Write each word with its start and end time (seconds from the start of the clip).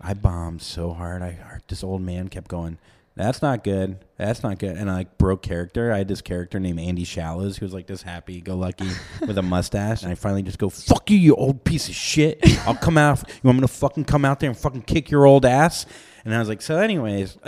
I 0.00 0.14
bombed 0.14 0.62
so 0.62 0.92
hard. 0.92 1.22
I 1.22 1.38
this 1.68 1.82
old 1.82 2.02
man 2.02 2.28
kept 2.28 2.48
going. 2.48 2.78
That's 3.16 3.42
not 3.42 3.64
good. 3.64 3.98
That's 4.16 4.44
not 4.44 4.60
good. 4.60 4.76
And 4.76 4.88
I 4.88 4.94
like 4.94 5.18
broke 5.18 5.42
character. 5.42 5.92
I 5.92 5.98
had 5.98 6.06
this 6.08 6.22
character 6.22 6.60
named 6.60 6.78
Andy 6.78 7.02
Shallows 7.02 7.56
who 7.56 7.64
was 7.64 7.74
like 7.74 7.88
this 7.88 8.02
happy 8.02 8.40
go 8.40 8.54
lucky 8.54 8.88
with 9.26 9.36
a 9.38 9.42
mustache. 9.42 10.04
And 10.04 10.12
I 10.12 10.14
finally 10.14 10.42
just 10.42 10.58
go, 10.58 10.68
fuck 10.70 11.10
you, 11.10 11.16
you 11.18 11.34
old 11.34 11.64
piece 11.64 11.88
of 11.88 11.96
shit. 11.96 12.38
I'll 12.66 12.76
come 12.76 12.96
out. 12.96 13.24
You 13.28 13.40
want 13.42 13.58
me 13.58 13.62
to 13.62 13.68
fucking 13.68 14.04
come 14.04 14.24
out 14.24 14.38
there 14.38 14.50
and 14.50 14.56
fucking 14.58 14.82
kick 14.82 15.10
your 15.10 15.26
old 15.26 15.44
ass? 15.44 15.84
And 16.24 16.32
I 16.32 16.38
was 16.38 16.48
like, 16.48 16.62
so, 16.62 16.76
anyways. 16.78 17.38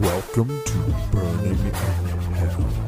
Welcome 0.00 0.62
to 0.64 0.78
Berning 1.12 1.58
in 1.58 1.74
Hell. 2.34 2.83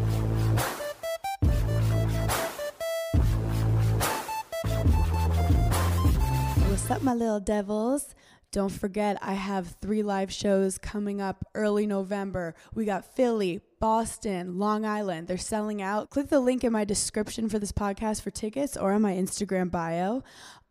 What's 6.87 6.99
up, 6.99 7.03
my 7.03 7.15
little 7.15 7.41
devils? 7.41 8.15
Don't 8.53 8.71
forget, 8.71 9.19
I 9.21 9.35
have 9.35 9.75
three 9.83 10.05
live 10.05 10.33
shows 10.33 10.79
coming 10.79 11.21
up 11.21 11.45
early 11.53 11.85
November. 11.85 12.55
We 12.75 12.85
got 12.85 13.17
Philly, 13.17 13.61
Boston, 13.81 14.61
Long 14.61 14.87
Island. 14.87 15.27
They're 15.27 15.37
selling 15.37 15.83
out. 15.83 16.11
Click 16.11 16.29
the 16.29 16.39
link 16.39 16.63
in 16.63 16.73
my 16.73 16.85
description 16.85 17.49
for 17.49 17.59
this 17.59 17.73
podcast 17.73 18.23
for 18.23 18.31
tickets 18.31 18.77
or 18.77 18.93
on 18.93 19.03
my 19.03 19.15
Instagram 19.15 19.69
bio. 19.69 20.23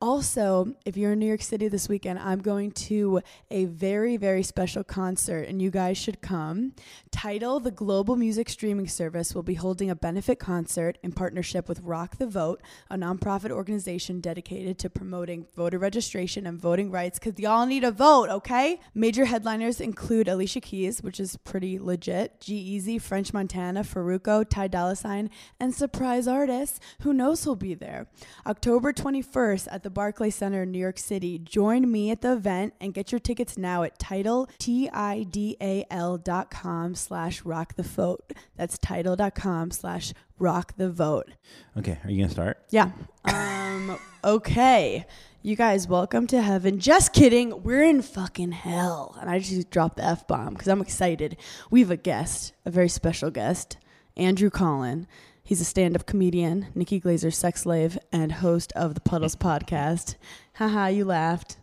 Also, 0.05 0.75
if 0.85 0.95
you're 0.95 1.13
in 1.13 1.19
New 1.19 1.25
York 1.25 1.41
City 1.41 1.67
this 1.67 1.89
weekend, 1.89 2.19
I'm 2.19 2.39
going 2.39 2.69
to 2.73 3.21
a 3.49 3.65
very, 3.65 4.17
very 4.17 4.43
special 4.43 4.83
concert, 4.83 5.47
and 5.47 5.59
you 5.59 5.71
guys 5.71 5.97
should 5.97 6.21
come. 6.21 6.73
Tidal 7.09 7.59
The 7.59 7.71
Global 7.71 8.15
Music 8.15 8.47
Streaming 8.49 8.87
Service 8.87 9.33
will 9.33 9.41
be 9.41 9.55
holding 9.55 9.89
a 9.89 9.95
benefit 9.95 10.37
concert 10.37 10.99
in 11.01 11.11
partnership 11.11 11.67
with 11.67 11.79
Rock 11.79 12.19
the 12.19 12.27
Vote, 12.27 12.61
a 12.91 12.95
nonprofit 12.95 13.49
organization 13.49 14.21
dedicated 14.21 14.77
to 14.77 14.91
promoting 14.91 15.47
voter 15.55 15.79
registration 15.79 16.45
and 16.45 16.61
voting 16.61 16.91
rights 16.91 17.17
because 17.17 17.39
y'all 17.39 17.65
need 17.65 17.83
a 17.83 17.89
vote, 17.89 18.29
okay? 18.29 18.79
Major 18.93 19.25
headliners 19.25 19.81
include 19.81 20.27
Alicia 20.27 20.61
Keys, 20.61 21.01
which 21.01 21.19
is 21.19 21.35
pretty 21.37 21.79
legit, 21.79 22.39
G-Eazy, 22.41 23.01
French 23.01 23.33
Montana, 23.33 23.81
Farruko, 23.81 24.47
Ty 24.47 24.67
Dolla 24.67 24.95
Sign, 24.95 25.31
and 25.59 25.73
surprise 25.73 26.27
artists. 26.27 26.79
Who 27.01 27.11
knows 27.11 27.43
who'll 27.43 27.55
be 27.55 27.73
there? 27.73 28.05
October 28.45 28.93
21st 28.93 29.67
at 29.71 29.81
the 29.81 29.94
Barclay 29.95 30.29
Center 30.29 30.63
in 30.63 30.71
New 30.71 30.77
York 30.77 30.99
City. 30.99 31.39
Join 31.39 31.89
me 31.91 32.11
at 32.11 32.21
the 32.21 32.33
event 32.33 32.73
and 32.81 32.93
get 32.93 33.11
your 33.13 33.19
tickets 33.19 33.57
now 33.57 33.81
at 33.83 33.97
Tidal, 33.97 34.47
T-I-D-A-L 34.59 36.17
dot 36.17 36.51
com 36.51 36.93
slash 36.93 37.41
rock 37.43 37.75
the 37.75 37.83
vote. 37.83 38.33
That's 38.57 38.77
Tidal 38.77 39.15
dot 39.15 39.33
com 39.33 39.71
slash 39.71 40.13
rock 40.37 40.73
the 40.77 40.91
vote. 40.91 41.31
okay, 41.77 41.97
are 42.03 42.11
you 42.11 42.17
going 42.17 42.27
to 42.27 42.33
start? 42.33 42.59
Yeah. 42.69 42.91
Um, 43.23 43.97
okay. 44.23 45.05
You 45.41 45.55
guys, 45.55 45.87
welcome 45.87 46.27
to 46.27 46.41
heaven. 46.41 46.79
Just 46.79 47.13
kidding. 47.13 47.63
We're 47.63 47.83
in 47.83 48.01
fucking 48.01 48.51
hell. 48.51 49.15
And 49.21 49.29
I 49.29 49.39
just 49.39 49.69
dropped 49.69 49.95
the 49.97 50.03
F 50.03 50.27
bomb 50.27 50.53
because 50.55 50.67
I'm 50.67 50.81
excited. 50.81 51.37
We 51.71 51.79
have 51.79 51.91
a 51.91 51.97
guest, 51.97 52.53
a 52.65 52.69
very 52.71 52.89
special 52.89 53.31
guest, 53.31 53.77
Andrew 54.17 54.49
Collin. 54.49 55.07
He's 55.47 55.61
a 55.61 55.65
stand 55.65 55.95
up 55.95 56.07
comedian, 56.07 56.69
Nikki 56.73 56.99
Glazer's 56.99 57.37
sex 57.37 57.61
slave, 57.61 57.99
and 58.11 58.31
host 58.31 58.73
of 58.75 58.95
the 58.95 58.99
Puddles 58.99 59.35
podcast. 59.35 60.15
Haha, 60.55 60.87
you 60.87 61.05
laughed. 61.05 61.57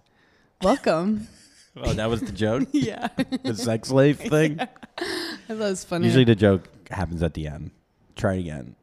Welcome. 0.63 1.27
Oh, 1.75 1.95
that 1.95 2.11
was 2.11 2.21
the 2.21 2.33
joke? 2.33 2.69
yeah. 2.73 3.09
the 3.45 3.55
sex 3.55 3.89
slave 3.89 4.19
thing? 4.21 4.61
I 4.61 4.67
thought 4.67 5.49
it 5.49 5.59
was 5.59 5.85
funny. 5.85 6.05
Usually 6.05 6.25
the 6.27 6.35
joke 6.35 6.69
happens 6.91 7.23
at 7.23 7.33
the 7.33 7.47
end. 7.47 7.71
Try 8.15 8.35
it 8.35 8.41
again. 8.41 8.77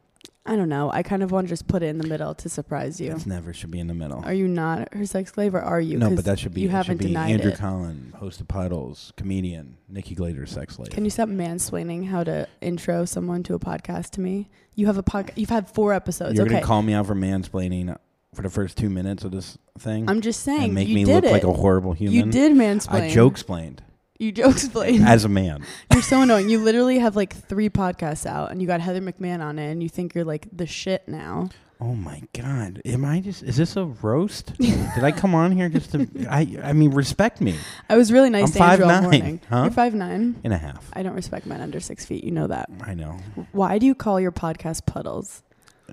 I 0.44 0.56
don't 0.56 0.70
know. 0.70 0.90
I 0.92 1.04
kind 1.04 1.22
of 1.22 1.30
want 1.32 1.46
to 1.48 1.50
just 1.50 1.68
put 1.68 1.84
it 1.84 1.86
in 1.86 2.00
the 2.00 2.08
middle 2.08 2.34
to 2.34 2.50
surprise 2.50 3.00
you. 3.00 3.12
It 3.12 3.28
never 3.28 3.54
should 3.54 3.70
be 3.70 3.80
in 3.80 3.86
the 3.86 3.94
middle. 3.94 4.26
Are 4.26 4.34
you 4.34 4.48
not 4.48 4.92
her 4.96 5.06
sex 5.06 5.34
slave 5.34 5.54
or 5.54 5.62
are 5.62 5.80
you? 5.80 6.00
No, 6.00 6.10
but 6.16 6.26
that 6.26 6.40
should 6.40 6.56
be 6.56 6.62
You 6.62 6.70
haven't 6.70 6.98
be 6.98 7.06
denied 7.06 7.30
Andrew 7.30 7.52
it. 7.52 7.60
Collin, 7.60 8.16
host 8.18 8.42
of 8.42 8.48
Puddles, 8.48 9.14
comedian, 9.16 9.78
Nikki 9.88 10.16
Glazer, 10.16 10.50
sex 10.50 10.78
slave. 10.78 10.90
Can 10.90 11.04
you 11.04 11.12
stop 11.12 11.30
mansplaining 11.30 12.08
how 12.08 12.24
to 12.24 12.48
intro 12.62 13.06
someone 13.06 13.44
to 13.44 13.54
a 13.54 13.60
podcast 13.60 14.10
to 14.14 14.22
me? 14.22 14.50
You 14.80 14.86
have 14.86 14.98
a 14.98 15.04
podcast. 15.04 15.34
You've 15.36 15.50
had 15.50 15.70
four 15.70 15.94
episodes. 15.94 16.36
You're 16.36 16.46
okay, 16.46 16.56
gonna 16.56 16.66
call 16.66 16.82
me 16.82 16.94
out 16.94 17.06
for 17.06 17.14
mansplaining 17.16 17.98
for 18.34 18.44
the 18.44 18.50
first 18.50 18.78
two 18.78 18.90
minutes 18.90 19.26
of 19.26 19.32
this 19.32 19.58
thing 19.78 20.10
I'm 20.10 20.22
just 20.22 20.42
saying. 20.44 20.64
and 20.64 20.74
make 20.74 20.88
you 20.88 20.96
me 20.96 21.04
did 21.04 21.16
look 21.16 21.26
it. 21.26 21.32
like 21.34 21.44
a 21.44 21.52
horrible 21.52 21.92
human. 21.92 22.16
You 22.16 22.32
did 22.32 22.54
mansplain. 22.54 23.02
I 23.02 23.10
joke 23.10 23.34
explained 23.34 23.84
You 24.26 24.34
joke 24.34 24.52
explain. 24.52 25.04
as 25.04 25.24
a 25.24 25.30
man. 25.30 25.64
you're 25.94 26.02
so 26.02 26.22
annoying. 26.22 26.50
You 26.50 26.60
literally 26.60 27.00
have 27.00 27.16
like 27.16 27.34
three 27.34 27.70
podcasts 27.70 28.26
out, 28.26 28.52
and 28.52 28.62
you 28.62 28.68
got 28.68 28.82
Heather 28.82 29.00
McMahon 29.00 29.40
on 29.40 29.58
it, 29.58 29.72
and 29.72 29.82
you 29.82 29.88
think 29.88 30.14
you're 30.14 30.26
like 30.26 30.46
the 30.52 30.68
shit 30.68 31.08
now. 31.08 31.50
Oh 31.80 31.96
my 31.96 32.22
god! 32.34 32.82
Am 32.84 33.06
I 33.06 33.22
just? 33.22 33.44
Is 33.44 33.56
this 33.56 33.78
a 33.78 33.86
roast? 33.86 34.54
Did 34.58 35.06
I 35.06 35.14
come 35.14 35.34
on 35.34 35.54
here 35.54 35.70
just 35.70 35.94
to? 35.94 36.06
I 36.30 36.58
I 36.62 36.74
mean, 36.74 36.92
respect 36.92 37.40
me. 37.40 37.56
I 37.90 37.96
was 37.96 38.12
really 38.12 38.30
nice 38.30 38.54
I'm 38.58 38.78
to 38.80 38.84
Andrew 38.84 38.86
all 38.88 38.92
5'9", 38.92 39.02
morning. 39.04 39.42
huh? 39.50 39.62
You're 39.64 39.72
five 39.72 39.94
nine. 39.96 40.36
And 40.44 40.52
a 40.52 40.58
half. 40.58 40.90
I 40.92 41.02
don't 41.02 41.16
respect 41.16 41.46
men 41.46 41.62
under 41.62 41.80
six 41.80 42.04
feet. 42.04 42.26
You 42.26 42.32
know 42.32 42.48
that. 42.48 42.70
I 42.84 42.96
know. 42.96 43.18
Why 43.54 43.78
do 43.80 43.86
you 43.86 43.96
call 43.96 44.20
your 44.20 44.34
podcast 44.34 44.86
puddles? 44.86 45.44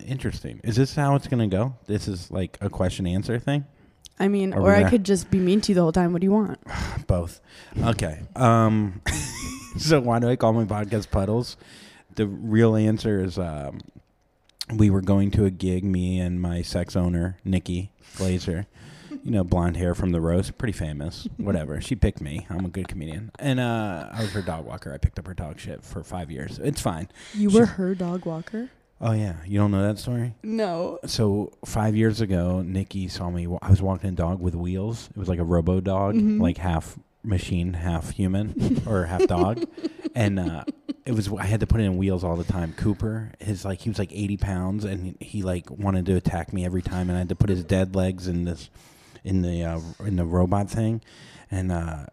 Interesting. 0.04 0.60
Is 0.64 0.75
this 0.75 0.97
how 0.97 1.14
it's 1.14 1.28
gonna 1.28 1.47
go? 1.47 1.76
This 1.87 2.08
is 2.08 2.28
like 2.32 2.58
a 2.60 2.69
question 2.69 3.06
answer 3.06 3.38
thing. 3.38 3.66
I 4.19 4.28
mean, 4.28 4.53
Are 4.54 4.60
or 4.60 4.72
I 4.72 4.78
gonna- 4.81 4.91
could 4.91 5.04
just 5.04 5.31
be 5.31 5.38
mean 5.38 5.60
to 5.62 5.72
you 5.72 5.75
the 5.77 5.82
whole 5.82 5.93
time. 5.93 6.12
What 6.12 6.21
do 6.21 6.27
you 6.27 6.32
want? 6.32 6.59
Both. 7.06 7.41
Okay. 7.81 8.21
Um, 8.34 9.00
so 9.78 10.00
why 10.00 10.19
do 10.19 10.28
I 10.28 10.37
call 10.37 10.53
my 10.53 10.65
podcast 10.65 11.10
Puddles? 11.10 11.56
The 12.15 12.26
real 12.26 12.76
answer 12.76 13.22
is 13.22 13.38
um, 13.38 13.81
we 14.75 14.88
were 14.88 15.03
going 15.03 15.31
to 15.32 15.44
a 15.44 15.50
gig, 15.50 15.84
me 15.84 16.19
and 16.19 16.41
my 16.41 16.62
sex 16.62 16.97
owner, 16.97 17.37
Nikki 17.44 17.93
Glazer. 18.16 18.66
You 19.25 19.31
know, 19.32 19.44
blonde 19.44 19.76
hair 19.76 19.94
from 19.94 20.10
the 20.12 20.21
roast, 20.21 20.56
pretty 20.59 20.72
famous. 20.72 21.26
Whatever. 21.37 21.81
She 21.81 21.94
picked 21.97 22.21
me. 22.21 22.47
I'm 22.50 22.65
a 22.65 22.69
good 22.69 22.87
comedian. 22.88 23.31
And 23.38 23.59
uh, 23.60 24.09
I 24.12 24.22
was 24.22 24.32
her 24.32 24.43
dog 24.43 24.66
walker. 24.66 24.93
I 24.93 24.99
picked 24.99 25.19
up 25.19 25.26
her 25.26 25.34
dog 25.34 25.59
shit 25.59 25.82
for 25.84 26.03
five 26.05 26.31
years. 26.31 26.59
It's 26.59 26.81
fine. 26.81 27.09
You 27.34 27.50
were 27.50 27.66
her 27.66 27.94
dog 27.94 28.25
walker? 28.25 28.71
Oh, 29.00 29.12
yeah. 29.12 29.34
You 29.46 29.58
don't 29.58 29.70
know 29.72 29.86
that 29.86 29.98
story? 29.98 30.34
No. 30.42 30.98
So 31.06 31.52
five 31.66 31.94
years 31.94 32.20
ago, 32.22 32.62
Nikki 32.62 33.08
saw 33.08 33.30
me. 33.30 33.46
I 33.60 33.70
was 33.70 33.82
walking 33.82 34.08
a 34.08 34.12
dog 34.12 34.40
with 34.40 34.54
wheels. 34.54 35.08
It 35.10 35.18
was 35.18 35.28
like 35.28 35.38
a 35.38 35.44
robo 35.44 35.80
dog, 35.80 36.14
Mhm. 36.14 36.40
like 36.40 36.56
half 36.56 36.98
machine, 37.22 37.74
half 37.74 38.10
human, 38.10 38.82
or 38.86 39.04
half 39.04 39.26
dog. 39.26 39.64
And 40.14 40.40
uh, 40.40 40.64
it 41.04 41.12
was. 41.12 41.30
I 41.30 41.44
had 41.44 41.60
to 41.60 41.66
put 41.66 41.78
it 41.82 41.84
in 41.84 41.98
wheels 41.98 42.24
all 42.24 42.36
the 42.36 42.44
time. 42.44 42.72
Cooper, 42.72 43.32
his 43.38 43.66
like 43.66 43.80
he 43.82 43.90
was 43.90 43.98
like 43.98 44.10
eighty 44.14 44.38
pounds, 44.38 44.86
and 44.86 45.14
he, 45.20 45.42
like 45.42 45.70
wanted 45.70 46.06
to 46.06 46.14
attack 46.16 46.54
me 46.54 46.64
every 46.64 46.80
time, 46.80 47.10
and 47.10 47.16
I 47.16 47.18
had 47.18 47.28
to 47.28 47.34
put 47.36 47.50
his 47.50 47.62
dead 47.62 47.94
legs 47.94 48.26
in 48.28 48.44
this, 48.46 48.70
in 49.24 49.42
the 49.42 49.62
uh, 49.62 49.80
in 50.06 50.16
the 50.16 50.24
robot 50.24 50.70
thing, 50.70 51.02
and. 51.50 51.70
uh 51.70 52.06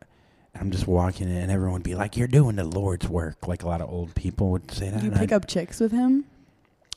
I'm 0.55 0.69
just 0.69 0.85
walking 0.85 1.29
in, 1.29 1.35
and 1.37 1.51
everyone 1.51 1.73
would 1.73 1.83
be 1.83 1.95
like, 1.95 2.15
"You're 2.17 2.27
doing 2.27 2.57
the 2.57 2.63
Lord's 2.65 3.07
work." 3.09 3.47
Like 3.47 3.63
a 3.63 3.67
lot 3.67 3.81
of 3.81 3.89
old 3.89 4.13
people 4.15 4.51
would 4.51 4.69
say 4.69 4.89
that. 4.89 5.01
You 5.01 5.09
pick 5.11 5.31
I- 5.31 5.35
up 5.37 5.47
chicks 5.47 5.79
with 5.79 5.91
him? 5.93 6.25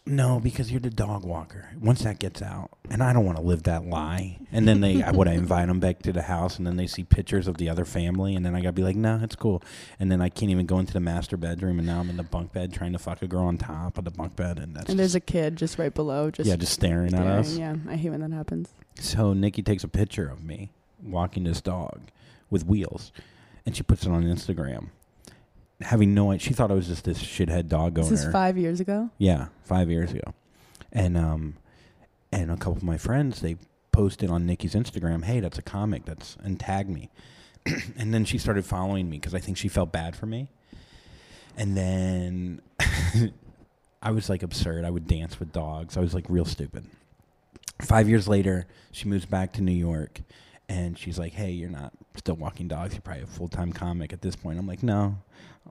No, 0.06 0.38
because 0.38 0.70
you're 0.70 0.80
the 0.80 0.88
dog 0.88 1.24
walker. 1.24 1.70
Once 1.80 2.02
that 2.02 2.20
gets 2.20 2.40
out, 2.40 2.70
and 2.88 3.02
I 3.02 3.12
don't 3.12 3.24
want 3.24 3.38
to 3.38 3.42
live 3.42 3.64
that 3.64 3.84
lie. 3.84 4.38
And 4.52 4.66
then 4.66 4.80
they, 4.80 5.02
I 5.02 5.10
would 5.10 5.26
I 5.26 5.32
invite 5.32 5.66
them 5.66 5.80
back 5.80 6.00
to 6.02 6.12
the 6.12 6.22
house, 6.22 6.58
and 6.58 6.66
then 6.66 6.76
they 6.76 6.86
see 6.86 7.02
pictures 7.02 7.48
of 7.48 7.56
the 7.58 7.68
other 7.68 7.84
family, 7.84 8.36
and 8.36 8.46
then 8.46 8.54
I 8.54 8.60
gotta 8.60 8.72
be 8.72 8.84
like, 8.84 8.94
no, 8.94 9.18
it's 9.20 9.34
cool. 9.34 9.62
And 9.98 10.10
then 10.10 10.20
I 10.20 10.28
can't 10.28 10.50
even 10.50 10.64
go 10.64 10.78
into 10.78 10.92
the 10.92 11.00
master 11.00 11.36
bedroom, 11.36 11.78
and 11.78 11.86
now 11.86 11.98
I'm 11.98 12.08
in 12.08 12.16
the 12.16 12.22
bunk 12.22 12.52
bed 12.52 12.72
trying 12.72 12.92
to 12.92 12.98
fuck 13.00 13.20
a 13.22 13.26
girl 13.26 13.44
on 13.44 13.58
top 13.58 13.98
of 13.98 14.04
the 14.04 14.12
bunk 14.12 14.36
bed, 14.36 14.58
and 14.58 14.76
that's 14.76 14.88
And 14.88 14.98
there's 14.98 15.16
a 15.16 15.20
kid 15.20 15.56
just 15.56 15.78
right 15.78 15.92
below, 15.92 16.30
just 16.30 16.48
yeah, 16.48 16.56
just 16.56 16.72
staring, 16.72 17.12
at 17.12 17.26
us. 17.26 17.56
Yeah, 17.56 17.74
I 17.88 17.96
hate 17.96 18.10
when 18.10 18.20
that 18.20 18.32
happens. 18.32 18.70
So 19.00 19.32
Nikki 19.32 19.62
takes 19.62 19.82
a 19.82 19.88
picture 19.88 20.28
of 20.28 20.44
me 20.44 20.70
walking 21.02 21.44
this 21.44 21.60
dog 21.60 22.02
with 22.48 22.64
wheels, 22.64 23.10
and 23.64 23.76
she 23.76 23.82
puts 23.82 24.06
it 24.06 24.10
on 24.10 24.22
Instagram. 24.22 24.90
Having 25.80 26.14
no 26.14 26.30
idea, 26.30 26.46
she 26.46 26.54
thought 26.54 26.70
I 26.70 26.74
was 26.74 26.86
just 26.86 27.04
this 27.04 27.22
shithead 27.22 27.68
dog 27.68 27.98
owner. 27.98 28.08
This 28.08 28.24
is 28.24 28.32
five 28.32 28.56
years 28.56 28.80
ago. 28.80 29.10
Yeah, 29.18 29.48
five 29.64 29.90
years 29.90 30.10
ago, 30.10 30.34
and 30.92 31.16
um, 31.18 31.56
and 32.32 32.50
a 32.50 32.56
couple 32.56 32.76
of 32.76 32.82
my 32.82 32.96
friends 32.96 33.40
they 33.40 33.56
posted 33.92 34.30
on 34.30 34.46
Nikki's 34.46 34.74
Instagram, 34.74 35.24
"Hey, 35.24 35.40
that's 35.40 35.58
a 35.58 35.62
comic. 35.62 36.06
That's 36.06 36.36
and 36.42 36.58
tagged 36.58 36.88
me." 36.88 37.10
and 37.98 38.14
then 38.14 38.24
she 38.24 38.38
started 38.38 38.64
following 38.64 39.10
me 39.10 39.18
because 39.18 39.34
I 39.34 39.38
think 39.38 39.56
she 39.56 39.68
felt 39.68 39.92
bad 39.92 40.16
for 40.16 40.26
me. 40.26 40.48
And 41.56 41.76
then 41.76 42.60
I 44.02 44.10
was 44.10 44.28
like 44.28 44.42
absurd. 44.42 44.84
I 44.84 44.90
would 44.90 45.06
dance 45.06 45.38
with 45.40 45.52
dogs. 45.52 45.96
I 45.96 46.00
was 46.00 46.14
like 46.14 46.26
real 46.28 46.44
stupid. 46.44 46.84
Five 47.82 48.08
years 48.08 48.28
later, 48.28 48.66
she 48.92 49.08
moves 49.08 49.26
back 49.26 49.52
to 49.54 49.62
New 49.62 49.72
York, 49.72 50.20
and 50.68 50.98
she's 50.98 51.18
like, 51.18 51.32
"Hey, 51.32 51.50
you're 51.50 51.70
not 51.70 51.92
still 52.16 52.36
walking 52.36 52.68
dogs. 52.68 52.94
You're 52.94 53.02
probably 53.02 53.24
a 53.24 53.26
full 53.26 53.48
time 53.48 53.72
comic 53.72 54.12
at 54.12 54.22
this 54.22 54.36
point." 54.36 54.58
I'm 54.58 54.66
like, 54.66 54.82
"No, 54.82 55.18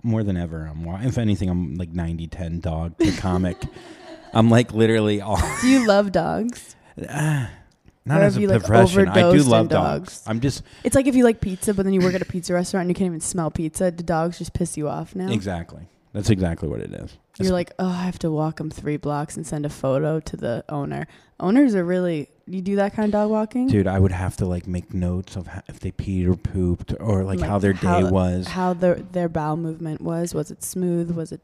more 0.04 0.24
than 0.24 0.38
ever. 0.38 0.66
I'm 0.66 0.86
if 1.06 1.18
anything, 1.18 1.50
I'm 1.50 1.76
like 1.76 1.92
90-10 1.92 2.62
dog 2.62 2.98
to 3.00 3.12
comic. 3.14 3.58
I'm 4.34 4.50
like 4.50 4.74
literally 4.74 5.22
all 5.22 5.40
Do 5.62 5.68
you 5.68 5.88
love 5.88 6.12
dogs? 6.12 6.76
Ah, 7.10 7.50
not 8.06 8.22
Or 8.22 8.24
as 8.26 8.38
a 8.38 8.42
you, 8.42 8.48
like, 8.48 8.64
profession. 8.64 9.08
I 9.08 9.32
do 9.32 9.42
love 9.44 9.70
dogs. 9.70 10.20
dogs? 10.20 10.24
I'm 10.28 10.42
just 10.42 10.64
It's 10.84 10.96
like 10.96 11.08
if 11.08 11.16
you 11.16 11.24
like 11.24 11.42
pizza, 11.42 11.74
but 11.74 11.84
then 11.84 11.94
you 11.94 12.02
work 12.02 12.14
at 12.14 12.22
a 12.22 12.26
pizza 12.26 12.54
restaurant 12.54 12.84
and 12.84 12.90
you 12.92 12.96
can't 12.96 13.08
even 13.08 13.22
smell 13.22 13.50
pizza. 13.50 13.92
Do 13.92 14.04
dogs 14.04 14.38
just 14.38 14.54
piss 14.54 14.78
you 14.78 14.88
off 14.90 15.16
now? 15.16 15.32
exactly. 15.32 15.88
that's 16.14 16.30
exactly 16.30 16.68
what 16.68 16.82
it 16.82 16.94
is. 16.94 17.18
You're 17.40 17.52
like, 17.52 17.72
oh, 17.80 17.88
I 17.90 18.04
have 18.04 18.20
to 18.20 18.32
walk 18.32 18.58
them 18.58 18.70
three 18.70 18.96
blocks 18.98 19.36
and 19.36 19.46
send 19.46 19.66
a 19.66 19.70
photo 19.70 20.22
to 20.22 20.38
the 20.38 20.64
owner. 20.70 21.08
Owners 21.40 21.76
are 21.76 21.84
really. 21.84 22.30
You 22.48 22.62
do 22.62 22.76
that 22.76 22.94
kind 22.94 23.06
of 23.08 23.12
dog 23.12 23.32
walking? 23.32 23.68
Dude, 23.68 23.88
I 23.88 23.98
would 24.00 24.12
have 24.12 24.38
to 24.38 24.46
like 24.46 24.68
make 24.68 24.94
notes 24.94 25.36
of 25.36 25.48
how, 25.48 25.62
if 25.68 25.80
they 25.80 25.92
peed 25.92 26.28
or 26.28 26.36
pooped 26.36 26.94
or 27.00 27.24
like, 27.24 27.40
Like 27.40 27.50
how 27.50 27.58
their 27.58 27.74
day 27.74 27.88
how- 27.88 28.10
was. 28.10 28.48
How 28.48 28.74
their 28.74 28.96
their 28.96 29.28
bowel 29.30 29.58
movement 29.58 30.02
was? 30.02 30.34
Was 30.36 30.52
it 30.52 30.64
smooth? 30.64 31.12
Was 31.12 31.32
it? 31.32 31.42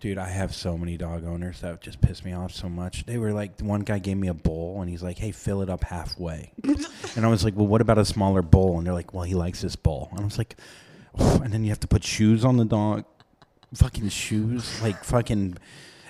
Dude, 0.00 0.18
I 0.18 0.28
have 0.28 0.54
so 0.54 0.76
many 0.76 0.96
dog 0.98 1.24
owners 1.24 1.60
that 1.60 1.80
just 1.80 2.00
piss 2.00 2.24
me 2.24 2.34
off 2.34 2.52
so 2.52 2.68
much. 2.68 3.06
They 3.06 3.16
were 3.16 3.32
like, 3.32 3.58
one 3.60 3.80
guy 3.80 3.98
gave 3.98 4.18
me 4.18 4.28
a 4.28 4.34
bowl 4.34 4.80
and 4.82 4.90
he's 4.90 5.02
like, 5.02 5.16
hey, 5.16 5.30
fill 5.32 5.62
it 5.62 5.70
up 5.70 5.82
halfway. 5.84 6.52
and 6.62 7.24
I 7.24 7.28
was 7.28 7.42
like, 7.42 7.56
well, 7.56 7.66
what 7.66 7.80
about 7.80 7.96
a 7.96 8.04
smaller 8.04 8.42
bowl? 8.42 8.76
And 8.76 8.86
they're 8.86 8.92
like, 8.92 9.14
well, 9.14 9.22
he 9.22 9.34
likes 9.34 9.62
this 9.62 9.76
bowl. 9.76 10.08
And 10.12 10.20
I 10.20 10.24
was 10.24 10.36
like, 10.36 10.56
oh, 11.18 11.40
and 11.42 11.52
then 11.52 11.64
you 11.64 11.70
have 11.70 11.80
to 11.80 11.88
put 11.88 12.04
shoes 12.04 12.44
on 12.44 12.58
the 12.58 12.66
dog. 12.66 13.04
Fucking 13.74 14.08
shoes. 14.10 14.80
Like, 14.82 15.02
fucking. 15.02 15.56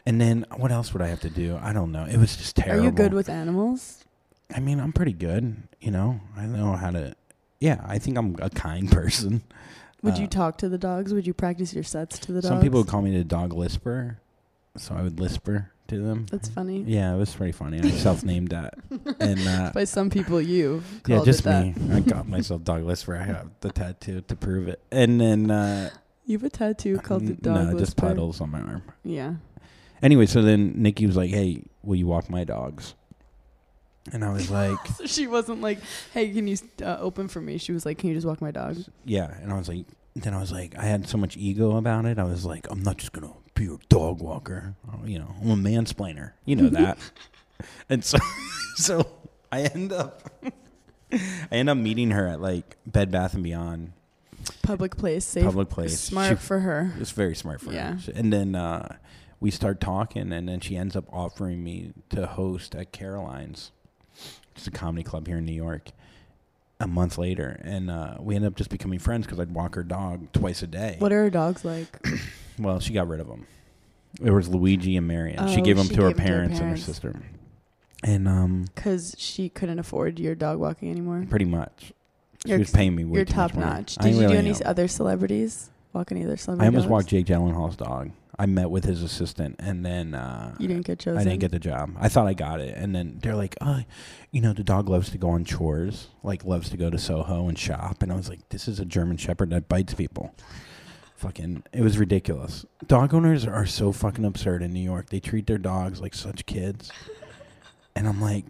And 0.05 0.21
then 0.21 0.45
what 0.57 0.73
else 0.73 0.93
would 0.93 1.01
I 1.01 1.07
have 1.07 1.21
to 1.21 1.31
do? 1.31 1.57
I 1.63 1.73
don't 1.73 1.93
know. 1.93 2.05
It 2.05 2.17
was 2.19 2.37
just 2.37 2.57
terrible. 2.57 2.83
Are 2.83 2.85
you 2.85 2.91
good 2.91 3.15
with 3.15 3.29
animals? 3.31 4.04
I 4.55 4.61
mean, 4.61 4.81
I'm 4.81 4.93
pretty 4.93 5.13
good. 5.13 5.57
You 5.81 5.91
know, 5.91 6.21
I 6.37 6.47
know 6.47 6.73
how 6.73 6.91
to. 6.91 7.15
Yeah, 7.61 7.81
I 7.87 7.99
think 7.99 8.19
I'm 8.19 8.37
a 8.41 8.51
kind 8.51 8.91
person. 9.01 9.43
Would 10.03 10.19
you 10.19 10.25
Uh, 10.27 10.29
talk 10.29 10.59
to 10.59 10.69
the 10.69 10.79
dogs? 10.79 11.15
Would 11.15 11.27
you 11.27 11.33
practice 11.35 11.73
your 11.73 11.85
sets 11.85 12.19
to 12.21 12.33
the 12.33 12.41
dogs? 12.43 12.49
Some 12.49 12.61
people 12.61 12.81
would 12.81 12.89
call 12.89 13.01
me 13.03 13.17
the 13.17 13.25
dog 13.25 13.53
lisper, 13.55 14.19
so 14.77 14.95
I 14.95 15.03
would 15.03 15.19
lisper 15.19 15.71
to 15.89 15.99
them. 15.99 16.27
That's 16.31 16.49
funny. 16.49 16.83
Yeah, 16.83 17.15
it 17.15 17.17
was 17.19 17.35
pretty 17.35 17.53
funny. 17.53 17.81
I 17.81 17.91
self-named 17.91 18.49
that, 18.49 18.75
and 19.21 19.49
uh, 19.49 19.71
By 19.75 19.85
some 19.85 20.11
people, 20.11 20.41
you. 20.43 20.83
yeah, 21.07 21.23
just 21.25 21.47
me. 21.47 21.75
I 21.91 22.01
got 22.01 22.29
myself 22.29 22.65
dog 22.65 22.83
lisper. 22.85 23.17
I 23.17 23.23
have 23.25 23.49
the 23.61 23.71
tattoo 23.71 24.21
to 24.29 24.37
prove 24.37 24.69
it, 24.69 24.81
and 24.93 25.19
then 25.21 25.51
uh, 25.51 25.89
You 26.27 26.37
have 26.39 26.45
a 26.45 26.51
tattoo 26.51 26.99
called 26.99 27.27
the 27.27 27.35
dog. 27.35 27.73
no, 27.73 27.79
just 27.79 27.97
puddles 27.97 28.41
on 28.43 28.51
my 28.51 28.61
arm. 28.61 28.83
Yeah. 29.05 29.35
Anyway, 30.03 30.27
so 30.27 30.43
then 30.43 30.75
Nikki 30.83 31.07
was 31.07 31.17
like, 31.17 31.31
"Hey, 31.31 31.63
will 31.83 31.97
you 31.97 32.07
walk 32.07 32.29
my 32.29 32.45
dogs?" 32.45 32.95
And 34.13 34.25
I 34.25 34.31
was 34.33 34.51
like, 34.61 34.79
So 34.97 35.07
she 35.07 35.27
wasn't 35.27 35.61
like, 35.63 35.79
"Hey, 36.13 36.31
can 36.31 36.47
you 36.47 36.57
uh, 36.83 36.97
open 37.01 37.29
for 37.29 37.41
me?" 37.41 37.59
She 37.59 37.73
was 37.73 37.87
like, 37.87 37.99
"Can 37.99 38.09
you 38.11 38.15
just 38.15 38.27
walk 38.27 38.41
my 38.43 38.51
dog?" 38.51 38.77
Yeah, 39.05 39.33
and 39.43 39.53
I 39.53 39.57
was 39.59 39.69
like, 39.69 39.87
then 40.17 40.35
I 40.35 40.41
was 40.41 40.53
like, 40.53 40.77
I 40.79 40.85
had 40.85 41.09
so 41.09 41.19
much 41.19 41.37
ego 41.37 41.77
about 41.77 42.05
it. 42.05 42.19
I 42.19 42.25
was 42.25 42.45
like, 42.45 42.67
I'm 42.71 42.83
not 42.83 42.99
just 42.99 43.13
gonna 43.13 43.33
be 43.55 43.67
a 43.67 43.79
dog 43.89 44.21
walker. 44.21 44.75
Uh, 44.89 45.05
You 45.07 45.19
know, 45.21 45.35
I'm 45.43 45.51
a 45.51 45.57
mansplainer. 45.57 46.33
You 46.45 46.57
know 46.57 46.69
that. 46.69 46.99
and 47.89 48.05
so, 48.05 48.19
so 48.77 49.07
I 49.51 49.63
end 49.63 49.93
up, 49.93 50.23
I 51.13 51.21
end 51.51 51.69
up 51.71 51.79
meeting 51.79 52.11
her 52.11 52.27
at 52.29 52.41
like 52.41 52.77
Bed 52.87 53.11
Bath 53.11 53.35
and 53.35 53.43
Beyond, 53.43 53.93
Public 54.63 54.97
place, 54.97 55.25
safe, 55.25 55.45
public 55.45 55.69
place. 55.71 55.99
smart 55.99 56.39
She- 56.39 56.45
for 56.47 56.61
her. 56.61 56.93
it's 57.01 57.11
very 57.13 57.35
smart 57.35 57.61
for 57.61 57.73
Yeah. 57.73 57.97
her. 57.97 58.13
And 58.15 58.33
then 58.33 58.55
uh, 58.55 58.97
we 59.41 59.51
start 59.51 59.81
talking, 59.81 60.33
and 60.33 60.49
then 60.49 60.61
she 60.61 60.77
ends 60.77 60.95
up 60.95 61.07
offering 61.13 61.65
me 61.65 61.93
to 62.11 62.27
host 62.27 62.75
at 62.75 62.93
Caroline's. 62.93 63.73
It's 64.57 64.67
a 64.67 64.71
comedy 64.71 65.03
club 65.03 65.27
here 65.27 65.39
in 65.39 65.45
New 65.45 65.53
York. 65.55 65.91
A 66.81 66.89
month 66.89 67.19
later, 67.19 67.61
and 67.63 67.89
uh, 67.89 68.17
we 68.19 68.35
ended 68.35 68.49
up 68.51 68.57
just 68.57 68.69
becoming 68.69 68.99
friends 68.99 69.27
because 69.27 69.39
I'd 69.39 69.55
walk 69.55 69.77
her 69.77 69.85
dog 69.85 70.33
twice 70.33 70.61
a 70.63 70.67
day. 70.67 70.97
What 70.99 71.13
are 71.13 71.23
her 71.23 71.31
dogs 71.31 71.65
like? 71.65 71.87
Well, 72.59 72.79
she 72.79 72.93
got 72.93 73.09
rid 73.09 73.19
of 73.21 73.27
them. 73.27 73.47
There 74.21 74.33
was 74.33 74.49
Luigi 74.49 74.97
and 74.97 75.09
Marion. 75.09 75.49
she 75.49 75.61
Oh, 75.61 75.65
gave 75.65 75.77
them 75.77 75.87
she 75.89 75.95
to 75.97 76.03
her 76.03 76.09
gave 76.11 76.11
'em 76.11 76.17
to 76.19 76.23
her 76.23 76.29
parents, 76.29 76.61
and 76.61 76.71
her 76.71 76.77
sister. 76.77 77.21
And 78.05 78.29
um, 78.29 78.67
Because 78.75 79.15
she 79.19 79.49
couldn't 79.49 79.79
afford 79.81 80.21
your 80.21 80.35
dog 80.37 80.59
walking 80.61 80.89
anymore. 80.91 81.27
pretty 81.29 81.47
much, 81.47 81.93
she 82.45 82.51
You're 82.51 82.59
was 82.61 82.71
paying 82.71 82.95
me 82.95 83.05
way 83.05 83.17
You're 83.17 83.25
top 83.25 83.55
notch. 83.55 83.97
I 83.99 84.05
Did 84.05 84.15
you 84.15 84.21
really 84.21 84.33
do 84.35 84.39
any 84.39 84.51
s- 84.51 84.63
other 84.65 84.87
celebrities? 84.87 85.71
Walk 85.95 86.11
any 86.11 86.25
other 86.25 86.37
I 86.49 86.67
almost 86.67 86.75
dogs? 86.75 86.87
walked 86.87 87.09
Jake 87.09 87.27
Gyllenhaal's 87.27 87.77
dog. 87.77 88.11
I 88.37 88.47
met 88.47 88.69
with 88.69 88.85
his 88.85 89.03
assistant, 89.05 89.57
and 89.61 89.87
then 89.87 90.13
uh, 90.13 90.57
You 90.59 90.67
didn't 90.67 90.85
get 90.85 90.99
chosen. 90.99 91.21
I 91.21 91.25
didn't 91.25 91.39
get 91.39 91.53
the 91.53 91.61
job. 91.61 91.93
I 92.01 92.09
thought 92.09 92.27
I 92.27 92.35
got 92.35 92.61
it, 92.61 92.77
and 92.77 92.93
then 92.93 93.21
they're 93.23 93.37
like, 93.37 93.55
"Oh, 93.61 93.83
you 94.33 94.41
know, 94.41 94.53
the 94.53 94.65
dog 94.65 94.89
loves 94.89 95.11
to 95.11 95.19
go 95.19 95.31
on 95.31 95.45
chores, 95.45 96.09
like 96.25 96.45
loves 96.45 96.69
to 96.71 96.77
go 96.77 96.91
to 96.91 96.99
Soho 96.99 97.49
and 97.49 97.57
shop." 97.57 98.03
And 98.03 98.13
I 98.13 98.17
was 98.17 98.29
like, 98.29 98.49
"This 98.49 98.67
is 98.67 98.81
a 98.81 98.85
German 98.85 99.19
Shepherd 99.19 99.51
that 99.51 99.69
bites 99.69 99.95
people." 99.95 100.35
Fucking, 101.15 101.63
it 101.73 101.81
was 101.83 101.97
ridiculous. 101.97 102.67
Dog 102.87 103.15
owners 103.15 103.47
are 103.47 103.65
so 103.65 103.93
fucking 103.93 104.25
absurd 104.25 104.63
in 104.63 104.73
New 104.73 104.81
York. 104.83 105.11
They 105.11 105.21
treat 105.21 105.47
their 105.47 105.59
dogs 105.59 106.01
like 106.01 106.13
such 106.13 106.45
kids, 106.45 106.91
and 107.95 108.09
I'm 108.09 108.21
like, 108.21 108.47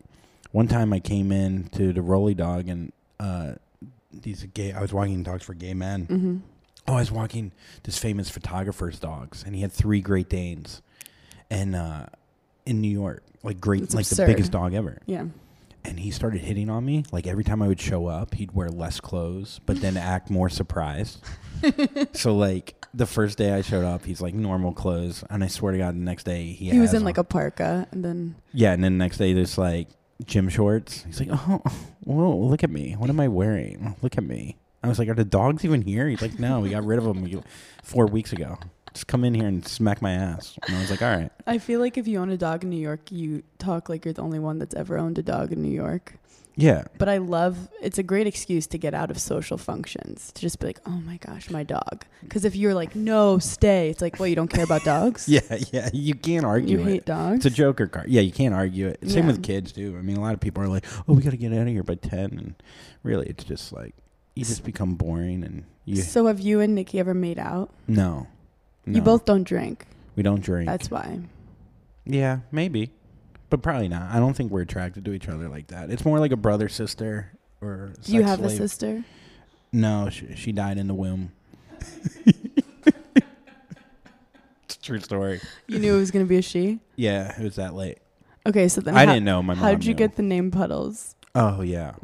one 0.51 0.67
time 0.67 0.95
I 0.95 1.01
came 1.01 1.31
in 1.31 1.69
to 1.73 1.93
the 1.93 2.01
Rolly 2.01 2.35
Dog, 2.35 2.69
and 2.69 2.91
uh, 3.21 3.53
these 4.11 4.45
gay. 4.55 4.73
I 4.73 4.81
was 4.81 4.95
walking 4.95 5.23
dogs 5.23 5.45
for 5.45 5.53
gay 5.53 5.75
men. 5.75 6.07
Mm-hmm. 6.07 6.37
Oh, 6.87 6.95
I 6.95 7.01
was 7.01 7.11
walking 7.13 7.53
this 7.85 7.99
famous 7.99 8.29
photographer's 8.29 8.99
dogs, 8.99 9.43
and 9.45 9.55
he 9.55 9.63
had 9.63 9.73
three 9.73 10.01
Great 10.01 10.29
Danes, 10.29 10.83
and 11.51 11.75
uh, 11.75 12.07
in 12.67 12.81
New 12.81 12.89
York, 12.91 13.23
like 13.43 13.61
great, 13.61 13.81
That's 13.83 13.95
like 13.95 14.03
absurd. 14.07 14.27
the 14.29 14.33
biggest 14.33 14.53
dog 14.53 14.75
ever. 14.75 14.99
Yeah. 15.07 15.27
And 15.87 16.01
he 16.01 16.11
started 16.11 16.41
hitting 16.41 16.71
on 16.71 16.83
me. 16.85 17.05
Like 17.13 17.27
every 17.27 17.45
time 17.45 17.61
I 17.61 17.69
would 17.69 17.81
show 17.81 18.07
up, 18.07 18.35
he'd 18.35 18.53
wear 18.53 18.69
less 18.71 19.01
clothes, 19.01 19.61
but 19.67 19.81
then 19.83 19.97
act 19.99 20.31
more 20.31 20.49
surprised. 20.49 21.23
so 22.13 22.35
like 22.37 22.75
the 22.95 23.07
first 23.07 23.37
day 23.39 23.53
I 23.53 23.61
showed 23.63 23.85
up, 23.85 24.05
he's 24.05 24.21
like 24.23 24.35
normal 24.35 24.73
clothes, 24.73 25.25
and 25.31 25.45
I 25.45 25.47
swear 25.49 25.73
to 25.73 25.79
God, 25.79 25.95
the 25.95 25.99
next 26.01 26.25
day 26.25 26.53
he, 26.53 26.71
He 26.71 26.81
was 26.81 26.95
in 26.95 27.05
like 27.05 27.19
a 27.19 27.25
parka, 27.25 27.87
and 27.91 28.05
then 28.05 28.35
yeah, 28.53 28.73
and 28.73 28.83
then 28.85 28.99
the 28.99 29.05
next 29.05 29.19
day 29.19 29.33
there's 29.33 29.59
like 29.59 29.89
gym 30.25 30.49
shorts. 30.49 31.05
He's 31.05 31.21
like, 31.21 31.29
oh, 31.33 31.61
whoa, 32.05 32.37
look 32.37 32.63
at 32.65 32.71
me. 32.71 32.93
What 32.93 33.11
am 33.11 33.21
I 33.21 33.29
wearing? 33.29 33.97
Look 34.01 34.17
at 34.17 34.25
me. 34.25 34.57
I 34.85 34.89
was 34.89 34.99
like, 34.99 35.09
are 35.09 35.15
the 35.15 35.25
dogs 35.25 35.65
even 35.65 35.83
here? 35.83 36.09
He's 36.09 36.23
like, 36.23 36.39
no, 36.39 36.61
we 36.61 36.71
got 36.71 36.85
rid 36.85 36.99
of 36.99 37.05
them 37.05 37.43
four 37.83 38.07
weeks 38.07 38.33
ago. 38.33 38.59
Just 38.93 39.07
come 39.09 39.25
in 39.25 39.35
here 39.35 39.47
and 39.49 39.67
smack 39.67 40.01
my 40.01 40.13
ass. 40.13 40.57
And 40.67 40.77
I 40.77 40.81
was 40.81 40.91
like, 40.91 41.03
all 41.03 41.15
right. 41.17 41.31
I 41.47 41.59
feel 41.59 41.81
like 41.81 41.99
if 41.99 42.07
you 42.07 42.19
own 42.21 42.31
a 42.31 42.37
dog 42.37 42.63
in 42.63 42.71
New 42.71 42.81
York, 42.81 43.11
you 43.11 43.43
talk 43.59 43.89
like 43.89 44.05
you're 44.05 44.15
the 44.15 44.23
only 44.23 44.39
one 44.39 44.59
that's 44.59 44.75
ever 44.75 44.97
owned 44.99 45.19
a 45.19 45.23
dog 45.23 45.53
in 45.53 45.63
New 45.63 45.73
York. 45.73 46.15
Yeah. 46.57 46.85
But 46.99 47.09
I 47.09 47.19
love 47.19 47.59
it's 47.83 47.99
a 47.99 48.05
great 48.05 48.29
excuse 48.29 48.69
to 48.69 48.79
get 48.79 48.95
out 48.95 49.11
of 49.11 49.19
social 49.19 49.59
functions 49.59 50.31
to 50.35 50.41
just 50.41 50.61
be 50.61 50.69
like, 50.69 50.79
oh 50.87 50.91
my 51.01 51.17
gosh, 51.17 51.51
my 51.51 51.65
dog. 51.65 52.05
Because 52.23 52.45
if 52.45 52.55
you're 52.55 52.75
like, 52.75 52.95
no, 52.95 53.41
stay, 53.41 53.91
it's 53.91 54.01
like, 54.01 54.21
well, 54.21 54.29
you 54.29 54.37
don't 54.37 54.47
care 54.47 54.63
about 54.63 54.85
dogs. 54.85 55.29
Yeah, 55.29 55.41
yeah. 55.73 55.91
You 55.93 56.15
can't 56.15 56.45
argue 56.45 56.79
you 56.79 56.85
it. 56.85 56.89
hate 56.89 57.05
dogs. 57.07 57.39
It's 57.45 57.47
a 57.47 57.51
Joker 57.51 57.89
card. 57.89 58.09
Yeah, 58.09 58.21
you 58.21 58.31
can't 58.31 58.55
argue 58.55 58.87
it. 58.87 59.01
Same 59.11 59.25
Yeah. 59.25 59.33
with 59.33 59.43
kids 59.43 59.73
too. 59.73 59.97
I 59.99 60.03
mean, 60.03 60.17
a 60.17 60.21
lot 60.21 60.35
of 60.35 60.39
people 60.39 60.63
are 60.63 60.69
like, 60.69 60.85
"Oh, 61.09 61.15
we 61.15 61.23
got 61.23 61.31
to 61.31 61.37
get 61.37 61.53
out 61.53 61.63
of 61.63 61.67
here 61.67 61.83
by 61.83 61.97
10. 61.97 62.21
and 62.39 62.55
really, 63.03 63.27
it's 63.27 63.43
just 63.43 63.73
like 63.73 63.97
you 64.35 64.45
just 64.45 64.65
become 64.65 64.95
boring, 64.95 65.45
and 65.45 65.65
you 65.85 65.97
So 65.97 66.27
have 66.27 66.41
you 66.41 66.61
and 66.61 66.75
Nikki 66.75 66.99
ever 66.99 67.15
made 67.15 67.39
out? 67.39 67.71
no, 67.87 68.27
no. 68.87 68.97
You 68.97 69.03
both 69.03 69.25
don't 69.25 69.45
drink. 69.45 69.87
we 70.17 70.23
don't 70.23 70.43
drink. 70.43 70.69
That's 70.69 70.91
why. 70.91 71.21
yeah, 72.05 72.41
maybe, 72.53 72.91
but 73.51 73.63
probably 73.63 73.89
not. 73.89 74.11
I 74.11 74.19
don't 74.19 74.35
think 74.35 74.51
we're 74.51 74.63
attracted 74.63 75.05
to 75.07 75.13
each 75.13 75.29
other 75.29 75.49
like 75.49 75.69
that. 75.69 75.91
It's 75.91 76.05
more 76.05 76.19
like 76.19 76.33
a 76.33 76.37
brother 76.37 76.69
sister 76.69 77.33
or. 77.61 77.93
You 78.05 78.23
have 78.23 78.43
a 78.43 78.51
sister? 78.51 79.05
No, 79.73 80.09
she, 80.11 80.35
she 80.37 80.53
died 80.53 80.79
in 80.79 80.87
the 80.87 80.95
womb. 80.95 81.33
it's 82.27 82.37
a 84.77 84.81
true 84.83 85.01
story. 85.01 85.41
You 85.67 85.79
knew 85.79 85.95
it 85.95 85.99
was 85.99 86.11
gonna 86.11 86.25
be 86.25 86.37
a 86.37 86.43
she. 86.43 86.81
Yeah, 86.97 87.39
it 87.39 87.43
was 87.43 87.57
that 87.57 87.75
late. 87.75 87.99
Okay, 88.47 88.69
so 88.69 88.81
then 88.81 88.97
I 88.97 89.07
how, 89.07 89.15
didn't 89.15 89.25
know. 89.25 89.43
My 89.43 89.55
mom. 89.55 89.63
how 89.63 89.71
did 89.71 89.85
you 89.85 89.95
knew. 89.95 89.99
get 89.99 90.17
the 90.17 90.23
name 90.23 90.51
Puddles? 90.51 91.15
Oh 91.35 91.63
yeah. 91.63 91.95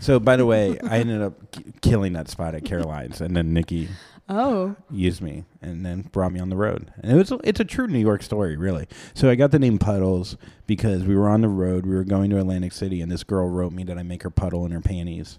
so 0.00 0.20
by 0.20 0.36
the 0.36 0.46
way, 0.46 0.78
I 0.80 0.98
ended 0.98 1.20
up 1.22 1.50
k- 1.50 1.64
killing 1.80 2.12
that 2.12 2.28
spot 2.28 2.54
at 2.54 2.64
Caroline's, 2.64 3.20
and 3.20 3.36
then 3.36 3.52
Nikki 3.52 3.88
Oh, 4.28 4.76
used 4.90 5.20
me 5.20 5.44
and 5.60 5.84
then 5.84 6.02
brought 6.12 6.32
me 6.32 6.38
on 6.40 6.48
the 6.48 6.56
road. 6.56 6.92
And 7.02 7.12
it 7.12 7.16
was 7.16 7.32
it's 7.44 7.60
a 7.60 7.64
true 7.64 7.86
New 7.88 7.98
York 7.98 8.22
story, 8.22 8.56
really. 8.56 8.86
So 9.14 9.28
I 9.28 9.34
got 9.34 9.50
the 9.50 9.58
name 9.58 9.78
Puddles 9.78 10.36
because 10.66 11.02
we 11.02 11.16
were 11.16 11.28
on 11.28 11.40
the 11.40 11.48
road. 11.48 11.84
We 11.86 11.94
were 11.94 12.04
going 12.04 12.30
to 12.30 12.38
Atlantic 12.38 12.72
City, 12.72 13.00
and 13.00 13.10
this 13.10 13.24
girl 13.24 13.48
wrote 13.48 13.72
me 13.72 13.82
that 13.84 13.98
I 13.98 14.02
make 14.04 14.22
her 14.22 14.30
puddle 14.30 14.64
in 14.64 14.72
her 14.72 14.80
panties. 14.80 15.38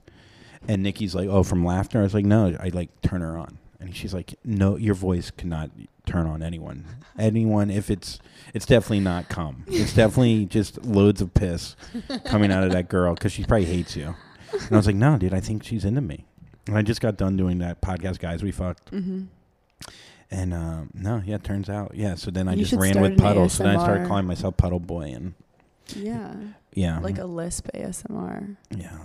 And 0.68 0.84
Nikki's 0.84 1.16
like, 1.16 1.30
"Oh, 1.30 1.44
from 1.44 1.66
laughter." 1.66 2.00
I 2.00 2.04
was 2.04 2.14
like, 2.14 2.26
"No, 2.26 2.56
I 2.60 2.70
like 2.70 2.90
turn 3.02 3.22
her 3.22 3.38
on." 3.38 3.58
And 3.84 3.96
she's 3.96 4.14
like, 4.14 4.36
"No, 4.44 4.76
your 4.78 4.96
voice 4.96 5.32
cannot 5.32 5.72
turn 6.06 6.26
on 6.28 6.42
anyone. 6.44 6.86
Anyone 7.18 7.70
if 7.70 7.90
it's 7.90 8.20
it's 8.54 8.66
definitely 8.66 9.00
not 9.02 9.30
cum. 9.30 9.64
It's 9.68 9.94
definitely 9.94 10.46
just 10.46 10.84
loads 10.86 11.22
of 11.22 11.34
piss 11.34 11.76
coming 12.26 12.52
out 12.52 12.64
of 12.64 12.72
that 12.72 12.90
girl 12.90 13.14
because 13.14 13.32
she 13.32 13.44
probably 13.44 13.66
hates 13.66 13.96
you." 13.96 14.16
And 14.52 14.72
I 14.72 14.76
was 14.78 14.86
like, 14.88 14.96
"No, 14.96 15.18
dude, 15.18 15.34
I 15.34 15.40
think 15.40 15.64
she's 15.64 15.86
into 15.86 16.02
me." 16.02 16.26
And 16.68 16.78
I 16.78 16.82
just 16.82 17.02
got 17.02 17.18
done 17.18 17.36
doing 17.36 17.58
that 17.60 17.82
podcast, 17.82 18.20
guys. 18.20 18.42
We 18.44 18.52
fucked. 18.52 18.92
mm-hmm. 18.92 19.24
And 20.32 20.54
um, 20.54 20.90
no, 20.96 21.22
yeah, 21.24 21.36
it 21.36 21.44
turns 21.44 21.70
out, 21.70 21.92
yeah. 21.94 22.16
So 22.16 22.32
then 22.32 22.48
I 22.48 22.54
You 22.54 22.60
just 22.60 22.72
should 22.72 22.80
ran 22.80 22.94
start 22.94 23.04
with 23.04 23.12
an 23.14 23.18
puddles. 23.20 23.54
So 23.54 23.64
then 23.64 23.76
I 23.76 23.84
started 23.84 24.06
ASMR. 24.06 24.08
calling 24.08 24.26
myself 24.26 24.58
Puddle 24.58 24.80
Boy, 24.80 25.12
and 25.14 25.34
yeah, 25.96 26.34
yeah, 26.74 27.00
like 27.00 27.20
a 27.20 27.26
lisp 27.26 27.68
ASMR. 27.74 28.56
yeah. 28.76 28.98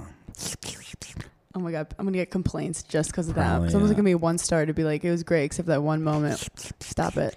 Oh 1.59 1.61
my 1.61 1.73
god, 1.73 1.93
I'm 1.99 2.07
gonna 2.07 2.17
get 2.17 2.31
complaints 2.31 2.85
just 2.85 3.11
because 3.11 3.29
of 3.29 3.35
that. 3.35 3.49
Probably, 3.49 3.71
Someone's 3.71 3.91
yeah. 3.91 3.97
gonna 3.97 4.05
be 4.05 4.15
one 4.15 4.39
star 4.39 4.65
to 4.65 4.73
be 4.73 4.85
like, 4.85 5.03
it 5.03 5.11
was 5.11 5.25
great 5.25 5.43
except 5.43 5.67
that 5.67 5.83
one 5.83 6.05
moment. 6.05 6.49
Stop 6.79 7.17
it. 7.17 7.35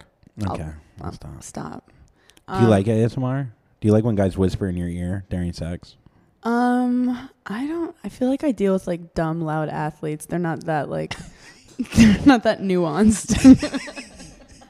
Okay, 0.47 0.61
I'll 1.01 1.07
I'll 1.07 1.11
stop. 1.11 1.43
Stop. 1.43 1.91
Do 2.47 2.53
you 2.59 2.59
Um, 2.65 2.69
like 2.69 2.85
ASMR? 2.85 3.47
Do 3.79 3.87
you 3.87 3.91
like 3.93 4.03
when 4.03 4.13
guys 4.13 4.37
whisper 4.37 4.67
in 4.67 4.77
your 4.77 4.87
ear 4.89 5.25
during 5.31 5.53
sex? 5.53 5.95
Um, 6.43 7.29
I 7.47 7.65
don't. 7.65 7.95
I 8.03 8.09
feel 8.09 8.29
like 8.29 8.43
I 8.43 8.51
deal 8.51 8.73
with 8.73 8.85
like 8.85 9.15
dumb, 9.15 9.41
loud 9.41 9.69
athletes. 9.69 10.27
They're 10.27 10.37
not 10.37 10.65
that 10.65 10.87
like. 10.87 11.15
they're 11.95 12.19
not 12.27 12.43
that 12.43 12.61
nuanced. 12.61 13.33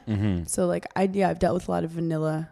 Mm-hmm. 0.08 0.44
So 0.46 0.66
like 0.66 0.86
I 0.96 1.10
yeah, 1.12 1.28
I've 1.28 1.38
dealt 1.38 1.54
with 1.54 1.68
a 1.68 1.70
lot 1.70 1.84
of 1.84 1.90
vanilla, 1.90 2.48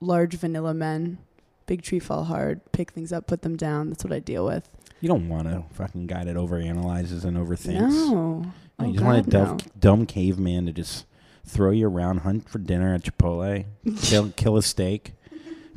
large 0.00 0.34
vanilla 0.34 0.74
men. 0.74 1.18
Big 1.66 1.82
tree 1.82 1.98
fall 1.98 2.24
hard, 2.24 2.60
pick 2.72 2.90
things 2.92 3.12
up, 3.12 3.26
put 3.26 3.42
them 3.42 3.56
down. 3.56 3.90
That's 3.90 4.02
what 4.04 4.12
I 4.12 4.18
deal 4.18 4.44
with. 4.44 4.68
You 5.00 5.08
don't 5.08 5.28
want 5.28 5.46
a 5.48 5.64
fucking 5.74 6.06
guy 6.06 6.24
that 6.24 6.36
overanalyzes 6.36 7.24
and 7.24 7.36
overthinks. 7.36 7.80
No, 7.90 8.40
No, 8.40 8.52
Oh, 8.78 8.84
you 8.86 8.92
just 8.92 9.04
want 9.04 9.26
a 9.26 9.30
God, 9.30 9.30
dumb, 9.30 9.56
no. 9.56 9.72
dumb 9.78 10.06
caveman 10.06 10.66
to 10.66 10.72
just 10.72 11.06
throw 11.46 11.70
you 11.70 11.88
around, 11.88 12.18
hunt 12.18 12.48
for 12.48 12.58
dinner 12.58 12.94
at 12.94 13.02
Chipotle, 13.02 13.64
kill, 14.02 14.30
kill 14.36 14.56
a 14.56 14.62
steak, 14.62 15.14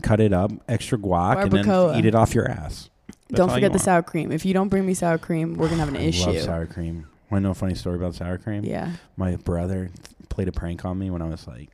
cut 0.01 0.19
it 0.19 0.33
up, 0.33 0.51
extra 0.67 0.97
guac, 0.97 1.41
and 1.43 1.51
Barbacoa. 1.51 1.91
then 1.91 1.99
eat 1.99 2.05
it 2.05 2.15
off 2.15 2.33
your 2.35 2.49
ass. 2.49 2.89
That's 3.29 3.38
Don't 3.38 3.51
forget 3.51 3.71
the 3.73 3.79
sour 3.79 4.01
cream. 4.03 4.31
If 4.31 4.43
you 4.45 4.53
don't 4.53 4.67
bring 4.69 4.85
me 4.85 4.93
sour 4.93 5.17
cream, 5.17 5.53
we're 5.55 5.69
gonna 5.69 5.79
have 5.85 5.89
an 5.93 5.97
I 5.97 6.05
issue. 6.05 6.25
love 6.31 6.39
sour 6.41 6.65
cream. 6.65 7.07
Want 7.29 7.41
to 7.43 7.45
know 7.45 7.51
a 7.51 7.55
funny 7.55 7.75
story 7.75 7.95
about 7.97 8.15
sour 8.15 8.38
cream? 8.39 8.63
Yeah. 8.65 8.91
My 9.15 9.35
brother 9.35 9.91
played 10.29 10.47
a 10.47 10.51
prank 10.51 10.83
on 10.83 10.97
me 10.97 11.09
when 11.11 11.21
I 11.21 11.27
was 11.29 11.45
like, 11.47 11.69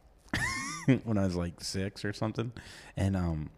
when 1.05 1.17
I 1.17 1.23
was 1.25 1.35
like 1.35 1.61
six 1.63 2.03
or 2.03 2.11
something, 2.13 2.51
and 2.97 3.15
um, 3.15 3.49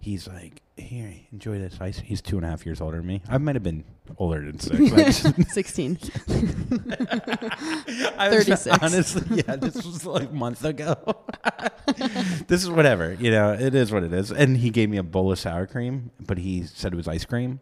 he's 0.00 0.28
like, 0.28 0.62
"Here, 0.76 1.14
enjoy 1.32 1.58
this 1.58 1.76
ice." 1.80 1.98
He's 1.98 2.20
two 2.20 2.36
and 2.36 2.46
a 2.46 2.48
half 2.48 2.64
years 2.66 2.80
older 2.80 2.98
than 2.98 3.06
me. 3.06 3.22
I 3.28 3.38
might 3.38 3.56
have 3.56 3.62
been 3.62 3.84
older 4.18 4.40
than 4.44 4.58
six. 4.58 5.24
I 5.24 5.30
16. 5.48 5.98
I 8.18 8.28
was 8.28 8.44
36. 8.46 8.66
Honestly, 8.82 9.42
yeah, 9.46 9.56
this 9.56 9.74
was 9.74 10.04
like 10.06 10.30
a 10.30 10.32
month 10.32 10.64
ago. 10.64 10.94
this 12.46 12.62
is 12.62 12.70
whatever, 12.70 13.14
you 13.14 13.30
know. 13.30 13.52
It 13.52 13.74
is 13.74 13.92
what 13.92 14.02
it 14.02 14.12
is. 14.12 14.30
And 14.30 14.56
he 14.58 14.70
gave 14.70 14.88
me 14.90 14.96
a 14.96 15.02
bowl 15.02 15.32
of 15.32 15.38
sour 15.38 15.66
cream, 15.66 16.10
but 16.20 16.38
he 16.38 16.64
said 16.64 16.92
it 16.92 16.96
was 16.96 17.08
ice 17.08 17.24
cream. 17.24 17.60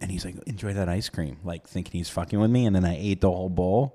And 0.00 0.10
he's 0.10 0.24
like, 0.24 0.36
"Enjoy 0.46 0.72
that 0.74 0.88
ice 0.88 1.08
cream," 1.08 1.38
like 1.44 1.66
thinking 1.66 1.98
he's 1.98 2.10
fucking 2.10 2.38
with 2.38 2.50
me. 2.50 2.66
And 2.66 2.74
then 2.76 2.84
I 2.84 2.96
ate 2.98 3.20
the 3.20 3.30
whole 3.30 3.48
bowl. 3.48 3.94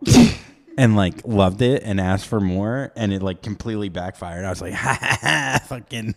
And 0.80 0.96
like 0.96 1.28
loved 1.28 1.62
it 1.62 1.84
and 1.84 2.00
asked 2.00 2.26
for 2.28 2.40
more 2.40 2.94
and 2.96 3.12
it 3.12 3.22
like 3.22 3.42
completely 3.42 3.90
backfired. 3.90 4.46
I 4.46 4.50
was 4.50 4.62
like, 4.62 4.74
ha 4.86 4.98
ha 5.00 5.18
ha, 5.22 5.60
fucking, 5.68 6.16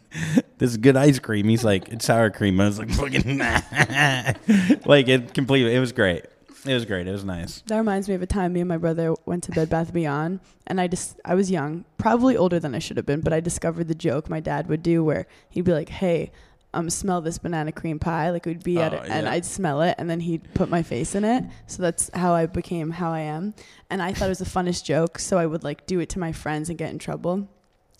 this 0.58 0.70
is 0.70 0.76
good 0.76 0.96
ice 0.96 1.18
cream. 1.18 1.48
He's 1.48 1.64
like, 1.64 1.88
it's 1.88 2.04
sour 2.04 2.30
cream. 2.30 2.60
I 2.60 2.66
was 2.66 2.78
like, 2.78 2.90
fucking, 2.90 3.38
like 4.86 5.08
it 5.08 5.34
completely. 5.34 5.74
It 5.74 5.80
was 5.80 5.90
great. 5.90 6.26
It 6.64 6.74
was 6.74 6.84
great. 6.84 7.08
It 7.08 7.10
was 7.10 7.24
nice. 7.24 7.62
That 7.66 7.76
reminds 7.78 8.08
me 8.08 8.14
of 8.14 8.22
a 8.22 8.26
time 8.26 8.52
me 8.52 8.60
and 8.60 8.68
my 8.68 8.76
brother 8.76 9.16
went 9.26 9.42
to 9.44 9.50
Bed 9.50 9.68
Bath 9.68 9.92
Beyond, 9.92 10.38
and 10.68 10.80
I 10.80 10.86
just 10.86 11.18
I 11.24 11.34
was 11.34 11.50
young, 11.50 11.84
probably 11.98 12.36
older 12.36 12.60
than 12.60 12.72
I 12.72 12.78
should 12.78 12.96
have 12.98 13.06
been, 13.06 13.20
but 13.20 13.32
I 13.32 13.40
discovered 13.40 13.88
the 13.88 13.96
joke 13.96 14.30
my 14.30 14.38
dad 14.38 14.68
would 14.68 14.82
do 14.82 15.02
where 15.02 15.26
he'd 15.50 15.64
be 15.64 15.72
like, 15.72 15.88
"Hey, 15.88 16.30
um, 16.74 16.88
smell 16.90 17.20
this 17.20 17.38
banana 17.38 17.72
cream 17.72 17.98
pie." 17.98 18.30
Like 18.30 18.46
we'd 18.46 18.62
be 18.62 18.78
at 18.78 18.92
Oh, 18.94 18.98
it, 18.98 19.10
and. 19.10 19.28
I'd 19.28 19.44
smell 19.44 19.82
it, 19.82 19.94
and 19.98 20.08
then 20.10 20.20
he'd 20.20 20.54
put 20.54 20.68
my 20.68 20.82
face 20.82 21.14
in 21.14 21.24
it. 21.24 21.44
So 21.66 21.82
that's 21.82 22.10
how 22.14 22.32
I 22.34 22.46
became 22.46 22.90
how 22.90 23.12
I 23.12 23.20
am, 23.20 23.54
and 23.90 24.02
I 24.02 24.12
thought 24.12 24.26
it 24.26 24.28
was 24.30 24.38
the 24.38 24.44
funnest 24.44 24.84
joke. 24.84 25.18
So 25.18 25.38
I 25.38 25.46
would 25.46 25.64
like 25.64 25.86
do 25.86 26.00
it 26.00 26.08
to 26.10 26.18
my 26.18 26.32
friends 26.32 26.68
and 26.68 26.78
get 26.78 26.90
in 26.90 26.98
trouble. 26.98 27.48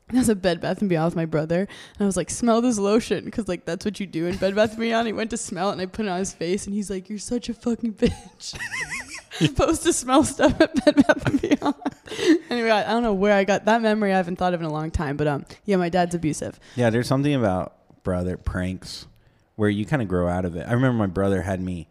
And 0.09 0.19
I 0.19 0.21
was 0.21 0.29
at 0.29 0.43
Bed 0.43 0.61
Bath 0.61 0.81
and 0.81 0.91
Beyond 0.91 1.07
with 1.07 1.17
my 1.17 1.25
brother, 1.25 1.61
and 1.61 2.01
I 2.01 2.05
was 2.05 2.17
like, 2.17 2.29
"Smell 2.29 2.61
this 2.61 2.79
lotion," 2.79 3.25
because 3.25 3.49
like 3.49 3.65
that's 3.65 3.85
what 3.85 3.99
you 4.01 4.07
do 4.07 4.27
in 4.27 4.37
Bed 4.37 4.55
Bath 4.55 4.71
and 4.73 4.81
Beyond. 4.81 5.07
He 5.07 5.13
went 5.13 5.31
to 5.31 5.37
smell 5.37 5.71
it, 5.71 5.73
and 5.75 5.81
I 5.81 5.87
put 5.87 6.05
it 6.05 6.09
on 6.09 6.19
his 6.19 6.33
face, 6.35 6.67
and 6.67 6.75
he's 6.75 6.91
like, 6.91 7.09
"You're 7.09 7.19
such 7.19 7.49
a 7.49 7.55
fucking 7.55 7.95
bitch." 7.95 8.59
supposed 9.33 9.83
to 9.83 9.93
smell 9.93 10.23
stuff 10.25 10.61
at 10.61 10.85
Bed 10.85 10.97
Bath 10.97 11.27
and 11.27 11.41
Beyond. 11.41 11.75
anyway, 12.51 12.71
I, 12.71 12.83
I 12.83 12.93
don't 12.93 13.03
know 13.03 13.15
where 13.15 13.33
I 13.33 13.45
got 13.45 13.65
that 13.65 13.81
memory. 13.81 14.13
I 14.13 14.17
haven't 14.17 14.37
thought 14.37 14.53
of 14.55 14.61
in 14.61 14.67
a 14.67 14.73
long 14.73 14.91
time, 14.91 15.17
but 15.17 15.27
um, 15.27 15.47
yeah, 15.65 15.77
my 15.77 15.89
dad's 15.89 16.15
abusive. 16.15 16.61
Yeah, 16.77 16.91
there's 16.91 17.07
something 17.07 17.35
about 17.35 17.75
brother 18.03 18.37
pranks 18.37 19.07
where 19.57 19.71
you 19.71 19.85
kind 19.85 20.03
of 20.03 20.09
grow 20.09 20.29
out 20.29 20.45
of 20.45 20.57
it. 20.57 20.67
I 20.69 20.73
remember 20.73 20.99
my 20.99 21.07
brother 21.07 21.43
had 21.43 21.61
me. 21.61 21.89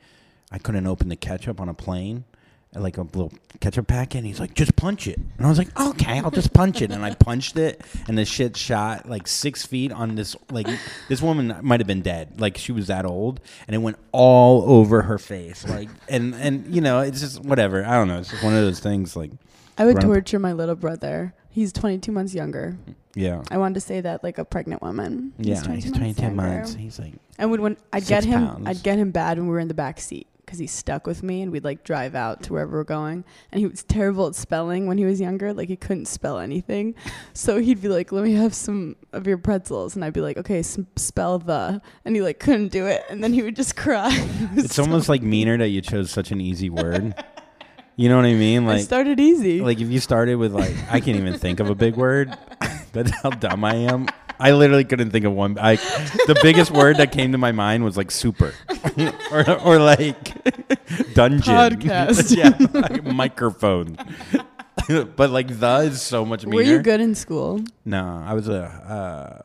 I 0.52 0.58
couldn't 0.58 0.88
open 0.88 1.10
the 1.10 1.16
ketchup 1.16 1.62
on 1.62 1.70
a 1.70 1.74
plane, 1.74 2.26
like 2.74 2.98
a 2.98 3.04
little 3.04 3.32
ketchup 3.62 3.88
packet. 3.88 4.18
And 4.18 4.28
he's 4.28 4.40
like, 4.40 4.54
"Just 4.54 4.76
punch 4.76 5.08
it," 5.08 5.18
and 5.38 5.46
I 5.46 5.50
was 5.50 5.58
like, 5.58 5.80
"Okay, 5.80 6.20
I'll 6.20 6.32
just 6.32 6.54
punch 6.54 6.82
it." 6.82 6.92
And 6.92 7.06
I 7.06 7.14
punched 7.14 7.56
it, 7.58 7.82
and 8.08 8.18
the 8.18 8.26
shit 8.26 8.58
shot 8.58 9.08
like 9.08 9.28
six 9.28 9.66
feet 9.66 9.94
on 9.94 10.16
this. 10.16 10.36
Like 10.50 10.68
this 11.08 11.22
woman 11.22 11.56
might 11.62 11.80
have 11.80 11.88
been 11.88 12.02
dead. 12.02 12.42
Like 12.42 12.58
she 12.58 12.72
was 12.74 12.88
that 12.88 13.06
old, 13.06 13.40
and 13.68 13.76
it 13.76 13.80
went 13.80 13.98
all 14.12 14.64
over 14.70 15.04
her 15.04 15.18
face. 15.18 15.66
Like 15.68 15.90
and 16.10 16.36
and 16.36 16.74
you 16.74 16.82
know, 16.82 17.00
it's 17.00 17.22
just 17.22 17.42
whatever. 17.44 17.86
I 17.86 17.94
don't 17.94 18.10
know. 18.10 18.20
It's 18.20 18.32
just 18.32 18.44
one 18.44 18.54
of 18.54 18.62
those 18.62 18.80
things. 18.80 19.16
Like 19.16 19.32
I 19.78 19.86
would 19.86 20.02
torture 20.02 20.40
my 20.40 20.52
little 20.52 20.76
brother. 20.76 21.34
He's 21.50 21.74
22 21.74 22.12
months 22.12 22.34
younger. 22.34 22.78
Yeah. 23.16 23.44
I 23.52 23.58
wanted 23.58 23.76
to 23.76 23.82
say 23.82 24.02
that 24.02 24.24
like 24.24 24.38
a 24.38 24.46
pregnant 24.46 24.82
woman. 24.82 25.34
Yeah, 25.38 25.62
he's 25.74 25.92
22 25.92 26.22
younger. 26.22 26.36
months. 26.36 26.74
He's 26.76 27.00
like, 27.00 27.14
And 27.38 27.52
when, 27.52 27.62
when 27.62 27.78
I'd 27.94 28.06
get 28.06 28.24
him, 28.24 28.46
pounds. 28.48 28.68
I'd 28.68 28.84
get 28.84 28.98
him 29.00 29.12
bad 29.12 29.38
when 29.38 29.48
we 29.48 29.54
were 29.54 29.60
in 29.60 29.68
the 29.68 29.74
back 29.74 30.00
seat 30.00 30.28
because 30.46 30.60
he 30.60 30.68
stuck 30.68 31.08
with 31.08 31.24
me, 31.24 31.42
and 31.42 31.50
we'd 31.52 31.64
like 31.64 31.84
drive 31.86 32.14
out 32.14 32.44
to 32.44 32.52
wherever 32.54 32.72
we're 32.78 32.84
going. 32.84 33.24
And 33.54 33.60
he 33.60 33.68
was 33.68 33.84
terrible 33.84 34.28
at 34.28 34.36
spelling 34.36 34.86
when 34.86 34.98
he 34.98 35.06
was 35.06 35.22
younger. 35.22 35.54
Like 35.54 35.70
he 35.70 35.78
couldn't 35.78 36.08
spell 36.08 36.40
anything, 36.40 36.96
so 37.34 37.58
he'd 37.60 37.82
be 37.82 37.88
like, 37.88 38.12
"Let 38.12 38.24
me 38.26 38.34
have 38.34 38.54
some 38.54 38.96
of 39.14 39.28
your 39.28 39.38
pretzels," 39.38 39.96
and 39.96 40.04
I'd 40.04 40.14
be 40.14 40.20
like, 40.22 40.38
"Okay, 40.38 40.60
s- 40.60 40.78
spell 40.98 41.40
the," 41.40 41.82
and 42.06 42.16
he 42.16 42.22
like 42.22 42.40
couldn't 42.40 42.70
do 42.70 42.86
it, 42.88 43.04
and 43.10 43.24
then 43.24 43.34
he 43.34 43.44
would 43.44 43.56
just 43.56 43.76
cry. 43.78 44.10
It 44.12 44.66
it's 44.66 44.76
so- 44.76 44.84
almost 44.84 45.08
like 45.10 45.22
meaner 45.22 45.58
that 45.58 45.70
you 45.70 45.80
chose 45.82 46.12
such 46.12 46.32
an 46.32 46.42
easy 46.42 46.70
word. 46.70 47.16
You 47.98 48.10
know 48.10 48.16
what 48.16 48.26
I 48.26 48.34
mean? 48.34 48.64
I 48.68 48.76
Like, 48.76 48.84
started 48.84 49.20
easy. 49.20 49.62
like 49.62 49.80
if 49.80 49.90
you 49.90 50.00
started 50.00 50.36
with 50.36 50.54
like, 50.54 50.74
I 50.90 51.00
can't 51.02 51.18
even 51.18 51.38
think 51.38 51.60
of 51.60 51.70
a 51.70 51.76
big 51.76 51.96
word. 51.98 52.36
That's 52.94 53.12
how 53.22 53.30
dumb 53.30 53.64
I 53.64 53.76
am. 53.76 54.08
I 54.40 54.52
literally 54.52 54.84
couldn't 54.84 55.12
think 55.12 55.26
of 55.26 55.34
one. 55.34 55.58
I 55.60 55.76
the 55.76 56.40
biggest 56.42 56.72
word 56.72 56.98
that 56.98 57.12
came 57.12 57.32
to 57.32 57.38
my 57.38 57.52
mind 57.52 57.84
was 57.84 57.96
like 57.96 58.10
super, 58.10 58.54
or 59.32 59.60
or 59.62 59.80
like 59.80 60.34
dungeon, 61.14 61.54
Podcast. 61.54 62.36
yeah, 62.36 62.58
like 62.74 63.04
microphone. 63.04 63.98
but 65.16 65.30
like 65.30 65.60
the 65.60 65.78
is 65.84 66.02
so 66.02 66.26
much 66.26 66.46
meaner. 66.46 66.56
Were 66.56 66.64
you 66.64 66.80
good 66.80 67.02
in 67.02 67.14
school? 67.14 67.62
No, 67.86 68.24
I 68.26 68.34
was 68.34 68.50
a. 68.50 68.64
Uh, 68.64 69.42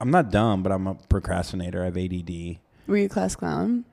I'm 0.00 0.10
not 0.10 0.30
dumb, 0.30 0.62
but 0.62 0.70
I'm 0.70 0.86
a 0.86 0.94
procrastinator. 0.94 1.80
I 1.80 1.86
have 1.86 1.96
ADD. 1.96 2.58
Were 2.86 2.98
you 2.98 3.06
a 3.06 3.08
class 3.08 3.34
clown? 3.34 3.86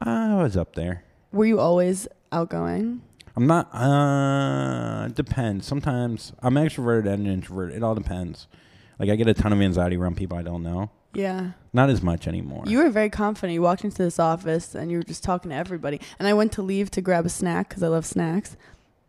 I 0.00 0.34
was 0.42 0.56
up 0.56 0.74
there. 0.74 1.04
Were 1.30 1.44
you 1.44 1.60
always 1.60 2.08
outgoing? 2.32 3.02
I'm 3.40 3.46
not. 3.46 3.74
Uh, 3.74 5.06
it 5.06 5.14
depends. 5.14 5.66
Sometimes 5.66 6.34
I'm 6.42 6.54
extroverted 6.56 7.08
and 7.10 7.26
introvert. 7.26 7.72
It 7.72 7.82
all 7.82 7.94
depends. 7.94 8.46
Like 8.98 9.08
I 9.08 9.16
get 9.16 9.28
a 9.28 9.34
ton 9.34 9.50
of 9.54 9.62
anxiety 9.62 9.96
around 9.96 10.18
people 10.18 10.36
I 10.36 10.42
don't 10.42 10.62
know. 10.62 10.90
Yeah. 11.14 11.52
Not 11.72 11.88
as 11.88 12.02
much 12.02 12.28
anymore. 12.28 12.64
You 12.66 12.78
were 12.78 12.90
very 12.90 13.08
confident. 13.08 13.54
You 13.54 13.62
walked 13.62 13.82
into 13.82 13.96
this 14.02 14.18
office 14.18 14.74
and 14.74 14.90
you 14.90 14.98
were 14.98 15.02
just 15.02 15.24
talking 15.24 15.50
to 15.52 15.56
everybody. 15.56 16.00
And 16.18 16.28
I 16.28 16.34
went 16.34 16.52
to 16.52 16.62
leave 16.62 16.90
to 16.92 17.00
grab 17.00 17.24
a 17.24 17.30
snack 17.30 17.70
because 17.70 17.82
I 17.82 17.88
love 17.88 18.04
snacks. 18.04 18.58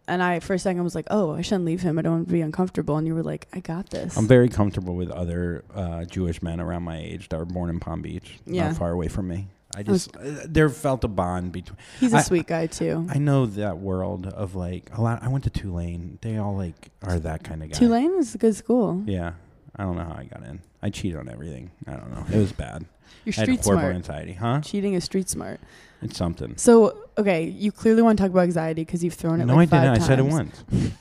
And 0.08 0.24
I, 0.24 0.40
for 0.40 0.54
a 0.54 0.60
second, 0.60 0.82
was 0.84 0.96
like, 0.96 1.08
oh, 1.12 1.34
I 1.36 1.42
shouldn't 1.42 1.66
leave 1.66 1.82
him. 1.82 2.00
I 2.00 2.02
don't 2.02 2.14
want 2.14 2.28
to 2.28 2.34
be 2.34 2.42
uncomfortable. 2.42 2.96
And 2.98 3.06
you 3.06 3.14
were 3.14 3.24
like, 3.24 3.48
I 3.54 3.60
got 3.60 3.90
this. 3.90 4.16
I'm 4.18 4.28
very 4.28 4.48
comfortable 4.48 4.96
with 4.96 5.12
other 5.12 5.64
uh, 5.76 6.06
Jewish 6.06 6.42
men 6.42 6.62
around 6.62 6.84
my 6.84 6.98
age 6.98 7.28
that 7.30 7.38
were 7.38 7.46
born 7.46 7.70
in 7.70 7.82
Palm 7.82 8.02
Beach, 8.02 8.40
Yeah. 8.46 8.70
not 8.70 8.78
far 8.78 8.92
away 8.92 9.10
from 9.10 9.28
me. 9.28 9.48
I 9.76 9.84
just 9.84 10.16
uh, 10.18 10.20
there 10.48 10.70
felt 10.70 11.04
a 11.04 11.08
bond 11.08 11.52
between. 11.52 11.78
He's 12.00 12.14
a 12.14 12.18
I- 12.18 12.22
sweet 12.22 12.48
guy, 12.48 12.68
too. 12.68 13.08
I 13.10 13.18
know 13.20 13.46
that 13.46 13.78
world 13.78 14.28
of 14.28 14.56
like 14.56 14.90
a 14.98 15.02
lot. 15.02 15.24
I 15.24 15.28
went 15.30 15.44
to 15.46 15.50
Tulane. 15.50 16.18
They 16.22 16.38
all 16.38 16.56
like 16.58 16.90
are 17.04 17.20
that 17.20 17.44
kind 17.44 17.64
of 17.64 17.70
guy. 17.72 17.78
Tulane 17.78 18.14
is 18.20 18.36
a 18.36 18.38
good 18.38 18.56
school. 18.56 19.04
Yeah. 19.06 19.34
I 19.76 19.84
don't 19.84 19.96
know 19.96 20.04
how 20.04 20.16
I 20.16 20.26
got 20.26 20.44
in. 20.44 20.60
I 20.82 20.90
cheated 20.90 21.18
on 21.18 21.30
everything. 21.30 21.72
I 21.88 21.92
don't 21.94 22.12
know. 22.12 22.26
It 22.32 22.38
was 22.40 22.52
bad. 22.52 22.86
You're 23.24 23.34
I 23.38 23.40
had 23.40 23.46
street 23.46 23.64
horrible 23.64 23.82
smart. 23.84 23.96
anxiety, 23.96 24.34
huh? 24.34 24.62
Cheating 24.62 24.94
is 24.96 25.04
street 25.06 25.30
smart. 25.30 25.60
It's 26.02 26.18
something. 26.18 26.58
So, 26.58 27.06
okay, 27.18 27.44
you 27.46 27.72
clearly 27.72 28.02
want 28.02 28.18
to 28.18 28.24
talk 28.24 28.32
about 28.32 28.42
anxiety 28.44 28.84
because 28.84 29.04
you've 29.04 29.14
thrown 29.14 29.40
it 29.40 29.46
No, 29.46 29.56
like 29.56 29.72
I 29.72 29.82
didn't. 29.86 30.02
I 30.04 30.06
said 30.06 30.20
it 30.20 30.26
once. 30.26 30.64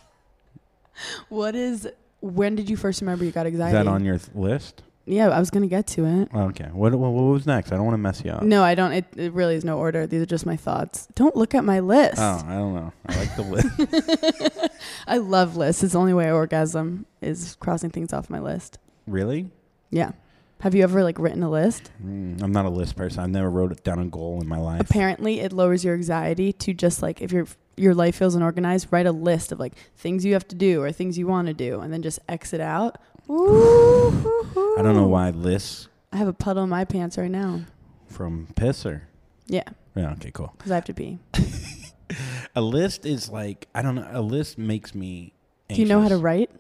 What 1.29 1.55
is, 1.55 1.89
when 2.21 2.55
did 2.57 2.69
you 2.69 2.77
first 2.77 3.01
remember 3.01 3.25
you 3.25 3.31
got 3.33 3.47
Is 3.47 3.55
anxiety? 3.55 3.73
that 3.73 3.87
on 3.87 4.05
your 4.05 4.19
th- 4.19 4.35
list? 4.35 4.83
Yeah, 5.11 5.29
I 5.29 5.39
was 5.39 5.51
going 5.51 5.63
to 5.63 5.69
get 5.69 5.87
to 5.89 6.05
it. 6.07 6.29
Okay. 6.35 6.69
What, 6.73 6.95
what 6.95 7.11
what 7.13 7.23
was 7.23 7.47
next? 7.47 7.73
I 7.73 7.77
don't 7.77 7.85
want 7.85 7.95
to 7.95 7.99
mess 7.99 8.23
you 8.25 8.31
up. 8.31 8.43
No, 8.43 8.63
I 8.63 8.75
don't. 8.75 8.93
It, 8.93 9.05
it 9.17 9.33
really 9.33 9.55
is 9.55 9.65
no 9.65 9.79
order. 9.79 10.07
These 10.07 10.23
are 10.23 10.27
just 10.27 10.47
my 10.47 10.57
thoughts. 10.57 11.09
Don't 11.15 11.37
look 11.37 11.55
at 11.55 11.65
my 11.65 11.81
list. 11.81 12.19
Oh, 12.19 12.43
I 12.47 12.55
don't 12.55 12.75
know. 12.75 12.93
I 13.07 13.17
like 13.17 13.37
the 13.37 13.43
list. 13.43 14.71
I 15.07 15.19
love 15.19 15.57
lists. 15.57 15.83
It's 15.83 15.93
the 15.93 15.99
only 15.99 16.15
way 16.15 16.27
I 16.27 16.31
orgasm 16.33 17.07
is 17.21 17.57
crossing 17.61 17.91
things 17.91 18.13
off 18.13 18.31
my 18.31 18.41
list. 18.41 18.79
really? 19.07 19.51
Yeah. 19.91 20.13
Have 20.61 20.75
you 20.75 20.83
ever 20.83 21.03
like 21.03 21.19
written 21.19 21.43
a 21.43 21.49
list? 21.51 21.91
Mm, 22.05 22.43
I'm 22.43 22.53
not 22.53 22.67
a 22.67 22.69
list 22.69 22.95
person. 22.95 23.21
I've 23.21 23.31
never 23.31 23.51
wrote 23.51 23.83
down 23.83 23.99
a 23.99 24.05
goal 24.05 24.43
in 24.43 24.47
my 24.47 24.59
life. 24.59 24.83
Apparently, 24.83 25.41
it 25.41 25.55
lowers 25.55 25.83
your 25.85 25.95
anxiety 25.95 26.53
to 26.53 26.75
just 26.75 27.01
like 27.03 27.23
if 27.23 27.33
your 27.33 27.47
your 27.79 27.95
life 27.95 28.15
feels 28.17 28.35
unorganized, 28.35 28.89
write 28.91 29.07
a 29.07 29.13
list 29.13 29.53
of 29.53 29.59
like 29.59 29.73
things 29.97 30.23
you 30.23 30.35
have 30.35 30.47
to 30.49 30.55
do 30.55 30.83
or 30.83 30.93
things 30.93 31.17
you 31.17 31.27
want 31.27 31.49
to 31.49 31.55
do, 31.55 31.81
and 31.81 31.91
then 31.91 32.03
just 32.03 32.19
exit 32.29 32.61
out. 32.61 32.99
Ooh, 33.31 34.75
I 34.79 34.83
don't 34.83 34.95
know 34.97 35.07
why 35.07 35.31
lists 35.31 35.89
I 36.13 36.17
have 36.17 36.27
a 36.29 36.33
puddle 36.33 36.65
in 36.65 36.69
my 36.69 36.85
pants 36.85 37.17
right 37.17 37.31
now. 37.31 37.61
from 38.09 38.49
piss 38.57 38.85
or 38.85 39.03
Yeah, 39.47 39.63
yeah. 39.95 40.13
Okay, 40.13 40.31
cool. 40.33 40.53
because 40.59 40.73
I 40.73 40.75
have 40.75 40.85
to 40.87 40.95
pee. 40.95 41.19
A 42.57 42.61
list 42.61 43.07
is 43.07 43.29
like 43.29 43.69
I 43.75 43.83
don't 43.83 43.95
know. 43.95 44.09
A 44.11 44.21
list 44.21 44.59
makes 44.59 44.95
me. 44.97 45.33
Do 45.69 45.77
you 45.77 45.87
know 45.87 46.01
how 46.03 46.09
to 46.09 46.17
write? 46.17 46.51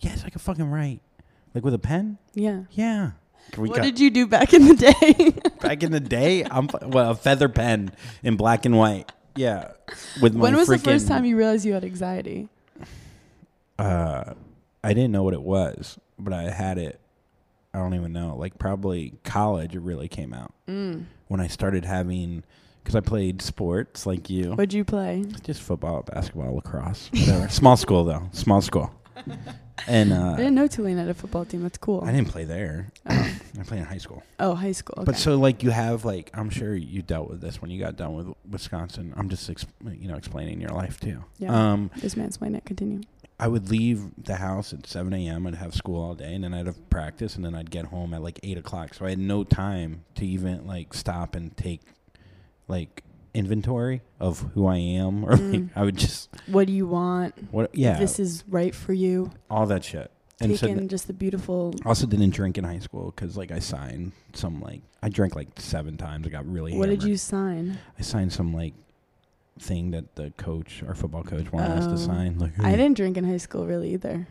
Yes, 0.00 0.24
I 0.24 0.30
can 0.30 0.40
fucking 0.40 0.68
write. 0.68 1.00
Like 1.54 1.64
with 1.64 1.74
a 1.74 1.78
pen. 1.78 2.18
Yeah. 2.34 2.62
Yeah. 2.72 3.12
We 3.56 3.68
what 3.68 3.76
got- 3.76 3.84
did 3.84 4.00
you 4.00 4.10
do 4.10 4.26
back 4.26 4.52
in 4.52 4.66
the 4.66 4.74
day? 4.74 5.34
back 5.60 5.84
in 5.84 5.92
the 5.92 6.00
day, 6.00 6.44
I'm 6.50 6.68
well 6.82 7.10
a 7.12 7.14
feather 7.14 7.48
pen 7.48 7.92
in 8.24 8.36
black 8.36 8.64
and 8.64 8.76
white. 8.76 9.12
Yeah, 9.36 9.72
with 10.20 10.34
my 10.34 10.42
when 10.42 10.56
was 10.56 10.68
freaking, 10.68 10.82
the 10.82 10.90
first 10.90 11.08
time 11.08 11.24
you 11.24 11.36
realized 11.36 11.64
you 11.64 11.72
had 11.74 11.84
anxiety? 11.84 12.48
uh, 13.78 14.34
I 14.84 14.94
didn't 14.94 15.12
know 15.12 15.22
what 15.22 15.34
it 15.34 15.42
was, 15.42 15.98
but 16.18 16.32
I 16.32 16.50
had 16.50 16.78
it. 16.78 17.00
I 17.74 17.78
don't 17.78 17.94
even 17.94 18.12
know. 18.12 18.36
Like 18.36 18.58
probably 18.58 19.14
college, 19.24 19.74
it 19.74 19.80
really 19.80 20.08
came 20.08 20.34
out 20.34 20.52
Mm. 20.68 21.04
when 21.28 21.40
I 21.40 21.46
started 21.46 21.84
having, 21.84 22.42
because 22.82 22.94
I 22.96 23.00
played 23.00 23.40
sports 23.40 24.04
like 24.06 24.28
you, 24.28 24.50
What'd 24.52 24.72
you 24.74 24.84
play? 24.84 25.24
just 25.42 25.62
football, 25.62 26.02
basketball, 26.02 26.54
lacrosse, 26.54 27.10
whatever. 27.12 27.48
Small 27.50 27.76
school 27.76 28.04
though, 28.04 28.28
small 28.32 28.60
school. 28.60 28.90
And 29.88 30.12
uh, 30.12 30.32
I 30.32 30.36
didn't 30.36 30.54
know 30.54 30.66
Tulane 30.66 30.96
had 30.96 31.08
a 31.08 31.14
football 31.14 31.44
team. 31.44 31.62
That's 31.62 31.78
cool. 31.78 32.02
I 32.04 32.12
didn't 32.12 32.28
play 32.28 32.44
there. 32.44 32.90
Oh. 33.08 33.12
I 33.58 33.62
played 33.64 33.78
in 33.80 33.84
high 33.84 33.98
school. 33.98 34.22
Oh, 34.38 34.54
high 34.54 34.72
school. 34.72 34.94
Okay. 34.98 35.04
But 35.06 35.16
so 35.16 35.36
like 35.36 35.62
you 35.62 35.70
have 35.70 36.04
like 36.04 36.30
I'm 36.34 36.50
sure 36.50 36.74
you 36.74 37.02
dealt 37.02 37.28
with 37.28 37.40
this 37.40 37.60
when 37.60 37.70
you 37.70 37.80
got 37.80 37.96
done 37.96 38.14
with 38.14 38.28
Wisconsin. 38.48 39.12
I'm 39.16 39.28
just 39.28 39.48
ex- 39.50 39.66
you 39.90 40.08
know 40.08 40.16
explaining 40.16 40.60
your 40.60 40.70
life 40.70 41.00
too. 41.00 41.24
Yeah. 41.38 41.72
Um, 41.72 41.90
this 41.96 42.16
man's 42.16 42.36
playing 42.36 42.54
it. 42.54 42.64
Continue. 42.64 43.00
I 43.42 43.48
would 43.48 43.70
leave 43.70 44.04
the 44.16 44.36
house 44.36 44.72
at 44.72 44.86
7 44.86 45.12
a.m. 45.12 45.46
I'd 45.46 45.56
have 45.56 45.74
school 45.74 46.00
all 46.00 46.14
day, 46.14 46.32
and 46.34 46.44
then 46.44 46.54
I'd 46.54 46.66
have 46.66 46.88
practice, 46.90 47.34
and 47.34 47.44
then 47.44 47.54
I'd 47.54 47.70
get 47.70 47.86
home 47.86 48.14
at 48.14 48.22
like 48.22 48.38
8 48.42 48.56
o'clock. 48.58 48.94
So 48.94 49.04
I 49.04 49.10
had 49.10 49.18
no 49.18 49.42
time 49.44 50.04
to 50.14 50.24
even 50.26 50.66
like 50.66 50.94
stop 50.94 51.34
and 51.34 51.56
take 51.56 51.80
like 52.68 53.02
inventory 53.34 54.02
of 54.20 54.40
who 54.54 54.66
I 54.66 54.76
am, 54.76 55.24
or 55.24 55.30
like 55.32 55.40
Mm. 55.40 55.70
I 55.74 55.82
would 55.82 55.96
just 55.96 56.28
What 56.46 56.66
do 56.66 56.72
you 56.72 56.86
want? 56.86 57.34
what 57.52 57.74
yeah 57.74 57.98
This 57.98 58.18
is 58.20 58.44
right 58.48 58.74
for 58.74 58.92
you. 58.92 59.30
all 59.50 59.66
that 59.66 59.82
shit. 59.84 60.10
And 60.40 60.50
Take 60.52 60.60
so 60.60 60.66
in 60.68 60.88
just 60.88 61.06
the 61.06 61.12
beautiful. 61.12 61.74
also 61.84 62.06
didn't 62.06 62.30
drink 62.30 62.58
in 62.58 62.64
high 62.64 62.80
school 62.80 63.12
because 63.14 63.36
like 63.36 63.50
I 63.52 63.58
signed 63.60 64.12
some 64.34 64.60
like 64.60 64.82
I 65.02 65.08
drank 65.08 65.34
like 65.34 65.48
seven 65.58 65.96
times. 65.96 66.26
I 66.26 66.30
got 66.30 66.46
really. 66.46 66.76
What 66.76 66.88
did 66.88 67.02
you 67.02 67.16
sign? 67.16 67.78
I 67.98 68.02
signed 68.02 68.32
some 68.32 68.52
like 68.54 68.74
thing 69.58 69.90
that 69.92 70.14
the 70.16 70.30
coach, 70.36 70.82
our 70.86 70.94
football 70.94 71.22
coach, 71.22 71.50
wanted 71.52 71.72
us 71.72 71.84
Oh. 71.84 71.88
to 71.88 71.92
um, 71.92 71.98
sign. 71.98 72.38
Like, 72.38 72.58
I 72.60 72.72
didn't 72.72 72.96
drink 72.96 73.16
in 73.16 73.24
high 73.24 73.36
school 73.36 73.66
really 73.66 73.92
either. 73.94 74.26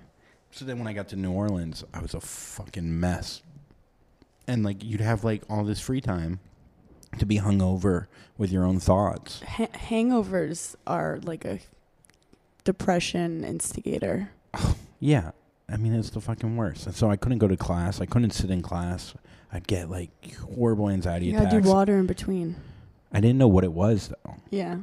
So 0.52 0.66
then 0.66 0.78
when 0.80 0.88
I 0.88 0.94
got 0.94 1.08
to 1.10 1.16
New 1.16 1.32
Orleans, 1.32 1.84
I 1.94 2.00
was 2.02 2.14
a 2.14 2.20
fucking 2.22 3.00
mess. 3.00 3.42
And 4.48 4.64
like 4.64 4.84
you'd 4.84 5.00
have 5.02 5.24
like 5.24 5.44
all 5.50 5.64
this 5.64 5.80
free 5.80 6.02
time 6.02 6.40
to 7.20 7.26
be 7.26 7.38
hungover 7.38 8.08
with 8.38 8.52
your 8.52 8.66
own 8.66 8.80
thoughts. 8.80 9.42
Ha- 9.44 9.68
hangovers 9.68 10.76
are 10.88 11.20
like 11.24 11.46
a 11.46 11.60
depression 12.64 13.44
instigator. 13.44 14.30
Yeah. 15.04 15.32
I 15.68 15.78
mean, 15.78 15.94
it's 15.96 16.12
the 16.12 16.22
fucking 16.22 16.56
worst. 16.58 16.86
And 16.86 16.94
so 16.94 17.10
I 17.10 17.16
couldn't 17.16 17.40
go 17.40 17.48
to 17.48 17.58
class. 17.58 18.00
I 18.00 18.06
couldn't 18.06 18.32
sit 18.34 18.52
in 18.52 18.62
class. 18.62 19.16
I'd 19.52 19.66
get 19.66 19.90
like 19.90 20.36
horrible 20.56 20.90
anxiety 20.90 21.26
You 21.26 21.32
gotta 21.34 21.48
attacks. 21.48 21.66
do 21.66 21.72
water 21.72 21.98
in 21.98 22.06
between. 22.06 22.56
I 23.12 23.20
didn't 23.20 23.40
know 23.40 23.48
what 23.48 23.64
it 23.64 23.72
was 23.74 24.10
though. 24.10 24.36
Yeah. 24.52 24.78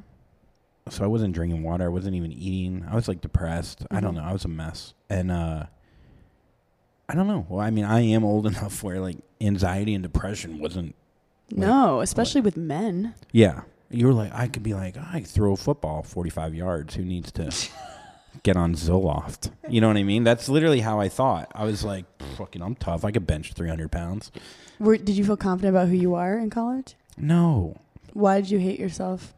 So 0.91 1.05
I 1.05 1.07
wasn't 1.07 1.35
drinking 1.35 1.63
water. 1.63 1.85
I 1.85 1.89
wasn't 1.89 2.17
even 2.17 2.33
eating. 2.33 2.85
I 2.91 2.95
was 2.95 3.09
like 3.09 3.21
depressed. 3.21 3.87
I 3.91 4.01
don't 4.01 4.13
Mhm. 4.15 4.19
know. 4.19 4.25
I 4.25 4.33
was 4.33 4.45
a 4.45 4.49
mess. 4.49 4.95
And 5.11 5.31
uh 5.31 5.67
I 7.09 7.15
don't 7.15 7.27
know. 7.27 7.47
Well, 7.49 7.61
I 7.61 7.71
mean, 7.71 7.85
I 7.85 8.01
am 8.01 8.25
old 8.25 8.47
enough 8.53 8.83
where 8.83 9.01
like 9.01 9.19
anxiety 9.41 9.95
and 9.95 10.03
depression 10.03 10.59
wasn't 10.59 10.95
No, 11.51 12.01
especially 12.01 12.41
with 12.43 12.57
men. 12.57 13.15
Yeah. 13.33 13.63
You 13.91 14.07
were 14.07 14.13
like, 14.13 14.33
I 14.35 14.49
could 14.49 14.63
be 14.63 14.75
like, 14.75 14.97
I 14.99 15.23
throw 15.23 15.53
a 15.53 15.57
football 15.57 16.03
45 16.03 16.55
yards. 16.55 16.95
Who 16.97 17.05
needs 17.05 17.33
to 17.33 17.51
get 18.43 18.55
on 18.57 18.75
Zoloft? 18.75 19.51
You 19.71 19.81
know 19.81 19.89
what 19.89 19.97
I 19.97 20.03
mean? 20.03 20.25
That's 20.25 20.51
literally 20.51 20.81
how 20.81 21.01
I 21.01 21.09
thought. 21.09 21.51
I 21.55 21.65
was 21.65 21.85
like, 21.85 22.05
fucking, 22.37 22.61
I'm 22.61 22.75
tough. 22.75 23.03
I 23.05 23.11
could 23.13 23.27
bench 23.27 23.55
300 23.55 23.91
pounds. 23.91 24.31
Were, 24.79 24.99
did 24.99 25.17
you 25.17 25.25
feel 25.25 25.39
confident 25.39 25.75
about 25.75 25.89
who 25.89 25.95
you 25.97 26.15
are 26.15 26.37
in 26.37 26.51
college? 26.51 26.97
No. 27.17 27.81
Why 28.13 28.43
did 28.43 28.51
you 28.51 28.59
hate 28.59 28.79
yourself? 28.79 29.33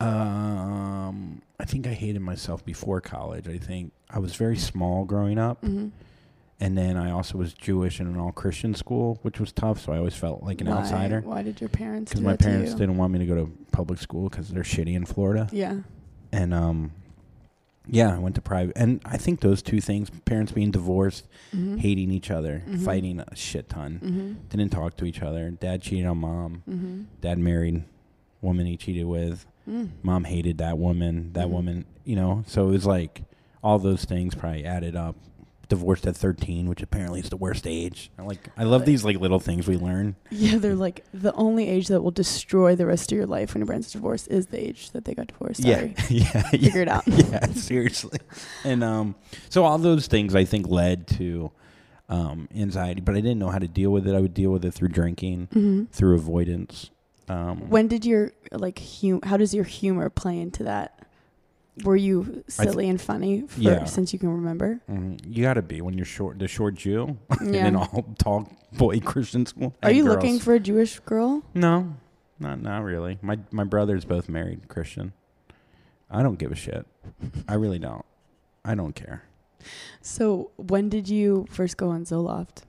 Um, 0.00 1.42
I 1.60 1.64
think 1.64 1.86
I 1.86 1.92
hated 1.92 2.20
myself 2.20 2.64
before 2.64 3.00
college. 3.00 3.48
I 3.48 3.58
think 3.58 3.92
I 4.10 4.18
was 4.18 4.34
very 4.36 4.56
small 4.56 5.04
growing 5.04 5.38
up. 5.38 5.62
Mm-hmm. 5.62 5.88
And 6.60 6.76
then 6.76 6.96
I 6.96 7.12
also 7.12 7.38
was 7.38 7.54
Jewish 7.54 8.00
in 8.00 8.06
an 8.08 8.18
all 8.18 8.32
Christian 8.32 8.74
school, 8.74 9.18
which 9.22 9.38
was 9.38 9.52
tough. 9.52 9.80
So 9.80 9.92
I 9.92 9.98
always 9.98 10.14
felt 10.16 10.42
like 10.42 10.60
an 10.60 10.66
Why? 10.68 10.78
outsider. 10.78 11.20
Why 11.20 11.42
did 11.42 11.60
your 11.60 11.68
parents? 11.68 12.10
Because 12.12 12.24
my 12.24 12.32
that 12.32 12.38
to 12.40 12.44
parents 12.46 12.74
didn't 12.74 12.96
want 12.96 13.12
me 13.12 13.20
to 13.20 13.26
go 13.26 13.36
to 13.36 13.52
public 13.70 14.00
school 14.00 14.28
because 14.28 14.48
they're 14.48 14.64
shitty 14.64 14.94
in 14.94 15.04
Florida. 15.06 15.48
Yeah. 15.52 15.76
and 16.32 16.52
um 16.52 16.90
yeah 17.90 18.14
i 18.14 18.18
went 18.18 18.34
to 18.34 18.42
private 18.42 18.76
and 18.76 19.00
i 19.06 19.16
think 19.16 19.40
those 19.40 19.62
two 19.62 19.80
things 19.80 20.10
parents 20.26 20.52
being 20.52 20.70
divorced 20.70 21.24
Mm-hmm. 21.56 21.78
hating 21.78 22.10
each 22.10 22.30
other 22.30 22.62
Mhm. 22.68 22.84
fighting 22.84 23.20
a 23.20 23.34
shit 23.34 23.70
ton 23.70 23.98
Mm-hmm. 24.04 24.32
didn't 24.50 24.70
talk 24.70 24.98
to 24.98 25.06
each 25.06 25.22
other 25.22 25.50
dad 25.52 25.80
cheated 25.80 26.04
on 26.04 26.18
mom 26.18 26.62
Mm-hmm. 26.68 27.02
dad 27.22 27.38
married 27.38 27.84
woman 28.42 28.66
he 28.66 28.76
cheated 28.76 29.06
with 29.06 29.46
Mm. 29.68 29.90
mom 30.02 30.24
hated 30.24 30.58
that 30.58 30.78
woman 30.78 31.32
that 31.34 31.46
Mhm. 31.48 31.50
woman 31.50 31.84
you 32.04 32.16
know 32.16 32.42
so 32.46 32.68
it 32.68 32.70
was 32.72 32.86
like 32.86 33.22
all 33.62 33.78
those 33.78 34.04
things 34.04 34.34
probably 34.34 34.64
added 34.64 34.96
up 34.96 35.14
divorced 35.68 36.06
at 36.06 36.16
13 36.16 36.66
which 36.66 36.80
apparently 36.82 37.20
is 37.20 37.28
the 37.28 37.36
worst 37.36 37.66
age 37.66 38.10
I 38.18 38.22
like 38.22 38.48
i 38.56 38.64
love 38.64 38.86
these 38.86 39.04
like 39.04 39.20
little 39.20 39.38
things 39.40 39.68
we 39.68 39.76
learn 39.76 40.16
Yeah, 40.30 40.56
they're 40.56 40.74
like 40.74 41.04
the 41.12 41.34
only 41.34 41.68
age 41.68 41.88
that 41.88 42.00
will 42.00 42.10
destroy 42.10 42.74
the 42.74 42.86
rest 42.86 43.12
of 43.12 43.16
your 43.16 43.26
life 43.26 43.52
when 43.52 43.60
your 43.60 43.66
parents 43.66 43.92
divorce 43.92 44.26
is 44.28 44.46
the 44.46 44.58
age 44.66 44.92
that 44.92 45.04
they 45.04 45.12
got 45.14 45.26
divorced. 45.26 45.62
Sorry. 45.62 45.94
yeah 46.08 46.24
yeah 46.32 46.42
Figure 46.50 46.80
it 46.80 46.88
out. 46.88 47.02
yeah, 47.06 47.44
seriously. 47.52 48.18
And 48.64 48.82
um, 48.82 49.14
so 49.50 49.64
all 49.64 49.76
those 49.76 50.06
things 50.06 50.34
I 50.34 50.46
think 50.46 50.66
led 50.68 51.06
to 51.18 51.50
um, 52.08 52.48
anxiety, 52.54 53.02
but 53.02 53.14
I 53.14 53.20
didn't 53.20 53.38
know 53.38 53.50
how 53.50 53.58
to 53.58 53.68
deal 53.68 53.90
with 53.90 54.08
it. 54.08 54.14
I 54.14 54.20
would 54.22 54.32
deal 54.32 54.50
with 54.50 54.64
it 54.64 54.72
through 54.72 54.88
drinking, 54.88 55.48
Mm-hmm. 55.52 55.84
through 55.92 56.14
avoidance. 56.14 56.88
Um, 57.28 57.68
When 57.68 57.88
did 57.88 58.04
your 58.04 58.32
like 58.52 58.80
hum- 59.00 59.20
how 59.22 59.36
does 59.36 59.52
your 59.54 59.64
humor 59.64 60.08
play 60.10 60.38
into 60.40 60.64
that? 60.64 60.94
Were 61.84 61.96
you 61.96 62.22
I 62.22 62.24
th- 62.24 62.44
silly 62.48 62.88
and 62.88 63.00
funny 63.00 63.42
for, 63.46 63.60
Yeah. 63.60 63.84
since 63.84 64.12
you 64.12 64.18
can 64.18 64.30
remember? 64.30 64.80
mhm, 64.90 65.20
you 65.24 65.42
got 65.42 65.54
to 65.54 65.62
be 65.62 65.80
when 65.80 65.94
you're 65.96 66.04
short, 66.06 66.38
the 66.38 66.48
short 66.48 66.74
Jew, 66.74 67.18
in 67.40 67.54
Yeah. 67.54 67.66
an 67.66 67.76
all 67.76 68.04
tall 68.18 68.50
boy 68.72 68.98
Christian 69.12 69.46
school. 69.46 69.74
Are 69.82 69.90
you 69.92 70.02
girls. 70.04 70.16
looking 70.16 70.38
for 70.40 70.54
a 70.54 70.60
Jewish 70.60 70.98
girl? 71.00 71.42
No, 71.54 71.94
not 72.40 72.60
not 72.62 72.82
really. 72.82 73.18
My 73.22 73.38
my 73.52 73.64
brothers 73.64 74.04
both 74.04 74.28
married 74.28 74.66
Christian. 74.68 75.12
I 76.10 76.22
don't 76.22 76.38
give 76.38 76.50
a 76.50 76.56
shit. 76.56 76.86
I 77.46 77.54
really 77.54 77.78
don't. 77.78 78.04
I 78.64 78.74
don't 78.74 78.94
care. 78.94 79.22
So 80.00 80.50
when 80.56 80.88
did 80.88 81.08
you 81.08 81.46
first 81.50 81.76
go 81.76 81.90
on 81.90 82.04
Zoloft? 82.04 82.62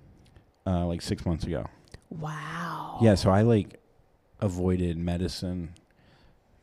Uh, 0.68 0.86
like 0.86 1.02
six 1.02 1.26
months 1.26 1.46
ago. 1.46 1.66
Wow. 2.10 3.00
Yeah, 3.02 3.16
so 3.16 3.30
I 3.32 3.42
like 3.44 3.79
avoided 4.42 4.98
medicine 4.98 5.74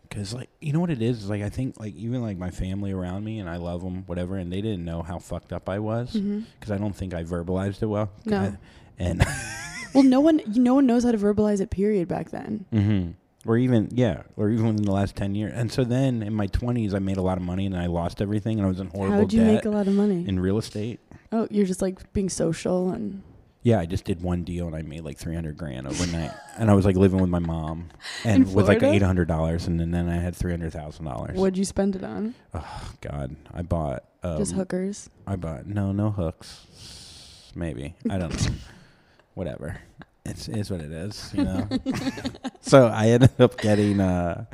because, 0.08 0.32
like, 0.32 0.48
you 0.60 0.72
know 0.72 0.80
what 0.80 0.90
it 0.90 1.02
is? 1.02 1.24
Is 1.24 1.30
like 1.30 1.42
I 1.42 1.48
think 1.48 1.78
like 1.80 1.94
even 1.96 2.22
like 2.22 2.38
my 2.38 2.50
family 2.50 2.92
around 2.92 3.24
me 3.24 3.38
and 3.40 3.48
I 3.50 3.56
love 3.56 3.82
them, 3.82 4.04
whatever, 4.06 4.36
and 4.36 4.52
they 4.52 4.60
didn't 4.60 4.84
know 4.84 5.02
how 5.02 5.18
fucked 5.18 5.52
up 5.52 5.68
I 5.68 5.78
was 5.78 6.12
because 6.12 6.68
hmm 6.68 6.72
I 6.72 6.78
don't 6.78 6.94
think 6.94 7.12
I 7.14 7.24
verbalized 7.24 7.82
it 7.82 7.86
well. 7.86 8.10
No. 8.24 8.40
I- 8.40 8.56
and 8.98 9.22
Well, 9.94 10.04
no 10.04 10.20
one 10.20 10.40
no 10.46 10.74
one 10.74 10.86
knows 10.86 11.04
how 11.04 11.12
to 11.12 11.18
verbalize 11.18 11.60
it. 11.60 11.70
Period. 11.70 12.06
Back 12.08 12.30
then. 12.30 12.64
hmm 12.70 13.10
or 13.46 13.56
even 13.56 13.88
yeah, 13.92 14.22
or 14.36 14.50
even 14.50 14.66
within 14.66 14.84
the 14.84 14.90
last 14.92 15.14
ten 15.16 15.34
years. 15.34 15.52
And 15.54 15.70
so 15.70 15.84
then 15.84 16.22
in 16.22 16.34
my 16.34 16.46
twenties, 16.48 16.92
I 16.94 16.98
made 16.98 17.16
a 17.16 17.22
lot 17.22 17.38
of 17.38 17.44
money 17.44 17.64
and 17.66 17.76
I 17.76 17.86
lost 17.86 18.20
everything, 18.20 18.58
and 18.58 18.66
I 18.66 18.68
was 18.68 18.80
in 18.80 18.88
horrible 18.88 19.16
How 19.16 19.20
did 19.22 19.32
you 19.32 19.42
make 19.42 19.64
a 19.64 19.70
lot 19.70 19.86
of 19.86 19.94
money? 19.94 20.24
in 20.26 20.40
real 20.40 20.58
estate. 20.58 20.98
oh, 21.32 21.46
you're 21.50 21.64
just 21.66 21.80
like 21.82 22.12
being 22.12 22.28
social 22.28 22.90
and 22.90 23.22
Yeah, 23.66 23.81
I 23.81 23.87
just 23.87 24.05
did 24.05 24.22
one 24.22 24.44
deal 24.44 24.68
and 24.68 24.76
I 24.76 24.83
made 24.83 25.00
like 25.00 25.18
three 25.18 25.35
hundred 25.35 25.57
grand 25.57 25.88
overnight, 25.88 26.31
and 26.57 26.70
I 26.70 26.74
was 26.74 26.85
like 26.85 26.94
living 26.94 27.18
with 27.18 27.31
my 27.31 27.40
mom, 27.40 27.88
and 28.22 28.46
In 28.46 28.55
with 28.55 28.68
like 28.68 28.79
Florida? 28.79 28.94
eight 28.94 29.02
hundred 29.02 29.26
dollars, 29.26 29.66
and 29.66 29.81
then, 29.81 29.90
then 29.90 30.09
I 30.09 30.18
had 30.18 30.37
three 30.37 30.52
hundred 30.52 30.72
thousand 30.72 31.05
dollars. 31.05 31.37
what'd 31.37 31.59
you 31.59 31.64
spend 31.64 31.96
it 31.96 32.05
on? 32.05 32.37
Oh 32.55 32.92
God, 33.00 33.35
I 33.52 33.62
bought. 33.62 34.05
Um, 34.22 34.38
just 34.38 34.52
hookers. 34.52 35.11
I 35.26 35.35
bought 35.35 35.66
no, 35.66 35.90
no 35.90 36.12
hooks. 36.12 37.50
Maybe 37.57 37.96
I 38.09 38.18
don't 38.18 38.40
know. 38.40 38.55
Whatever. 39.35 39.81
It's 40.24 40.46
is 40.46 40.70
what 40.70 40.81
it 40.81 40.92
is, 40.92 41.33
you 41.35 41.42
know. 41.42 41.68
so 42.61 42.87
I 42.87 43.09
ended 43.09 43.40
up 43.40 43.61
getting. 43.61 43.98
Uh, 43.98 44.44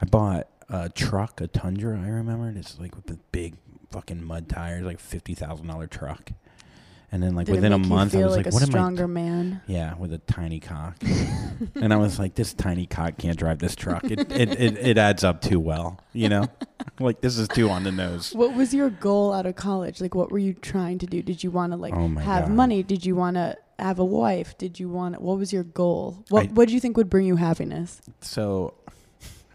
I 0.00 0.04
bought 0.06 0.46
a 0.68 0.88
truck, 0.88 1.40
a 1.40 1.48
Tundra. 1.48 2.00
I 2.00 2.08
remember 2.08 2.56
it's 2.56 2.78
like 2.78 2.94
with 2.94 3.06
the 3.06 3.18
big 3.32 3.56
fucking 3.90 4.22
mud 4.22 4.48
tires, 4.48 4.84
like 4.84 5.00
fifty 5.00 5.34
thousand 5.34 5.66
dollar 5.66 5.88
truck. 5.88 6.30
And 7.10 7.22
then 7.22 7.34
like 7.34 7.46
Did 7.46 7.54
within 7.54 7.72
a 7.72 7.78
month, 7.78 8.14
I 8.14 8.22
was 8.22 8.36
like, 8.36 8.46
"What 8.52 8.62
am 8.62 8.68
I?" 8.68 8.70
stronger 8.70 9.08
man. 9.08 9.62
Yeah, 9.66 9.94
with 9.96 10.12
a 10.12 10.18
tiny 10.18 10.60
cock. 10.60 10.96
and 11.74 11.90
I 11.92 11.96
was 11.96 12.18
like, 12.18 12.34
this 12.34 12.52
tiny 12.52 12.84
cock 12.84 13.16
can't 13.16 13.38
drive 13.38 13.58
this 13.60 13.74
truck. 13.74 14.04
It, 14.04 14.30
it, 14.30 14.60
it, 14.60 14.76
it 14.76 14.98
adds 14.98 15.24
up 15.24 15.40
too 15.40 15.58
well, 15.58 16.00
you 16.12 16.28
know? 16.28 16.48
like, 17.00 17.22
this 17.22 17.38
is 17.38 17.48
too 17.48 17.70
on 17.70 17.84
the 17.84 17.92
nose. 17.92 18.34
What 18.34 18.54
was 18.54 18.74
your 18.74 18.90
goal 18.90 19.32
out 19.32 19.46
of 19.46 19.56
college? 19.56 20.02
Like, 20.02 20.14
what 20.14 20.30
were 20.30 20.38
you 20.38 20.52
trying 20.52 20.98
to 20.98 21.06
do? 21.06 21.22
Did 21.22 21.42
you 21.42 21.50
want 21.50 21.72
to 21.72 21.78
like 21.78 21.94
Oh 21.94 22.08
have 22.16 22.44
God. 22.48 22.52
money? 22.54 22.82
Did 22.82 23.06
you 23.06 23.16
want 23.16 23.36
to 23.36 23.56
have 23.78 23.98
a 23.98 24.04
wife? 24.04 24.58
Did 24.58 24.78
you 24.78 24.90
want? 24.90 25.18
What 25.22 25.38
was 25.38 25.50
your 25.50 25.64
goal? 25.64 26.22
What 26.28 26.44
I- 26.44 26.52
What 26.52 26.68
do 26.68 26.74
you 26.74 26.80
think 26.80 26.98
would 26.98 27.08
bring 27.08 27.26
you 27.26 27.36
happiness? 27.36 28.02
So 28.20 28.74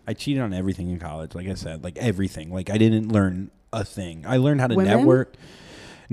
I 0.08 0.16
cheated 0.16 0.42
on 0.42 0.54
everything 0.54 0.90
in 0.90 0.98
college, 0.98 1.36
like 1.36 1.48
I 1.48 1.54
said, 1.54 1.84
like 1.84 2.00
everything. 2.00 2.52
Like, 2.52 2.72
I 2.72 2.80
didn't 2.80 3.12
learn 3.12 3.52
a 3.72 3.86
thing. 3.86 4.26
I 4.28 4.38
learned 4.38 4.60
how 4.60 4.68
to 4.68 4.76
Women? 4.76 4.98
network. 4.98 5.36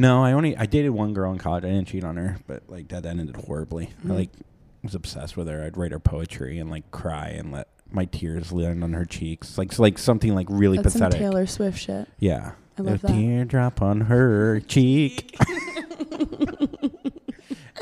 No, 0.00 0.24
I 0.24 0.32
only, 0.32 0.56
I 0.56 0.66
dated 0.66 0.90
one 0.92 1.12
girl 1.14 1.30
in 1.32 1.38
college. 1.38 1.64
I 1.64 1.68
didn't 1.68 1.88
cheat 1.88 2.04
on 2.04 2.16
her, 2.16 2.38
but 2.46 2.62
like 2.68 2.88
that 2.88 3.04
ended 3.06 3.36
horribly. 3.36 3.90
I 4.04 4.06
Mhm. 4.08 4.14
like 4.16 4.30
was 4.82 4.94
obsessed 4.94 5.36
with 5.36 5.46
her. 5.48 5.62
I'd 5.62 5.76
write 5.76 5.92
her 5.92 5.98
poetry 5.98 6.58
and 6.58 6.70
like 6.70 6.90
cry 6.90 7.28
and 7.28 7.52
let 7.52 7.68
my 7.92 8.06
tears 8.06 8.50
land 8.50 8.82
on 8.82 8.94
her 8.94 9.04
cheeks. 9.04 9.58
Like, 9.58 9.78
like 9.78 9.98
something 9.98 10.34
like 10.34 10.46
really 10.48 10.78
That's 10.78 10.92
some 10.94 11.00
pathetic. 11.02 11.18
Taylor 11.18 11.46
Swift 11.46 11.78
shit. 11.78 12.08
Yeah. 12.18 12.52
I 12.78 12.82
love 12.82 13.04
a 13.04 13.06
that. 13.08 13.12
teardrop 13.12 13.82
on 13.82 14.02
her 14.02 14.60
cheek. 14.60 15.36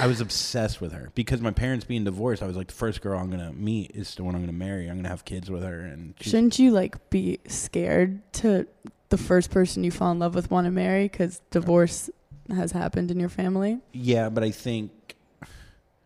I 0.01 0.07
was 0.07 0.21
obsessed 0.21 0.81
with 0.81 0.93
her 0.93 1.11
because 1.15 1.41
my 1.41 1.51
parents 1.51 1.85
being 1.85 2.05
divorced. 2.05 2.43
I 2.43 2.47
was 2.47 2.57
like, 2.57 2.69
the 2.69 2.75
first 2.75 3.01
girl 3.01 3.19
I'm 3.19 3.31
gonna 3.31 3.53
meet 3.53 3.93
is 3.95 4.15
the 4.15 4.23
one 4.25 4.35
I'm 4.35 4.41
gonna 4.43 4.53
marry. 4.53 4.89
I'm 4.89 4.97
gonna 4.97 5.09
have 5.09 5.25
kids 5.25 5.51
with 5.51 5.63
her, 5.65 5.81
and 5.81 6.15
Shouldn't 6.21 6.59
you 6.59 6.71
like 6.71 7.11
be 7.11 7.39
scared 7.49 8.21
to 8.35 8.67
the 9.11 9.19
first 9.19 9.51
person 9.51 9.85
you 9.85 9.91
fall 9.91 10.13
in 10.13 10.19
love 10.19 10.35
with 10.35 10.51
want 10.51 10.67
to 10.67 10.71
marry 10.71 11.05
because 11.05 11.41
divorce 11.51 12.11
has 12.55 12.73
happened 12.73 13.11
in 13.11 13.19
your 13.21 13.29
family? 13.29 13.79
yeah, 13.93 14.29
but 14.29 14.43
I 14.45 14.51
think 14.51 14.91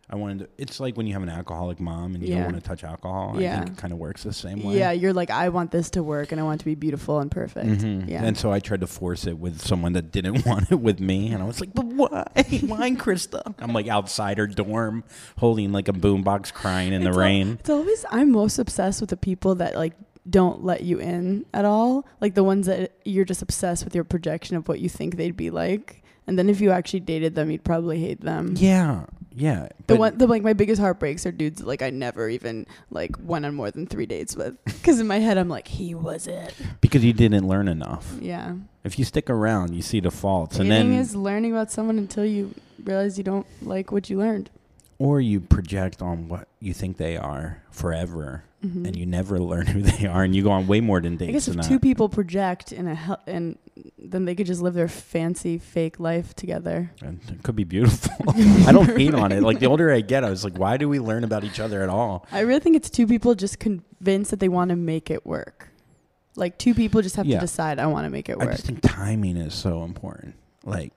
I 0.09 0.15
wanted. 0.15 0.39
to... 0.39 0.49
It's 0.57 0.79
like 0.79 0.95
when 0.95 1.07
you 1.07 1.13
have 1.13 1.23
an 1.23 1.29
alcoholic 1.29 1.79
mom 1.79 2.13
and 2.13 2.21
you 2.23 2.29
Yeah. 2.29 2.43
don't 2.43 2.51
want 2.51 2.63
to 2.63 2.69
touch 2.69 2.83
alcohol. 2.83 3.33
I 3.35 3.39
Yeah. 3.39 3.59
think 3.59 3.71
it 3.71 3.77
kind 3.77 3.91
of 3.93 3.97
works 3.99 4.21
the 4.23 4.33
same 4.33 4.61
way. 4.61 4.77
Yeah, 4.77 4.91
you're 4.91 5.13
like, 5.13 5.31
I 5.31 5.49
want 5.49 5.71
this 5.71 5.89
to 5.91 6.03
work 6.03 6.31
and 6.31 6.39
I 6.39 6.43
want 6.43 6.59
it 6.59 6.63
to 6.63 6.65
be 6.65 6.75
beautiful 6.75 7.19
and 7.19 7.31
perfect. 7.31 7.65
Mhm. 7.81 8.07
Yeah. 8.09 8.23
And 8.23 8.37
so 8.37 8.51
I 8.51 8.59
tried 8.59 8.81
to 8.81 8.87
force 8.87 9.25
it 9.25 9.39
with 9.39 9.59
someone 9.65 9.93
that 9.93 10.11
didn't 10.11 10.45
want 10.45 10.71
it 10.71 10.79
with 10.79 10.99
me, 10.99 11.31
and 11.33 11.41
I 11.41 11.47
was 11.47 11.59
like, 11.61 11.73
"But 11.73 11.85
why? 11.85 12.27
Why, 12.35 12.91
Krista?" 12.91 13.55
I'm 13.57 13.73
like 13.73 13.87
outside 13.87 14.37
her 14.37 14.45
dorm, 14.47 15.03
holding 15.37 15.71
like 15.71 15.87
a 15.87 15.93
boombox, 15.93 16.53
crying 16.53 16.93
in 16.93 17.03
the 17.03 17.09
It's 17.09 17.17
al- 17.17 17.23
rain. 17.23 17.57
It's 17.61 17.69
always 17.69 18.05
I'm 18.11 18.31
most 18.31 18.59
obsessed 18.59 19.01
with 19.01 19.09
the 19.09 19.17
people 19.17 19.55
that 19.55 19.75
like 19.75 19.93
don't 20.29 20.63
let 20.63 20.83
you 20.83 20.99
in 20.99 21.45
at 21.53 21.65
all. 21.65 22.05
Like 22.21 22.33
the 22.35 22.43
ones 22.43 22.67
that 22.67 22.93
you're 23.03 23.25
just 23.25 23.41
obsessed 23.41 23.83
with 23.83 23.93
your 23.95 24.03
projection 24.03 24.55
of 24.55 24.67
what 24.67 24.79
you 24.79 24.89
think 24.89 25.15
they'd 25.17 25.35
be 25.37 25.49
like. 25.49 26.01
And 26.25 26.39
then 26.39 26.49
if 26.49 26.61
you 26.61 26.71
actually 26.71 27.01
dated 27.01 27.35
them, 27.35 27.51
you'd 27.51 27.65
probably 27.65 27.99
hate 27.99 28.21
them. 28.21 28.55
Yeah, 28.57 29.07
yeah. 29.35 29.67
The 29.87 29.97
one, 29.97 30.17
the 30.17 30.25
like 30.25 30.41
my 30.41 30.53
biggest 30.53 30.79
heartbreaks 30.79 31.25
are 31.25 31.33
dudes 31.33 31.59
that, 31.59 31.67
like 31.67 31.81
I 31.81 31.89
never 31.89 32.29
even 32.29 32.65
like 32.91 33.11
went 33.19 33.45
on 33.45 33.53
more 33.55 33.69
than 33.71 33.85
three 33.87 34.05
dates 34.05 34.33
with, 34.37 34.55
because 34.65 35.01
in 35.01 35.07
my 35.07 35.19
head 35.19 35.37
I'm 35.37 35.49
like 35.49 35.67
he 35.67 35.93
was 35.93 36.27
it. 36.27 36.53
because 36.79 37.03
you 37.03 37.11
didn't 37.11 37.45
learn 37.45 37.67
enough. 37.67 38.15
Yeah, 38.21 38.55
If 38.85 38.97
you 38.97 39.03
stick 39.03 39.29
around, 39.29 39.75
you 39.75 39.81
see 39.81 39.99
the 39.99 40.11
faults, 40.11 40.57
and 40.59 40.71
then 40.71 40.93
is 40.93 41.13
learning 41.13 41.51
about 41.51 41.69
someone 41.71 41.97
until 41.97 42.23
you 42.25 42.53
realize 42.81 43.17
you 43.17 43.25
don't 43.25 43.47
like 43.61 43.91
what 43.91 44.09
you 44.09 44.17
learned. 44.19 44.49
or 44.99 45.19
you 45.19 45.41
project 45.41 46.01
on 46.01 46.29
what 46.29 46.47
you 46.61 46.73
think 46.73 46.95
they 46.95 47.17
are 47.17 47.61
forever, 47.69 48.45
Mhm. 48.63 48.87
and 48.87 48.95
you 48.95 49.05
never 49.05 49.39
learn 49.51 49.67
who 49.67 49.81
they 49.81 50.05
are, 50.07 50.23
and 50.23 50.33
you 50.35 50.41
go 50.43 50.51
on 50.51 50.67
way 50.67 50.79
more 50.79 51.01
than 51.01 51.17
dates 51.17 51.29
I 51.29 51.31
guess 51.33 51.45
than 51.47 51.59
if 51.59 51.65
that. 51.65 51.69
two 51.69 51.79
people 51.79 52.07
project 52.09 52.71
in 52.71 52.87
a 52.87 52.95
hel- 52.95 53.21
and 53.27 53.57
then 53.97 54.25
they 54.25 54.35
could 54.35 54.45
just 54.47 54.61
live 54.61 54.73
their 54.73 54.87
fancy 54.87 55.57
fake 55.57 55.99
life 55.99 56.33
together. 56.35 56.91
And 57.01 57.19
it 57.29 57.43
could 57.43 57.55
be 57.55 57.63
beautiful. 57.63 58.11
I 58.67 58.71
don't 58.71 58.97
hate 58.97 59.13
on 59.13 59.31
it. 59.31 59.41
Like 59.43 59.59
the 59.59 59.65
older 59.65 59.91
I 59.91 60.01
get, 60.01 60.23
I 60.23 60.29
was 60.29 60.43
like, 60.43 60.57
why 60.57 60.77
do 60.77 60.87
we 60.87 60.99
learn 60.99 61.23
about 61.23 61.43
each 61.43 61.59
other 61.59 61.81
at 61.83 61.89
all? 61.89 62.25
I 62.31 62.41
really 62.41 62.59
think 62.61 62.75
it's 62.75 62.89
two 62.89 63.07
people 63.07 63.35
just 63.35 63.59
convinced 63.59 64.31
that 64.31 64.39
they 64.39 64.49
want 64.49 64.69
to 64.69 64.75
make 64.75 65.09
it 65.11 65.25
work. 65.25 65.69
Like 66.35 66.57
two 66.57 66.73
people 66.73 67.01
just 67.01 67.15
have 67.17 67.25
Yeah. 67.25 67.37
to 67.39 67.41
decide 67.41 67.79
I 67.79 67.87
want 67.87 68.05
to 68.05 68.09
make 68.09 68.29
it 68.29 68.37
work. 68.37 68.49
I 68.49 68.51
just 68.53 68.65
think 68.65 68.81
timing 68.81 69.37
is 69.37 69.53
so 69.53 69.83
important. 69.83 70.35
Like, 70.63 70.93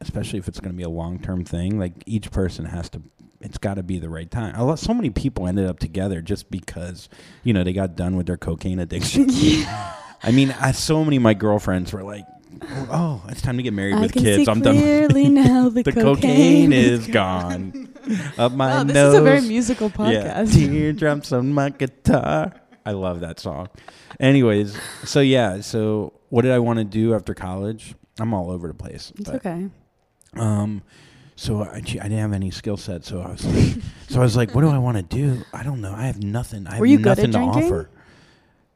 especially 0.00 0.38
if 0.40 0.48
it's 0.48 0.60
going 0.60 0.72
to 0.72 0.76
be 0.76 0.82
a 0.82 0.88
long 0.88 1.18
term 1.20 1.44
thing. 1.44 1.78
Like 1.78 1.92
each 2.06 2.30
person 2.30 2.64
has 2.66 2.88
to. 2.90 3.02
It's 3.44 3.58
got 3.58 3.74
to 3.74 3.82
be 3.82 3.98
the 3.98 4.08
right 4.08 4.30
time. 4.30 4.54
A 4.56 4.64
lot, 4.64 4.78
so 4.78 4.94
many 4.94 5.10
people 5.10 5.46
ended 5.46 5.66
up 5.66 5.78
together 5.78 6.20
just 6.22 6.50
because, 6.50 7.08
you 7.42 7.52
know, 7.52 7.62
they 7.62 7.72
got 7.72 7.94
done 7.94 8.16
with 8.16 8.26
their 8.26 8.36
cocaine 8.38 8.78
addiction. 8.78 9.26
yeah. 9.28 9.94
I 10.22 10.30
mean, 10.30 10.50
I, 10.58 10.72
so 10.72 11.04
many 11.04 11.16
of 11.16 11.22
my 11.22 11.34
girlfriends 11.34 11.92
were 11.92 12.02
like, 12.02 12.24
"Oh, 12.90 13.22
it's 13.28 13.42
time 13.42 13.58
to 13.58 13.62
get 13.62 13.74
married 13.74 13.94
I 13.96 14.00
with 14.00 14.14
kids. 14.14 14.48
I'm 14.48 14.60
done. 14.62 14.76
clearly 14.78 15.28
now 15.28 15.68
the, 15.68 15.82
the 15.82 15.92
cocaine, 15.92 16.70
cocaine 16.70 16.72
is 16.72 17.06
gone 17.06 17.90
up 18.38 18.52
my 18.52 18.80
Oh, 18.80 18.84
this 18.84 18.94
nose." 18.94 19.14
is 19.14 19.20
a 19.20 19.22
very 19.22 19.40
musical 19.42 19.88
Yeah, 19.88 20.42
podcast. 20.42 20.54
teardrops 20.54 21.30
on 21.32 21.52
my 21.52 21.68
guitar. 21.68 22.52
I 22.86 22.92
love 22.92 23.20
that 23.20 23.38
song. 23.40 23.68
Anyways, 24.18 24.78
so 25.04 25.20
yeah, 25.20 25.60
so 25.60 26.14
what 26.30 26.42
did 26.42 26.52
I 26.52 26.58
want 26.58 26.78
to 26.78 26.84
do 26.84 27.14
after 27.14 27.34
college? 27.34 27.94
I'm 28.18 28.32
all 28.32 28.50
over 28.50 28.68
the 28.68 28.74
place. 28.74 29.12
it's 29.18 29.28
but, 29.28 29.36
okay. 29.44 29.68
Um, 30.36 30.82
so 31.36 31.62
I, 31.62 31.76
I 31.76 31.80
didn't 31.80 32.12
have 32.12 32.32
any 32.32 32.50
skill 32.50 32.76
set, 32.76 33.04
so 33.04 33.20
I 33.20 33.30
was 33.32 33.44
like, 33.44 33.82
so 34.08 34.20
I 34.20 34.22
was 34.22 34.36
like, 34.36 34.54
what 34.54 34.60
do 34.62 34.68
I 34.70 34.78
want 34.78 34.96
to 34.96 35.02
do? 35.02 35.42
I 35.52 35.62
don't 35.62 35.80
know. 35.80 35.92
I 35.92 36.06
have 36.06 36.22
nothing. 36.22 36.66
I 36.66 36.72
have 36.72 36.80
Were 36.80 36.86
you 36.86 36.98
good 36.98 37.06
nothing 37.06 37.24
at 37.26 37.32
to 37.32 37.38
drinking? 37.38 37.64
offer. 37.64 37.90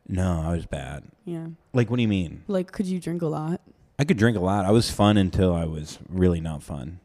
No, 0.09 0.43
I 0.45 0.53
was 0.53 0.67
bad. 0.67 1.05
Yeah. 1.25 1.47
Like, 1.73 1.91
what 1.91 1.97
do 1.97 2.03
you 2.03 2.09
mean? 2.09 2.43
Like, 2.49 2.73
could 2.73 2.87
you 2.87 2.99
drink 2.99 3.23
a 3.23 3.27
lot? 3.27 3.61
I 3.99 4.05
could 4.05 4.17
drink 4.17 4.37
a 4.37 4.41
lot. 4.41 4.65
I 4.65 4.71
was 4.71 4.91
fun 4.91 5.17
until 5.17 5.53
I 5.55 5.65
was 5.65 5.99
really 6.09 6.41
not 6.41 6.63
fun. 6.63 7.01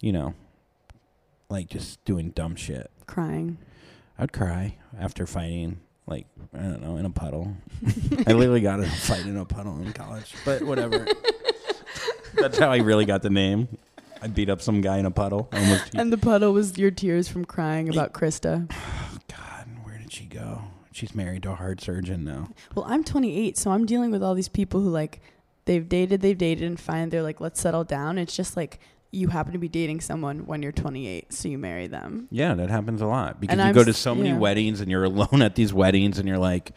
You 0.00 0.12
know, 0.12 0.34
like 1.48 1.68
just 1.68 2.04
doing 2.04 2.30
dumb 2.30 2.54
shit. 2.56 2.90
Crying. 3.06 3.58
I'd 4.18 4.32
cry 4.32 4.76
after 4.98 5.26
fighting, 5.26 5.80
like 6.06 6.26
I 6.54 6.62
don't 6.62 6.82
know, 6.82 6.96
in 6.96 7.04
a 7.04 7.10
puddle. 7.10 7.56
I 8.26 8.32
literally 8.32 8.60
got 8.60 8.80
in 8.80 8.84
a 8.86 8.90
fight 8.90 9.26
in 9.26 9.36
a 9.36 9.44
puddle 9.44 9.80
in 9.80 9.92
college, 9.92 10.34
but 10.44 10.62
whatever. 10.62 11.06
That's 12.34 12.58
how 12.58 12.70
I 12.70 12.78
really 12.78 13.06
got 13.06 13.22
the 13.22 13.30
name. 13.30 13.68
I 14.22 14.26
beat 14.28 14.48
up 14.50 14.60
some 14.60 14.80
guy 14.80 14.98
in 14.98 15.06
a 15.06 15.10
puddle. 15.10 15.48
And 15.94 16.12
the 16.12 16.18
puddle 16.18 16.52
was 16.52 16.76
your 16.78 16.90
tears 16.90 17.28
from 17.28 17.44
crying 17.44 17.88
about 17.88 18.12
Krista. 18.12 18.68
God, 19.28 19.66
where 19.84 19.98
did 19.98 20.12
she 20.12 20.24
go? 20.24 20.62
She's 20.92 21.14
married 21.14 21.44
to 21.44 21.50
a 21.52 21.54
heart 21.54 21.80
surgeon 21.80 22.24
now. 22.24 22.48
Well, 22.74 22.84
I'm 22.88 23.04
28, 23.04 23.56
so 23.56 23.70
I'm 23.70 23.86
dealing 23.86 24.10
with 24.10 24.22
all 24.22 24.34
these 24.34 24.48
people 24.48 24.80
who 24.80 24.90
like 24.90 25.20
they've 25.66 25.88
dated, 25.88 26.20
they've 26.22 26.36
dated, 26.36 26.64
and 26.66 26.78
finally 26.80 27.10
they're 27.10 27.22
like, 27.22 27.40
let's 27.40 27.60
settle 27.60 27.84
down. 27.84 28.18
It's 28.18 28.34
just 28.34 28.56
like 28.56 28.80
you 29.10 29.28
happen 29.28 29.52
to 29.52 29.58
be 29.58 29.68
dating 29.68 30.00
someone 30.00 30.44
when 30.46 30.60
you're 30.62 30.72
28, 30.72 31.32
so 31.32 31.48
you 31.48 31.56
marry 31.56 31.86
them. 31.86 32.26
Yeah, 32.30 32.54
that 32.54 32.68
happens 32.68 33.00
a 33.00 33.06
lot 33.06 33.40
because 33.40 33.52
And 33.54 33.60
you 33.60 33.68
I'm 33.68 33.74
go 33.74 33.84
to 33.84 33.90
s- 33.90 33.96
so 33.98 34.14
many 34.14 34.30
yeah. 34.30 34.38
weddings 34.38 34.80
and 34.80 34.90
you're 34.90 35.04
alone 35.12 35.40
at 35.40 35.54
these 35.54 35.72
weddings 35.72 36.18
and 36.18 36.26
you're 36.28 36.38
like, 36.38 36.72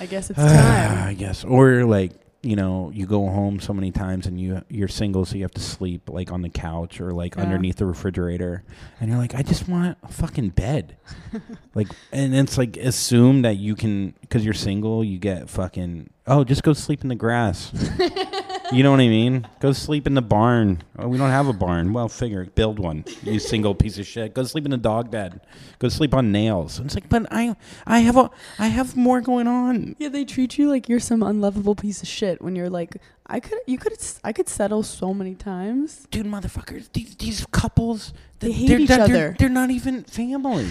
I 0.00 0.06
guess 0.06 0.30
it's 0.30 0.38
time. 0.40 1.08
I 1.08 1.14
guess, 1.14 1.44
or 1.44 1.70
you're 1.70 1.84
like 1.86 2.12
you 2.46 2.56
know, 2.56 2.90
you 2.94 3.06
go 3.06 3.26
home 3.28 3.58
so 3.60 3.72
many 3.72 3.90
times 3.90 4.26
and 4.26 4.40
you 4.40 4.62
you're 4.68 4.88
single, 4.88 5.24
so 5.24 5.36
you 5.36 5.42
have 5.42 5.54
to 5.54 5.60
sleep 5.60 6.08
like 6.08 6.30
on 6.32 6.42
the 6.42 6.48
couch 6.48 7.00
or 7.00 7.12
like 7.12 7.34
Yeah. 7.36 7.42
underneath 7.42 7.76
the 7.76 7.86
refrigerator, 7.86 8.62
and 9.00 9.10
you're 9.10 9.18
like, 9.18 9.34
I 9.34 9.42
just 9.42 9.68
want 9.68 9.98
a 10.02 10.08
fucking 10.08 10.50
bed, 10.50 10.96
like, 11.74 11.88
and 12.12 12.34
it's 12.34 12.56
like 12.56 12.76
assume 12.76 13.42
that 13.42 13.56
you 13.56 13.74
can 13.74 14.14
because 14.20 14.44
you're 14.44 14.54
single, 14.54 15.02
you 15.04 15.18
get 15.18 15.50
fucking 15.50 16.10
oh, 16.26 16.44
just 16.44 16.62
go 16.62 16.72
sleep 16.72 17.02
in 17.02 17.08
the 17.08 17.14
grass. 17.14 17.72
you 18.72 18.82
know 18.82 18.90
what 18.90 19.00
I 19.00 19.08
mean? 19.08 19.46
Go 19.60 19.72
sleep 19.72 20.06
in 20.06 20.14
the 20.14 20.22
barn. 20.22 20.82
Oh, 20.98 21.08
we 21.08 21.18
don't 21.18 21.30
have 21.30 21.48
a 21.48 21.52
barn. 21.52 21.92
Well, 21.92 22.08
figure 22.08 22.44
build 22.46 22.78
one. 22.78 23.04
You 23.22 23.38
single 23.38 23.74
piece 23.74 23.98
of 23.98 24.06
shit. 24.06 24.34
Go 24.34 24.44
sleep 24.44 24.64
in 24.64 24.70
the 24.70 24.76
dog 24.76 25.10
bed. 25.10 25.40
Go 25.78 25.88
sleep 25.88 26.14
on 26.14 26.32
nails. 26.32 26.78
And 26.78 26.86
It's 26.86 26.94
like, 26.94 27.08
but 27.08 27.26
I 27.30 27.54
I 27.86 28.00
have 28.00 28.16
a 28.16 28.30
I 28.58 28.68
have 28.68 28.96
more 28.96 29.20
going 29.20 29.46
on. 29.46 29.96
Yeah, 29.98 30.08
they 30.08 30.24
treat 30.24 30.58
you 30.58 30.68
like 30.68 30.88
you're 30.88 31.00
some 31.00 31.22
unlovable 31.22 31.74
piece 31.74 32.02
of 32.02 32.08
shit 32.08 32.42
when 32.42 32.56
you're 32.56 32.70
like, 32.70 32.96
I 33.28 33.40
could, 33.40 33.58
you 33.66 33.76
could, 33.76 33.92
I 34.22 34.32
could 34.32 34.48
settle 34.48 34.84
so 34.84 35.12
many 35.12 35.34
times. 35.34 36.06
dude, 36.12 36.26
motherfuckers, 36.26 36.88
these, 36.92 37.16
these 37.16 37.44
couples, 37.50 38.12
They 38.38 38.48
th- 38.48 38.58
hate 38.60 38.68
they're, 38.68 38.78
each 38.78 38.88
they're, 38.88 39.00
other. 39.00 39.12
They're, 39.12 39.36
they're 39.38 39.48
not 39.48 39.70
even 39.70 40.04
family. 40.04 40.64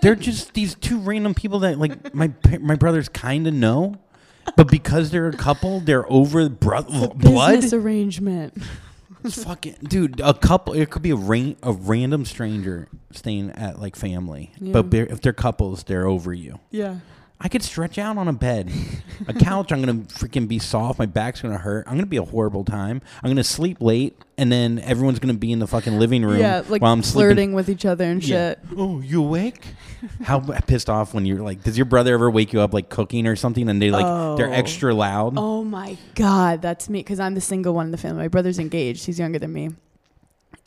they're 0.00 0.16
just 0.16 0.52
these 0.54 0.74
two 0.74 0.98
random 0.98 1.32
people 1.34 1.60
that 1.60 1.78
like 1.78 2.12
my 2.12 2.32
my 2.60 2.74
brothers 2.74 3.08
kind 3.08 3.46
of 3.46 3.54
know, 3.54 3.94
but 4.56 4.68
because 4.70 5.10
they're 5.10 5.28
a 5.28 5.36
couple, 5.36 5.80
they're 5.80 6.10
over 6.10 6.48
bro- 6.48 6.82
blood. 6.82 7.54
business 7.56 7.72
arrangement. 7.72 8.54
It's 9.24 9.44
fucking 9.44 9.76
dude, 9.84 10.20
a 10.20 10.34
couple. 10.34 10.74
It 10.74 10.90
could 10.90 11.02
be 11.02 11.10
a 11.12 11.16
a 11.62 11.72
random 11.72 12.24
stranger 12.24 12.88
staying 13.12 13.50
at 13.52 13.78
like 13.80 13.94
family, 13.94 14.50
Yeah. 14.60 14.72
but 14.72 14.90
they're, 14.90 15.06
if 15.06 15.20
they're 15.20 15.32
couples, 15.32 15.84
they're 15.84 16.06
over 16.08 16.32
you. 16.34 16.58
Yeah. 16.72 16.96
I 17.44 17.48
could 17.48 17.62
stretch 17.64 17.98
out 17.98 18.16
on 18.18 18.28
a 18.28 18.32
bed, 18.32 18.70
a 19.26 19.32
couch. 19.34 19.72
I'm 19.72 19.80
gonna 19.80 19.94
freaking 20.04 20.46
be 20.46 20.60
soft. 20.60 21.00
My 21.00 21.06
back's 21.06 21.42
gonna 21.42 21.58
hurt. 21.58 21.86
I'm 21.88 21.94
gonna 21.94 22.06
be 22.06 22.16
a 22.16 22.24
horrible 22.24 22.64
time. 22.64 23.02
I'm 23.20 23.30
gonna 23.30 23.42
sleep 23.42 23.78
late, 23.80 24.16
and 24.38 24.52
then 24.52 24.78
everyone's 24.78 25.18
gonna 25.18 25.34
be 25.34 25.50
in 25.50 25.58
the 25.58 25.66
fucking 25.66 25.98
living 25.98 26.24
room 26.24 26.38
Yeah, 26.38 26.62
like 26.68 26.80
while 26.80 26.92
I'm 26.92 27.02
sleeping. 27.02 27.26
flirting 27.28 27.52
with 27.52 27.68
each 27.68 27.84
other 27.84 28.04
and 28.04 28.22
Yeah. 28.22 28.50
shit. 28.50 28.60
Oh, 28.76 29.00
you 29.00 29.24
awake? 29.24 29.64
How 30.22 30.38
pissed 30.38 30.88
off 30.88 31.14
when 31.14 31.26
you're 31.26 31.42
like? 31.42 31.64
Does 31.64 31.76
your 31.76 31.84
brother 31.84 32.14
ever 32.14 32.30
wake 32.30 32.52
you 32.52 32.60
up 32.60 32.72
like 32.72 32.88
cooking 32.88 33.26
or 33.26 33.34
something, 33.34 33.68
and 33.68 33.82
they 33.82 33.90
like 33.90 34.36
they're 34.36 34.48
Oh. 34.48 34.52
extra 34.52 34.94
loud? 34.94 35.34
Oh 35.36 35.64
my 35.64 35.96
god, 36.14 36.62
that's 36.62 36.88
me 36.88 37.00
because 37.00 37.18
I'm 37.18 37.34
the 37.34 37.40
single 37.40 37.74
one 37.74 37.86
in 37.86 37.90
the 37.92 37.98
family. 37.98 38.22
My 38.22 38.28
brother's 38.28 38.60
engaged; 38.60 39.06
he's 39.06 39.18
younger 39.18 39.40
than 39.40 39.52
me, 39.52 39.70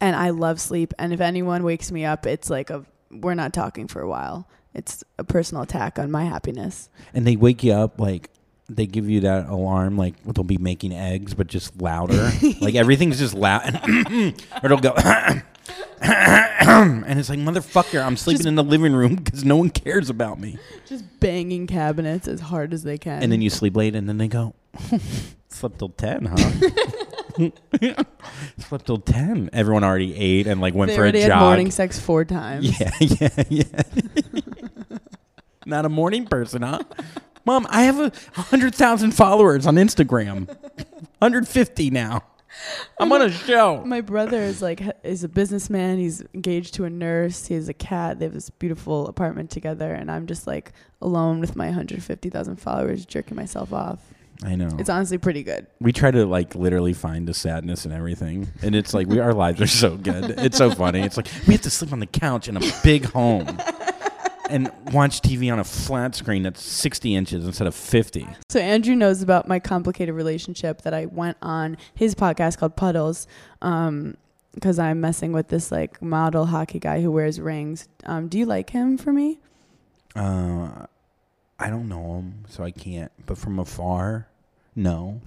and 0.02 0.16
I 0.16 0.32
love 0.32 0.60
sleep. 0.60 0.94
And 1.00 1.14
if 1.14 1.22
anyone 1.22 1.64
wakes 1.64 1.90
me 1.90 2.04
up, 2.04 2.26
it's 2.26 2.50
like 2.50 2.70
a 2.70 2.84
we're 3.12 3.34
not 3.34 3.54
talking 3.54 3.88
for 3.88 4.02
a 4.02 4.10
while. 4.10 4.46
It's 4.76 5.04
a 5.18 5.24
personal 5.24 5.64
attack 5.64 5.98
on 5.98 6.12
my 6.12 6.26
happiness. 6.26 6.90
And 7.14 7.26
they 7.26 7.36
wake 7.36 7.64
you 7.64 7.74
up 7.74 8.00
like 8.00 8.30
they 8.68 8.86
give 8.86 9.10
you 9.10 9.22
that 9.22 9.48
alarm 9.48 9.98
like 9.98 10.22
they'll 10.24 10.44
be 10.44 10.58
making 10.58 10.94
eggs, 10.94 11.34
but 11.34 11.48
just 11.48 11.82
louder. 11.82 12.32
like 12.62 12.76
everything's 12.76 13.20
just 13.20 13.34
loud, 13.34 13.80
or 14.64 14.70
they'll 14.70 14.78
go. 14.78 14.94
and 16.02 17.20
it's 17.20 17.30
like 17.30 17.40
motherfucker, 17.40 18.04
I'm 18.04 18.18
sleeping 18.18 18.40
Just- 18.40 18.48
in 18.48 18.56
the 18.56 18.64
living 18.64 18.94
room 18.94 19.16
because 19.16 19.46
no 19.46 19.56
one 19.56 19.70
cares 19.70 20.10
about 20.10 20.40
me. 20.40 20.58
Just 20.86 21.04
banging 21.20 21.68
cabinets 21.68 22.28
as 22.28 22.40
hard 22.42 22.74
as 22.74 22.84
they 22.84 22.98
can. 22.98 23.24
And 23.24 23.32
then 23.32 23.42
you 23.42 23.50
sleep 23.50 23.76
late, 23.76 23.96
and 23.96 24.10
then 24.10 24.18
they 24.18 24.28
go, 24.28 24.54
slept 25.50 25.80
till 25.80 25.90
ten, 25.90 26.26
huh? 26.26 26.38
slept 28.58 28.86
till 28.86 28.98
ten. 28.98 29.50
Everyone 29.54 29.84
already 29.84 30.16
ate 30.16 30.48
and 30.48 30.60
like 30.62 30.74
went 30.74 30.90
they 30.90 30.96
for 30.96 31.02
a 31.02 31.06
already 31.06 31.22
had 31.22 31.30
jog. 31.30 31.42
morning 31.42 31.72
sex 31.72 32.00
four 32.00 32.26
times. 32.26 32.80
Yeah, 32.80 32.92
yeah, 33.00 33.44
yeah. 33.50 33.64
Not 35.66 35.86
a 35.86 35.90
morning 35.90 36.26
person, 36.26 36.62
huh? 36.62 36.80
Mom, 37.46 37.68
I 37.70 37.84
have 37.84 38.00
a 38.00 38.12
hundred 38.42 38.74
thousand 38.74 39.12
followers 39.12 39.68
on 39.68 39.76
Instagram. 39.76 40.48
150 41.20 41.90
now. 41.92 42.24
I'm 43.00 43.12
on 43.12 43.22
a 43.22 43.32
show. 43.32 43.84
My 43.86 44.02
brother 44.02 44.42
is 44.42 44.62
like 44.62 44.82
is 45.04 45.24
a 45.24 45.30
businessman. 45.30 45.98
He's 45.98 46.24
engaged 46.34 46.76
to 46.76 46.86
a 46.86 46.90
nurse. 46.90 47.46
He 47.48 47.54
has 47.56 47.68
a 47.68 47.74
cat. 47.74 48.20
They 48.20 48.26
have 48.26 48.34
this 48.34 48.50
beautiful 48.50 49.08
apartment 49.08 49.50
together, 49.52 49.94
and 49.94 50.10
I'm 50.10 50.26
just 50.26 50.48
like 50.48 50.72
alone 51.02 51.42
with 51.42 51.56
my 51.56 51.66
150,000 51.66 52.56
followers, 52.56 53.06
jerking 53.06 53.36
myself 53.36 53.74
off. 53.74 54.00
I 54.44 54.56
know. 54.56 54.70
It's 54.80 54.90
honestly 54.90 55.18
pretty 55.18 55.44
good. 55.44 55.68
we 55.80 55.92
try 55.94 56.12
to 56.12 56.26
like 56.26 56.56
literally 56.56 56.94
find 56.94 57.28
the 57.28 57.34
sadness 57.34 57.86
and 57.86 57.94
everything, 57.94 58.48
and 58.62 58.74
it's 58.74 58.94
like 58.94 59.08
we 59.08 59.20
our 59.20 59.34
lives 59.34 59.62
are 59.62 59.68
so 59.68 59.98
good. 59.98 60.32
It's 60.40 60.58
so 60.58 60.72
funny. 60.72 61.02
It's 61.02 61.18
like 61.18 61.28
we 61.48 61.54
have 61.54 61.62
to 61.64 61.70
sleep 61.70 61.92
on 61.94 62.00
the 62.00 62.08
couch 62.08 62.48
in 62.48 62.56
a 62.58 62.62
big 62.84 63.06
home 63.06 63.46
and 64.50 64.72
watch 64.92 65.22
TV 65.22 65.52
on 65.52 65.60
a 65.60 65.64
flat 65.64 66.16
screen 66.16 66.44
that's 66.44 66.62
60 66.62 67.16
inches 67.16 67.46
instead 67.46 67.68
of 67.68 67.76
50. 67.76 68.28
So 68.50 68.60
Andrew 68.60 68.96
knows 68.96 69.22
about 69.22 69.48
my 69.48 69.60
complicated 69.60 70.16
relationship 70.16 70.82
that 70.84 70.94
I 70.94 71.06
went 71.06 71.38
on 71.42 71.78
his 71.94 72.16
podcast 72.16 72.58
called 72.58 72.76
Puddles, 72.76 73.28
um, 73.62 74.18
because 74.54 74.80
I'm 74.80 75.02
messing 75.02 75.34
with 75.34 75.50
this 75.50 75.72
like 75.72 76.02
model 76.02 76.46
hockey 76.46 76.80
guy 76.80 77.02
who 77.02 77.12
wears 77.12 77.40
rings. 77.40 77.88
Um, 78.06 78.28
do 78.28 78.38
you 78.38 78.46
like 78.46 78.70
him 78.70 78.98
for 78.98 79.12
me? 79.12 79.40
Uh, 80.16 80.86
I 81.60 81.70
don't 81.70 81.90
know 81.90 82.18
him, 82.18 82.46
so 82.48 82.64
I 82.64 82.72
can't. 82.72 83.12
But 83.26 83.38
from 83.38 83.60
afar, 83.60 84.28
no. 84.76 85.22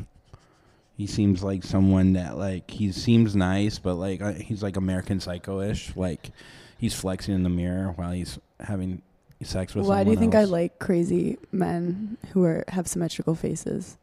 He 0.96 1.06
seems 1.06 1.44
like 1.44 1.62
someone 1.62 2.14
that 2.14 2.36
like 2.36 2.70
he 2.70 2.90
seems 2.90 3.36
nice, 3.36 3.78
but 3.78 3.94
like 3.94 4.20
uh, 4.20 4.32
he's 4.32 4.62
like 4.62 4.76
American 4.76 5.20
Psycho-ish. 5.20 5.94
Like 5.94 6.32
he's 6.76 6.94
flexing 6.94 7.34
in 7.34 7.44
the 7.44 7.48
mirror 7.48 7.92
while 7.94 8.10
he's 8.10 8.38
having 8.58 9.02
sex 9.46 9.74
with. 9.74 9.86
Why 9.86 10.04
do 10.04 10.10
you 10.10 10.16
think 10.16 10.34
I 10.34 10.44
like 10.44 10.78
crazy 10.78 11.38
men 11.52 12.16
who 12.32 12.44
are 12.44 12.64
have 12.68 12.86
symmetrical 12.88 13.34
faces? 13.34 13.96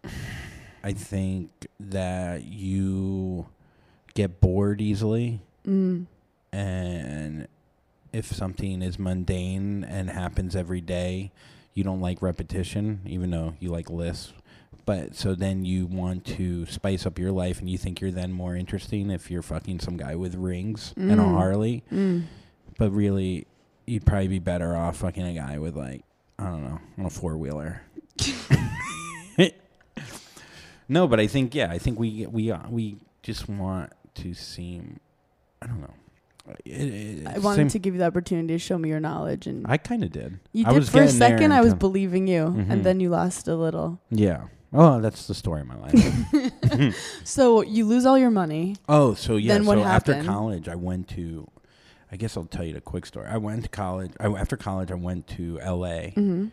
I 0.84 0.94
think 0.94 1.50
that 1.80 2.46
you 2.46 3.48
get 4.14 4.40
bored 4.40 4.80
easily, 4.82 5.42
Mm. 5.68 6.06
and 6.54 7.48
if 8.14 8.28
something 8.32 8.82
is 8.82 8.98
mundane 8.98 9.84
and 9.84 10.10
happens 10.10 10.56
every 10.56 10.80
day, 10.82 11.32
you 11.74 11.84
don't 11.84 12.00
like 12.00 12.22
repetition, 12.22 13.02
even 13.06 13.32
though 13.32 13.56
you 13.60 13.70
like 13.70 13.90
lists. 13.90 14.32
But 14.86 15.16
so 15.16 15.34
then 15.34 15.66
you 15.66 15.88
want 15.88 16.24
to 16.38 16.66
spice 16.68 17.06
up 17.08 17.18
your 17.18 17.32
life, 17.32 17.60
and 17.60 17.68
you 17.70 17.78
think 17.78 18.00
you're 18.00 18.12
then 18.12 18.32
more 18.32 18.56
interesting 18.56 19.10
if 19.10 19.30
you're 19.32 19.42
fucking 19.42 19.80
some 19.80 19.98
guy 19.98 20.16
with 20.16 20.36
rings 20.36 20.94
and 20.96 21.20
a 21.20 21.24
Mm. 21.24 21.34
Harley. 21.34 21.84
Mm. 21.92 22.24
But 22.78 22.92
really, 22.92 23.48
you'd 23.86 24.06
probably 24.06 24.28
be 24.28 24.40
better 24.40 24.76
off 24.76 24.98
fucking 24.98 25.24
a 25.26 25.34
guy 25.34 25.58
with 25.58 25.76
like 25.76 26.04
I 26.40 26.46
don't 26.46 26.64
know 26.64 26.80
on 26.98 27.06
a 27.06 27.10
four 27.10 27.38
wheeler. 27.38 27.82
no, 30.88 31.08
but 31.08 31.20
I 31.20 31.28
think 31.28 31.56
yeah, 31.56 31.72
I 31.72 31.78
think 31.78 32.00
we 32.00 32.26
we 32.28 32.52
uh, 32.52 32.60
we 32.70 32.98
just 33.24 33.50
want 33.50 33.92
to 34.16 34.34
seem 34.34 35.00
I 35.62 35.68
don't 35.68 35.82
know. 35.82 35.94
It, 36.64 36.72
it, 36.72 37.28
I 37.28 37.40
wanted 37.40 37.72
to 37.72 37.80
give 37.80 37.96
you 37.96 38.00
the 38.00 38.06
opportunity 38.06 38.50
to 38.50 38.60
show 38.60 38.78
me 38.78 38.90
your 38.90 39.00
knowledge, 39.00 39.48
and 39.48 39.66
I 39.68 39.78
kind 39.78 40.04
of 40.04 40.12
did. 40.12 40.40
you 40.54 40.66
I 40.68 40.74
did 40.74 40.88
for 40.88 41.02
a 41.02 41.08
second. 41.10 41.52
I 41.52 41.62
was 41.62 41.74
believing 41.74 42.28
you, 42.28 42.44
Mhm. 42.46 42.70
and 42.70 42.84
then 42.84 43.00
you 43.00 43.10
lost 43.10 43.48
a 43.48 43.56
little. 43.56 44.00
Yeah. 44.12 44.44
Oh, 44.72 45.00
that's 45.02 45.26
the 45.28 45.34
story 45.34 45.62
of 45.62 45.68
my 45.68 45.78
life. 45.78 46.96
So 47.24 47.62
you 47.62 47.86
lose 47.86 48.06
all 48.06 48.18
your 48.18 48.30
money. 48.30 48.76
oh, 48.90 49.14
so 49.16 49.38
yeah. 49.38 49.54
Then 49.54 49.66
what 49.66 49.78
so 49.80 49.84
after 49.84 50.24
college, 50.24 50.68
I 50.68 50.76
went 50.76 51.08
to. 51.10 51.50
I 52.12 52.18
guess 52.18 52.38
I'll 52.38 52.46
tell 52.46 52.64
you 52.64 52.74
the 52.74 52.82
quick 52.82 53.06
story. 53.06 53.28
I 53.28 53.38
went 53.38 53.64
to 53.64 53.70
college. 53.70 54.12
I, 54.20 54.28
after 54.28 54.58
college, 54.58 54.92
I 54.92 54.96
went 54.96 55.28
to 55.30 55.60
L.A. 55.62 56.12
hmm 56.16 56.48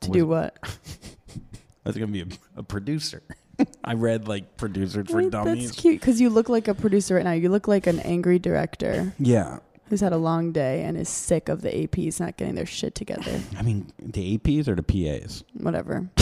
To 0.00 0.10
Was- 0.10 0.16
do 0.18 0.26
what? 0.26 0.56
I 1.84 1.88
was 1.88 1.96
gonna 1.96 2.12
be 2.12 2.20
a, 2.22 2.26
a 2.56 2.62
producer. 2.62 3.22
I 3.84 3.94
read 3.94 4.28
like 4.28 4.56
producers 4.56 5.08
for 5.10 5.16
Wait, 5.16 5.30
dummies. 5.30 5.68
that's 5.70 5.80
cute 5.80 6.00
because 6.00 6.20
you 6.20 6.30
look 6.30 6.48
like 6.48 6.68
a 6.68 6.74
producer 6.74 7.16
right 7.16 7.24
now. 7.24 7.32
You 7.32 7.48
look 7.48 7.66
like 7.68 7.86
an 7.88 7.98
angry 8.00 8.38
director 8.38 9.12
Yeah, 9.18 9.58
who's 9.88 10.00
had 10.00 10.12
a 10.12 10.16
long 10.16 10.52
day 10.52 10.84
and 10.84 10.96
is 10.96 11.08
sick 11.08 11.48
of 11.48 11.60
the 11.62 11.70
APs 11.70 12.20
not 12.20 12.36
getting 12.36 12.54
their 12.54 12.66
shit 12.66 12.94
together. 12.94 13.40
I 13.58 13.62
mean 13.62 13.92
the 13.98 14.38
APs 14.38 14.68
or 14.68 14.76
the 14.76 14.82
PAs. 14.84 15.42
Whatever. 15.54 16.08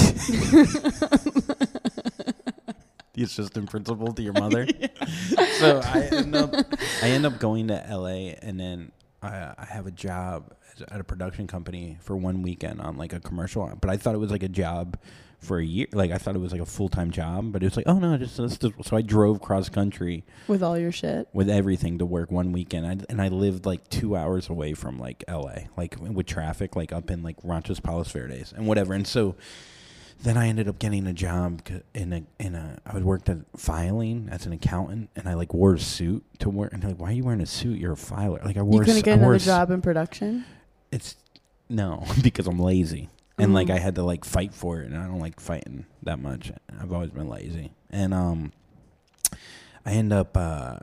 The 3.27 3.27
assistant 3.27 3.69
principal 3.71 4.13
to 4.15 4.23
your 4.23 4.33
mother. 4.45 4.67
so 5.59 5.81
I 5.85 6.09
end 6.11 6.35
up 6.35 6.55
I 7.03 7.09
end 7.11 7.27
up 7.27 7.39
going 7.39 7.69
to 7.69 7.75
LA 7.91 8.33
and 8.41 8.59
then 8.59 8.93
I, 9.23 9.53
I 9.59 9.67
have 9.69 9.87
a 9.87 9.91
job 9.91 10.55
at 10.91 11.01
a 11.01 11.05
production 11.05 11.47
company 11.47 11.99
for 12.01 12.17
one 12.17 12.41
weekend 12.43 12.81
on 12.81 12.97
like 12.97 13.13
a 13.13 13.21
commercial. 13.21 13.71
But 13.79 13.91
I 13.91 13.99
thought 13.99 14.15
it 14.15 14.19
was 14.19 14.31
like 14.31 14.43
a 14.43 14.49
job 14.49 14.97
for 15.39 15.59
a 15.59 15.65
year. 15.65 15.87
Like 15.93 16.11
I 16.13 16.17
thought 16.17 16.35
it 16.35 16.39
was 16.39 16.53
like 16.53 16.63
a 16.63 16.67
full 16.67 16.89
time 16.89 17.11
job, 17.11 17.53
but 17.53 17.63
it 17.63 17.67
was 17.67 17.77
like 17.77 17.87
oh 17.89 17.99
no, 17.99 18.17
just, 18.17 18.39
just, 18.39 18.63
just 18.63 18.85
so 18.85 18.97
I 18.97 19.03
drove 19.03 19.43
cross 19.43 19.69
country 19.69 20.25
With 20.49 20.63
all 20.63 20.79
your 20.79 20.93
shit. 20.93 21.29
with 21.35 21.51
everything 21.51 21.99
to 21.99 22.07
work 22.07 22.31
one 22.31 22.53
weekend. 22.53 22.87
I, 22.87 22.97
and 23.11 23.21
I 23.21 23.29
lived 23.29 23.67
like 23.67 23.87
two 23.91 24.17
hours 24.17 24.49
away 24.49 24.73
from 24.73 24.99
like 24.99 25.25
LA, 25.29 25.65
like 25.77 25.97
with 26.01 26.25
traffic, 26.27 26.75
like 26.75 26.91
up 26.91 27.11
in 27.11 27.23
like 27.23 27.37
Ranchos 27.43 27.81
Palos 27.81 28.11
Verdes 28.11 28.55
and 28.57 28.67
whatever. 28.67 28.95
And 28.95 29.07
so 29.07 29.35
then 30.23 30.37
I 30.37 30.49
ended 30.49 30.69
up 30.69 30.79
getting 30.79 31.07
a 31.07 31.13
job 31.13 31.63
in 31.95 32.13
a 32.13 32.23
in 32.39 32.55
a 32.55 32.79
I 32.87 32.95
was 32.95 33.03
worked 33.03 33.29
at 33.29 33.39
filing 33.57 34.29
as 34.31 34.47
an 34.47 34.53
accountant, 34.53 35.11
and 35.17 35.29
I 35.29 35.35
like 35.35 35.55
wore 35.55 35.75
a 35.75 35.79
suit 35.79 36.25
to 36.41 36.51
work. 36.51 36.73
And 36.73 36.83
they're 36.83 36.91
like, 36.91 37.01
"Why 37.01 37.09
are 37.11 37.13
you 37.13 37.25
wearing 37.25 37.41
a 37.41 37.47
suit? 37.47 37.79
You're 37.79 37.93
a 37.93 37.97
filer." 37.97 38.41
Like 38.45 38.57
I 38.57 38.61
You 38.61 38.65
wore. 38.65 38.83
a 38.83 38.85
couldn't 38.85 38.99
s- 38.99 39.03
get 39.03 39.13
I 39.15 39.17
another 39.17 39.35
a 39.35 39.39
job 39.39 39.71
in 39.71 39.81
production. 39.83 40.45
It's 40.93 41.17
no 41.69 42.05
because 42.23 42.47
I'm 42.47 42.59
lazy. 42.59 43.09
And 43.39 43.55
like 43.55 43.69
Mhm. 43.69 43.75
I 43.75 43.79
had 43.79 43.95
to 43.95 44.03
like 44.03 44.25
fight 44.27 44.53
for 44.53 44.81
it, 44.81 44.87
and 44.91 44.99
I 44.99 45.07
don't 45.07 45.21
like 45.21 45.41
fighting 45.41 45.87
that 46.03 46.19
much. 46.19 46.53
I've 46.79 46.93
always 46.93 47.11
been 47.11 47.29
lazy, 47.29 47.73
and 47.91 48.13
um, 48.13 48.53
I 49.87 49.93
end 49.93 50.13
up 50.13 50.37
uh, 50.37 50.77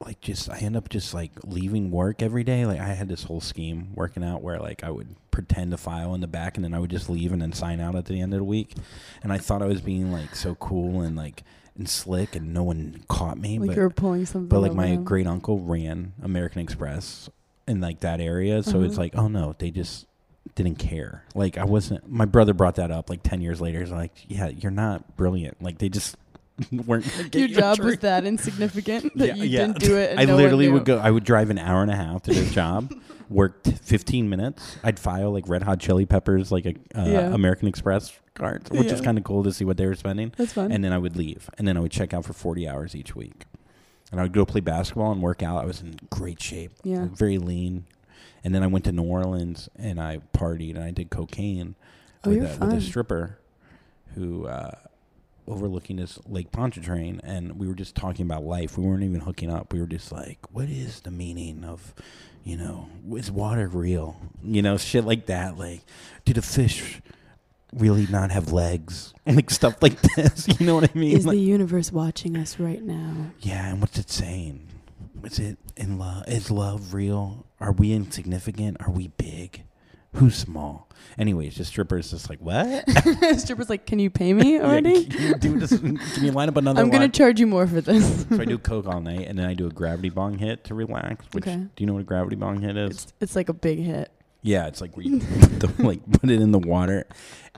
like 0.00 0.20
just 0.20 0.48
I 0.48 0.58
end 0.58 0.76
up 0.76 0.88
just 0.88 1.12
like 1.12 1.32
leaving 1.44 1.90
work 1.90 2.22
every 2.22 2.42
day. 2.44 2.64
Like 2.66 2.80
I 2.80 2.88
had 2.94 3.08
this 3.08 3.24
whole 3.24 3.40
scheme 3.40 3.90
working 3.94 4.24
out 4.24 4.42
where 4.42 4.58
like 4.58 4.82
I 4.82 4.90
would 4.90 5.14
pretend 5.30 5.70
to 5.72 5.76
file 5.76 6.14
in 6.14 6.20
the 6.20 6.26
back, 6.26 6.56
and 6.56 6.64
then 6.64 6.74
I 6.74 6.78
would 6.78 6.90
just 6.90 7.10
leave 7.10 7.32
and 7.32 7.42
then 7.42 7.52
sign 7.52 7.80
out 7.80 7.94
at 7.94 8.06
the 8.06 8.20
end 8.20 8.32
of 8.32 8.38
the 8.38 8.44
week. 8.44 8.74
And 9.22 9.32
I 9.32 9.38
thought 9.38 9.62
I 9.62 9.66
was 9.66 9.80
being 9.80 10.10
like 10.10 10.34
so 10.34 10.54
cool 10.56 11.02
and 11.02 11.16
like 11.16 11.42
and 11.76 11.88
slick, 11.88 12.34
and 12.34 12.52
no 12.54 12.62
one 12.62 13.04
caught 13.08 13.38
me. 13.38 13.58
Like 13.58 13.68
but 13.68 13.76
you 13.76 13.82
were 13.82 13.90
pulling 13.90 14.26
something. 14.26 14.48
but 14.48 14.60
like 14.60 14.74
my 14.74 14.96
great 14.96 15.26
uncle 15.26 15.60
ran 15.60 16.12
American 16.22 16.62
Express 16.62 17.28
in 17.68 17.80
like 17.80 18.00
that 18.00 18.20
area, 18.20 18.62
so 18.62 18.82
it's 18.82 18.94
Uh-huh. 18.94 19.02
like, 19.02 19.16
oh 19.16 19.28
no, 19.28 19.54
they 19.58 19.70
just 19.70 20.06
didn't 20.54 20.76
care. 20.78 21.24
Like 21.34 21.58
I 21.58 21.64
wasn't. 21.64 22.10
My 22.10 22.24
brother 22.24 22.54
brought 22.54 22.76
that 22.76 22.90
up 22.90 23.10
like 23.10 23.22
ten 23.22 23.42
years 23.42 23.60
later. 23.60 23.80
He's 23.80 23.90
like, 23.90 24.12
yeah, 24.28 24.48
you're 24.48 24.72
not 24.72 25.16
brilliant. 25.16 25.62
Like 25.62 25.76
they 25.78 25.90
just 25.90 26.16
weren't. 26.86 27.06
Your 27.34 27.46
you 27.46 27.54
job 27.54 27.78
was 27.80 27.98
that 27.98 28.24
insignificant 28.24 29.12
that 29.16 29.28
Yeah, 29.28 29.34
you 29.34 29.44
yeah. 29.44 29.66
didn't 29.66 29.78
do 29.80 29.96
it. 29.96 30.10
And 30.12 30.20
I 30.20 30.24
no 30.24 30.36
literally 30.36 30.68
would 30.68 30.84
go. 30.84 30.98
I 30.98 31.10
would 31.10 31.24
drive 31.24 31.50
an 31.50 31.58
hour 31.58 31.82
and 31.82 31.90
a 31.90 31.96
half 31.96 32.22
to 32.22 32.32
this 32.34 32.52
job. 32.52 32.92
Worked 33.30 33.68
15 33.82 34.28
minutes. 34.28 34.76
I'd 34.82 34.98
file 34.98 35.30
like 35.32 35.48
Red 35.48 35.62
Hot 35.62 35.78
Chili 35.78 36.04
Peppers, 36.04 36.50
like 36.50 36.66
a 36.66 36.70
uh, 36.98 37.04
Yeah. 37.06 37.32
American 37.32 37.68
Express 37.68 38.12
cards, 38.34 38.70
which 38.70 38.88
is 38.90 39.00
kind 39.00 39.16
of 39.18 39.22
cool 39.24 39.44
to 39.44 39.52
see 39.52 39.64
what 39.64 39.76
they 39.76 39.86
were 39.86 39.94
spending 39.94 40.32
That's 40.36 40.52
fun. 40.52 40.72
and 40.72 40.82
then 40.82 40.92
I 40.92 40.98
would 40.98 41.16
leave, 41.16 41.48
and 41.56 41.68
then 41.68 41.76
I 41.76 41.80
would 41.80 41.92
check 41.92 42.12
out 42.12 42.24
for 42.24 42.32
forty 42.32 42.68
hours 42.68 42.96
each 42.96 43.14
week, 43.14 43.44
and 44.10 44.18
I 44.18 44.24
would 44.24 44.32
go 44.32 44.44
play 44.44 44.60
basketball 44.60 45.12
and 45.12 45.22
work 45.22 45.44
out. 45.44 45.62
I 45.62 45.64
was 45.64 45.80
in 45.80 45.94
great 46.10 46.42
shape, 46.42 46.72
yeah. 46.82 47.06
very 47.12 47.38
lean, 47.38 47.84
and 48.42 48.52
then 48.52 48.64
I 48.64 48.66
went 48.66 48.84
to 48.86 48.92
New 48.92 49.04
Orleans 49.04 49.68
and 49.76 50.00
I 50.00 50.20
partied 50.36 50.74
and 50.74 50.82
I 50.82 50.90
did 50.90 51.10
cocaine 51.10 51.76
Oh, 52.24 52.30
with, 52.30 52.60
a, 52.60 52.64
with 52.66 52.74
a 52.74 52.80
stripper 52.80 53.38
who 54.16 54.46
uh, 54.46 54.72
overlooking 55.50 55.96
this 55.96 56.18
Lake 56.26 56.52
Pontchartrain, 56.52 57.20
and 57.24 57.58
we 57.58 57.66
were 57.66 57.74
just 57.74 57.94
talking 57.94 58.24
about 58.24 58.44
life. 58.44 58.78
We 58.78 58.84
weren't 58.84 59.02
even 59.02 59.20
hooking 59.20 59.50
up. 59.50 59.72
We 59.72 59.80
were 59.80 59.86
just 59.86 60.12
like, 60.12 60.38
"What 60.52 60.68
is 60.68 61.00
the 61.00 61.10
meaning 61.10 61.64
of?" 61.64 61.94
You 62.42 62.56
know, 62.56 62.88
is 63.16 63.30
water 63.30 63.68
real? 63.68 64.16
You 64.42 64.62
know, 64.62 64.78
shit 64.78 65.04
like 65.04 65.26
that. 65.26 65.58
Like, 65.58 65.80
do 66.24 66.32
the 66.32 66.40
fish 66.40 67.02
really 67.74 68.06
not 68.06 68.30
have 68.30 68.52
legs? 68.52 69.12
Like 69.26 69.50
stuff 69.50 69.80
like 69.82 70.00
this. 70.16 70.48
You 70.58 70.66
know 70.66 70.74
what 70.74 70.90
I 70.94 70.98
mean? 70.98 71.16
Is 71.16 71.24
Like- 71.26 71.36
the 71.36 71.40
universe 71.42 71.92
watching 71.92 72.36
us 72.36 72.58
right 72.58 72.82
now? 72.82 73.30
yeah, 73.40 73.68
and 73.70 73.80
what's 73.80 73.98
it 73.98 74.10
saying? 74.10 74.66
Is 75.22 75.38
it 75.38 75.58
in 75.76 75.98
love? 75.98 76.24
Is 76.26 76.50
love 76.50 76.94
real? 76.94 77.46
Are 77.60 77.72
we 77.72 77.92
insignificant? 77.92 78.78
Are 78.80 78.90
we 78.90 79.08
big? 79.08 79.64
Who's 80.14 80.34
small? 80.34 80.88
Anyways, 81.18 81.56
the 81.56 81.64
strippers 81.64 82.10
just 82.10 82.28
like 82.30 82.38
what? 82.40 82.84
Stripper's 83.38 83.68
like, 83.68 83.86
can 83.86 83.98
you 83.98 84.10
pay 84.10 84.32
me 84.32 84.60
already? 84.60 85.00
Yeah, 85.00 85.08
can 85.08 85.22
you 85.22 85.34
do 85.36 85.58
this? 85.58 85.78
Can 85.78 86.24
you 86.24 86.32
line 86.32 86.48
up 86.48 86.56
another? 86.56 86.80
I'm 86.80 86.90
gonna 86.90 87.08
charge 87.08 87.40
you 87.40 87.46
more 87.46 87.66
for 87.66 87.80
this. 87.80 88.26
so 88.28 88.40
I 88.40 88.44
do 88.44 88.58
coke 88.58 88.86
all 88.86 89.00
night, 89.00 89.26
and 89.28 89.38
then 89.38 89.46
I 89.46 89.54
do 89.54 89.66
a 89.66 89.70
gravity 89.70 90.08
bong 90.10 90.38
hit 90.38 90.64
to 90.64 90.74
relax. 90.74 91.24
Which 91.32 91.44
Okay. 91.46 91.56
do 91.56 91.68
you 91.78 91.86
know 91.86 91.94
what 91.94 92.00
a 92.00 92.04
gravity 92.04 92.36
bong 92.36 92.60
hit 92.62 92.76
is? 92.76 92.90
it's 92.90 93.12
it's 93.20 93.36
like 93.36 93.48
a 93.48 93.54
big 93.54 93.78
hit. 93.80 94.10
yeah, 94.42 94.66
it's 94.66 94.80
like 94.80 94.96
where 94.96 95.04
you 95.06 95.18
put 95.40 95.60
the, 95.60 95.82
like 95.82 96.00
put 96.12 96.30
it 96.30 96.40
in 96.40 96.52
the 96.52 96.58
water, 96.58 97.06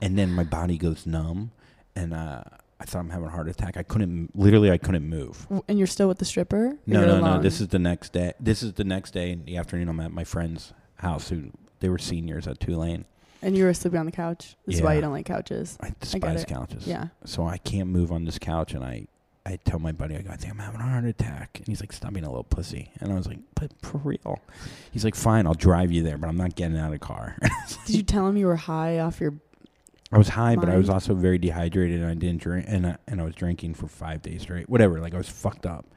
and 0.01 0.17
then 0.17 0.31
my 0.31 0.43
body 0.43 0.77
goes 0.77 1.05
numb, 1.05 1.51
and 1.95 2.13
uh, 2.13 2.43
I 2.79 2.85
thought 2.85 2.99
I'm 2.99 3.09
having 3.11 3.27
a 3.27 3.31
heart 3.31 3.47
attack. 3.47 3.77
I 3.77 3.83
couldn't 3.83 4.35
literally, 4.37 4.69
I 4.71 4.77
couldn't 4.77 5.07
move. 5.07 5.47
And 5.69 5.77
you're 5.77 5.87
still 5.87 6.07
with 6.09 6.17
the 6.17 6.25
stripper? 6.25 6.77
No, 6.85 7.05
no, 7.05 7.21
no. 7.21 7.41
This 7.41 7.61
is 7.61 7.69
the 7.69 7.79
next 7.79 8.11
day. 8.13 8.33
This 8.39 8.61
is 8.63 8.73
the 8.73 8.83
next 8.83 9.11
day 9.11 9.31
in 9.31 9.45
the 9.45 9.55
afternoon. 9.57 9.87
I'm 9.87 9.99
at 10.01 10.11
my 10.11 10.23
friend's 10.25 10.73
house. 10.95 11.29
Who 11.29 11.51
they 11.79 11.87
were 11.89 11.97
seniors 11.97 12.45
at 12.47 12.59
Tulane, 12.59 13.05
And 13.43 13.57
you 13.57 13.65
were 13.65 13.73
sleeping 13.73 13.99
on 13.99 14.05
the 14.05 14.11
couch. 14.11 14.55
This 14.65 14.75
is 14.77 14.81
why 14.81 14.91
Yeah. 14.91 14.95
you 14.95 15.01
don't 15.01 15.11
like 15.11 15.25
couches. 15.25 15.77
I 15.81 15.93
despise 15.99 16.43
it. 16.43 16.47
couches. 16.47 16.87
Yeah. 16.87 17.07
So 17.25 17.45
I 17.45 17.57
can't 17.57 17.89
move 17.89 18.11
on 18.11 18.25
this 18.25 18.39
couch, 18.39 18.73
and 18.73 18.83
I, 18.83 19.07
I 19.45 19.57
tell 19.65 19.79
my 19.79 19.91
buddy, 19.91 20.15
I 20.15 20.21
go, 20.21 20.31
I 20.31 20.37
think 20.37 20.53
I'm 20.53 20.59
having 20.59 20.79
a 20.79 20.83
heart 20.83 21.03
attack, 21.05 21.57
and 21.57 21.67
he's 21.67 21.81
like, 21.81 21.91
stop 21.91 22.13
being 22.13 22.25
a 22.25 22.29
little 22.29 22.45
pussy, 22.45 22.91
and 23.01 23.11
I 23.11 23.15
was 23.15 23.27
like, 23.27 23.39
but 23.55 23.71
for 23.81 23.97
real, 23.97 24.39
he's 24.91 25.03
like, 25.03 25.15
fine, 25.15 25.45
I'll 25.45 25.53
drive 25.53 25.91
you 25.91 26.01
there, 26.03 26.17
but 26.17 26.27
I'm 26.29 26.37
not 26.37 26.55
getting 26.55 26.77
out 26.77 26.85
of 26.85 26.91
the 26.93 26.99
car. 26.99 27.37
Did 27.85 27.95
you 27.95 28.03
tell 28.03 28.27
him 28.27 28.37
you 28.37 28.45
were 28.47 28.55
high 28.55 28.99
off 28.99 29.19
your? 29.19 29.33
I 30.11 30.17
was 30.17 30.29
high, 30.29 30.55
but 30.55 30.69
I 30.69 30.77
was 30.77 30.87
Mind. 30.87 30.93
also 30.95 31.13
very 31.15 31.37
dehydrated, 31.39 31.99
and 31.99 32.09
I 32.09 32.13
didn't 32.13 32.39
drink, 32.41 32.65
and 32.69 32.85
I, 32.87 32.97
and 33.07 33.19
I 33.19 33.25
was 33.25 33.35
drinking 33.35 33.73
for 33.73 33.87
five 33.87 34.21
days 34.21 34.43
straight, 34.43 34.69
whatever. 34.69 34.99
Like 35.01 35.13
I 35.13 35.17
was 35.17 35.27
fucked 35.27 35.65
up, 35.65 35.87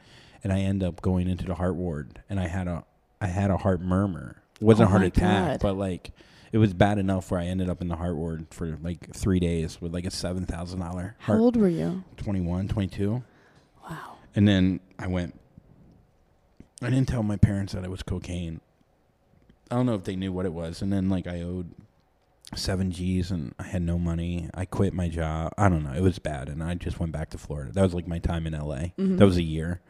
and 0.42 0.52
I 0.52 0.60
end 0.60 0.82
up 0.82 1.00
going 1.02 1.28
into 1.28 1.44
the 1.44 1.54
heart 1.54 1.76
ward, 1.76 2.22
and 2.30 2.40
I 2.40 2.48
had 2.48 2.66
a, 2.66 2.82
I 3.20 3.26
had 3.28 3.50
a 3.50 3.58
heart 3.58 3.80
murmur. 3.80 4.42
It 4.60 4.64
wasn't 4.64 4.86
Oh 4.86 4.88
a 4.88 4.90
heart 4.90 5.02
my 5.02 5.06
attack, 5.08 5.48
God. 5.48 5.60
but 5.60 5.76
like. 5.76 6.10
It 6.52 6.58
was 6.58 6.72
bad 6.74 6.98
enough 6.98 7.30
where 7.30 7.40
I 7.40 7.46
ended 7.46 7.68
up 7.68 7.80
in 7.82 7.88
the 7.88 7.96
heart 7.96 8.16
ward 8.16 8.46
for 8.50 8.78
like 8.82 9.14
three 9.14 9.40
days 9.40 9.80
with 9.80 9.92
like 9.92 10.04
a 10.06 10.10
seven 10.10 10.46
thousand 10.46 10.80
dollar 10.80 11.16
How 11.18 11.38
old 11.38 11.56
were 11.56 11.68
you? 11.68 12.04
21, 12.16 12.68
22. 12.68 13.22
Wow. 13.88 14.16
And 14.34 14.46
then 14.46 14.80
I 14.98 15.06
went. 15.08 15.38
I 16.82 16.90
didn't 16.90 17.08
tell 17.08 17.22
my 17.22 17.36
parents 17.36 17.72
that 17.72 17.84
it 17.84 17.90
was 17.90 18.02
cocaine. 18.02 18.60
I 19.70 19.76
don't 19.76 19.86
know 19.86 19.94
if 19.94 20.04
they 20.04 20.14
knew 20.16 20.32
what 20.32 20.46
it 20.46 20.52
was. 20.52 20.82
And 20.82 20.92
then 20.92 21.08
like 21.08 21.26
I 21.26 21.40
owed 21.40 21.70
seven 22.54 22.92
G's 22.92 23.30
and 23.30 23.54
I 23.58 23.64
had 23.64 23.82
no 23.82 23.98
money. 23.98 24.48
I 24.54 24.66
quit 24.66 24.92
my 24.92 25.08
job. 25.08 25.52
I 25.58 25.68
don't 25.68 25.82
know. 25.82 25.92
It 25.94 26.02
was 26.02 26.18
bad, 26.18 26.48
and 26.48 26.62
I 26.62 26.74
just 26.74 27.00
went 27.00 27.12
back 27.12 27.30
to 27.30 27.38
Florida. 27.38 27.72
That 27.72 27.82
was 27.82 27.94
like 27.94 28.06
my 28.06 28.18
time 28.18 28.46
in 28.46 28.54
L.A. 28.54 28.92
Mhm. 28.98 29.18
That 29.18 29.26
was 29.26 29.36
a 29.36 29.42
year. 29.42 29.80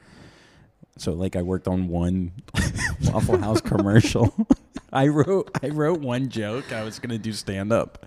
So 0.99 1.13
like 1.13 1.37
I 1.37 1.43
worked 1.43 1.69
on 1.69 1.89
one 1.89 2.33
Waffle 3.05 3.39
House 3.39 3.61
commercial. 3.61 4.35
I 4.93 5.09
wrote 5.09 5.51
I 5.63 5.69
wrote 5.69 6.01
one 6.01 6.29
joke. 6.29 6.73
I 6.73 6.83
was 6.85 6.99
gonna 6.99 7.19
do 7.19 7.33
stand 7.33 7.73
up. 7.73 8.07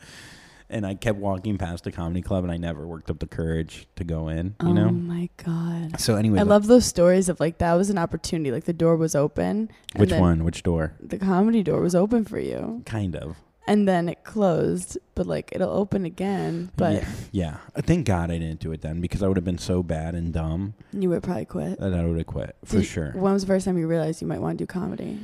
And 0.72 0.86
I 0.86 0.94
kept 0.94 1.18
walking 1.18 1.58
past 1.58 1.84
the 1.84 1.92
comedy 1.92 2.22
club 2.22 2.44
and 2.44 2.52
I 2.54 2.58
never 2.58 2.86
worked 2.86 3.10
up 3.10 3.18
the 3.18 3.26
courage 3.26 3.88
to 3.96 4.04
go 4.04 4.28
in, 4.28 4.56
you 4.62 4.72
know? 4.72 4.82
oh 4.84 4.86
know? 4.86 4.92
my 4.92 5.28
god. 5.44 6.00
So 6.00 6.16
anyway, 6.16 6.40
I 6.40 6.44
love 6.44 6.68
those 6.68 6.86
stories 6.86 7.28
of 7.28 7.40
like 7.40 7.58
that 7.58 7.74
was 7.74 7.90
an 7.90 7.98
opportunity. 7.98 8.52
Like 8.52 8.66
the 8.66 8.74
door 8.74 8.96
was 8.96 9.16
open. 9.16 9.72
which 9.96 10.12
one? 10.12 10.44
Which 10.44 10.62
door? 10.62 10.94
The 11.00 11.18
comedy 11.18 11.64
door 11.64 11.82
was 11.82 11.96
open 11.96 12.24
for 12.24 12.38
you, 12.40 12.84
Kind 12.86 13.16
of. 13.16 13.38
And 13.70 13.88
then 13.88 14.10
it 14.10 14.24
closed. 14.24 14.98
But 15.16 15.28
like 15.28 15.50
it'll 15.54 15.70
open 15.72 16.06
again. 16.06 16.72
But 16.76 16.94
yeah, 16.94 17.10
yeah. 17.32 17.58
Uh, 17.76 17.82
Thank 17.82 18.06
God 18.08 18.32
I 18.32 18.38
didn't 18.38 18.60
do 18.60 18.72
it 18.72 18.82
then 18.82 19.00
because 19.02 19.22
I 19.24 19.28
would 19.28 19.38
have 19.38 19.44
been 19.46 19.58
so 19.58 19.84
bad 19.84 20.16
and 20.16 20.34
dumb 20.34 20.74
you 20.94 21.10
would 21.10 21.24
probably 21.24 21.46
quit. 21.46 21.80
that 21.80 21.94
I 21.94 22.06
would 22.06 22.18
have 22.18 22.28
quit 22.28 22.56
for 22.66 22.78
Did- 22.78 22.86
sure. 22.86 23.12
When 23.14 23.34
was 23.34 23.44
the 23.44 23.48
first 23.48 23.66
time 23.66 23.78
you 23.78 23.88
realized 23.88 24.22
you 24.22 24.28
might 24.28 24.42
want 24.42 24.58
to 24.58 24.64
do 24.64 24.68
comedy? 24.68 25.20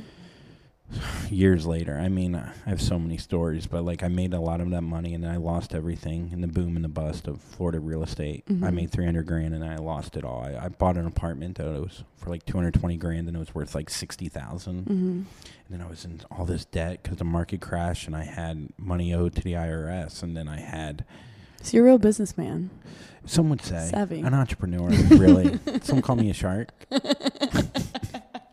Years 1.30 1.66
later, 1.66 1.98
I 1.98 2.08
mean, 2.08 2.34
I 2.36 2.52
have 2.68 2.80
so 2.80 2.98
many 2.98 3.16
stories, 3.16 3.66
but 3.66 3.84
like 3.84 4.02
I 4.04 4.08
made 4.08 4.32
a 4.32 4.40
lot 4.40 4.60
of 4.60 4.70
that 4.70 4.82
money 4.82 5.14
and 5.14 5.24
then 5.24 5.30
I 5.30 5.36
lost 5.36 5.74
everything 5.74 6.30
in 6.32 6.40
the 6.40 6.46
boom 6.46 6.76
and 6.76 6.84
the 6.84 6.88
bust 6.88 7.26
of 7.26 7.40
Florida 7.40 7.80
real 7.80 8.02
estate. 8.04 8.44
I 8.48 8.52
Mhm. 8.52 8.74
made 8.74 8.90
three 8.92 9.04
hundred 9.04 9.26
grand 9.26 9.52
and 9.52 9.64
I 9.64 9.76
lost 9.76 10.16
it 10.16 10.24
all. 10.24 10.42
I, 10.44 10.66
I 10.66 10.68
bought 10.68 10.96
an 10.96 11.06
apartment 11.06 11.58
that 11.58 11.66
was 11.66 12.04
for 12.16 12.30
like 12.30 12.46
two 12.46 12.56
hundred 12.56 12.74
twenty 12.74 12.96
grand 12.96 13.26
and 13.26 13.36
it 13.36 13.40
was 13.40 13.54
worth 13.54 13.74
like 13.74 13.90
sixty 13.90 14.28
thousand. 14.28 14.82
Mm-hmm. 14.82 15.10
And 15.12 15.26
then 15.70 15.80
I 15.82 15.86
was 15.90 16.04
in 16.04 16.20
all 16.30 16.44
this 16.46 16.64
debt 16.64 17.02
because 17.02 17.18
the 17.18 17.24
market 17.24 17.60
crashed 17.60 18.06
and 18.06 18.14
I 18.14 18.22
had 18.22 18.68
money 18.78 19.12
owed 19.12 19.34
to 19.34 19.42
the 19.42 19.54
IRS. 19.54 20.22
And 20.22 20.36
then 20.36 20.46
I 20.48 20.60
had, 20.60 21.04
So 21.62 21.76
you're 21.76 21.84
a 21.86 21.88
real 21.90 21.98
businessman. 21.98 22.70
some 23.24 23.48
would 23.50 23.60
say, 23.62 23.88
Savvy. 23.90 24.20
an 24.20 24.32
entrepreneur, 24.34 24.88
really. 25.16 25.58
Some 25.82 26.00
call 26.02 26.14
me 26.14 26.30
a 26.30 26.34
shark. 26.34 26.70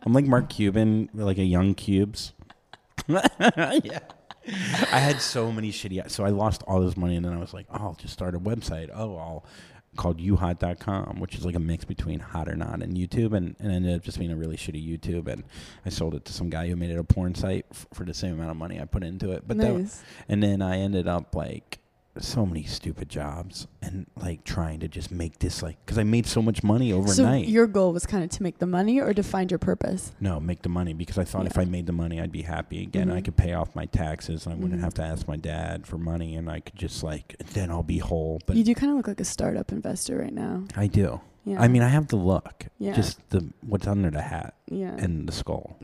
I'm 0.04 0.12
like 0.12 0.26
Mark 0.26 0.48
Cuban, 0.48 1.10
like 1.14 1.38
a 1.38 1.44
young 1.44 1.74
Cubes. 1.74 2.32
yeah. 3.08 4.00
I 4.46 4.98
had 4.98 5.20
so 5.20 5.50
many 5.50 5.72
shitty. 5.72 6.10
So 6.10 6.24
I 6.24 6.28
lost 6.28 6.62
all 6.66 6.80
this 6.80 6.96
money, 6.96 7.16
and 7.16 7.24
then 7.24 7.32
I 7.32 7.38
was 7.38 7.54
like, 7.54 7.66
"Oh, 7.70 7.78
I'll 7.78 7.94
just 7.94 8.12
start 8.12 8.34
a 8.34 8.38
website. 8.38 8.90
Oh, 8.94 9.16
I'll 9.16 9.44
called 9.96 10.18
youhot.com, 10.18 11.20
which 11.20 11.34
is 11.34 11.44
like 11.44 11.54
a 11.54 11.60
mix 11.60 11.84
between 11.84 12.20
Hot 12.20 12.48
or 12.48 12.56
Not 12.56 12.82
and 12.82 12.96
YouTube, 12.96 13.32
and, 13.34 13.56
and 13.58 13.72
ended 13.72 13.96
up 13.96 14.02
just 14.02 14.18
being 14.18 14.32
a 14.32 14.36
really 14.36 14.56
shitty 14.56 14.86
YouTube. 14.86 15.28
And 15.28 15.44
I 15.84 15.88
sold 15.88 16.14
it 16.14 16.24
to 16.26 16.32
some 16.32 16.50
guy 16.50 16.68
who 16.68 16.76
made 16.76 16.90
it 16.90 16.98
a 16.98 17.04
porn 17.04 17.34
site 17.34 17.66
f- 17.70 17.86
for 17.92 18.04
the 18.04 18.14
same 18.14 18.34
amount 18.34 18.50
of 18.50 18.56
money 18.56 18.80
I 18.80 18.84
put 18.84 19.02
into 19.02 19.32
it. 19.32 19.44
But 19.46 19.58
that, 19.58 19.72
nice. 19.72 20.02
and 20.28 20.42
then 20.42 20.62
I 20.62 20.78
ended 20.78 21.08
up 21.08 21.34
like 21.34 21.78
so 22.18 22.46
many 22.46 22.62
stupid 22.62 23.08
jobs 23.08 23.66
and 23.82 24.06
like 24.16 24.44
trying 24.44 24.78
to 24.80 24.86
just 24.88 25.10
make 25.10 25.40
this 25.40 25.62
like 25.62 25.76
because 25.84 25.98
I 25.98 26.04
made 26.04 26.26
so 26.26 26.40
much 26.40 26.62
money 26.62 26.92
overnight. 26.92 27.44
So 27.46 27.50
your 27.50 27.66
goal 27.66 27.92
was 27.92 28.06
kind 28.06 28.22
of 28.22 28.30
to 28.30 28.42
make 28.42 28.58
the 28.58 28.66
money 28.66 29.00
or 29.00 29.12
to 29.12 29.22
find 29.22 29.50
your 29.50 29.58
purpose. 29.58 30.12
no, 30.20 30.38
make 30.38 30.62
the 30.62 30.68
money 30.68 30.92
because 30.94 31.18
I 31.18 31.24
thought 31.24 31.46
if 31.46 31.58
I 31.58 31.64
made 31.64 31.86
the 31.86 31.92
money, 31.92 32.20
I'd 32.20 32.30
be 32.30 32.42
happy 32.42 32.82
again. 32.82 33.10
I 33.10 33.20
Mhm. 33.20 33.24
could 33.24 33.36
pay 33.36 33.52
off 33.54 33.74
my 33.74 33.86
taxes 33.86 34.46
and 34.46 34.54
I 34.54 34.56
wouldn't 34.56 34.80
Mhm. 34.80 34.84
have 34.84 34.94
to 34.94 35.02
ask 35.02 35.26
my 35.26 35.36
dad 35.36 35.86
for 35.86 35.98
money, 35.98 36.36
and 36.36 36.48
I 36.50 36.60
could 36.60 36.76
just 36.76 37.02
like 37.02 37.34
then 37.52 37.70
I'll 37.70 37.82
be 37.82 37.98
whole. 37.98 38.40
But 38.46 38.56
you 38.56 38.62
do 38.64 38.74
kind 38.74 38.90
of 38.90 38.96
look 38.96 39.08
like 39.08 39.20
a 39.20 39.24
startup 39.24 39.72
investor 39.72 40.16
right 40.18 40.32
now. 40.32 40.64
I 40.76 40.86
do. 40.86 41.20
Yeah. 41.44 41.60
I 41.60 41.66
mean, 41.68 41.82
I 41.82 41.88
have 41.88 42.08
the 42.08 42.16
look. 42.16 42.66
Yeah. 42.78 42.94
Just 42.94 43.18
the 43.30 43.50
what's 43.66 43.86
under 43.88 44.10
the 44.10 44.22
hat 44.22 44.54
yeah. 44.70 44.94
and 44.96 45.28
the 45.28 45.32
skull. 45.32 45.76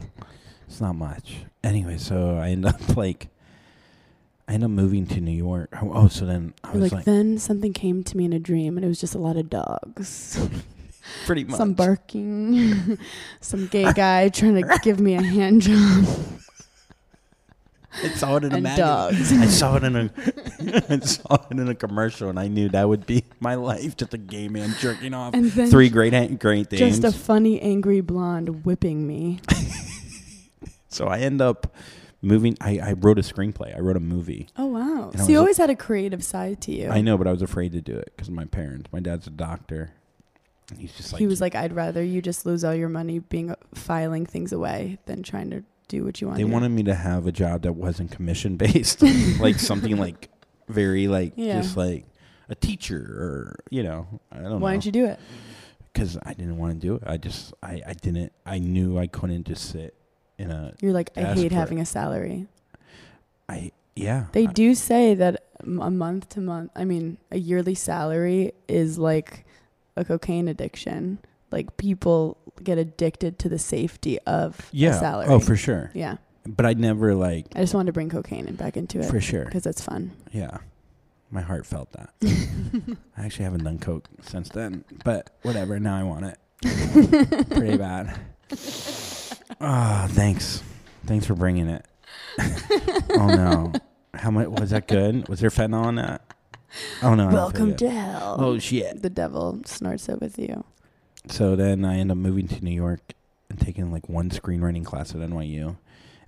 It's 0.69 0.81
not 0.81 0.95
much. 0.95 1.45
Anyway, 1.65 1.99
so 1.99 2.37
I 2.37 2.51
end 2.51 2.65
up 2.67 2.97
like. 2.97 3.29
I 4.51 4.55
end 4.55 4.65
up 4.65 4.71
moving 4.71 5.07
to 5.07 5.21
New 5.21 5.31
York. 5.31 5.69
Oh, 5.81 5.93
oh, 5.95 6.09
so 6.09 6.27
then 6.27 6.55
I 6.65 6.73
was 6.73 6.83
like, 6.83 6.93
like, 6.93 7.05
then 7.05 7.39
something 7.39 7.73
came 7.73 8.03
to 8.03 8.17
me 8.17 8.25
in 8.25 8.33
a 8.33 8.41
dream, 8.41 8.77
and 8.77 8.85
it 8.85 8.89
was 8.89 9.01
just 9.01 9.15
a 9.15 9.19
lot 9.19 9.37
of 9.37 9.49
dogs, 9.49 10.45
pretty 11.25 11.45
much. 11.49 11.57
some 11.57 11.73
barking, 11.73 12.99
some 13.41 13.69
gay 13.69 13.93
guy 13.93 14.29
trying 14.29 14.57
to 14.57 14.79
give 14.83 14.99
me 14.99 15.15
a 15.15 15.23
hand 15.23 15.63
job, 15.63 16.05
I 18.03 18.09
saw 18.09 18.39
it 18.39 18.45
in 18.45 18.51
a 18.51 18.55
and 18.57 18.65
magazine. 18.65 18.87
dogs. 18.87 19.33
I 19.33 19.47
saw 19.47 19.77
it 19.77 19.85
in 19.85 19.95
a 19.95 20.11
I 20.91 20.99
saw 20.99 21.35
it 21.49 21.53
in 21.53 21.69
a 21.69 21.75
commercial, 21.77 22.29
and 22.29 22.39
I 22.41 22.49
knew 22.49 22.71
that 22.71 22.89
would 22.89 23.07
be 23.07 23.23
my 23.39 23.55
life. 23.55 23.97
Just 23.97 24.15
a 24.15 24.19
gay 24.19 24.49
man 24.49 24.75
jerking 24.81 25.15
off 25.15 25.33
And 25.33 25.53
then 25.53 25.71
three 25.71 25.91
great 25.91 26.11
great 26.41 26.71
things. 26.71 26.81
just 26.81 27.05
a 27.05 27.17
funny, 27.17 27.61
angry 27.61 28.01
blonde 28.01 28.65
whipping 28.65 29.07
me. 29.07 29.39
so 30.89 31.07
I 31.07 31.21
end 31.21 31.41
up 31.41 31.73
moving. 32.23 32.57
I, 32.61 32.79
I 32.79 32.93
wrote 32.93 33.19
a 33.19 33.23
screenplay. 33.23 33.77
I 33.77 33.81
wrote 33.81 33.97
a 33.97 34.01
movie. 34.01 34.49
Oh 34.57 34.67
wow! 34.67 35.11
And 35.13 35.21
So 35.23 35.29
you 35.31 35.39
always 35.39 35.57
had 35.59 35.71
a 35.71 35.77
creative 35.77 36.23
side 36.25 36.61
to 36.63 36.73
you. 36.73 36.89
I 36.89 37.01
know, 37.01 37.17
but 37.19 37.27
I 37.27 37.33
was 37.33 37.43
afraid 37.43 37.73
to 37.73 37.81
do 37.81 37.97
it 37.97 38.13
because 38.15 38.29
of 38.29 38.35
my 38.35 38.45
parents. 38.45 38.91
My 38.93 39.01
dad's 39.01 39.27
a 39.27 39.31
doctor, 39.31 39.93
and 40.71 40.79
he's 40.81 40.93
just 40.95 41.13
like 41.13 41.21
he 41.21 41.27
was 41.27 41.41
like, 41.41 41.55
"I'd 41.55 41.73
rather 41.73 42.03
you 42.03 42.21
just 42.23 42.47
lose 42.47 42.65
all 42.65 42.75
your 42.75 42.89
money 42.89 43.19
being 43.19 43.51
uh, 43.51 43.57
filing 43.75 44.27
things 44.27 44.53
away 44.53 44.99
than 45.07 45.23
trying 45.23 45.51
to 45.51 45.63
do 45.89 46.05
what 46.05 46.21
you 46.21 46.27
want." 46.27 46.37
They 46.39 46.43
to 46.45 46.49
do. 46.49 46.53
wanted 46.53 46.71
me 46.71 46.83
to 46.85 46.95
have 46.95 47.27
a 47.27 47.33
job 47.33 47.63
that 47.63 47.73
wasn't 47.75 48.11
commission 48.11 48.57
based, 48.57 49.03
like 49.41 49.59
something 49.59 49.97
like 50.07 50.29
very 50.69 51.09
like 51.09 51.33
Yeah. 51.37 51.61
just 51.61 51.77
like 51.77 52.05
a 52.49 52.55
teacher 52.55 52.97
or 52.99 53.61
you 53.71 53.83
know 53.83 54.07
I 54.33 54.37
don't 54.37 54.51
know. 54.51 54.57
Why 54.59 54.73
didn't 54.73 54.87
you 54.87 54.93
do 54.93 55.07
it? 55.07 55.19
because 55.93 56.17
I 56.23 56.35
didn't 56.35 56.57
want 56.57 56.81
to 56.81 56.87
do 56.87 56.95
it. 56.95 57.03
I 57.05 57.17
just 57.17 57.53
I, 57.63 57.83
I 57.87 57.95
didn't 57.95 58.33
I 58.47 58.59
knew 58.61 58.97
I 58.99 59.09
couldn't 59.09 59.45
just 59.49 59.71
sit 59.71 59.95
in 60.41 60.51
a 60.51 60.75
You're 60.81 60.93
like, 60.93 61.11
I 61.17 61.35
hate 61.35 61.53
having 61.53 61.81
a 61.81 61.87
salary. 61.87 62.47
I 63.49 63.73
yeah 63.97 64.27
They 64.33 64.47
I- 64.47 64.53
do 64.53 64.75
say 64.75 65.15
that 65.15 65.45
a 65.61 65.67
month 65.91 66.31
to 66.31 66.41
month, 66.41 66.71
I 66.75 66.85
mean, 66.85 67.19
a 67.31 67.39
yearly 67.39 67.75
salary 67.75 68.53
is 68.69 68.99
like 68.99 69.45
a 69.97 70.05
cocaine 70.05 70.49
addiction. 70.49 71.19
Like 71.51 71.77
people 71.77 72.39
get 72.63 72.79
addicted 72.79 73.39
to 73.41 73.49
the 73.49 73.59
safety 73.59 74.19
of 74.21 74.69
yeah 74.73 74.91
a 74.97 75.01
salary. 75.01 75.27
oh 75.29 75.39
for 75.41 75.57
sure. 75.57 75.91
yeah. 75.95 76.17
But 76.47 76.65
I 76.65 76.73
never 76.73 77.15
like 77.15 77.47
I 77.55 77.61
just 77.61 77.75
wanted 77.75 77.87
to 77.89 77.93
bring 77.93 78.09
cocaine 78.09 78.47
in 78.49 78.55
back 78.57 78.77
into 78.77 79.01
it 79.01 79.07
for 79.11 79.21
sure. 79.21 79.45
because 79.45 79.67
it's 79.67 79.83
fun. 79.83 80.13
Yeah, 80.33 80.59
my 81.31 81.43
heart 81.43 81.67
felt 81.67 81.93
that. 81.93 82.15
I 83.19 83.25
actually 83.27 83.45
haven't 83.45 83.65
done 83.65 83.79
coke 83.79 84.09
since 84.23 84.49
then, 84.49 84.85
but 85.05 85.31
whatever. 85.43 85.79
Now 85.79 85.97
I 85.99 86.03
want 86.05 86.25
it 86.25 86.39
pretty 87.51 87.77
bad. 87.77 88.19
Ah, 89.61 90.07
thanks, 90.11 90.63
thanks 91.07 91.27
for 91.27 91.35
bringing 91.35 91.69
it. 91.69 91.85
oh 92.39 93.27
no, 93.27 93.73
how 94.15 94.31
much 94.31 94.49
was 94.49 94.71
that 94.71 94.87
good? 94.89 95.29
Was 95.29 95.41
there 95.41 95.51
fentanyl 95.51 95.85
on 95.85 95.95
that? 95.97 96.23
Oh 97.03 97.15
no. 97.15 97.29
I 97.29 97.31
don't 97.31 97.31
feel 97.31 97.41
Welcome 97.41 97.69
good. 97.71 97.79
to 97.79 97.91
hell. 97.91 98.37
Oh 98.39 98.59
shit. 98.59 99.03
the 99.03 99.11
devil 99.11 99.61
snorts 99.67 100.09
it 100.09 100.21
with 100.21 100.39
you. 100.39 100.65
So 101.29 101.57
then 101.57 101.85
I 101.85 101.99
end 101.99 102.11
up 102.11 102.17
moving 102.19 102.49
to 102.49 102.65
New 102.65 102.71
York 102.75 103.01
and 103.49 103.61
taking 103.61 103.91
like 103.93 104.09
one 104.09 104.31
screenwriting 104.31 104.85
class 104.85 105.11
at 105.15 105.21
NYU, 105.21 105.67
and 105.69 105.77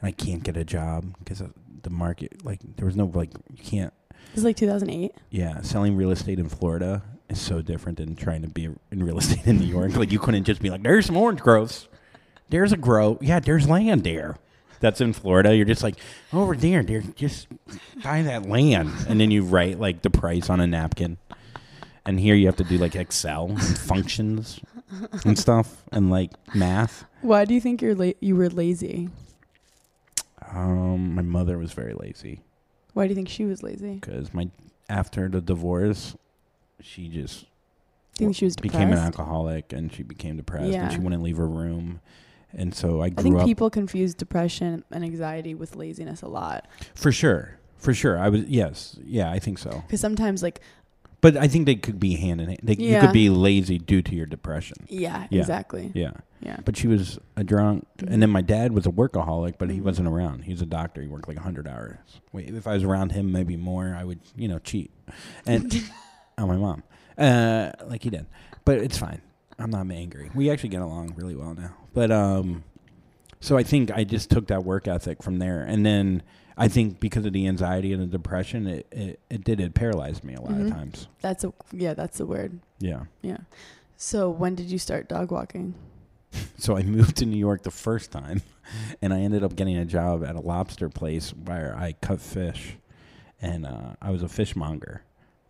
I 0.03 0.11
can't 0.11 0.43
get 0.43 0.57
a 0.57 0.65
job 0.65 1.15
because 1.19 1.43
the 1.83 1.91
market 1.91 2.45
like 2.45 2.61
there 2.77 2.87
was 2.87 2.97
no 2.97 3.07
like 3.07 3.31
you 3.57 3.63
can't 3.65 3.93
This 4.33 4.39
is 4.39 4.45
like 4.45 4.57
2008. 4.57 5.13
yeah 5.31 5.61
selling 5.63 5.97
real 5.97 6.11
estate 6.11 6.39
in 6.39 6.49
Florida 6.49 7.03
is 7.29 7.41
so 7.41 7.61
different 7.63 7.99
than 7.99 8.15
trying 8.15 8.43
to 8.43 8.49
be 8.49 8.69
in 8.91 9.03
real 9.03 9.19
estate 9.23 9.47
in 9.47 9.59
New 9.59 9.67
York. 9.67 9.97
like 9.97 10.13
you 10.13 10.19
couldn't 10.19 10.45
just 10.45 10.61
be 10.61 10.71
like 10.71 10.83
there's 10.83 11.07
some 11.07 11.17
orange 11.17 11.41
groves, 11.41 11.89
there's 12.53 12.73
a 12.73 12.77
grow 12.77 13.19
yeah 13.21 13.41
there's 13.41 13.69
land 13.69 14.05
there. 14.05 14.37
That's 14.81 15.01
in 15.01 15.13
Florida. 15.13 15.55
You're 15.57 15.65
just 15.65 15.83
like 15.83 15.95
over 16.33 16.55
there. 16.57 16.83
There, 16.83 17.03
just 17.15 17.47
buy 18.03 18.23
that 18.23 18.47
land, 18.49 18.91
and 19.09 19.21
then 19.21 19.31
you 19.31 19.43
write 19.45 19.79
like 19.81 20.03
the 20.03 20.11
price 20.11 20.51
on 20.51 20.61
a 20.61 20.67
napkin. 20.67 21.19
And 22.05 22.19
here 22.19 22.35
you 22.35 22.47
have 22.47 22.57
to 22.57 22.65
do 22.65 22.79
like 22.79 22.97
Excel 22.97 23.47
and 23.51 23.79
functions 23.79 24.59
and 25.25 25.39
stuff 25.39 25.85
and 25.93 26.11
like 26.11 26.33
math. 26.53 27.05
Why 27.21 27.45
do 27.45 27.55
you 27.55 27.61
think 27.61 27.81
you're 27.81 27.95
la- 27.95 28.19
you 28.21 28.35
were 28.35 28.51
lazy? 28.51 29.09
Um, 30.53 31.15
my 31.15 31.23
mother 31.23 31.59
was 31.59 31.73
very 31.73 31.95
lazy. 31.95 32.41
Why 32.93 33.05
do 33.07 33.11
you 33.11 33.15
think 33.15 33.29
she 33.29 33.45
was 33.45 33.63
lazy? 33.63 33.95
because 33.95 34.35
my 34.35 34.51
after 34.89 35.29
the 35.29 35.41
divorce, 35.41 36.17
she 36.81 37.09
just 37.09 37.47
think 38.17 38.35
she 38.37 38.45
was 38.45 38.57
depressed? 38.57 38.73
became 38.75 38.93
an 38.93 38.99
alcoholic 38.99 39.73
and 39.73 39.93
she 39.93 40.03
became 40.03 40.37
depressed 40.37 40.73
Yeah. 40.73 40.85
and 40.85 40.93
she 40.93 40.99
wouldn't 40.99 41.23
leave 41.23 41.37
her 41.39 41.49
room. 41.49 42.01
And 42.55 42.75
so 42.75 43.01
I 43.03 43.07
I 43.07 43.11
think 43.11 43.37
up 43.37 43.45
people 43.47 43.71
confuse 43.71 44.15
depression 44.15 44.85
and 44.91 45.05
anxiety 45.05 45.55
with 45.55 45.77
laziness 45.77 46.23
a 46.23 46.29
lot. 46.29 46.69
for 46.95 47.13
sure. 47.13 47.59
For 47.79 47.93
sure. 47.95 48.19
I 48.19 48.29
was 48.29 48.43
yes. 48.45 48.97
Yeah, 49.05 49.31
I 49.31 49.39
think 49.39 49.59
so. 49.59 49.71
Because 49.87 50.01
sometimes, 50.01 50.43
like, 50.43 50.61
But 51.21 51.37
I 51.37 51.49
think 51.49 51.67
they 51.67 51.75
could 51.77 51.99
be 52.01 52.15
hand 52.17 52.41
in 52.41 52.49
hand. 52.49 52.61
They, 52.63 52.75
You 52.75 52.99
could 53.01 53.13
be 53.13 53.29
lazy 53.31 53.79
due 53.79 54.03
to 54.03 54.15
your 54.15 54.27
depression. 54.27 54.77
yeah, 54.89 55.27
Yeah. 55.31 55.41
exactly. 55.41 55.91
Yeah. 55.95 56.13
Yeah. 56.41 56.57
But 56.65 56.77
she 56.77 56.89
was 56.89 57.19
a 57.37 57.45
drunk. 57.45 57.87
Mhm. 57.99 58.13
And 58.13 58.23
then 58.23 58.31
my 58.31 58.41
dad 58.43 58.73
was 58.73 58.87
a 58.87 58.91
workaholic, 58.91 59.55
but 59.59 59.71
he 59.71 59.79
Mhm. 59.79 59.83
wasn't 59.85 60.09
around. 60.09 60.43
He 60.45 60.53
was 60.53 60.61
a 60.63 60.67
doctor. 60.67 61.01
He 61.03 61.07
worked 61.09 61.29
like 61.29 61.37
100 61.39 61.67
hours. 61.69 61.99
Wait, 62.33 62.49
if 62.53 62.67
I 62.67 62.75
was 62.75 62.83
around 62.85 63.13
him, 63.13 63.31
maybe 63.33 63.57
more, 63.57 63.97
I 63.99 64.03
would, 64.05 64.19
you 64.37 64.49
know, 64.49 64.59
cheat. 64.59 64.91
And 65.47 65.73
on 66.39 66.49
my 66.49 66.57
mom, 66.57 66.83
uh, 67.17 67.71
like 67.87 68.03
he 68.03 68.11
did. 68.11 68.27
But 68.65 68.79
it's 68.79 68.99
fine. 68.99 69.23
I'm 69.59 69.71
not 69.71 69.89
angry. 69.91 70.31
We 70.35 70.51
actually 70.51 70.71
get 70.71 70.83
along 70.83 71.15
really 71.17 71.37
well 71.37 71.55
now. 71.55 71.75
But 71.95 72.11
um, 72.11 72.65
so 73.41 73.57
I 73.57 73.63
think 73.63 73.91
I 73.91 74.05
just 74.05 74.31
took 74.31 74.47
that 74.49 74.65
work 74.65 74.89
ethic 74.89 75.23
from 75.23 75.39
there, 75.39 75.63
and 75.63 75.85
then 75.85 76.23
I 76.57 76.69
think 76.69 77.01
because 77.01 77.25
of 77.27 77.33
the 77.33 77.47
anxiety 77.47 77.93
and 77.93 78.03
the 78.03 78.07
depression, 78.07 78.67
it 78.67 78.87
it, 78.91 79.21
it 79.31 79.45
did 79.45 79.61
it 79.61 79.75
paralyzed 79.75 80.25
me 80.25 80.35
a 80.35 80.41
lot 80.41 80.53
Mhm. 80.53 80.67
of 80.67 80.71
times. 80.73 81.09
That's 81.21 81.45
a 81.45 81.53
yeah. 81.73 81.95
That's 81.95 82.19
the 82.19 82.27
word. 82.27 82.61
Yeah. 82.79 83.05
Yeah. 83.23 83.39
So 83.97 84.31
when 84.31 84.55
did 84.55 84.67
you 84.71 84.79
start 84.79 85.09
dog 85.09 85.31
walking? 85.31 85.75
So 86.57 86.77
I 86.79 86.83
moved 86.83 87.17
to 87.17 87.27
New 87.27 87.37
York 87.37 87.63
the 87.63 87.71
first 87.71 88.11
time, 88.13 88.41
and 89.03 89.13
I 89.13 89.21
ended 89.21 89.43
up 89.45 89.55
getting 89.57 89.77
a 89.77 89.85
job 89.85 90.25
at 90.25 90.35
a 90.37 90.41
lobster 90.41 90.89
place 90.89 91.31
where 91.31 91.77
I 91.77 91.93
cut 92.01 92.21
fish, 92.21 92.77
and 93.43 93.67
uh, 93.67 93.95
I 94.01 94.11
was 94.11 94.23
a 94.23 94.29
fishmonger, 94.29 95.03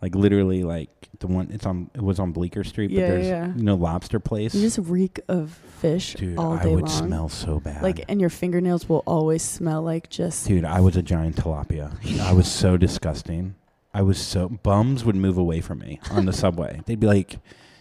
like 0.02 0.14
literally 0.14 0.64
like 0.64 0.90
the 1.20 1.28
one. 1.28 1.48
It's 1.52 1.64
on. 1.64 1.88
It 1.94 2.02
was 2.02 2.18
on 2.18 2.32
Bleecker 2.32 2.64
Street, 2.64 2.90
Yeah, 2.90 3.00
but 3.02 3.08
there's 3.08 3.26
yeah. 3.28 3.54
you 3.54 3.62
know 3.62 3.76
lobster 3.76 4.18
place. 4.20 4.54
You 4.54 4.60
just 4.60 4.78
reek 4.78 5.20
of 5.28 5.52
fish 5.80 6.14
Dude, 6.14 6.36
all 6.36 6.52
I 6.54 6.66
would 6.66 6.88
long. 6.88 7.06
smell 7.06 7.28
so 7.28 7.60
bad. 7.60 7.82
like, 7.82 8.04
and 8.08 8.20
your 8.20 8.30
fingernails 8.30 8.88
will 8.88 9.02
always 9.06 9.42
smell 9.42 9.80
like 9.82 10.10
just. 10.10 10.46
Dude, 10.48 10.64
I 10.64 10.80
was 10.80 10.96
a 10.96 11.02
giant 11.02 11.36
tilapia. 11.36 11.92
I 12.20 12.32
was 12.32 12.50
so 12.50 12.76
disgusting. 12.76 13.54
I 13.94 14.02
was 14.02 14.18
so 14.18 14.48
bums 14.48 15.04
would 15.04 15.16
move 15.16 15.38
away 15.38 15.60
from 15.60 15.78
me 15.78 16.00
on 16.10 16.24
the 16.26 16.32
subway. 16.32 16.80
They'd 16.86 16.98
be 17.00 17.06
like, 17.06 17.38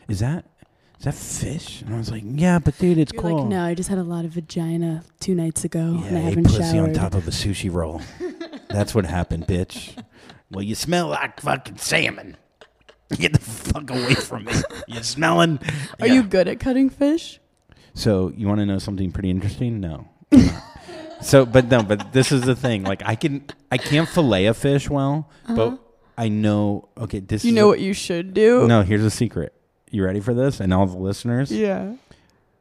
"Is 0.07 0.19
that 0.19 0.45
is 0.99 1.05
that 1.05 1.15
fish?" 1.15 1.81
And 1.83 1.95
I 1.95 1.97
was 1.97 2.11
like, 2.11 2.23
"Yeah, 2.25 2.59
but 2.59 2.77
dude, 2.77 2.97
it's 2.97 3.13
You're 3.13 3.21
cool." 3.21 3.39
like, 3.39 3.47
no, 3.47 3.63
I 3.63 3.73
just 3.73 3.87
had 3.89 3.97
a 3.97 4.03
lot 4.03 4.25
of 4.25 4.31
vagina 4.31 5.03
two 5.21 5.33
nights 5.33 5.63
ago, 5.63 5.97
yeah, 6.01 6.07
and 6.07 6.17
I 6.17 6.21
haven't 6.21 6.43
pussy 6.43 6.61
showered. 6.63 6.89
on 6.89 6.93
top 6.93 7.13
of 7.15 7.27
a 7.27 7.31
sushi 7.31 7.73
roll. 7.73 8.01
That's 8.69 8.93
what 8.93 9.05
happened, 9.05 9.47
bitch. 9.47 9.97
Well, 10.51 10.63
you 10.63 10.75
smell 10.75 11.07
like 11.07 11.39
fucking 11.41 11.77
salmon. 11.77 12.37
Get 13.17 13.33
the 13.33 13.39
fuck 13.39 13.89
away 13.89 14.15
from 14.15 14.45
me. 14.45 14.53
You 14.87 15.01
smelling? 15.03 15.59
Are 15.99 16.07
Yeah. 16.07 16.13
you 16.13 16.23
good 16.23 16.47
at 16.47 16.59
cutting 16.59 16.89
fish? 16.89 17.39
So 17.93 18.31
you 18.35 18.47
want 18.47 18.59
to 18.59 18.65
know 18.65 18.77
something 18.79 19.11
pretty 19.11 19.29
interesting? 19.29 19.79
No. 19.81 20.07
so, 21.21 21.45
but 21.45 21.65
no, 21.67 21.83
but 21.83 22.13
this 22.13 22.31
is 22.31 22.41
the 22.43 22.55
thing. 22.55 22.83
Like, 22.83 23.01
I 23.05 23.15
can, 23.15 23.45
I 23.71 23.77
can't 23.77 24.07
fillet 24.07 24.45
a 24.45 24.53
fish 24.53 24.89
well, 24.89 25.29
but 25.47 25.77
I 26.17 26.29
know. 26.29 26.87
Okay, 26.97 27.19
this. 27.19 27.41
Uh-huh. 27.43 27.47
You 27.49 27.53
is 27.53 27.55
know 27.55 27.67
what 27.67 27.79
you 27.81 27.93
should 27.93 28.33
do? 28.33 28.67
No, 28.67 28.81
here's 28.81 29.03
a 29.03 29.11
secret. 29.11 29.53
You 29.89 30.05
ready 30.05 30.21
for 30.21 30.33
this? 30.33 30.59
And 30.61 30.73
all 30.73 30.85
the 30.85 30.97
listeners, 30.97 31.51
Yeah. 31.51 31.95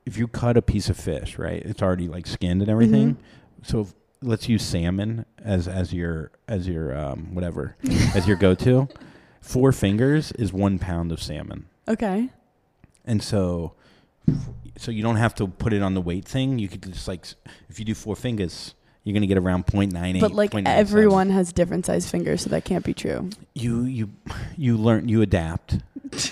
if 0.05 0.16
you 0.16 0.26
cut 0.26 0.57
a 0.57 0.62
piece 0.62 0.88
of 0.88 0.97
fish, 0.97 1.38
right, 1.38 1.62
it's 1.64 1.80
already 1.82 2.09
like 2.09 2.26
skinned 2.26 2.61
and 2.61 2.70
everything. 2.70 3.14
Mm-hmm. 3.14 3.22
So 3.62 3.80
if, 3.82 3.95
let's 4.23 4.49
use 4.49 4.62
salmon 4.62 5.25
as 5.43 5.66
as 5.68 5.93
your 5.93 6.31
as 6.49 6.66
your 6.68 6.97
um 6.97 7.35
whatever 7.35 7.77
as 8.14 8.27
your 8.27 8.37
go 8.37 8.55
to. 8.57 8.89
Four 9.41 9.73
fingers 9.73 10.33
is 10.33 10.53
one 10.53 10.79
pound 10.79 11.12
of 11.12 11.23
salmon. 11.23 11.66
Okay. 11.89 12.29
And 13.07 13.23
so, 13.23 13.73
so 14.77 14.91
you 14.91 15.03
don't 15.03 15.16
have 15.16 15.35
to 15.37 15.47
put 15.49 15.73
it 15.73 15.83
on 15.83 15.95
the 15.95 16.01
weight 16.01 16.27
thing. 16.27 16.59
You 16.59 16.68
could 16.68 16.83
just 16.83 17.09
like, 17.09 17.21
s- 17.23 17.35
if 17.71 17.79
you 17.79 17.85
do 17.87 17.95
four 17.95 18.14
fingers, 18.14 18.75
you're 19.03 19.14
gonna 19.14 19.27
get 19.27 19.39
around 19.39 19.66
0.98. 19.66 20.21
But 20.21 20.33
like 20.33 20.51
0.97. 20.51 20.66
everyone 20.66 21.31
has 21.31 21.53
different 21.55 21.87
size 21.87 22.09
fingers, 22.09 22.43
so 22.43 22.51
that 22.51 22.64
can't 22.66 22.85
be 22.85 22.93
true. 22.93 23.31
you 23.55 23.85
you 23.85 24.11
you 24.59 24.77
learn, 24.77 25.09
you 25.09 25.23
adapt, 25.23 25.79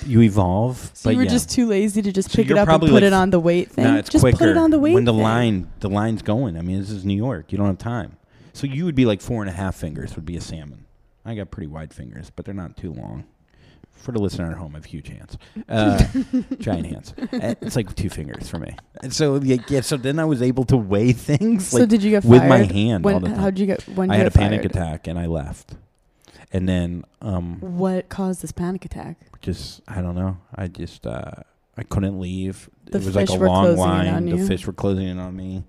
you 0.07 0.23
evolve. 0.23 0.91
So 0.95 1.09
but 1.09 1.11
you 1.11 1.17
were 1.19 1.25
yeah. 1.25 1.31
just 1.31 1.51
too 1.51 1.67
lazy 1.67 2.03
to 2.03 2.13
just 2.13 2.31
So 2.31 2.37
pick 2.37 2.51
it 2.51 2.59
up 2.59 2.69
and 2.69 2.81
put 2.81 2.91
like 2.91 3.03
it 3.03 3.13
on 3.13 3.31
the 3.31 3.41
weight 3.41 3.71
thing. 3.71 3.85
No, 3.85 3.97
it's 3.97 4.09
just 4.09 4.23
quicker 4.23 4.39
put 4.39 4.49
it 4.49 4.57
on 4.57 4.71
the 4.71 4.79
weight 4.79 4.95
when 4.95 5.05
the 5.05 5.13
thing. 5.13 5.23
line 5.23 5.71
the 5.81 5.89
line's 5.89 6.23
going. 6.23 6.57
I 6.57 6.63
mean, 6.63 6.79
this 6.79 6.91
is 6.91 7.05
New 7.05 7.17
York. 7.17 7.53
You 7.53 7.59
don't 7.59 7.67
have 7.67 7.79
time. 7.79 8.17
So 8.53 8.67
you 8.67 8.85
would 8.85 8.95
be 8.95 9.05
like 9.07 9.21
four 9.21 9.43
and 9.43 9.51
a 9.51 9.53
half 9.53 9.77
fingers 9.77 10.17
would 10.17 10.25
be 10.27 10.37
a 10.37 10.41
salmon. 10.41 10.87
I 11.25 11.35
got 11.35 11.51
pretty 11.51 11.67
wide 11.67 11.93
fingers, 11.93 12.31
but 12.35 12.45
they're 12.45 12.55
not 12.55 12.77
too 12.77 12.93
long. 12.93 13.25
For 13.93 14.13
the 14.13 14.21
listener 14.21 14.51
at 14.51 14.57
home, 14.57 14.77
I 14.77 14.79
have 14.79 14.85
huge 14.85 15.09
hands, 15.09 15.37
uh, 15.69 15.99
giant 16.61 16.87
hands. 16.87 17.15
Uh, 17.19 17.55
It's 17.61 17.75
like 17.75 17.93
two 17.97 18.09
fingers 18.09 18.49
for 18.49 18.59
me. 18.61 18.77
And 19.03 19.13
so 19.13 19.41
yeah, 19.43 19.57
yeah, 19.69 19.81
so 19.81 19.97
then 19.97 20.21
I 20.21 20.25
was 20.25 20.41
able 20.41 20.65
to 20.67 20.77
weigh 20.77 21.13
things 21.31 21.67
So 21.67 21.85
did 21.85 22.05
you 22.05 22.11
get 22.13 22.23
fired 22.23 22.31
with 22.31 22.49
my 22.49 22.59
hand 22.63 23.05
When, 23.05 23.15
all 23.15 23.21
the 23.21 23.29
time. 23.29 23.39
How'd 23.39 23.59
you 23.59 23.67
get? 23.67 23.83
When 23.89 24.09
I 24.11 24.17
had 24.17 24.29
a 24.29 24.31
panic 24.31 24.61
fired? 24.61 24.71
attack 24.71 25.07
and 25.09 25.19
I 25.19 25.27
left. 25.27 25.75
And 26.53 26.69
then 26.69 27.05
um, 27.21 27.59
What 27.61 28.09
caused 28.09 28.43
this 28.43 28.53
panic 28.53 28.85
attack? 28.85 29.19
just 29.41 29.83
I 29.87 30.01
don't 30.03 30.15
know. 30.15 30.39
I 30.55 30.67
just 30.69 31.07
uh, 31.07 31.31
I 31.77 31.83
couldn't 31.85 32.19
leave. 32.21 32.69
The 32.87 32.99
it 32.99 33.05
was 33.05 33.15
like 33.15 33.29
a 33.29 33.35
long 33.35 33.77
line. 33.77 34.27
The 34.27 34.47
fish 34.47 34.67
were 34.67 34.73
closing 34.73 35.07
in 35.07 35.19
on 35.19 35.37
me. 35.37 35.65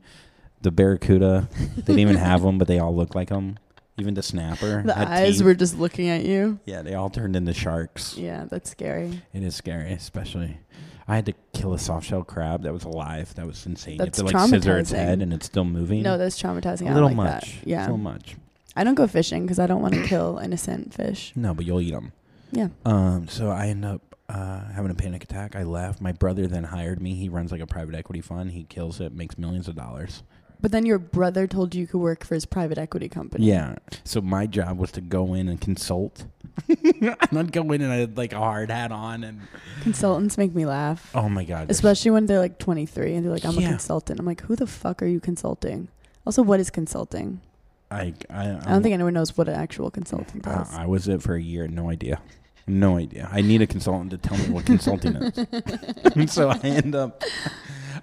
The 0.62 0.72
barracuda, 0.72 1.48
they 1.76 1.82
didn't 1.82 2.00
even 2.00 2.16
have 2.18 2.42
them, 2.42 2.58
but 2.58 2.68
they 2.68 2.80
all 2.80 2.94
looked 2.96 3.16
like 3.16 3.30
them. 3.30 3.60
Even 3.98 4.14
the 4.14 4.24
snapper. 4.24 4.82
The 4.84 4.98
eyes 4.98 5.38
teeth. 5.38 5.46
were 5.46 5.54
just 5.54 5.78
looking 5.78 6.08
at 6.10 6.24
you. 6.26 6.60
Yeah, 6.66 6.82
they 6.82 6.96
all 6.96 7.10
turned 7.10 7.36
into 7.36 7.54
sharks. 7.54 8.18
Yeah, 8.18 8.46
that's 8.50 8.70
scary. 8.70 9.22
It 9.34 9.44
is 9.44 9.56
scary, 9.56 9.92
especially. 9.92 10.58
I 11.08 11.16
had 11.16 11.26
to 11.26 11.34
kill 11.54 11.74
a 11.74 11.80
soft 11.80 12.08
shell 12.08 12.24
crab 12.24 12.64
that 12.64 12.72
was 12.74 12.84
alive. 12.84 13.34
That 13.36 13.46
was 13.46 13.66
insane. 13.66 13.98
That's 13.98 14.18
you 14.20 14.26
have 14.26 14.32
to 14.32 14.38
like 14.38 14.50
scissor 14.50 14.78
its 14.78 14.92
head 14.92 15.22
and 15.22 15.34
it's 15.34 15.46
still 15.48 15.66
moving. 15.66 16.02
No, 16.04 16.18
that's 16.18 16.42
traumatizing. 16.42 16.90
A 16.90 16.94
little 16.94 17.10
like 17.10 17.16
much. 17.18 17.56
that. 17.60 17.66
A 17.66 17.70
Yeah, 17.70 17.82
little 17.82 17.98
much. 17.98 18.36
I 18.76 18.84
don't 18.84 18.96
go 18.96 19.08
fishing 19.08 19.44
because 19.44 19.60
I 19.60 19.68
don't 19.68 19.82
want 19.82 19.94
to 19.96 20.04
kill 20.06 20.38
innocent 20.44 20.94
fish. 20.94 21.34
No, 21.36 21.54
but 21.54 21.66
you'll 21.66 21.82
eat 21.82 21.92
them. 21.92 22.12
Yeah. 22.52 22.70
Um, 22.86 23.28
so 23.28 23.50
I 23.50 23.68
end 23.68 23.86
up 23.86 24.02
uh, 24.30 24.66
having 24.72 24.92
a 24.92 24.96
panic 24.96 25.24
attack. 25.24 25.56
I 25.56 25.64
left. 25.64 26.02
My 26.02 26.12
brother 26.12 26.48
then 26.48 26.64
hired 26.66 27.02
me. 27.02 27.16
He 27.16 27.30
runs 27.30 27.52
like 27.52 27.62
a 27.62 27.68
private 27.68 27.96
equity 27.96 28.22
fund. 28.22 28.52
He 28.52 28.64
kills 28.64 29.00
it, 29.02 29.14
makes 29.14 29.38
millions 29.38 29.68
of 29.68 29.76
dollars. 29.76 30.24
But 30.62 30.72
then 30.74 30.86
your 30.86 31.00
brother 31.00 31.48
told 31.48 31.74
you 31.74 31.82
you 31.82 31.88
could 31.88 32.00
work 32.02 32.26
for 32.26 32.34
his 32.36 32.46
private 32.46 32.78
equity 32.78 33.08
company. 33.08 33.46
Yeah. 33.46 33.76
So 34.04 34.20
my 34.20 34.46
job 34.46 34.78
was 34.78 34.92
to 34.94 35.02
go 35.02 35.34
in 35.34 35.48
and 35.48 35.60
consult. 35.62 36.26
and 36.68 37.16
I'd 37.38 37.52
go 37.54 37.72
in 37.72 37.82
and 37.82 37.92
I 37.94 37.96
had 37.98 38.18
like 38.18 38.34
a 38.34 38.40
hard 38.40 38.70
hat 38.70 38.92
on 38.92 39.24
and 39.24 39.40
Consultants 39.84 40.38
make 40.38 40.54
me 40.54 40.66
laugh. 40.66 41.12
oh 41.16 41.30
my 41.30 41.46
god. 41.46 41.72
Especially 41.72 42.12
when 42.12 42.26
they're 42.26 42.40
like 42.40 42.60
23 42.60 43.16
and 43.16 43.26
they're 43.26 43.32
like, 43.32 43.46
I'm 43.46 43.54
Yeah. 43.54 43.68
a 43.68 43.70
consultant. 43.70 44.20
I'm 44.20 44.26
like, 44.26 44.42
who 44.42 44.56
the 44.58 44.68
fuck 44.68 45.02
are 45.02 45.06
you 45.08 45.22
consulting? 45.22 45.88
Also, 46.26 46.44
what 46.44 46.60
is 46.60 46.70
consulting? 46.70 47.40
I 47.92 48.14
I, 48.30 48.50
I 48.52 48.72
don't 48.72 48.84
think 48.84 48.94
anyone 48.94 49.14
knows 49.14 49.38
what 49.38 49.48
an 49.48 49.56
actual 49.56 49.90
consultant 49.92 50.48
I, 50.48 50.56
does. 50.56 50.74
I 50.76 50.86
was 50.86 51.08
it 51.08 51.22
for 51.22 51.36
a 51.36 51.42
year. 51.42 51.68
No 51.68 51.90
idea. 51.90 52.22
No 52.68 52.98
idea. 52.98 53.28
I 53.32 53.42
need 53.42 53.64
a 53.64 53.68
consultant 53.68 54.12
to 54.12 54.18
tell 54.18 54.38
me 54.38 54.50
what 54.50 54.66
consulting 54.66 55.16
is. 55.16 56.32
so 56.32 56.50
I 56.50 56.60
end 56.60 56.94
up, 56.94 57.24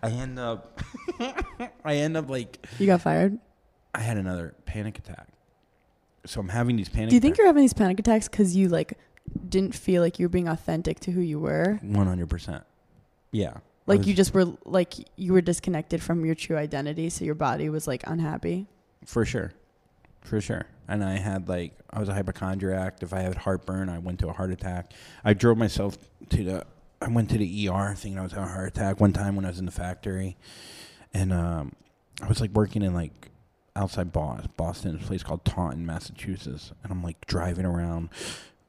I 0.03 0.11
end 0.11 0.41
up, 0.41 0.81
I 1.85 1.95
end 1.97 2.17
up 2.17 2.29
like 2.29 2.67
You 2.79 2.87
got 2.87 3.01
fired? 3.01 3.39
I 3.95 4.01
had 4.01 4.17
another 4.17 4.55
panic 4.65 4.99
attack. 4.99 5.29
So 6.25 6.41
I'm 6.41 6.49
having 6.49 6.75
these 6.75 6.89
panic. 6.89 7.11
Do 7.11 7.15
you 7.15 7.21
think 7.21 7.39
you're 7.39 7.47
having 7.47 7.63
these 7.63 7.73
panic 7.73 8.01
attacks 8.01 8.29
because 8.29 8.57
you 8.57 8.69
like 8.69 8.99
didn't 9.49 9.75
feel 9.75 10.03
like 10.03 10.19
you 10.19 10.25
were 10.25 10.31
being 10.31 10.49
authentic 10.49 10.99
to 11.01 11.13
who 11.13 11.21
you 11.21 11.39
were? 11.39 11.79
One 11.83 12.09
hundred 12.09 12.29
percent. 12.29 12.65
Yeah. 13.31 13.59
Like 13.87 13.99
was- 13.99 14.09
you 14.09 14.15
just 14.15 14.35
were 14.35 14.47
like 14.65 14.95
you 15.15 15.33
were 15.33 15.41
disconnected 15.41 16.03
from 16.03 16.25
your 16.25 16.35
true 16.35 16.57
identity, 16.57 17.09
so 17.09 17.25
your 17.25 17.37
body 17.37 17.69
was 17.69 17.87
like 17.87 18.03
unhappy. 18.05 18.67
For 19.05 19.25
sure. 19.25 19.53
For 20.27 20.41
sure. 20.41 20.67
And 20.89 21.05
I 21.05 21.19
had 21.19 21.49
like 21.49 21.73
I 21.91 22.01
was 22.01 22.09
a 22.09 22.15
hypochondriac. 22.15 22.99
If 23.01 23.13
I 23.13 23.21
had 23.21 23.37
heartburn, 23.37 23.89
I 23.89 23.99
went 23.99 24.19
to 24.21 24.29
a 24.29 24.33
heart 24.33 24.51
attack. 24.51 24.93
I 25.25 25.35
drove 25.35 25.57
myself 25.57 25.97
to 26.31 26.45
the 26.45 26.67
I 27.01 27.09
went 27.09 27.31
to 27.31 27.39
the 27.39 27.69
ER 27.69 27.95
thinking 27.97 28.19
I 28.19 28.23
was 28.23 28.33
having 28.33 28.49
a 28.49 28.53
heart 28.53 28.69
attack 28.69 29.01
one 29.01 29.13
time 29.13 29.37
when 29.37 29.45
I 29.45 29.49
was 29.49 29.59
in 29.59 29.67
the 29.67 29.73
factory. 29.73 30.37
And 31.15 31.33
um 31.33 31.73
I 32.21 32.27
was 32.27 32.41
like 32.41 32.51
working 32.51 32.83
in 32.83 32.93
like 32.93 33.31
outside 33.77 34.13
Boston, 34.13 34.51
Boston, 34.57 34.95
a 34.97 34.99
place 34.99 35.23
called 35.23 35.45
Taunton, 35.45 35.87
Massachusetts. 35.87 36.73
And 36.83 36.91
I'm 36.91 37.03
like 37.03 37.25
driving 37.27 37.65
around 37.65 38.11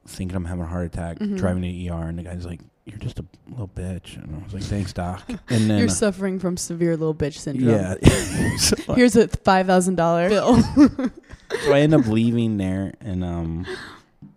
thinking 0.08 0.36
I'm 0.36 0.46
having 0.46 0.64
a 0.64 0.68
heart 0.68 0.86
attack, 0.86 1.20
Mhm. 1.20 1.38
driving 1.38 1.62
to 1.64 1.68
the 1.70 1.90
ER 1.90 2.08
and 2.08 2.18
the 2.20 2.24
guy's 2.24 2.46
like, 2.46 2.62
You're 2.86 2.98
just 3.00 3.20
a 3.20 3.26
little 3.50 3.68
bitch 3.68 4.16
and 4.16 4.34
I 4.36 4.44
was 4.44 4.54
like, 4.54 4.64
Thanks, 4.64 4.94
Doc. 4.94 5.22
And 5.50 5.70
then 5.70 5.78
You're 5.80 5.88
uh, 5.88 5.92
suffering 5.92 6.40
from 6.40 6.56
severe 6.58 6.96
little 6.96 7.14
bitch 7.16 7.38
syndrome. 7.38 7.70
yeah. 7.70 8.56
so, 8.58 8.94
Here's 8.94 9.16
a 9.18 9.28
five 9.28 9.68
thousand 9.68 9.96
dollar 9.96 10.30
bill. 10.30 10.62
so 11.66 11.74
I 11.74 11.80
end 11.82 11.94
up 11.94 12.08
leaving 12.08 12.58
there, 12.58 12.94
and 13.02 13.24
um, 13.24 13.66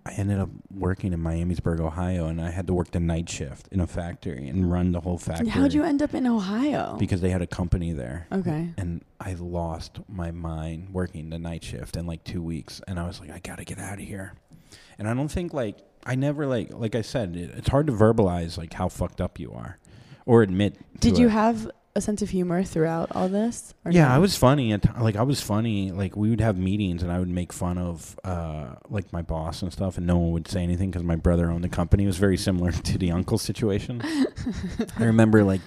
I 0.07 0.13
ended 0.15 0.39
up 0.41 0.49
working 0.75 1.13
in 1.13 1.21
Miamisburg, 1.21 1.79
Ohio, 1.81 2.27
and 2.27 2.41
I 2.41 2.51
had 2.51 2.67
to 2.69 2.75
work 2.75 2.91
the 2.91 2.99
night 3.01 3.29
shift 3.29 3.69
in 3.71 3.81
a 3.81 3.87
factory 3.87 4.49
and 4.49 4.71
run 4.71 4.93
the 4.93 5.01
whole 5.01 5.19
factory. 5.19 5.49
How'd 5.49 5.73
you 5.73 5.85
end 5.85 6.03
up 6.03 6.15
in 6.15 6.27
Ohio? 6.27 6.97
Because 6.99 7.21
they 7.21 7.31
had 7.31 7.43
a 7.43 7.47
company 7.47 7.93
there. 7.93 8.27
okay. 8.33 8.71
And 8.77 9.05
I 9.21 9.35
lost 9.35 10.01
my 10.09 10.31
mind 10.33 10.89
working 10.93 11.31
the 11.31 11.39
night 11.39 11.63
shift 11.63 11.97
in 11.97 12.07
like 12.07 12.25
two 12.25 12.43
weeks, 12.43 12.81
and 12.89 12.99
I 12.99 13.07
was 13.07 13.21
like, 13.21 13.31
I 13.31 13.39
gotta 13.39 13.65
get 13.65 13.79
out 13.79 13.95
of 14.01 14.05
here. 14.05 14.33
And 14.99 15.09
I 15.09 15.15
don't 15.15 15.31
think 15.31 15.53
like 15.53 15.79
I 16.05 16.15
never 16.15 16.47
like 16.47 16.71
like 16.73 16.95
I 16.95 17.03
said, 17.03 17.37
it, 17.37 17.51
it's 17.57 17.69
hard 17.69 17.87
to 17.89 17.93
verbalize 17.93 18.57
like 18.57 18.73
how 18.73 18.89
fucked 18.89 19.21
up 19.21 19.39
you 19.39 19.53
are, 19.53 19.79
or 20.27 20.43
admit. 20.43 20.77
Did 20.99 21.19
you 21.19 21.27
it. 21.27 21.33
have 21.33 21.71
a 21.97 22.01
sense 22.01 22.23
of 22.23 22.31
humor 22.31 22.63
throughout 22.63 23.15
all 23.15 23.29
this? 23.29 23.75
Yeah, 23.89 24.09
no? 24.09 24.15
I 24.15 24.19
was 24.19 24.37
funny. 24.37 24.73
At, 24.73 24.83
t- 24.83 24.89
like 24.99 25.17
I 25.17 25.23
was 25.23 25.41
funny. 25.41 25.91
Like 25.91 26.17
we 26.17 26.31
would 26.31 26.41
have 26.41 26.57
meetings, 26.57 27.03
and 27.03 27.13
I 27.13 27.19
would 27.19 27.29
make 27.29 27.53
fun 27.53 27.79
of 27.79 28.19
uh, 28.25 28.75
like 28.89 29.13
my 29.13 29.23
boss 29.23 29.63
and 29.63 29.73
stuff, 29.73 29.99
and 29.99 30.07
no 30.07 30.19
one 30.19 30.33
would 30.33 30.49
say 30.49 30.63
anything 30.63 30.91
because 30.91 31.03
my 31.03 31.17
brother 31.17 31.51
owned 31.51 31.65
the 31.65 31.69
company. 31.69 32.05
It 32.05 32.09
was 32.09 32.19
very 32.19 32.37
similar 32.37 32.73
to 32.91 32.99
the 32.99 33.11
uncle 33.13 33.39
situation. 33.39 34.01
I 34.99 35.05
remember 35.05 35.45
like 35.45 35.61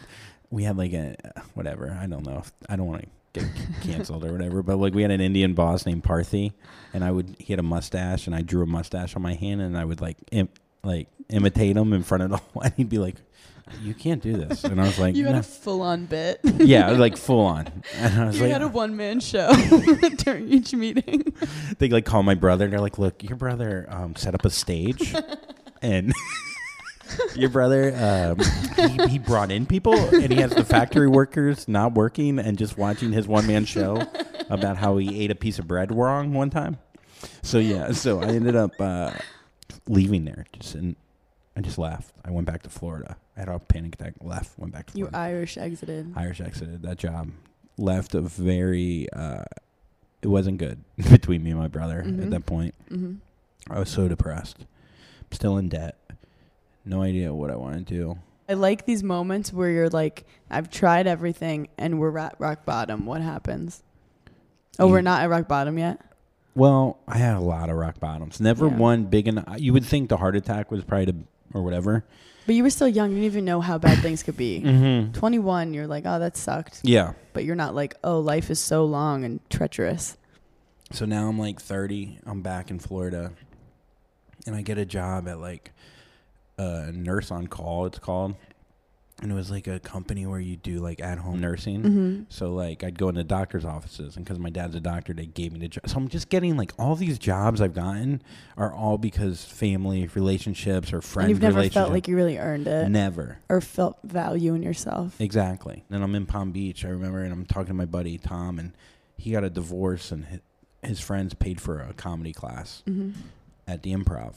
we 0.50 0.64
had 0.64 0.78
like 0.78 0.94
a 0.94 1.16
whatever. 1.54 1.98
I 2.00 2.08
don't 2.08 2.26
know. 2.26 2.40
If, 2.40 2.52
I 2.70 2.76
don't 2.76 2.88
want 2.88 3.02
to 3.02 3.08
get 3.34 3.46
canceled 3.82 4.24
or 4.26 4.32
whatever, 4.32 4.62
but 4.64 4.78
like 4.78 4.94
we 4.94 5.02
had 5.02 5.12
an 5.12 5.22
Indian 5.22 5.54
boss 5.54 5.86
named 5.86 6.04
Parthi, 6.04 6.54
and 6.94 7.04
I 7.04 7.12
would 7.12 7.36
he 7.40 7.52
had 7.54 7.60
a 7.60 7.64
mustache, 7.64 8.28
and 8.28 8.36
I 8.36 8.42
drew 8.42 8.64
a 8.64 8.68
mustache 8.68 9.16
on 9.16 9.22
my 9.22 9.34
hand, 9.34 9.62
and 9.62 9.78
I 9.78 9.86
would 9.86 10.02
like 10.02 10.18
Im- 10.32 10.50
like 10.84 11.08
imitate 11.30 11.76
him 11.78 11.94
in 11.94 12.04
front 12.04 12.24
of 12.24 12.30
the 12.30 12.38
whole, 12.54 12.62
and 12.64 12.74
he'd 12.76 12.90
be 12.90 12.98
like. 13.00 13.16
You 13.82 13.94
can't 13.94 14.22
do 14.22 14.36
this, 14.36 14.66
and 14.66 14.80
I 14.80 14.84
was 14.84 15.00
like, 15.00 15.16
you 15.16 15.26
had 15.26 15.34
"No." 15.34 15.40
a 15.40 15.44
full-on 15.44 16.06
bit. 16.06 16.42
"Yeah, 16.44 16.92
like 16.92 17.16
full 17.16 17.40
on." 17.40 17.68
And 17.96 18.22
I 18.22 18.26
was 18.26 18.36
you 18.36 18.44
like, 18.44 18.52
had 18.52 18.62
a 18.62 18.68
one-man 18.68 19.22
show 19.22 19.52
during 20.18 20.50
each 20.50 20.74
meeting. 20.74 21.34
they 21.80 21.88
like 21.88 22.04
call 22.04 22.24
my 22.24 22.36
brother 22.36 22.66
and 22.66 22.74
they're 22.74 22.82
like, 22.82 23.00
"Look, 23.00 23.24
your 23.24 23.38
brother 23.38 23.88
um, 23.90 24.18
set 24.18 24.36
up 24.36 24.44
a 24.44 24.50
stage, 24.50 25.16
and 25.82 26.14
your 27.36 27.50
brother 27.50 27.94
um, 27.96 28.40
he, 28.90 29.08
he 29.14 29.20
brought 29.20 29.52
in 29.52 29.66
people, 29.66 29.94
and 30.16 30.32
he 30.32 30.40
has 30.42 30.52
the 30.52 30.64
factory 30.66 31.08
workers 31.08 31.68
not 31.68 31.94
working 31.94 32.40
and 32.40 32.58
just 32.58 32.78
watching 32.78 33.12
his 33.12 33.28
one 33.28 33.46
man 33.48 33.66
show 33.66 34.04
about 34.50 34.78
how 34.78 34.98
he 34.98 35.24
ate 35.24 35.32
a 35.32 35.36
piece 35.36 35.60
of 35.60 35.68
bread 35.68 35.92
wrong 35.94 36.34
one 36.34 36.50
time." 36.50 36.78
So 37.42 37.60
yeah, 37.60 37.92
so 37.92 38.22
I 38.22 38.28
ended 38.28 38.56
up 38.56 38.72
uh, 38.80 39.12
leaving 39.88 40.26
there. 40.26 40.46
Just 40.54 40.76
and 40.76 40.96
I 41.56 41.62
just 41.62 41.78
left. 41.78 42.14
I 42.26 42.32
went 42.32 42.48
back 42.48 42.64
to 42.64 42.70
Florida. 42.70 43.18
I 43.36 43.40
had 43.42 43.50
a 43.50 43.60
panic 43.60 43.96
attack. 43.96 44.14
Left. 44.22 44.58
Went 44.58 44.74
back 44.74 44.88
to 44.92 44.98
You 44.98 45.10
Irish 45.14 45.58
exited. 45.58 46.14
Irish 46.16 46.42
exited 46.42 46.82
that 46.84 46.98
job. 46.98 47.30
Left 47.78 48.14
a 48.16 48.22
very. 48.22 49.08
Uh, 49.14 49.44
it 50.22 50.28
wasn't 50.28 50.58
good 50.58 50.84
between 51.10 51.44
me 51.44 51.52
and 51.52 51.60
my 51.60 51.68
brother 51.68 52.02
Mhm. 52.06 52.24
at 52.24 52.30
that 52.32 52.46
point. 52.46 52.74
hmm 52.90 53.16
I 53.70 53.80
was 53.80 53.90
so 53.90 54.08
depressed. 54.08 54.66
Still 55.32 55.58
in 55.58 55.70
debt. 55.70 55.98
No 56.86 57.02
idea 57.02 57.34
what 57.34 57.50
I 57.52 57.56
want 57.56 57.76
to 57.76 57.82
do. 57.94 58.18
I 58.50 58.54
like 58.54 58.86
these 58.86 59.04
moments 59.04 59.54
where 59.54 59.70
you're 59.70 59.90
like, 59.90 60.26
I've 60.50 60.70
tried 60.70 61.08
everything 61.08 61.70
and 61.78 62.00
we're 62.00 62.18
at 62.18 62.36
rock 62.40 62.66
bottom. 62.66 63.06
What 63.06 63.22
happens? 63.22 63.84
Oh, 64.80 64.88
You- 64.88 64.92
we're 64.94 65.02
not 65.02 65.22
at 65.22 65.30
rock 65.30 65.48
bottom 65.48 65.78
yet. 65.78 66.02
Well, 66.56 67.00
I 67.08 67.18
had 67.18 67.36
a 67.36 67.40
lot 67.40 67.70
of 67.70 67.78
rock 67.78 68.00
bottoms. 68.00 68.40
Never 68.40 68.68
Yeah. 68.68 68.76
one 68.76 69.06
big 69.06 69.28
enough. 69.28 69.56
You 69.58 69.74
would 69.74 69.86
think 69.86 70.10
the 70.10 70.18
heart 70.18 70.36
attack 70.36 70.70
was 70.72 70.84
probably 70.84 71.06
the, 71.06 71.16
or 71.54 71.64
whatever. 71.64 72.04
But 72.46 72.56
you 72.56 72.62
were 72.64 72.70
still 72.70 72.88
young. 72.90 73.10
You 73.12 73.16
didn't 73.16 73.26
even 73.32 73.46
know 73.46 73.62
how 73.62 73.78
bad 73.78 74.00
things 74.00 74.22
could 74.22 74.38
be. 74.38 74.60
Mm-hmm. 74.66 75.14
21, 75.14 75.74
you're 75.74 75.88
like, 75.88 76.04
oh, 76.06 76.20
that 76.20 76.36
sucked. 76.38 76.82
Yeah. 76.84 77.14
But 77.32 77.46
you're 77.46 77.56
not 77.56 77.74
like, 77.74 77.96
oh, 78.04 78.20
life 78.20 78.52
is 78.52 78.60
so 78.60 78.84
long 78.86 79.24
and 79.24 79.40
treacherous. 79.50 80.18
So 80.92 81.06
now 81.06 81.28
I'm 81.30 81.40
like 81.40 81.60
30. 81.60 82.20
I'm 82.26 82.42
back 82.42 82.70
in 82.70 82.78
Florida, 82.78 83.32
and 84.46 84.56
I 84.56 84.62
get 84.62 84.78
a 84.78 84.86
job 84.86 85.28
at 85.28 85.40
like 85.40 85.72
a 86.58 86.92
nurse 86.92 87.32
on 87.32 87.48
call. 87.48 87.86
It's 87.86 88.00
called, 88.00 88.36
and 89.22 89.32
it 89.32 89.36
was 89.36 89.50
like 89.52 89.68
a 89.68 89.80
company 89.80 90.26
where 90.26 90.40
you 90.40 90.56
do 90.58 90.80
like 90.80 91.00
at 91.02 91.18
home 91.20 91.40
nursing. 91.40 91.82
Mm-hmm. 91.84 92.24
So 92.30 92.54
like 92.54 92.84
I'd 92.84 92.98
go 92.98 93.10
into 93.10 93.24
doctors' 93.24 93.64
offices, 93.66 94.16
and 94.18 94.26
because 94.26 94.40
my 94.40 94.50
dad's 94.50 94.76
a 94.76 94.80
doctor, 94.80 95.14
they 95.14 95.26
gave 95.26 95.54
me 95.54 95.60
the 95.60 95.68
job. 95.68 95.88
So 95.88 95.98
I'm 95.98 96.08
just 96.10 96.30
getting 96.30 96.58
like 96.58 96.72
all 96.78 96.96
these 96.96 97.18
jobs 97.20 97.62
I've 97.62 97.74
gotten 97.74 98.22
are 98.58 98.74
all 98.74 98.98
because 98.98 99.44
family 99.46 100.10
relationships 100.14 100.92
or 100.94 101.02
friends. 101.02 101.26
And 101.26 101.30
you've 101.32 101.42
never 101.56 101.70
felt 101.70 101.92
like 101.92 102.08
you 102.08 102.16
really 102.16 102.38
earned 102.38 102.68
it 102.68 102.90
never 102.90 103.38
or 103.50 103.62
felt 103.62 103.98
value 104.04 104.54
in 104.56 104.64
yourself. 104.64 105.20
exactly. 105.22 105.84
Then 105.90 106.02
I'm 106.04 106.16
in 106.16 106.26
Palm 106.26 106.52
Beach. 106.52 106.84
I 106.86 106.90
remember, 106.90 107.22
and 107.24 107.32
I'm 107.32 107.46
talking 107.46 107.68
to 107.68 107.74
my 107.74 107.86
buddy 107.86 108.18
Tom, 108.18 108.60
and 108.60 108.74
he 109.18 109.32
got 109.32 109.44
a 109.44 109.50
divorce, 109.50 110.12
and 110.12 110.26
his, 110.26 110.40
his 110.82 111.00
friends 111.00 111.34
paid 111.34 111.62
for 111.62 111.80
a 111.80 111.94
comedy 111.94 112.34
class 112.34 112.84
Mm-hmm. 112.88 113.12
at 113.68 113.84
the 113.84 113.94
Improv, 113.94 114.34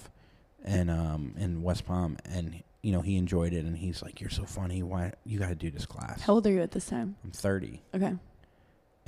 and 0.65 0.91
um 0.91 1.35
in 1.39 1.63
West 1.63 1.87
Palm, 1.87 2.17
and 2.25 2.63
you 2.83 2.93
know 2.93 3.01
he 3.01 3.17
enjoyed 3.17 3.53
it, 3.53 3.65
and 3.65 3.77
he's 3.77 4.03
like, 4.03 4.21
"You're 4.21 4.31
so 4.31 4.45
funny. 4.45 4.83
Why 4.83 5.13
you 5.25 5.39
got 5.39 5.49
to 5.49 5.55
do 5.55 5.71
this 5.71 5.87
class?" 5.87 6.23
How 6.23 6.35
old 6.35 6.47
are 6.47 6.53
you 6.53 6.63
at 6.63 6.73
this 6.73 6.87
time? 6.87 7.17
I'm 7.25 7.31
30. 7.31 7.83
Okay. 7.95 8.15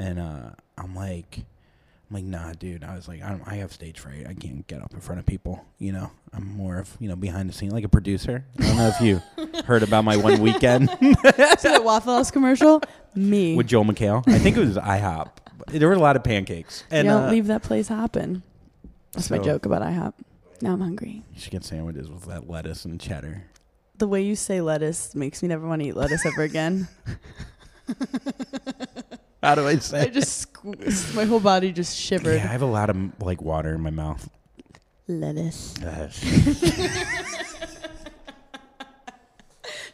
And 0.01 0.21
uh, 0.21 0.51
I'm 0.77 0.95
like, 0.95 1.45
I'm 2.09 2.15
like, 2.15 2.25
nah, 2.25 2.53
dude. 2.53 2.85
I 2.85 2.95
was 2.95 3.09
like, 3.09 3.23
I, 3.23 3.31
don't, 3.31 3.43
I 3.47 3.57
have 3.57 3.73
stage 3.73 3.99
fright. 3.99 4.27
I 4.29 4.35
can't 4.35 4.67
get 4.67 4.81
up 4.81 4.95
in 4.95 5.01
front 5.01 5.19
of 5.19 5.27
people. 5.27 5.65
You 5.79 5.93
know, 5.93 6.11
I'm 6.33 6.47
more 6.47 6.79
of 6.79 6.97
you 7.01 7.09
know 7.09 7.17
behind 7.17 7.49
the 7.49 7.53
scene, 7.53 7.71
like 7.71 7.85
a 7.85 7.89
producer. 7.89 8.45
I 8.59 8.63
don't 8.63 8.77
know 8.77 8.89
if 8.89 9.01
you 9.01 9.23
heard 9.65 9.83
about 9.83 10.05
my 10.05 10.17
one 10.17 10.41
weekend 10.41 10.89
so 10.91 11.03
that 11.69 11.83
Waffle 11.85 12.15
House 12.15 12.31
commercial? 12.31 12.81
Me. 13.15 13.57
with 13.57 13.67
Joel 13.67 13.85
McHale. 13.85 14.23
I 14.29 14.39
think 14.39 14.57
it 14.57 14.61
was 14.61 14.77
IHOP. 14.77 15.31
There 15.69 15.89
were 15.89 15.95
a 15.95 15.99
lot 15.99 16.17
of 16.17 16.23
pancakes. 16.25 16.85
And 16.91 17.07
you 17.07 17.13
don't 17.13 17.25
uh, 17.25 17.31
leave 17.31 17.49
that 17.49 17.63
place 17.63 17.89
hopping. 17.89 18.43
That's 19.13 19.31
my 19.31 19.39
joke 19.39 19.67
about 19.67 19.83
IHOP. 19.83 20.15
Now 20.61 20.73
I'm 20.73 20.81
hungry. 20.81 21.23
You 21.35 21.41
should 21.41 21.53
get 21.53 21.65
sandwiches 21.65 22.11
with 22.11 22.25
that 22.27 22.49
lettuce 22.51 22.85
and 22.85 23.01
cheddar. 23.01 23.45
The 23.99 24.09
way 24.09 24.23
you 24.23 24.37
say 24.37 24.61
lettuce 24.61 25.15
makes 25.15 25.43
me 25.43 25.49
never 25.49 25.67
want 25.67 25.83
to 25.83 25.89
eat 25.89 25.97
lettuce 25.97 26.25
ever 26.27 26.43
again. 26.43 26.89
How 29.43 29.55
do 29.55 29.67
I 29.67 29.77
say? 29.77 30.03
I 30.03 30.07
just 30.07 30.53
squ- 30.53 31.15
my 31.15 31.25
whole 31.25 31.41
body 31.41 31.73
just 31.73 31.97
shivered. 31.97 32.35
Yeah, 32.37 32.45
I 32.45 32.49
have 32.49 32.63
a 32.63 32.67
lot 32.67 32.91
of 32.91 32.97
like 33.23 33.41
water 33.41 33.75
in 33.75 33.81
my 33.81 33.91
mouth. 33.91 34.29
Lettuce. 35.07 35.81
Uh, 35.83 36.11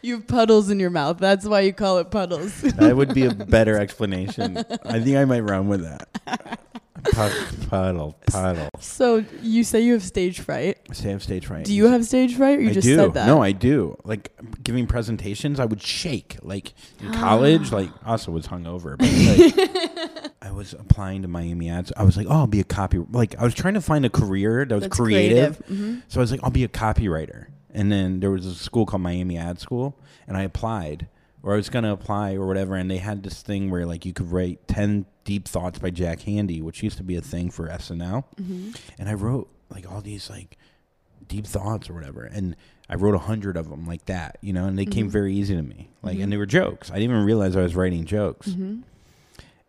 You 0.05 0.15
have 0.15 0.27
puddles 0.27 0.69
in 0.69 0.79
your 0.79 0.89
mouth. 0.91 1.17
That's 1.17 1.45
why 1.45 1.61
you 1.61 1.73
call 1.73 1.97
it 1.97 2.11
puddles. 2.11 2.61
that 2.61 2.95
would 2.95 3.13
be 3.13 3.25
a 3.25 3.33
better 3.55 3.77
explanation. 3.77 4.57
I 4.85 4.99
think 4.99 5.17
I 5.17 5.25
might 5.25 5.41
run 5.41 5.67
with 5.67 5.81
that. 5.83 6.59
Pu- 7.03 7.67
Puddle, 7.69 8.15
puddle. 8.31 8.69
so 8.79 9.23
you 9.43 9.63
say 9.63 9.81
you 9.81 9.93
have 9.93 10.01
stage 10.01 10.39
fright. 10.39 10.79
Say 10.91 11.09
I 11.09 11.11
have 11.11 11.21
stage 11.21 11.45
fright. 11.45 11.65
Do 11.65 11.73
you 11.73 11.85
have 11.87 12.03
stage 12.03 12.35
fright? 12.35 12.57
Or 12.57 12.61
you 12.63 12.71
I 12.71 12.73
just 12.73 12.85
do. 12.87 12.95
said 12.95 13.13
that. 13.13 13.27
No, 13.27 13.43
I 13.43 13.51
do. 13.51 13.95
Like 14.03 14.31
giving 14.63 14.87
presentations, 14.87 15.59
I 15.59 15.65
would 15.65 15.83
shake. 15.83 16.37
Like 16.41 16.73
in 16.99 17.11
college, 17.13 17.71
like 17.71 17.89
also 18.07 18.31
was 18.31 18.47
hungover. 18.47 18.97
But 18.97 20.17
like, 20.17 20.31
I 20.41 20.51
was 20.51 20.73
applying 20.73 21.21
to 21.21 21.27
Miami 21.27 21.69
ads. 21.69 21.91
I 21.95 22.03
was 22.03 22.17
like, 22.17 22.25
oh, 22.27 22.33
I'll 22.37 22.47
be 22.47 22.59
a 22.59 22.63
copy. 22.63 22.97
Like 23.11 23.35
I 23.39 23.43
was 23.43 23.53
trying 23.53 23.75
to 23.75 23.81
find 23.81 24.03
a 24.03 24.09
career 24.09 24.65
that 24.65 24.73
was 24.73 24.83
That's 24.85 24.97
creative. 24.97 25.57
hmm 25.67 25.97
So 26.07 26.19
I 26.19 26.21
was 26.21 26.31
like, 26.31 26.39
I'll 26.43 26.49
be 26.49 26.63
a 26.63 26.67
copywriter. 26.69 27.47
And 27.75 27.91
then 27.91 28.21
there 28.21 28.31
was 28.31 28.45
a 28.45 28.55
school 28.55 28.85
called 28.85 29.01
Miami 29.03 29.37
Ad 29.37 29.59
School, 29.59 29.95
and 30.27 30.37
I 30.37 30.43
applied, 30.43 31.07
or 31.43 31.53
I 31.53 31.57
was 31.57 31.69
gonna 31.69 31.91
apply 31.91 32.33
or 32.35 32.47
whatever. 32.47 32.75
And 32.75 32.89
they 32.89 32.97
had 32.99 33.21
this 33.23 33.41
thing 33.41 33.69
where 33.69 33.85
like 33.85 34.05
you 34.05 34.13
could 34.13 34.31
write 34.31 34.65
ten 34.67 35.05
deep 35.25 35.47
thoughts 35.47 35.77
by 35.77 35.89
Jack 35.89 36.19
Handey, 36.21 36.61
which 36.61 36.81
used 36.81 36.97
to 36.97 37.03
be 37.03 37.15
a 37.17 37.21
thing 37.21 37.51
for 37.51 37.67
SNL 37.67 38.23
hmm 38.37 38.71
and 38.97 39.09
I 39.09 39.13
wrote 39.13 39.49
like 39.69 39.91
all 39.91 39.99
these 40.01 40.29
like 40.29 40.57
deep 41.27 41.45
thoughts 41.45 41.89
or 41.89 41.93
whatever, 41.93 42.23
and 42.23 42.55
I 42.87 42.95
wrote 42.95 43.15
a 43.15 43.19
hundred 43.19 43.57
of 43.57 43.69
them 43.69 43.85
like 43.87 44.05
that, 44.05 44.37
you 44.41 44.53
know, 44.53 44.65
and 44.67 44.77
they 44.77 44.85
came 44.85 45.07
Mhm. 45.07 45.11
very 45.11 45.33
easy 45.35 45.55
to 45.55 45.63
me, 45.63 45.89
like, 46.03 46.17
Mhm. 46.19 46.23
and 46.23 46.31
they 46.31 46.37
were 46.37 46.45
jokes. 46.45 46.91
I 46.91 46.95
didn't 46.99 47.09
even 47.11 47.25
realize 47.25 47.55
I 47.55 47.61
was 47.61 47.75
writing 47.75 48.05
jokes, 48.05 48.53
hmm 48.53 48.81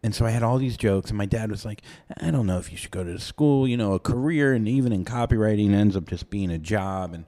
and 0.03 0.15
so 0.15 0.25
I 0.27 0.31
had 0.31 0.43
all 0.45 0.59
these 0.59 0.77
jokes, 0.77 1.11
and 1.11 1.19
my 1.19 1.27
dad 1.27 1.51
was 1.51 1.65
like, 1.65 1.83
"I 2.21 2.31
don't 2.31 2.47
know 2.47 2.59
if 2.59 2.71
you 2.71 2.77
should 2.79 2.91
go 2.93 3.03
to 3.03 3.19
school, 3.19 3.67
you 3.67 3.77
know, 3.77 3.95
a 3.95 3.99
career, 3.99 4.53
and 4.53 4.69
even 4.69 4.93
in 4.93 5.05
copywriting 5.05 5.73
ends 5.73 5.97
up 5.97 6.07
just 6.07 6.31
being 6.31 6.51
a 6.51 6.59
job, 6.59 7.13
and 7.15 7.25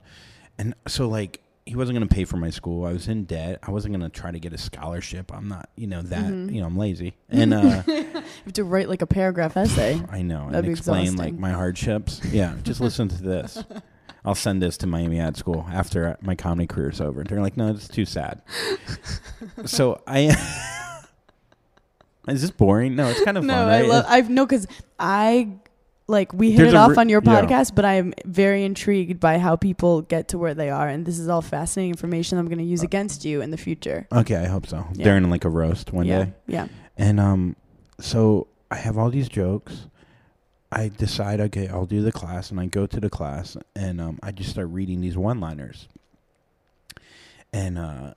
and 0.59 0.75
so 0.87 1.07
like." 1.07 1.41
He 1.65 1.75
wasn't 1.75 1.99
going 1.99 2.07
to 2.07 2.15
pay 2.15 2.25
for 2.25 2.37
my 2.37 2.49
school. 2.49 2.83
I 2.83 2.93
was 2.93 3.07
in 3.07 3.25
debt. 3.25 3.59
I 3.61 3.69
wasn't 3.69 3.93
going 3.95 4.01
to 4.01 4.09
try 4.09 4.31
to 4.31 4.39
get 4.39 4.53
a 4.53 4.57
scholarship. 4.57 5.31
I'm 5.31 5.47
not, 5.47 5.69
you 5.75 5.85
know, 5.85 6.01
that, 6.01 6.25
Mhm. 6.25 6.51
you 6.51 6.61
know, 6.61 6.65
I'm 6.65 6.77
lazy. 6.79 7.13
And 7.29 7.53
uh, 7.53 7.83
You 7.85 8.05
have 8.45 8.53
to 8.53 8.63
write 8.63 8.89
like 8.89 9.03
a 9.03 9.05
paragraph 9.05 9.55
essay. 9.55 10.01
I 10.09 10.23
know, 10.23 10.49
That'd 10.49 10.65
be 10.65 10.71
explain 10.71 11.15
like 11.15 11.35
my 11.37 11.51
hardships. 11.51 12.21
Yeah, 12.25 12.55
just 12.63 12.81
listen 12.81 13.07
to 13.09 13.21
this. 13.21 13.63
I'll 14.25 14.33
send 14.33 14.63
this 14.63 14.77
to 14.77 14.87
Miami 14.87 15.19
Ad 15.19 15.37
School 15.37 15.63
after 15.71 16.17
my 16.21 16.33
comedy 16.33 16.65
career's 16.65 16.99
over. 17.01 17.19
And 17.21 17.29
they're 17.29 17.41
like, 17.41 17.55
no, 17.55 17.67
it's 17.69 17.87
too 17.87 18.05
sad. 18.05 18.41
so 19.65 20.01
I. 20.07 20.35
Is 22.27 22.41
this 22.41 22.49
boring? 22.51 22.95
No, 22.95 23.09
it's 23.09 23.23
kind 23.23 23.37
of 23.37 23.43
no, 23.43 23.53
fun. 23.53 23.67
I 23.67 23.81
right? 23.81 23.89
love. 23.89 24.05
I've 24.07 24.29
no 24.31 24.47
because 24.47 24.65
I 24.99 25.49
like 26.09 26.33
we 26.33 26.51
hit 26.51 26.57
There's 26.57 26.73
it 26.73 26.75
off 26.75 26.91
re- 26.91 26.97
on 26.97 27.07
your 27.09 27.21
yeah. 27.23 27.41
podcast, 27.41 27.75
but 27.75 27.85
I 27.85 27.93
am 27.95 28.13
very 28.25 28.63
intrigued 28.65 29.19
by 29.19 29.37
how 29.37 29.55
people 29.55 30.01
get 30.01 30.27
to 30.29 30.37
where 30.37 30.53
they 30.53 30.69
are, 30.69 30.87
and 30.87 31.05
this 31.05 31.19
is 31.19 31.29
all 31.29 31.41
fascinating 31.41 31.91
information 31.91 32.37
I'm 32.37 32.47
going 32.47 32.57
to 32.57 32.63
Uh, 32.63 32.67
use 32.67 32.83
against 32.83 33.23
you 33.23 33.41
in 33.41 33.51
the 33.51 33.57
future. 33.57 34.07
okay, 34.11 34.35
I 34.35 34.45
hope 34.47 34.65
so. 34.67 34.85
Yeah. 34.93 35.05
During 35.05 35.29
like 35.29 35.45
a 35.45 35.49
roast 35.49 35.93
one 35.93 36.05
yeah, 36.05 36.25
day. 36.25 36.33
yeah. 36.47 36.67
And 36.97 37.19
um, 37.19 37.55
so 37.99 38.47
I 38.69 38.75
have 38.75 38.97
all 38.97 39.09
these 39.09 39.29
jokes. 39.29 39.87
I 40.71 40.89
decide, 40.89 41.39
okay, 41.41 41.67
I'll 41.67 41.85
do 41.87 42.01
the 42.01 42.11
class, 42.11 42.51
and 42.51 42.59
I 42.59 42.65
go 42.67 42.85
to 42.85 42.99
the 42.99 43.09
class, 43.09 43.55
and 43.75 43.99
um, 44.01 44.19
I 44.21 44.31
just 44.31 44.49
start 44.51 44.67
reading 44.69 45.01
these 45.01 45.17
one-liners. 45.17 45.87
And 47.51 47.77
uh, 47.79 48.13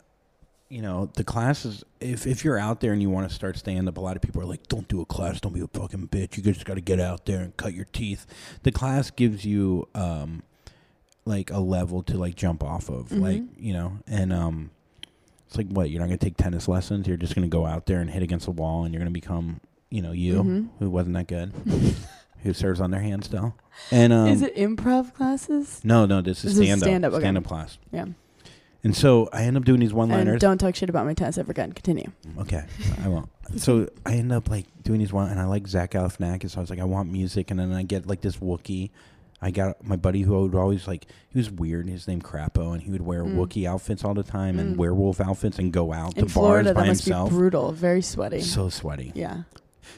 you 0.73 0.81
know, 0.83 1.11
the 1.17 1.23
classes. 1.25 1.85
If 2.01 2.27
if 2.27 2.45
you're 2.45 2.59
out 2.59 2.81
there 2.81 2.93
and 2.93 3.03
you 3.03 3.11
want 3.11 3.29
to 3.29 3.35
start 3.35 3.57
stand 3.59 3.89
up, 3.89 3.99
a 3.99 4.01
lot 4.01 4.17
of 4.17 4.23
people 4.23 4.41
are 4.41 4.47
like, 4.47 4.67
"Don't 4.69 4.89
do 4.89 5.01
a 5.01 5.05
class. 5.05 5.41
Don't 5.41 5.53
be 5.53 5.61
a 5.61 5.67
fucking 5.69 6.09
bitch. 6.09 6.37
You 6.37 6.43
just 6.43 6.65
got 6.65 6.75
to 6.75 6.81
get 6.81 6.99
out 6.99 7.27
there 7.27 7.41
and 7.41 7.57
cut 7.57 7.75
your 7.75 7.85
teeth." 7.93 8.27
The 8.63 8.73
class 8.73 9.11
gives 9.11 9.45
you 9.45 9.87
um, 9.95 10.43
like 11.25 11.51
a 11.51 11.59
level 11.61 12.03
to 12.05 12.17
like 12.17 12.35
jump 12.37 12.65
off 12.65 12.89
of, 12.89 13.11
Mhm. 13.11 13.21
like 13.21 13.43
you 13.59 13.73
know, 13.75 13.99
and 14.07 14.33
um, 14.33 14.71
it's 15.47 15.57
like 15.59 15.69
what 15.69 15.91
you're 15.91 16.01
not 16.01 16.07
gonna 16.07 16.17
take 16.17 16.37
tennis 16.39 16.67
lessons. 16.69 17.07
You're 17.07 17.17
just 17.19 17.35
gonna 17.35 17.49
go 17.49 17.67
out 17.67 17.85
there 17.87 18.01
and 18.01 18.09
hit 18.11 18.23
against 18.23 18.47
the 18.47 18.53
wall, 18.53 18.85
and 18.85 18.95
you're 18.95 19.01
gonna 19.01 19.11
become, 19.11 19.61
you 19.91 20.01
know, 20.01 20.13
you 20.13 20.43
Mhm. 20.43 20.69
who 20.79 20.89
wasn't 20.91 21.15
that 21.17 21.29
good, 21.29 21.53
who 22.43 22.53
serves 22.55 22.81
on 22.81 22.91
their 22.91 23.01
hand 23.03 23.25
still. 23.25 23.55
And 23.91 24.13
um, 24.13 24.29
Is 24.29 24.43
it 24.43 24.57
improv 24.57 25.13
classes? 25.15 25.81
no, 25.85 26.07
no, 26.07 26.23
this 26.23 26.45
is 26.45 26.57
stand 26.57 26.83
up, 27.05 27.13
stand 27.21 27.37
up 27.39 27.45
class. 27.45 27.79
Yeah. 27.93 28.07
And 28.85 28.97
so 28.97 29.29
I 29.33 29.45
end 29.45 29.57
up 29.57 29.65
doing 29.65 29.79
these 29.81 29.93
one 29.93 30.09
liners. 30.09 30.41
don't 30.41 30.59
talk 30.59 30.75
shit 30.75 30.89
about 30.91 31.07
my 31.07 31.15
tennis 31.15 31.39
ever 31.39 31.53
again. 31.53 31.73
Continue. 31.73 32.11
Okay, 32.41 32.65
I 33.05 33.09
won't. 33.09 33.29
So 33.57 33.89
I 34.05 34.15
end 34.15 34.33
up 34.33 34.51
like 34.51 34.67
doing 34.83 34.99
these 34.99 35.13
one, 35.13 35.31
and 35.31 35.39
I 35.39 35.45
like 35.45 35.69
Zach 35.69 35.93
Galifianakis. 35.93 36.51
So 36.51 36.59
I 36.59 36.61
was 36.63 36.71
like, 36.71 36.81
I 36.81 36.85
want 36.85 37.11
music, 37.11 37.51
and 37.53 37.61
then 37.61 37.73
I 37.73 37.83
get 37.85 38.07
like 38.07 38.21
this 38.23 38.39
Wookiee. 38.39 38.91
I 39.45 39.51
got 39.51 39.85
my 39.85 39.97
buddy 39.97 40.23
who 40.23 40.41
would 40.43 40.55
always 40.55 40.87
like. 40.89 41.07
He 41.31 41.39
was 41.39 41.51
weird. 41.51 41.89
His 41.89 42.09
name 42.09 42.23
Crapo, 42.23 42.73
and 42.73 42.83
he 42.83 42.91
would 42.91 43.03
wear 43.03 43.23
Mm. 43.25 43.37
Wookiee 43.37 43.69
outfits 43.69 44.05
all 44.05 44.15
the 44.15 44.23
time 44.25 44.59
and 44.59 44.75
Mm. 44.75 44.79
werewolf 44.79 45.21
outfits 45.21 45.59
and 45.59 45.73
go 45.73 45.93
out 45.93 46.17
In 46.17 46.27
to 46.27 46.33
Florida, 46.33 46.73
bars 46.75 46.83
by 46.83 46.87
himself. 46.87 47.31
be 47.31 47.37
brutal. 47.37 47.73
Very 47.73 48.03
sweaty. 48.03 48.41
So 48.41 48.69
sweaty. 48.69 49.13
yeah. 49.15 49.43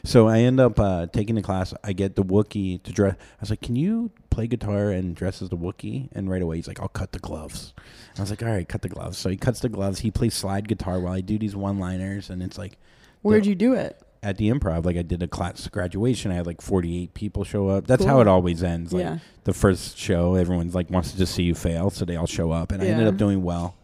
So 0.03 0.29
I 0.29 0.41
end 0.41 0.61
up 0.61 0.81
uh, 0.81 1.07
taking 1.07 1.35
the 1.37 1.43
class. 1.43 1.73
I 1.85 1.93
get 1.93 2.17
the 2.17 2.25
Wookiee 2.25 2.83
to 2.83 2.93
dress. 2.93 3.15
I 3.19 3.37
was 3.41 3.51
like, 3.51 3.61
"Can 3.61 3.77
you 3.77 4.11
play 4.35 4.47
guitar 4.47 4.91
and 4.91 5.15
dress 5.15 5.41
as 5.43 5.49
the 5.49 5.57
Wookiee?" 5.57 6.09
And 6.13 6.29
right 6.29 6.43
away 6.43 6.57
he's 6.57 6.69
like, 6.69 6.81
"I'll 6.81 6.89
cut 6.89 7.13
the 7.13 7.19
gloves." 7.19 7.73
I 8.19 8.21
was 8.21 8.31
like, 8.31 8.43
"All 8.43 8.49
right, 8.49 8.69
cut 8.69 8.83
the 8.83 8.89
gloves." 8.89 9.17
So 9.19 9.29
he 9.31 9.37
cuts 9.37 9.61
the 9.61 9.69
gloves. 9.69 10.01
He 10.01 10.11
plays 10.11 10.35
slide 10.35 10.69
guitar 10.69 11.01
while 11.01 11.13
I 11.13 11.21
do 11.21 11.39
these 11.39 11.57
one-liners, 11.57 12.31
and 12.31 12.43
it's 12.43 12.59
like 12.59 12.79
Where'd 13.23 13.45
The- 13.45 13.49
you 13.51 13.55
do 13.55 13.75
it? 13.75 14.01
at 14.23 14.39
the 14.39 14.49
improv. 14.51 14.87
Like 14.87 14.97
I 14.97 15.03
did 15.03 15.23
a 15.23 15.29
class 15.29 15.69
graduation. 15.69 16.33
I 16.33 16.37
had 16.37 16.47
like 16.47 16.63
48 16.63 17.13
people 17.13 17.45
show 17.45 17.69
up. 17.69 17.87
That's 17.87 18.05
how 18.05 18.21
it 18.21 18.27
always 18.27 18.63
ends. 18.63 18.93
Like 18.93 19.03
yeah. 19.03 19.19
the 19.45 19.53
first 19.53 19.99
show, 19.99 20.35
everyone's 20.35 20.75
like 20.75 20.91
wants 20.91 21.13
to 21.13 21.19
just 21.19 21.35
see 21.35 21.43
you 21.43 21.55
fail, 21.55 21.91
so 21.91 22.05
they 22.05 22.17
all 22.17 22.27
show 22.27 22.51
up, 22.51 22.73
and 22.73 22.83
I 22.83 22.87
ended 22.87 23.07
up 23.07 23.17
doing 23.19 23.43
well. 23.43 23.77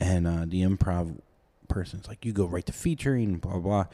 And 0.00 0.26
uh, 0.26 0.44
the 0.46 0.62
improv 0.62 1.18
person's 1.68 2.08
like, 2.08 2.24
"You 2.24 2.32
go 2.32 2.46
right 2.46 2.64
to 2.66 2.72
featuring, 2.72 3.36
blah 3.36 3.58
blah." 3.58 3.84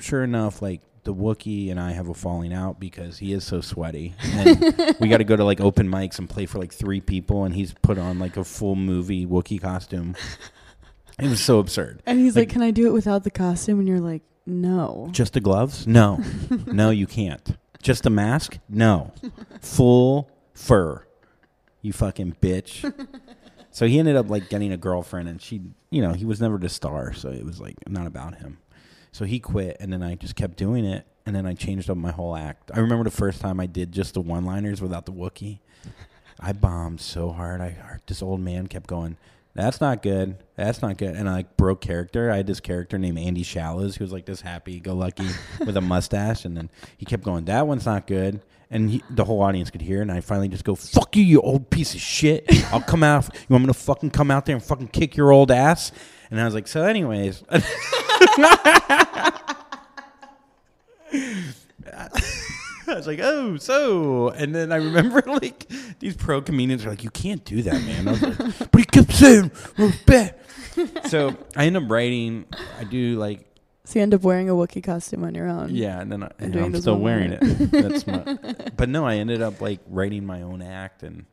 Sure 0.00 0.24
enough, 0.24 0.60
like 0.62 0.80
the 1.04 1.14
Wookiee 1.14 1.70
and 1.70 1.78
I 1.78 1.92
have 1.92 2.08
a 2.08 2.14
falling 2.14 2.52
out 2.52 2.80
because 2.80 3.18
he 3.18 3.32
is 3.32 3.44
so 3.44 3.60
sweaty, 3.60 4.14
and 4.22 4.96
we 5.00 5.08
got 5.08 5.18
to 5.18 5.24
go 5.24 5.36
to 5.36 5.44
like 5.44 5.60
open 5.60 5.88
mics 5.88 6.18
and 6.18 6.28
play 6.28 6.46
for 6.46 6.58
like 6.58 6.72
three 6.72 7.00
people, 7.00 7.44
and 7.44 7.54
he's 7.54 7.72
put 7.82 7.96
on 7.98 8.18
like 8.18 8.36
a 8.36 8.44
full 8.44 8.74
movie 8.74 9.24
Wookiee 9.26 9.60
costume. 9.60 10.16
It 11.18 11.28
was 11.30 11.40
so 11.42 11.58
absurd. 11.60 12.02
And 12.04 12.18
he's 12.18 12.34
like, 12.36 12.48
Like- 12.48 12.50
"Can 12.50 12.62
I 12.62 12.70
do 12.72 12.86
it 12.88 12.92
without 12.92 13.24
the 13.24 13.30
costume?" 13.30 13.78
And 13.78 13.88
you're 13.88 14.00
like, 14.00 14.22
"No." 14.44 15.08
Just 15.12 15.32
the 15.32 15.40
gloves? 15.40 15.86
No. 15.86 16.20
no, 16.66 16.90
you 16.90 17.06
can't. 17.06 17.56
Just 17.80 18.04
a 18.04 18.10
mask? 18.10 18.58
No. 18.68 19.12
Full 19.60 20.28
fur. 20.54 21.06
You 21.82 21.92
fucking 21.92 22.36
bitch. 22.42 22.92
so 23.70 23.86
he 23.86 23.98
ended 23.98 24.16
up 24.16 24.28
like 24.28 24.48
getting 24.48 24.72
a 24.72 24.76
girlfriend 24.76 25.28
and 25.28 25.40
she, 25.40 25.62
you 25.90 26.02
know, 26.02 26.12
he 26.12 26.24
was 26.24 26.40
never 26.40 26.58
the 26.58 26.68
star, 26.68 27.12
so 27.12 27.30
it 27.30 27.44
was 27.44 27.60
like 27.60 27.76
not 27.88 28.06
about 28.08 28.34
him. 28.38 28.58
So 29.16 29.24
he 29.24 29.40
quit 29.40 29.78
and 29.80 29.90
then 29.90 30.02
I 30.02 30.14
just 30.14 30.36
kept 30.36 30.58
doing 30.58 30.84
it 30.84 31.06
and 31.24 31.34
then 31.34 31.46
I 31.46 31.54
changed 31.54 31.88
up 31.88 31.96
my 31.96 32.10
whole 32.10 32.36
act. 32.36 32.70
I 32.74 32.80
remember 32.80 33.02
the 33.02 33.10
first 33.10 33.40
time 33.40 33.60
I 33.60 33.64
did 33.64 33.90
just 33.90 34.12
the 34.12 34.20
one-liners 34.20 34.82
without 34.82 35.06
the 35.06 35.12
Wookiee. 35.12 35.60
I 36.38 36.52
bombed 36.52 37.00
so 37.00 37.30
hard. 37.30 37.62
I 37.62 37.78
this 38.06 38.20
old 38.20 38.40
man 38.40 38.66
kept 38.66 38.86
going, 38.86 39.16
"That's 39.54 39.80
not 39.80 40.02
good. 40.02 40.36
That's 40.54 40.82
not 40.82 40.98
good." 40.98 41.14
And 41.16 41.30
I 41.30 41.32
like 41.32 41.56
broke 41.56 41.80
character. 41.80 42.30
I 42.30 42.36
had 42.36 42.46
this 42.46 42.60
character 42.60 42.98
named 42.98 43.18
Andy 43.18 43.42
Shallows 43.42 43.96
who 43.96 44.04
was 44.04 44.12
like 44.12 44.26
this 44.26 44.42
happy-go-lucky 44.42 45.28
with 45.64 45.78
a 45.78 45.80
mustache, 45.80 46.44
and 46.44 46.54
then 46.54 46.68
he 46.98 47.06
kept 47.06 47.22
going, 47.22 47.46
"That 47.46 47.66
one's 47.66 47.86
not 47.86 48.06
good." 48.06 48.42
And 48.68 48.90
he, 48.90 49.02
the 49.08 49.24
whole 49.24 49.40
audience 49.40 49.70
could 49.70 49.80
hear, 49.80 50.02
and 50.02 50.12
I 50.12 50.20
finally 50.20 50.48
just 50.48 50.64
go, 50.64 50.74
"Fuck 50.74 51.16
you, 51.16 51.22
you 51.22 51.40
old 51.40 51.70
piece 51.70 51.94
of 51.94 52.02
shit! 52.02 52.44
I'll 52.70 52.82
come 52.82 53.02
out. 53.02 53.34
You 53.34 53.54
want 53.54 53.64
me 53.64 53.68
to 53.68 53.78
fucking 53.78 54.10
come 54.10 54.30
out 54.30 54.44
there 54.44 54.56
and 54.56 54.62
fucking 54.62 54.88
kick 54.88 55.16
your 55.16 55.32
old 55.32 55.50
ass?" 55.50 55.90
And 56.30 56.40
I 56.40 56.44
was 56.44 56.54
like, 56.54 56.68
"So, 56.68 56.84
anyways." 56.84 57.42
I 62.88 62.94
was 62.94 63.06
like, 63.06 63.18
oh, 63.20 63.56
so. 63.56 64.28
And 64.30 64.54
then 64.54 64.70
I 64.72 64.76
remember 64.76 65.22
like 65.26 65.66
these 65.98 66.16
pro 66.16 66.40
comedians 66.40 66.84
are 66.86 66.90
like, 66.90 67.02
you 67.04 67.10
can't 67.10 67.44
do 67.44 67.62
that, 67.62 67.82
man. 67.82 68.08
I 68.08 68.10
was 68.12 68.22
like, 68.22 68.38
but 68.70 68.78
he 68.80 68.84
kept 68.84 69.12
saying, 69.12 69.50
"Oh, 69.78 69.92
bet." 70.06 70.40
so 71.06 71.36
I 71.56 71.66
end 71.66 71.76
up 71.76 71.84
writing. 71.90 72.44
I 72.78 72.84
do 72.84 73.18
like, 73.18 73.46
So 73.84 73.98
you 73.98 74.02
end 74.04 74.14
up 74.14 74.22
wearing 74.22 74.48
a 74.48 74.52
Wookiee 74.52 74.84
costume 74.84 75.24
on 75.24 75.34
your 75.34 75.48
own. 75.48 75.74
yeah, 75.74 76.00
and 76.00 76.12
then 76.12 76.22
I, 76.22 76.30
and 76.38 76.54
I'm 76.56 76.76
still 76.76 76.98
wearing 76.98 77.32
it. 77.32 77.40
That's 77.40 78.06
my. 78.06 78.38
But 78.76 78.88
no, 78.88 79.04
I 79.04 79.16
ended 79.16 79.42
up 79.42 79.60
like 79.60 79.80
writing 79.88 80.24
my 80.24 80.42
own 80.42 80.62
act 80.62 81.02
and 81.02 81.24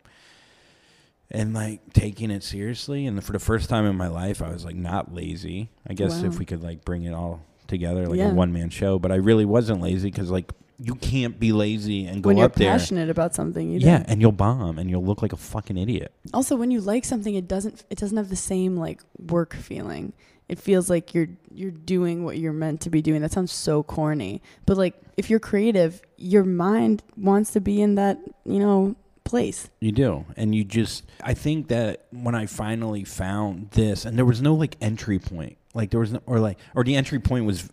and 1.34 1.54
like 1.54 1.82
taking 1.94 2.30
it 2.32 2.44
seriously. 2.44 3.06
And 3.08 3.24
for 3.24 3.32
the 3.34 3.40
first 3.40 3.70
time 3.70 3.86
in 3.86 3.96
my 3.96 4.08
life, 4.08 4.42
I 4.42 4.50
was 4.50 4.64
like 4.66 4.76
not 4.76 5.14
lazy. 5.14 5.70
I 5.88 5.94
guess 5.94 6.22
Wow. 6.22 6.28
if 6.30 6.40
we 6.40 6.46
could 6.46 6.62
like 6.64 6.86
bring 6.86 7.04
it 7.04 7.14
all 7.14 7.42
together 7.68 8.08
like 8.08 8.20
Yeah. 8.20 8.32
a 8.32 8.34
one 8.34 8.54
man 8.54 8.70
show, 8.70 9.00
but 9.00 9.12
I 9.12 9.16
really 9.16 9.46
wasn't 9.46 9.82
lazy 9.82 10.10
because 10.12 10.30
like 10.30 10.52
you 10.80 10.96
can't 10.96 11.40
be 11.40 11.52
lazy 11.54 12.06
and 12.06 12.22
go 12.24 12.28
when 12.28 12.38
you're 12.38 12.46
up 12.48 12.56
there. 12.56 12.72
passionate 12.72 13.10
about 13.10 13.34
something, 13.34 13.72
you 13.72 13.80
Yeah, 13.80 13.98
don't. 14.00 14.10
and 14.10 14.22
you'll 14.22 14.32
bomb 14.32 14.78
and 14.80 14.90
you'll 14.90 15.04
look 15.06 15.22
like 15.22 15.32
a 15.34 15.38
fucking 15.38 15.78
idiot. 15.78 16.12
Also, 16.34 16.56
when 16.56 16.72
you 16.72 16.82
like 16.82 17.06
something, 17.06 17.34
it 17.36 17.48
doesn't 17.48 17.84
it 17.90 17.98
doesn't 17.98 18.18
have 18.18 18.30
the 18.30 18.36
same 18.36 18.76
like 18.78 19.02
work 19.18 19.54
feeling. 19.54 20.14
It 20.50 20.60
feels 20.60 20.90
like 20.90 21.14
you're 21.14 21.30
you're 21.54 21.72
doing 21.72 22.26
what 22.26 22.38
you're 22.38 22.54
meant 22.54 22.82
to 22.82 22.90
be 22.90 23.02
doing. 23.02 23.22
That 23.22 23.32
sounds 23.32 23.52
so 23.54 23.82
corny, 23.82 24.42
but 24.66 24.76
like 24.78 24.96
if 25.16 25.30
you're 25.30 25.40
creative, 25.40 26.02
your 26.18 26.44
mind 26.44 27.02
wants 27.16 27.52
to 27.52 27.62
be 27.62 27.82
in 27.82 27.96
that 27.96 28.20
you 28.46 28.60
know 28.60 28.96
place. 29.24 29.70
You 29.80 29.92
do. 29.92 30.26
And 30.38 30.54
you 30.54 30.64
just 30.64 31.04
I 31.24 31.34
think 31.34 31.68
that 31.70 32.06
when 32.12 32.36
I 32.36 32.46
finally 32.46 33.04
found 33.04 33.72
this 33.72 34.06
and 34.06 34.18
there 34.18 34.26
was 34.26 34.42
no 34.42 34.54
like 34.56 34.76
entry 34.82 35.20
point. 35.20 35.58
Like 35.74 35.90
there 35.92 36.00
was 36.00 36.12
no 36.14 36.22
or 36.26 36.40
like 36.40 36.58
or 36.76 36.84
the 36.84 36.96
entry 36.96 37.20
point 37.20 37.46
was 37.46 37.70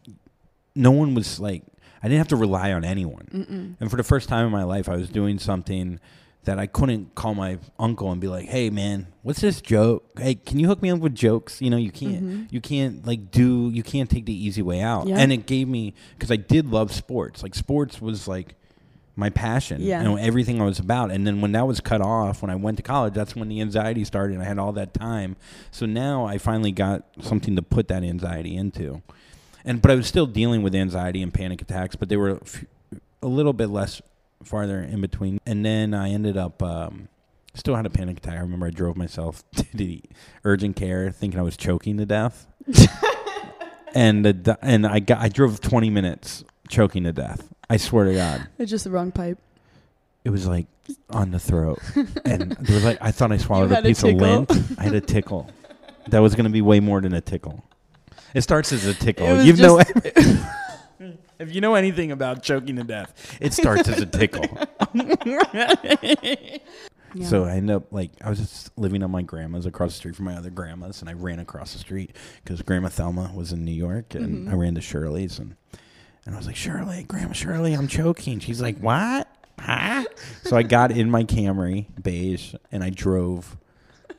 no 0.74 0.90
one 0.90 1.14
was 1.14 1.38
like 1.40 1.62
I 2.02 2.08
didn't 2.08 2.18
have 2.18 2.28
to 2.28 2.36
rely 2.36 2.72
on 2.72 2.84
anyone. 2.84 3.28
Mm-mm. 3.32 3.74
And 3.80 3.90
for 3.90 3.96
the 3.96 4.02
first 4.04 4.28
time 4.28 4.46
in 4.46 4.52
my 4.52 4.64
life 4.64 4.88
I 4.88 4.96
was 4.96 5.08
doing 5.10 5.38
something 5.38 6.00
that 6.44 6.58
I 6.58 6.66
couldn't 6.66 7.14
call 7.14 7.34
my 7.34 7.58
uncle 7.78 8.10
and 8.10 8.18
be 8.18 8.26
like, 8.26 8.46
"Hey 8.46 8.70
man, 8.70 9.08
what's 9.20 9.42
this 9.42 9.60
joke? 9.60 10.18
Hey, 10.18 10.36
can 10.36 10.58
you 10.58 10.68
hook 10.68 10.80
me 10.80 10.90
up 10.90 10.98
with 11.00 11.14
jokes?" 11.14 11.60
You 11.60 11.68
know, 11.68 11.76
you 11.76 11.90
can't 11.90 12.24
Mhm. 12.24 12.46
you 12.52 12.62
can't 12.62 13.06
like 13.06 13.30
do 13.30 13.68
you 13.70 13.82
can't 13.82 14.08
take 14.08 14.24
the 14.24 14.32
easy 14.46 14.62
way 14.62 14.80
out 14.80 15.06
Yeah. 15.06 15.18
and 15.18 15.30
it 15.32 15.44
gave 15.46 15.68
me 15.68 15.92
because 16.14 16.30
i 16.30 16.36
did 16.36 16.70
love 16.70 16.92
sports 16.94 17.42
like 17.42 17.54
sports 17.54 18.00
was 18.00 18.26
like 18.26 18.54
my 19.16 19.28
passion 19.30 19.82
Yeah. 19.82 19.98
you 20.02 20.08
know 20.08 20.16
everything 20.16 20.60
i 20.62 20.64
was 20.64 20.78
about. 20.78 21.10
And 21.10 21.26
then 21.26 21.40
when 21.40 21.52
that 21.52 21.66
was 21.66 21.80
cut 21.80 22.00
off 22.00 22.42
when 22.42 22.50
i 22.50 22.54
went 22.54 22.76
to 22.78 22.82
college 22.82 23.12
that's 23.14 23.34
when 23.36 23.48
the 23.48 23.60
anxiety 23.60 24.04
started 24.04 24.34
and 24.34 24.42
i 24.42 24.46
had 24.46 24.58
all 24.58 24.72
that 24.72 24.94
time. 24.94 25.36
So 25.70 25.86
now 25.86 26.24
i 26.26 26.38
finally 26.38 26.72
got 26.72 27.04
something 27.20 27.56
to 27.56 27.62
put 27.62 27.88
that 27.88 28.02
anxiety 28.02 28.56
into. 28.56 29.02
And 29.64 29.82
but 29.82 29.90
i 29.90 29.94
was 29.94 30.06
still 30.06 30.26
dealing 30.26 30.62
with 30.62 30.74
anxiety 30.74 31.22
and 31.22 31.32
panic 31.34 31.60
attacks 31.62 31.96
but 31.96 32.08
they 32.08 32.16
were 32.16 32.40
a 33.22 33.26
little 33.26 33.52
bit 33.52 33.68
less 33.68 34.00
farther 34.42 34.80
in 34.80 35.00
between. 35.00 35.38
And 35.44 35.64
then 35.66 35.92
i 35.92 36.10
ended 36.10 36.36
up 36.38 36.62
um, 36.62 37.08
still 37.54 37.74
had 37.74 37.84
a 37.84 37.90
panic 37.90 38.18
attack. 38.18 38.34
I 38.34 38.40
remember 38.40 38.66
i 38.66 38.70
drove 38.70 38.96
myself 38.96 39.42
to 39.56 39.66
the 39.76 40.02
urgent 40.44 40.76
care 40.76 41.10
thinking 41.10 41.38
i 41.38 41.42
was 41.42 41.56
choking 41.56 41.98
to 41.98 42.06
death. 42.06 42.46
And 43.92 44.24
the 44.24 44.56
and 44.62 44.86
I 44.86 45.00
got 45.00 45.18
I 45.18 45.28
drove 45.28 45.60
20 45.60 45.90
minutes 45.90 46.44
choking 46.70 47.04
to 47.04 47.12
death. 47.12 47.46
I 47.68 47.76
swear 47.76 48.06
to 48.06 48.14
God, 48.14 48.48
It's 48.58 48.70
just 48.70 48.84
the 48.84 48.90
wrong 48.90 49.12
pipe. 49.12 49.38
it 50.24 50.30
was 50.30 50.46
like 50.46 50.66
on 51.10 51.30
the 51.30 51.38
throat, 51.38 51.78
and 52.24 52.52
there 52.60 52.74
was 52.76 52.84
like 52.84 52.98
I 53.00 53.10
thought 53.10 53.30
I 53.32 53.36
swallowed 53.36 53.70
a 53.72 53.74
had 53.76 53.84
a 53.84 53.88
piece 53.88 54.02
of 54.02 54.14
lint. 54.14 54.50
I 54.78 54.84
had 54.84 54.94
a 54.94 55.00
tickle. 55.00 55.50
That 56.08 56.20
was 56.20 56.34
gonna 56.34 56.50
be 56.50 56.62
way 56.62 56.80
more 56.80 57.00
than 57.00 57.12
a 57.12 57.20
tickle. 57.20 57.62
It 58.34 58.40
starts 58.42 58.72
as 58.72 58.86
a 58.86 58.94
tickle. 58.94 59.42
You 59.42 59.52
know, 59.54 59.78
if 61.38 61.54
you 61.54 61.60
know 61.60 61.74
anything 61.74 62.10
about 62.12 62.42
choking 62.42 62.76
to 62.76 62.84
death, 62.84 63.36
it 63.40 63.52
starts 63.52 63.88
as 63.88 64.00
a 64.00 64.06
tickle. 64.06 64.46
Yeah. 67.12 67.24
So 67.24 67.44
I 67.44 67.52
ended 67.56 67.74
up 67.74 67.92
like 67.92 68.12
I 68.24 68.30
was 68.30 68.38
just 68.38 68.70
living 68.78 69.02
on 69.02 69.10
my 69.10 69.22
grandma's 69.22 69.66
across 69.66 69.90
the 69.92 69.96
street 69.96 70.14
from 70.14 70.26
my 70.26 70.36
other 70.36 70.50
grandma's, 70.50 71.00
and 71.00 71.10
I 71.10 71.14
ran 71.14 71.40
across 71.40 71.72
the 71.72 71.80
street 71.80 72.14
because 72.44 72.62
Grandma 72.62 72.88
Thelma 72.88 73.32
was 73.34 73.50
in 73.52 73.64
New 73.64 73.72
York, 73.72 74.14
and 74.14 74.46
Mhm. 74.46 74.52
I 74.52 74.54
ran 74.54 74.74
to 74.76 74.80
Shirley's, 74.80 75.38
and 75.40 75.56
and 76.26 76.34
I 76.34 76.38
was 76.38 76.46
like, 76.46 76.56
Shirley, 76.56 77.02
Grandma 77.04 77.32
Shirley, 77.32 77.72
I'm 77.74 77.88
choking. 77.88 78.38
She's 78.40 78.60
like, 78.60 78.78
what? 78.78 79.28
Huh? 79.58 80.04
So 80.44 80.56
I 80.56 80.62
got 80.62 80.90
in 80.90 81.10
my 81.10 81.24
Camry 81.24 81.86
beige, 82.02 82.54
and 82.72 82.82
I 82.82 82.90
drove 82.90 83.56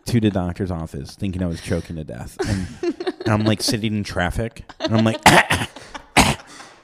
to 0.05 0.19
the 0.19 0.29
doctor's 0.29 0.71
office, 0.71 1.15
thinking 1.15 1.43
I 1.43 1.47
was 1.47 1.61
choking 1.61 1.95
to 1.95 2.03
death, 2.03 2.37
and, 2.47 2.95
and 3.21 3.27
I'm 3.27 3.43
like 3.43 3.61
sitting 3.61 3.95
in 3.95 4.03
traffic, 4.03 4.63
and 4.79 4.95
I'm 4.95 5.03
like. 5.05 5.21
I'm 5.25 5.67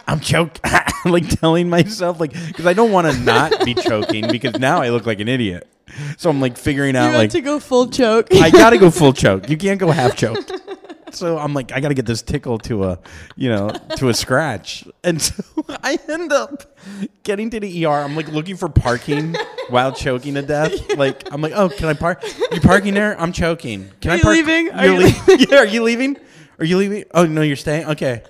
I'm 0.09 0.20
choke, 0.22 0.57
like 1.05 1.28
telling 1.28 1.70
myself, 1.70 2.20
like, 2.20 2.32
because 2.32 2.65
I 2.65 2.72
don't 2.72 2.93
want 2.93 3.11
to 3.11 3.20
not 3.24 3.65
be 3.65 3.74
choking 3.74 4.32
because 4.32 4.57
now 4.57 4.82
I 4.82 4.88
look 4.89 5.05
like 5.05 5.20
an 5.20 5.28
idiot. 5.28 5.68
So 6.18 6.30
I'm 6.30 6.39
like 6.39 6.57
figuring 6.57 6.95
You 6.95 7.01
out, 7.01 7.11
had 7.11 7.18
like, 7.18 7.30
to 7.32 7.41
go 7.41 7.59
full 7.59 7.88
choke. 7.89 8.28
I 8.34 8.49
gotta 8.49 8.78
go 8.78 8.89
full 8.89 9.11
choke. 9.11 9.49
You 9.49 9.57
can't 9.57 9.80
go 9.80 9.91
half 9.91 10.15
choked. 10.15 10.51
So 11.11 11.37
I'm 11.37 11.53
like, 11.53 11.71
I 11.71 11.79
gotta 11.79 11.93
get 11.93 12.05
this 12.05 12.21
tickle 12.21 12.57
to 12.59 12.83
a, 12.85 12.99
you 13.35 13.49
know, 13.49 13.69
to 13.97 14.09
a 14.09 14.13
scratch. 14.13 14.85
And 15.03 15.21
so 15.21 15.43
I 15.83 15.97
end 16.09 16.31
up 16.33 16.63
getting 17.23 17.49
to 17.51 17.59
the 17.59 17.85
ER. 17.85 17.89
I'm 17.89 18.15
like 18.15 18.27
looking 18.29 18.57
for 18.57 18.69
parking 18.69 19.35
while 19.69 19.91
choking 19.91 20.33
to 20.35 20.41
death. 20.41 20.73
Like 20.97 21.31
I'm 21.31 21.41
like, 21.41 21.53
oh, 21.55 21.69
can 21.69 21.87
I 21.89 21.93
park? 21.93 22.23
You 22.51 22.59
parking 22.59 22.93
there? 22.95 23.19
I'm 23.19 23.31
choking. 23.31 23.91
Can 24.01 24.11
Are 24.11 24.13
I 24.15 24.21
park? 24.21 24.35
leaving? 24.35 24.71
Are 24.71 24.85
you 24.87 24.97
lea- 24.97 25.45
yeah, 25.49 25.57
are 25.59 25.65
you 25.65 25.83
leaving? 25.83 26.17
Are 26.59 26.65
you 26.65 26.77
leaving? 26.77 27.03
Oh 27.13 27.25
no, 27.25 27.41
you're 27.41 27.55
staying. 27.55 27.85
Okay. 27.89 28.23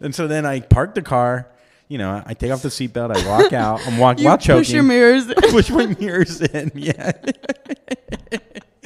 And 0.00 0.14
so 0.14 0.26
then 0.26 0.46
I 0.46 0.60
park 0.60 0.94
the 0.94 1.02
car. 1.02 1.48
You 1.88 1.98
know, 1.98 2.22
I 2.24 2.34
take 2.34 2.50
off 2.50 2.62
the 2.62 2.68
seatbelt. 2.68 3.14
I 3.16 3.28
walk 3.28 3.52
out. 3.52 3.86
I'm 3.86 3.98
walking 3.98 4.24
while 4.24 4.38
push 4.38 4.70
your 4.72 4.82
mirrors. 4.82 5.26
push 5.50 5.70
my 5.70 5.86
mirrors 6.00 6.40
in. 6.40 6.72
Yeah. 6.74 7.12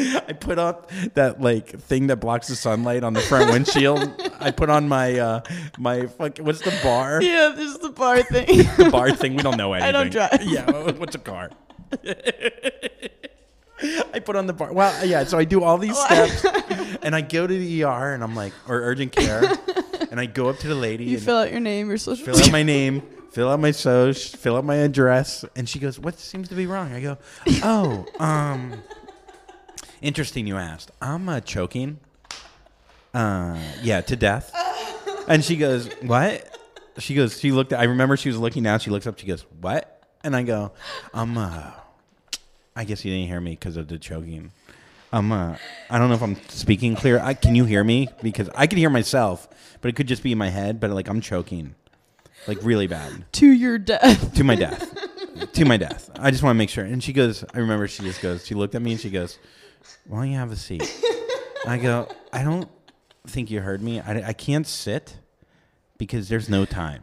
I 0.28 0.32
put 0.32 0.58
up 0.58 0.90
that 1.14 1.40
like 1.40 1.68
thing 1.80 2.06
that 2.08 2.16
blocks 2.16 2.48
the 2.48 2.56
sunlight 2.56 3.04
on 3.04 3.12
the 3.12 3.20
front 3.20 3.50
windshield. 3.50 4.10
I 4.40 4.50
put 4.50 4.70
on 4.70 4.88
my 4.88 5.18
uh 5.18 5.40
my 5.78 6.06
fuck 6.06 6.38
what's 6.38 6.60
the 6.60 6.76
bar? 6.82 7.22
yeah, 7.22 7.52
this 7.54 7.74
is 7.74 7.78
the 7.78 7.90
bar 7.90 8.22
thing. 8.22 8.46
The 8.76 8.88
bar 8.90 9.12
thing. 9.12 9.36
We 9.36 9.42
don't 9.42 9.56
know 9.56 9.72
anything. 9.74 9.88
I 9.88 9.92
don't 9.92 10.10
drive. 10.10 10.42
Yeah, 10.42 10.70
what's 10.92 11.14
a 11.14 11.18
car? 11.18 11.50
I 14.12 14.18
put 14.20 14.36
on 14.36 14.46
the 14.46 14.52
bar. 14.52 14.72
Well, 14.72 15.06
yeah. 15.06 15.24
So 15.24 15.38
I 15.38 15.44
do 15.44 15.62
all 15.62 15.78
these 15.78 15.98
steps, 15.98 16.44
and 17.02 17.14
I 17.14 17.22
go 17.22 17.46
to 17.46 17.58
the 17.58 17.84
ER, 17.84 18.12
and 18.12 18.22
I'm 18.22 18.34
like, 18.34 18.52
or 18.68 18.80
urgent 18.80 19.12
care, 19.12 19.42
and 20.10 20.20
I 20.20 20.26
go 20.26 20.48
up 20.48 20.58
to 20.58 20.68
the 20.68 20.74
lady. 20.74 21.04
you 21.04 21.18
fill 21.18 21.38
out 21.38 21.50
your 21.50 21.60
name, 21.60 21.88
your 21.88 21.96
social. 21.98 22.24
fill 22.24 22.38
out 22.38 22.52
my 22.52 22.62
name, 22.62 23.02
fill 23.30 23.48
out 23.48 23.58
my 23.58 23.70
soc, 23.70 24.16
fill 24.16 24.56
out 24.56 24.64
my 24.64 24.76
address, 24.76 25.44
and 25.56 25.68
she 25.68 25.78
goes, 25.78 25.98
"What 25.98 26.18
seems 26.18 26.48
to 26.50 26.54
be 26.54 26.66
wrong?" 26.66 26.92
I 26.92 27.00
go, 27.00 27.18
"Oh, 27.62 28.06
um, 28.18 28.82
interesting. 30.02 30.46
You 30.46 30.56
asked. 30.56 30.90
I'm 31.00 31.28
uh, 31.28 31.40
choking. 31.40 31.98
Uh, 33.12 33.58
yeah, 33.82 34.00
to 34.02 34.16
death." 34.16 34.54
And 35.28 35.44
she 35.44 35.56
goes, 35.56 35.88
"What?" 36.02 36.46
She 36.98 37.14
goes. 37.14 37.38
She 37.38 37.52
looked. 37.52 37.72
I 37.72 37.84
remember 37.84 38.16
she 38.16 38.28
was 38.28 38.38
looking 38.38 38.62
down. 38.62 38.80
She 38.80 38.90
looks 38.90 39.06
up. 39.06 39.18
She 39.18 39.26
goes, 39.26 39.44
"What?" 39.60 40.02
And 40.22 40.34
I 40.36 40.42
go, 40.42 40.72
"Um, 41.14 41.38
uh, 41.38 41.70
I 42.76 42.84
guess 42.84 43.04
you 43.04 43.12
didn't 43.12 43.28
hear 43.28 43.40
me 43.40 43.52
because 43.52 43.76
of 43.76 43.88
the 43.88 43.98
choking." 43.98 44.52
Um, 45.12 45.32
uh, 45.32 45.56
I 45.88 45.98
don't 45.98 46.08
know 46.08 46.14
if 46.14 46.22
I'm 46.22 46.36
speaking 46.48 46.94
clear. 46.94 47.18
I, 47.18 47.34
can 47.34 47.56
you 47.56 47.64
hear 47.64 47.82
me? 47.82 48.08
Because 48.22 48.48
I 48.54 48.68
can 48.68 48.78
hear 48.78 48.90
myself, 48.90 49.48
but 49.80 49.88
it 49.88 49.96
could 49.96 50.06
just 50.06 50.22
be 50.22 50.32
in 50.32 50.38
my 50.38 50.50
head. 50.50 50.78
But 50.78 50.90
like 50.90 51.08
I'm 51.08 51.20
choking, 51.20 51.74
like 52.46 52.58
really 52.62 52.86
bad 52.86 53.24
to 53.32 53.46
your 53.46 53.78
death. 53.78 54.34
to 54.34 54.44
my 54.44 54.54
death, 54.54 55.52
to 55.52 55.64
my 55.64 55.76
death. 55.76 56.10
I 56.16 56.30
just 56.30 56.42
want 56.42 56.54
to 56.54 56.58
make 56.58 56.70
sure. 56.70 56.84
And 56.84 57.02
she 57.02 57.12
goes, 57.12 57.44
I 57.52 57.58
remember 57.58 57.88
she 57.88 58.02
just 58.02 58.22
goes, 58.22 58.46
she 58.46 58.54
looked 58.54 58.74
at 58.74 58.82
me 58.82 58.92
and 58.92 59.00
she 59.00 59.10
goes, 59.10 59.38
"Why 60.06 60.18
don't 60.22 60.30
you 60.32 60.38
have 60.38 60.52
a 60.52 60.56
seat?" 60.56 60.82
I 61.66 61.76
go, 61.78 62.08
I 62.32 62.42
don't 62.42 62.68
think 63.26 63.50
you 63.50 63.60
heard 63.60 63.82
me. 63.82 64.00
I, 64.00 64.28
I 64.28 64.32
can't 64.32 64.66
sit 64.66 65.16
because 65.98 66.28
there's 66.28 66.48
no 66.48 66.64
time. 66.64 67.02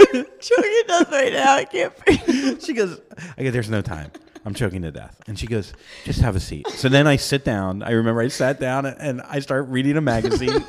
I'm 0.00 0.24
choking 0.40 0.62
to 0.62 0.84
death 0.86 1.10
right 1.10 1.32
now. 1.32 1.54
I 1.56 1.64
can't. 1.64 1.96
breathe. 2.04 2.60
She 2.62 2.72
goes, 2.74 3.00
I 3.36 3.42
go, 3.44 3.50
there's 3.50 3.70
no 3.70 3.80
time. 3.82 4.10
I'm 4.44 4.54
choking 4.54 4.82
to 4.82 4.90
death. 4.90 5.18
And 5.26 5.38
she 5.38 5.46
goes, 5.46 5.72
just 6.04 6.20
have 6.20 6.36
a 6.36 6.40
seat. 6.40 6.68
So 6.68 6.88
then 6.88 7.06
I 7.06 7.16
sit 7.16 7.44
down. 7.44 7.82
I 7.82 7.90
remember 7.92 8.20
I 8.20 8.28
sat 8.28 8.60
down 8.60 8.86
and, 8.86 8.96
and 9.00 9.22
I 9.22 9.40
start 9.40 9.68
reading 9.68 9.96
a 9.96 10.00
magazine. 10.00 10.64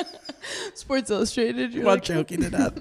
Sports 0.74 1.10
Illustrated. 1.10 1.72
You're 1.74 1.84
while 1.84 1.96
like, 1.96 2.04
choking 2.04 2.40
to 2.42 2.50
death. 2.50 2.78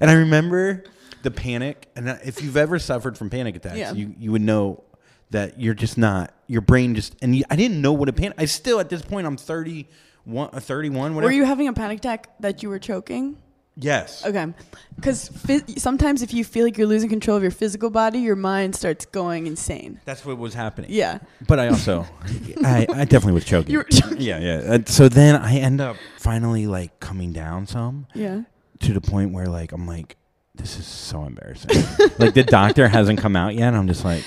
and 0.00 0.10
I 0.10 0.14
remember 0.14 0.84
the 1.22 1.30
panic. 1.30 1.88
And 1.96 2.08
if 2.24 2.42
you've 2.42 2.56
ever 2.56 2.78
suffered 2.78 3.16
from 3.16 3.30
panic 3.30 3.56
attacks, 3.56 3.76
Yeah. 3.78 3.92
you, 3.92 4.14
you 4.18 4.32
would 4.32 4.42
know 4.42 4.84
that 5.30 5.60
you're 5.60 5.74
just 5.74 5.96
not, 5.98 6.32
your 6.46 6.60
brain 6.60 6.94
just, 6.94 7.14
and 7.22 7.34
you, 7.36 7.44
I 7.50 7.56
didn't 7.56 7.80
know 7.80 7.92
what 7.92 8.08
a 8.08 8.12
panic, 8.12 8.34
I 8.38 8.44
still, 8.46 8.80
at 8.80 8.88
this 8.88 9.02
point, 9.02 9.26
I'm 9.26 9.36
31, 9.36 10.50
uh, 10.52 10.60
31 10.60 11.14
whatever. 11.14 11.28
Were 11.30 11.32
you 11.36 11.44
having 11.44 11.68
a 11.68 11.72
panic 11.72 11.98
attack 11.98 12.28
that 12.40 12.62
you 12.62 12.68
were 12.68 12.78
choking? 12.78 13.36
Yes. 13.76 14.26
Okay, 14.26 14.52
because 14.96 15.30
phys- 15.30 15.78
sometimes 15.78 16.20
if 16.22 16.34
you 16.34 16.44
feel 16.44 16.64
like 16.64 16.76
you're 16.76 16.88
losing 16.88 17.08
control 17.08 17.36
of 17.36 17.42
your 17.42 17.52
physical 17.52 17.88
body, 17.88 18.18
your 18.18 18.36
mind 18.36 18.74
starts 18.76 19.06
going 19.06 19.46
insane. 19.46 20.00
That's 20.04 20.26
what 20.26 20.36
was 20.36 20.52
happening. 20.52 20.90
Yeah. 20.92 21.20
But 21.46 21.60
I 21.60 21.68
also, 21.68 22.04
I, 22.64 22.86
I 22.92 23.04
definitely 23.04 23.32
was 23.34 23.44
choking. 23.44 23.70
You 23.70 23.78
were 23.78 23.84
choking. 23.84 24.20
Yeah, 24.20 24.38
yeah. 24.40 24.72
Uh, 24.74 24.78
so 24.84 25.08
then 25.08 25.36
I 25.36 25.54
end 25.58 25.80
up 25.80 25.96
finally 26.18 26.66
like 26.66 26.98
coming 27.00 27.32
down 27.32 27.66
some 27.66 28.06
Yeah. 28.12 28.42
to 28.80 28.92
the 28.92 29.00
point 29.00 29.32
where 29.32 29.46
like 29.46 29.72
I'm 29.72 29.86
like, 29.86 30.16
this 30.60 30.78
is 30.78 30.86
so 30.86 31.24
embarrassing. 31.24 31.70
like 32.18 32.34
the 32.34 32.44
doctor 32.44 32.86
hasn't 32.88 33.18
come 33.18 33.34
out 33.36 33.54
yet. 33.54 33.68
And 33.68 33.76
I'm 33.76 33.88
just 33.88 34.04
like, 34.04 34.24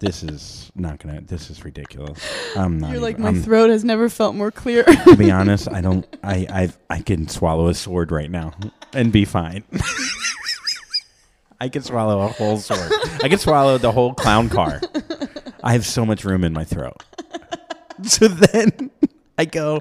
this 0.00 0.22
is 0.22 0.70
not 0.74 0.98
gonna. 0.98 1.20
This 1.22 1.50
is 1.50 1.64
ridiculous. 1.64 2.18
I'm 2.56 2.78
not. 2.78 2.90
You're 2.92 3.00
like, 3.00 3.14
even- 3.14 3.22
my 3.22 3.28
I'm- 3.28 3.42
throat 3.42 3.70
has 3.70 3.84
never 3.84 4.08
felt 4.08 4.34
more 4.34 4.50
clear. 4.50 4.82
to 4.84 5.16
be 5.16 5.30
honest, 5.30 5.70
I 5.70 5.80
don't. 5.80 6.06
I 6.22 6.46
I 6.90 6.94
I 6.96 7.00
can 7.00 7.28
swallow 7.28 7.68
a 7.68 7.74
sword 7.74 8.10
right 8.12 8.30
now 8.30 8.52
and 8.92 9.10
be 9.12 9.24
fine. 9.24 9.64
I 11.60 11.68
can 11.68 11.82
swallow 11.82 12.20
a 12.22 12.28
whole 12.28 12.58
sword. 12.58 12.90
I 13.22 13.28
can 13.28 13.38
swallow 13.38 13.78
the 13.78 13.92
whole 13.92 14.12
clown 14.14 14.48
car. 14.50 14.80
I 15.62 15.72
have 15.72 15.86
so 15.86 16.04
much 16.04 16.24
room 16.24 16.44
in 16.44 16.52
my 16.52 16.64
throat. 16.64 17.02
So 18.02 18.26
then 18.28 18.90
I 19.38 19.44
go. 19.46 19.80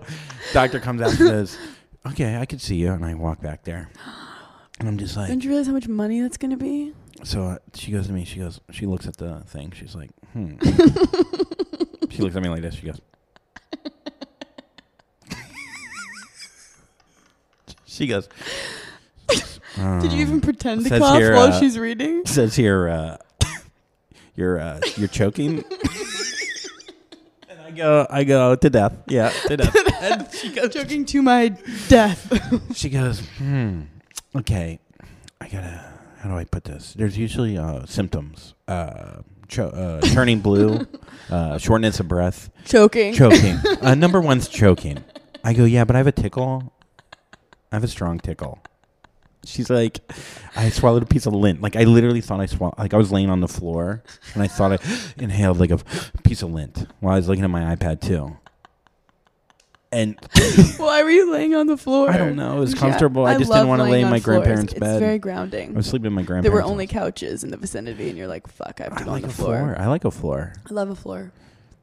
Doctor 0.54 0.80
comes 0.80 1.02
out 1.02 1.10
and 1.10 1.18
says, 1.18 1.58
"Okay, 2.06 2.38
I 2.38 2.46
could 2.46 2.62
see 2.62 2.76
you," 2.76 2.92
and 2.92 3.06
I 3.06 3.14
walk 3.14 3.42
back 3.42 3.64
there, 3.64 3.90
and 4.80 4.88
I'm 4.88 4.98
just 4.98 5.16
like, 5.18 5.30
Don't 5.30 5.44
you 5.44 5.50
realize 5.50 5.68
how 5.68 5.74
much 5.74 5.88
money 5.88 6.22
that's 6.22 6.38
gonna 6.38 6.58
be? 6.58 6.94
so 7.24 7.44
uh, 7.44 7.58
she 7.74 7.92
goes 7.92 8.08
to 8.08 8.14
me. 8.14 8.26
She 8.26 8.40
goes. 8.40 8.60
She 8.72 8.86
looks 8.86 9.08
at 9.08 9.18
the 9.18 9.42
thing. 9.48 9.72
She's 9.72 9.96
like, 9.96 10.10
hmm. 10.34 10.56
she 12.10 12.22
looks 12.22 12.36
at 12.36 12.44
me 12.44 12.50
like 12.50 12.62
this. 12.62 12.76
She 12.76 12.86
goes. 12.86 13.00
she 17.86 18.08
goes. 18.08 18.28
Did 19.76 20.12
you 20.14 20.22
even 20.22 20.42
pretend 20.42 20.84
to 20.84 20.90
says 20.90 21.00
cough 21.00 21.18
here, 21.18 21.34
while 21.34 21.52
uh, 21.54 21.60
she's 21.60 21.80
reading? 21.80 22.26
says 22.26 22.56
here 22.56 22.88
uh, 22.90 23.18
you're 24.36 24.60
uh, 24.60 24.80
you're 24.98 25.08
choking 25.08 25.64
go 27.74 28.08
i 28.10 28.24
go 28.24 28.56
to 28.56 28.70
death. 28.70 28.94
Yeah 29.08 29.30
to 29.48 29.58
death. 29.58 29.76
And 30.04 30.28
she 30.34 30.50
goes 30.52 30.74
Choking 30.74 31.06
to 31.06 31.22
my 31.22 31.50
death. 31.88 32.22
she 32.76 32.90
goes 32.90 33.20
hmm 33.38 33.82
okay 34.36 34.80
i 35.40 35.48
gotta 35.48 35.84
how 36.20 36.30
do 36.30 36.36
i 36.36 36.44
put 36.46 36.64
this? 36.64 36.94
There's 36.94 37.18
usually 37.18 37.58
uh, 37.58 37.86
symptoms 37.86 38.54
uh, 38.68 39.22
cho- 39.48 39.68
uh, 39.70 40.02
turning 40.02 40.40
blue 40.40 40.88
uh, 41.30 41.58
shortness 41.58 42.00
of 42.00 42.08
breath. 42.08 42.50
Choking. 42.66 43.14
choking. 43.14 43.58
Uh, 43.82 43.96
number 43.96 44.22
one's 44.22 44.48
choking. 44.48 45.04
I 45.44 45.54
go 45.54 45.66
yeah 45.66 45.84
but 45.84 45.96
i 45.96 46.00
have 46.00 46.08
a 46.08 46.12
tickle. 46.14 46.74
I 47.72 47.76
have 47.76 47.84
a 47.84 47.88
strong 47.90 48.20
tickle 48.20 48.60
She's 49.46 49.70
like, 49.70 50.00
I 50.56 50.70
swallowed 50.70 51.04
a 51.04 51.06
piece 51.06 51.26
of 51.26 51.34
lint. 51.34 51.62
Like 51.62 51.76
I 51.76 51.84
literally 51.84 52.22
thought 52.22 52.40
I 52.40 52.46
swallowed. 52.46 52.78
Like 52.78 52.94
I 52.94 52.98
was 52.98 53.12
laying 53.12 53.30
on 53.30 53.42
the 53.42 53.48
floor 53.48 54.02
and 54.34 54.42
I 54.44 54.48
thought 54.48 54.72
I 54.74 54.78
inhaled 55.22 55.60
like 55.60 55.72
a 55.72 55.80
piece 56.24 56.42
of 56.42 56.52
lint 56.52 56.88
while 57.02 57.14
I 57.14 57.18
was 57.18 57.28
looking 57.28 57.44
at 57.44 57.50
my 57.50 57.76
iPad 57.76 58.00
too. 58.02 58.38
And 59.92 60.18
Why 60.78 61.04
were 61.04 61.12
you 61.12 61.32
laying 61.32 61.54
on 61.54 61.68
the 61.68 61.78
floor? 61.78 62.10
I 62.10 62.18
don't 62.18 62.36
know. 62.36 62.58
It 62.58 62.60
was 62.62 62.74
Yeah, 62.74 62.80
comfortable. 62.80 63.26
I 63.28 63.38
just 63.38 63.52
didn't 63.52 63.68
want 63.68 63.80
to 63.82 63.84
lay 63.88 64.02
in 64.02 64.10
my 64.10 64.20
floors. 64.20 64.24
grandparents' 64.44 64.74
It's 64.74 64.80
bed. 64.80 65.00
very 65.00 65.20
grounding. 65.20 65.70
I 65.74 65.74
was 65.78 65.86
sleeping 65.86 66.08
in 66.08 66.14
my 66.14 66.24
grandparents. 66.24 66.46
There 66.46 66.52
were 66.52 66.64
only 66.68 66.88
house. 66.88 66.94
couches 66.94 67.44
in 67.44 67.52
the 67.52 67.58
vicinity, 67.58 68.10
and 68.10 68.18
you're 68.18 68.26
like, 68.28 68.48
"Fuck, 68.48 68.82
I 68.82 68.86
have 68.86 68.96
to 68.96 69.02
I 69.02 69.06
go 69.06 69.12
like 69.12 69.22
on 69.24 69.30
the 69.30 69.36
floor." 69.36 69.58
floor. 69.60 69.76
I 69.78 69.86
like 69.86 70.04
a 70.04 70.10
floor. 70.10 70.54
I 70.68 70.74
love 70.74 70.90
a 70.90 70.96
floor. 70.96 71.32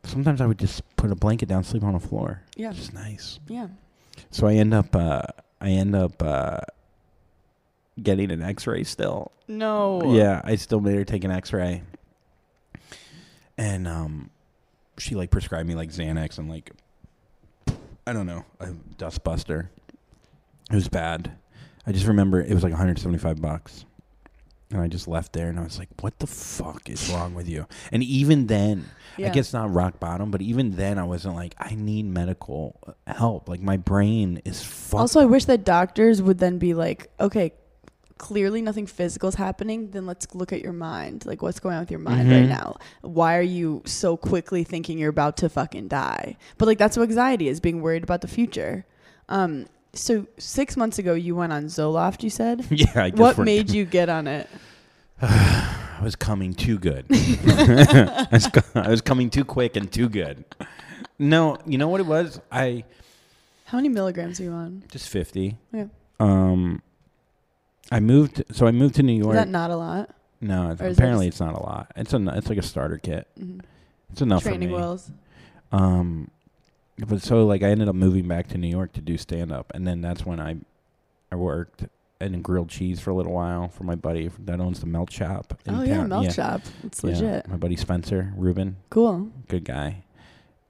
Sometimes 0.03 0.41
I 0.41 0.47
would 0.47 0.59
just 0.59 0.83
put 0.97 1.13
a 1.13 1.15
blanket 1.15 1.49
down, 1.49 1.63
sleep 1.63 1.85
on 1.85 1.95
a 1.95 2.01
floor. 2.01 2.43
Yeah, 2.57 2.71
It's 2.71 2.93
nice. 2.93 3.39
yeah. 3.47 3.69
So 4.33 4.49
I 4.49 4.55
end 4.55 4.75
up. 4.75 4.97
Uh, 4.97 5.23
I 5.61 5.69
end 5.71 5.95
up 5.95 6.21
uh, 6.21 6.59
getting 8.03 8.31
an 8.31 8.43
X-ray 8.43 8.85
still. 8.85 9.33
No. 9.49 10.13
Yeah, 10.15 10.41
I 10.45 10.57
still 10.57 10.81
made 10.81 10.95
her 10.97 11.05
take 11.05 11.25
an 11.25 11.31
X-ray, 11.31 11.83
and 13.59 13.87
um, 13.89 14.31
she 14.99 15.15
like 15.15 15.31
prescribed 15.31 15.69
me 15.69 15.75
like 15.75 15.91
Xanax 15.91 16.39
and 16.39 16.49
like 16.49 16.71
I 18.07 18.13
don't 18.13 18.27
know 18.27 18.45
a 18.61 18.69
dust 18.97 19.23
buster. 19.25 19.71
It 20.71 20.75
was 20.75 20.89
bad. 20.89 21.33
I 21.87 21.93
just 21.93 22.07
remember 22.07 22.41
it 22.41 22.53
was 22.53 22.63
like 22.63 22.73
175 22.73 23.41
bucks, 23.41 23.85
and 24.71 24.81
I 24.81 24.87
just 24.87 25.09
left 25.09 25.33
there 25.33 25.49
and 25.49 25.59
I 25.59 25.63
was 25.65 25.79
like, 25.79 25.89
"What 26.01 26.19
the 26.21 26.27
fuck 26.27 26.89
is 26.89 27.11
wrong 27.11 27.35
with 27.35 27.49
you?" 27.49 27.67
And 27.91 28.03
even 28.03 28.47
then, 28.47 28.85
Yeah. 29.17 29.29
I 29.29 29.31
guess 29.31 29.53
not 29.53 29.73
rock 29.75 29.99
bottom, 29.99 30.31
but 30.31 30.43
even 30.43 30.77
then, 30.77 30.99
I 30.99 31.03
wasn't 31.05 31.35
like, 31.35 31.55
"I 31.59 31.75
need 31.75 32.05
medical 32.05 32.77
help." 33.07 33.49
Like 33.49 33.61
my 33.61 33.77
brain 33.77 34.41
is 34.45 34.63
fucked. 34.63 35.01
Also, 35.01 35.21
I 35.21 35.25
wish 35.25 35.47
that 35.47 35.65
doctors 35.65 36.23
would 36.23 36.39
then 36.39 36.59
be 36.59 36.75
like, 36.75 37.11
"Okay, 37.19 37.53
clearly 38.21 38.61
nothing 38.63 38.87
physical 38.87 39.29
is 39.31 39.35
happening. 39.35 39.91
Then 39.91 40.05
let's 40.07 40.33
look 40.35 40.53
at 40.53 40.61
your 40.61 40.73
mind. 40.75 41.25
Like, 41.27 41.41
what's 41.43 41.59
going 41.59 41.75
on 41.75 41.81
with 41.81 41.91
your 41.91 42.01
mind 42.01 42.31
right 42.31 42.45
Mhm. 42.45 42.49
now? 42.61 42.77
Why 43.01 43.37
are 43.37 43.43
you 43.59 43.83
so 43.87 44.17
quickly 44.17 44.63
thinking 44.63 44.99
you're 44.99 45.11
about 45.19 45.37
to 45.39 45.49
fucking 45.49 45.89
die? 45.89 46.37
But 46.59 46.67
like, 46.67 46.79
that's 46.79 46.97
what 46.97 47.05
anxiety 47.09 47.49
is: 47.49 47.59
being 47.61 47.81
worried 47.81 48.03
about 48.05 48.21
the 48.21 48.29
future." 48.29 48.85
Um, 49.29 49.67
so 49.95 50.27
six 50.39 50.77
months 50.77 50.99
ago, 50.99 51.15
you 51.15 51.35
went 51.35 51.53
on 51.53 51.65
Zoloft. 51.65 52.23
You 52.23 52.31
said. 52.31 52.67
yeah. 52.71 52.87
I 53.05 53.11
just 53.11 53.21
What 53.21 53.39
made 53.39 53.71
you 53.71 53.85
get 53.85 54.09
on 54.09 54.27
it? 54.27 54.49
I 55.23 56.01
was 56.03 56.17
coming 56.17 56.55
too 56.55 56.79
good. 56.79 57.05
I, 57.11 58.29
was, 58.33 58.47
co- 58.47 58.81
I 58.81 58.89
was 58.89 59.01
coming 59.01 59.29
too 59.31 59.45
quick 59.45 59.77
and 59.77 59.91
too 59.91 60.09
good. 60.09 60.45
No, 61.19 61.59
you 61.67 61.77
know 61.79 61.89
what 61.89 62.01
it 62.01 62.07
was? 62.07 62.41
I 62.51 62.85
How 63.67 63.79
many 63.79 63.89
milligrams 63.91 64.41
are 64.41 64.45
you 64.45 64.53
on? 64.53 64.85
just 64.91 65.09
fifty. 65.09 65.59
Yeah. 65.73 65.87
Um, 66.19 66.83
I 67.91 68.01
moved. 68.01 68.45
So 68.53 68.67
I 68.67 68.71
moved 68.71 68.95
to 68.97 69.03
New 69.03 69.19
Is 69.19 69.25
York. 69.25 69.35
that 69.35 69.49
not 69.49 69.71
a 69.71 69.77
lot? 69.77 70.11
no, 70.41 70.71
it's, 70.71 70.81
is 70.81 70.97
apparently 70.99 71.27
it's 71.29 71.41
not 71.41 71.55
a 71.55 71.63
lot. 71.63 71.93
It's 71.97 72.13
a. 72.15 72.29
It's 72.37 72.49
like 72.49 72.59
a 72.59 72.63
starter 72.63 72.99
kit. 72.99 73.27
Mhm. 73.39 73.61
It's 74.13 74.23
enough 74.23 74.43
Training 74.43 74.69
for 74.71 74.75
me. 74.75 74.81
wheels. 74.81 75.11
Um, 75.73 76.31
but 76.99 77.23
so 77.23 77.47
like 77.47 77.63
I 77.63 77.69
ended 77.69 77.89
up 77.89 77.95
moving 77.95 78.27
back 78.29 78.49
to 78.49 78.59
New 78.59 78.69
York 78.69 78.93
to 78.95 79.01
do 79.01 79.17
stand 79.17 79.53
up, 79.53 79.71
and 79.75 79.87
then 79.87 80.01
that's 80.01 80.25
when 80.27 80.41
I, 80.41 80.57
I 81.33 81.37
worked 81.37 81.85
and 82.21 82.43
grilled 82.45 82.69
cheese 82.69 83.01
for 83.01 83.11
a 83.11 83.15
little 83.15 83.33
while 83.33 83.69
for 83.69 83.85
my 83.85 83.95
buddy 83.95 84.31
that 84.41 84.61
owns 84.61 84.81
the 84.81 84.87
melt 84.87 85.11
shop. 85.11 85.59
Oh 85.69 85.83
yeah, 85.83 85.99
town. 85.99 86.09
Melt 86.11 86.33
Shop. 86.33 86.61
It's 86.85 87.03
Yeah, 87.03 87.11
legit. 87.11 87.49
My 87.49 87.57
buddy 87.57 87.77
Spencer 87.77 88.33
Rubin, 88.37 88.77
Cool. 88.91 89.31
good 89.49 89.65
guy. 89.65 90.03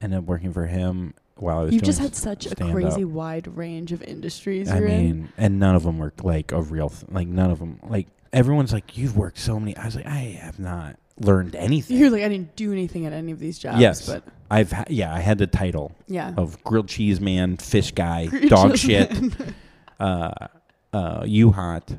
Ended 0.01 0.19
up 0.21 0.25
working 0.27 0.53
for 0.53 0.67
him 0.67 1.15
while 1.43 1.59
I 1.59 1.63
was. 1.65 1.75
You've 1.75 1.83
just 1.83 2.01
had 2.01 2.15
such 2.15 2.47
a 2.47 2.55
crazy 2.55 3.05
wide 3.05 3.47
range 3.57 3.93
of 3.93 4.03
industries 4.03 4.71
I 4.71 4.79
you're 4.79 4.89
in. 4.89 5.03
mean, 5.03 5.33
and 5.37 5.59
none 5.59 5.75
of 5.75 5.83
them 5.83 5.99
were 5.99 6.13
like 6.23 6.53
a 6.53 6.61
real. 6.63 6.91
Th- 6.91 7.11
like 7.11 7.29
none 7.29 7.51
of 7.51 7.59
them. 7.59 7.81
Like 7.83 8.09
everyone's 8.33 8.73
like, 8.73 8.97
you've 8.97 9.17
worked 9.17 9.39
so 9.39 9.59
many. 9.59 9.77
I 9.77 9.85
was 9.85 9.97
like, 9.97 10.07
I 10.07 10.39
have 10.41 10.59
not 10.59 10.97
learned 11.19 11.55
anything. 11.55 11.97
You're 11.97 12.11
like, 12.11 12.23
I 12.23 12.29
didn't 12.29 12.57
do 12.57 12.73
anything 12.73 13.07
at 13.07 13.13
any 13.13 13.33
of 13.33 13.39
these 13.39 13.59
jobs. 13.59 13.81
Yes. 13.81 14.07
but 14.07 14.25
I've 14.51 14.73
ha- 14.73 14.85
yeah, 14.89 15.15
I 15.15 15.21
had 15.21 15.39
the 15.39 15.47
title 15.47 15.93
yeah. 16.09 16.35
of 16.37 16.63
grilled 16.65 16.89
cheese 16.89 17.21
man, 17.21 17.57
fish 17.57 17.93
guy, 17.93 18.27
dog 18.49 18.77
shit, 18.77 19.13
uh, 20.01 20.33
uh, 20.93 21.23
U 21.27 21.53
hot, 21.53 21.93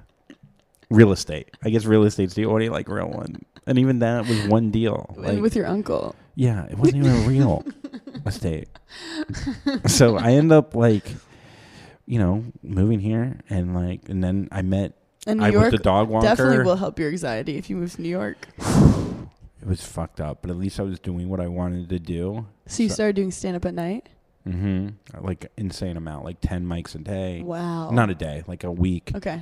real 0.90 1.12
estate. 1.12 1.56
I 1.64 1.70
guess 1.70 1.86
real 1.86 2.04
estate's 2.04 2.34
the 2.34 2.46
only 2.46 2.70
like 2.70 2.90
real 2.90 3.10
one, 3.10 3.46
and 3.66 3.80
even 3.80 4.00
that 4.00 4.28
was 4.28 4.48
one 4.48 4.72
deal. 4.72 5.14
Like, 5.18 5.30
and 5.30 5.42
with 5.42 5.56
your 5.56 5.68
uncle. 5.68 6.16
Yeah, 6.36 6.66
it 6.66 6.78
wasn't 6.78 6.98
even 7.06 7.12
a 7.24 7.28
real 7.28 7.64
estate. 8.26 8.70
so 9.88 10.18
I 10.18 10.32
end 10.34 10.52
up 10.52 10.76
like, 10.76 11.14
you 12.06 12.20
know, 12.20 12.44
moving 12.64 13.00
here, 13.00 13.40
and 13.50 13.74
like, 13.76 14.10
and 14.10 14.24
then 14.24 14.48
I 14.52 14.62
met. 14.62 14.94
And 15.28 15.40
New 15.40 15.46
I 15.46 15.50
York 15.50 15.66
was 15.66 15.72
the 15.74 15.78
dog 15.84 16.10
walker. 16.10 16.26
definitely 16.28 16.64
will 16.66 16.76
help 16.78 16.98
your 16.98 17.10
anxiety 17.10 17.56
if 17.58 17.70
you 17.70 17.76
move 17.76 17.94
to 17.94 18.02
New 18.02 18.10
York. 18.10 18.48
It 18.60 19.68
was 19.68 19.86
fucked 19.86 20.20
up, 20.20 20.42
but 20.42 20.50
at 20.50 20.58
least 20.58 20.80
I 20.80 20.84
was 20.84 21.00
doing 21.00 21.30
what 21.30 21.40
I 21.40 21.48
wanted 21.48 21.90
to 21.90 22.00
do. 22.00 22.48
So 22.66 22.82
you 22.84 22.90
So- 22.90 22.96
started 22.96 23.16
doing 23.16 23.30
stand 23.32 23.56
up 23.56 23.66
at 23.66 23.76
night? 23.76 24.10
Mm 24.48 24.96
hmm 25.14 25.24
Like 25.24 25.52
insane 25.56 25.98
amount, 25.98 26.26
like 26.26 26.38
ten 26.42 26.66
mics 26.66 26.96
a 26.96 26.98
day. 26.98 27.44
Wow. 27.44 27.92
Not 27.92 28.10
a 28.10 28.16
day, 28.16 28.44
like 28.48 28.64
a 28.64 28.72
week. 28.72 29.12
Okay. 29.16 29.42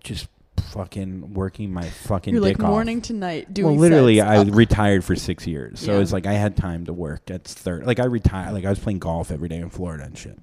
Just 0.00 0.26
fucking 0.72 1.34
working 1.34 1.72
my 1.72 1.84
fucking 1.84 2.34
You're 2.34 2.42
like 2.42 2.56
dick 2.56 2.64
off. 2.64 2.70
morning 2.70 3.00
to 3.02 3.12
night 3.12 3.52
doing 3.52 3.72
well, 3.72 3.80
literally, 3.80 4.16
sets. 4.18 4.28
I 4.30 4.36
Oh. 4.38 4.44
retired 4.44 5.04
for 5.04 5.14
six 5.16 5.46
years, 5.46 5.80
so 5.80 5.94
Yeah. 5.94 5.98
it's 6.00 6.12
like 6.12 6.26
I 6.26 6.32
had 6.34 6.56
time 6.56 6.86
to 6.86 6.92
work. 6.92 7.30
At 7.30 7.44
third, 7.44 7.86
like 7.86 7.98
I 8.00 8.04
retired, 8.04 8.52
like 8.52 8.64
I 8.64 8.70
was 8.70 8.78
playing 8.78 8.98
golf 9.00 9.30
every 9.30 9.48
day 9.48 9.58
in 9.58 9.70
Florida 9.70 10.04
and 10.04 10.16
shit. 10.16 10.38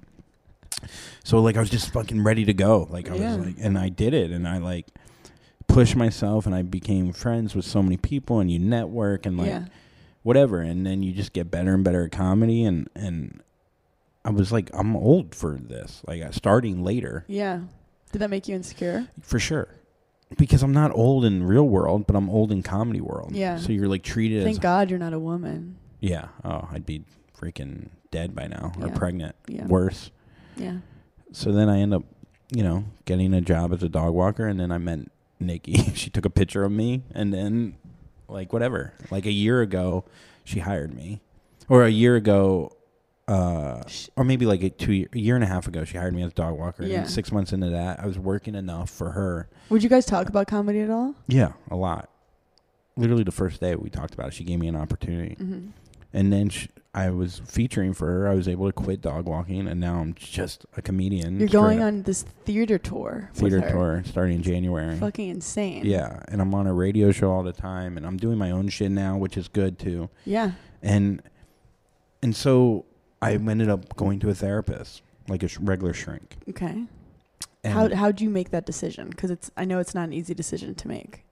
So 1.24 1.40
like 1.40 1.56
I 1.56 1.60
was 1.60 1.70
just 1.70 1.92
fucking 1.92 2.22
ready 2.22 2.44
to 2.44 2.54
go. 2.54 2.86
Like 2.90 3.10
I 3.10 3.16
Yeah. 3.16 3.36
was 3.36 3.46
like, 3.46 3.56
and 3.60 3.78
I 3.78 3.88
did 3.88 4.14
it, 4.14 4.30
and 4.30 4.46
I 4.46 4.58
like 4.58 4.86
pushed 5.66 5.96
myself, 5.96 6.46
and 6.46 6.54
I 6.54 6.62
became 6.62 7.12
friends 7.12 7.54
with 7.54 7.64
so 7.64 7.82
many 7.82 7.96
people, 7.96 8.40
and 8.40 8.50
you 8.50 8.58
network 8.58 9.26
and 9.26 9.36
like 9.36 9.48
yeah. 9.48 9.64
whatever, 10.22 10.60
and 10.60 10.86
then 10.86 11.02
you 11.02 11.12
just 11.12 11.32
get 11.32 11.50
better 11.50 11.74
and 11.74 11.82
better 11.84 12.04
at 12.04 12.12
comedy, 12.12 12.64
and 12.64 12.88
and 12.94 13.40
I 14.24 14.30
was 14.30 14.52
like, 14.52 14.70
I'm 14.74 14.94
old 14.96 15.34
for 15.34 15.56
this, 15.56 16.02
like 16.06 16.22
starting 16.34 16.82
later 16.84 17.24
Yeah. 17.28 17.60
Did 18.12 18.20
that 18.20 18.30
make 18.30 18.48
you 18.48 18.54
insecure? 18.54 19.08
for 19.20 19.38
sure. 19.38 19.68
Because 20.36 20.62
I'm 20.62 20.72
not 20.72 20.90
old 20.94 21.24
in 21.24 21.42
real 21.42 21.66
world, 21.66 22.06
but 22.06 22.14
I'm 22.14 22.28
old 22.28 22.52
in 22.52 22.62
comedy 22.62 23.00
world. 23.00 23.34
Yeah. 23.34 23.56
So 23.56 23.72
you're 23.72 23.88
like 23.88 24.02
treated 24.02 24.42
Thank 24.44 24.56
as 24.56 24.58
God 24.58 24.90
you're 24.90 24.98
not 24.98 25.12
a 25.14 25.18
woman. 25.18 25.76
Yeah. 26.00 26.28
Oh, 26.44 26.68
I'd 26.70 26.84
be 26.86 27.02
freaking 27.38 27.88
dead 28.10 28.34
by 28.34 28.46
now 28.46 28.72
or 28.80 28.88
Yeah. 28.88 28.94
pregnant. 28.94 29.36
Yeah. 29.46 29.66
Worse. 29.66 30.10
Yeah. 30.56 30.78
So 31.32 31.52
then 31.52 31.68
I 31.68 31.78
end 31.80 31.94
up, 31.94 32.04
you 32.50 32.62
know, 32.62 32.84
getting 33.04 33.32
a 33.34 33.40
job 33.40 33.72
as 33.72 33.82
a 33.82 33.88
dog 33.88 34.12
walker 34.14 34.46
and 34.46 34.60
then 34.60 34.70
I 34.70 34.78
met 34.78 35.00
Nikki. 35.40 35.74
she 35.94 36.10
took 36.10 36.24
a 36.24 36.30
picture 36.30 36.62
of 36.64 36.72
me 36.72 37.02
and 37.14 37.32
then 37.32 37.76
like 38.28 38.52
whatever. 38.52 38.92
Like 39.10 39.24
a 39.26 39.32
year 39.32 39.62
ago 39.62 40.04
she 40.44 40.60
hired 40.60 40.94
me. 40.94 41.20
Or 41.70 41.84
a 41.84 41.90
year 41.90 42.16
ago 42.16 42.72
uh, 43.28 43.82
or 44.16 44.24
maybe 44.24 44.46
like 44.46 44.62
a 44.62 44.70
two 44.70 44.92
year, 44.92 45.08
a 45.12 45.18
year 45.18 45.34
and 45.34 45.44
a 45.44 45.46
half 45.46 45.68
ago, 45.68 45.84
she 45.84 45.98
hired 45.98 46.14
me 46.14 46.22
as 46.22 46.30
a 46.30 46.34
dog 46.34 46.58
walker. 46.58 46.84
Yeah. 46.84 47.00
And 47.00 47.10
six 47.10 47.30
months 47.30 47.52
into 47.52 47.68
that, 47.70 48.00
I 48.00 48.06
was 48.06 48.18
working 48.18 48.54
enough 48.54 48.88
for 48.88 49.10
her. 49.10 49.48
Would 49.68 49.82
you 49.82 49.90
guys 49.90 50.06
talk 50.06 50.28
about 50.28 50.48
comedy 50.48 50.80
at 50.80 50.90
all? 50.90 51.14
Yeah, 51.28 51.52
a 51.70 51.76
lot. 51.76 52.08
Literally 52.96 53.24
the 53.24 53.30
first 53.30 53.60
day 53.60 53.76
we 53.76 53.90
talked 53.90 54.14
about 54.14 54.28
it, 54.28 54.34
she 54.34 54.44
gave 54.44 54.58
me 54.58 54.66
an 54.66 54.76
opportunity. 54.76 55.36
Mm-hmm. 55.36 55.68
and 56.12 56.32
then 56.32 56.48
sh 56.48 56.66
I 56.94 57.10
was 57.10 57.42
featuring 57.44 57.92
for 57.92 58.06
her. 58.06 58.26
I 58.26 58.34
was 58.34 58.48
able 58.48 58.66
to 58.66 58.72
quit 58.72 59.02
dog 59.02 59.26
walking, 59.26 59.68
and 59.68 59.78
now 59.78 60.00
I'm 60.00 60.14
just 60.14 60.64
a 60.76 60.82
comedian. 60.82 61.38
You're 61.38 61.48
going 61.48 61.80
up. 61.80 61.86
on 61.86 62.02
this 62.02 62.22
theater 62.22 62.76
tour. 62.76 63.30
theater 63.34 63.60
tour 63.70 64.02
starting 64.04 64.36
in 64.36 64.42
January. 64.42 64.96
Fucking 64.96 65.28
insane. 65.28 65.84
Yeah, 65.84 66.22
and 66.28 66.40
I'm 66.40 66.52
on 66.54 66.66
a 66.66 66.72
radio 66.72 67.12
show 67.12 67.30
all 67.30 67.44
the 67.44 67.52
time, 67.52 67.98
and 67.98 68.06
I'm 68.06 68.16
doing 68.16 68.36
my 68.36 68.50
own 68.50 68.68
shit 68.68 68.90
now, 68.90 69.16
which 69.16 69.36
is 69.36 69.46
good 69.46 69.78
too. 69.78 70.08
Yeah. 70.24 70.52
And 70.82 71.22
and 72.22 72.34
so 72.34 72.86
I 73.20 73.32
ended 73.32 73.68
up 73.68 73.96
going 73.96 74.20
to 74.20 74.30
a 74.30 74.34
therapist, 74.34 75.02
like 75.28 75.42
a 75.42 75.48
sh- 75.48 75.58
regular 75.58 75.92
shrink. 75.92 76.36
Okay. 76.48 76.84
And 77.64 77.74
How 77.74 77.94
how'd 77.94 78.20
you 78.20 78.30
make 78.30 78.50
that 78.50 78.64
decision? 78.66 79.10
Because 79.10 79.30
it's 79.30 79.50
I 79.56 79.64
know 79.64 79.78
it's 79.80 79.94
not 79.94 80.04
an 80.04 80.12
easy 80.12 80.34
decision 80.34 80.74
to 80.76 80.88
make. 80.88 81.24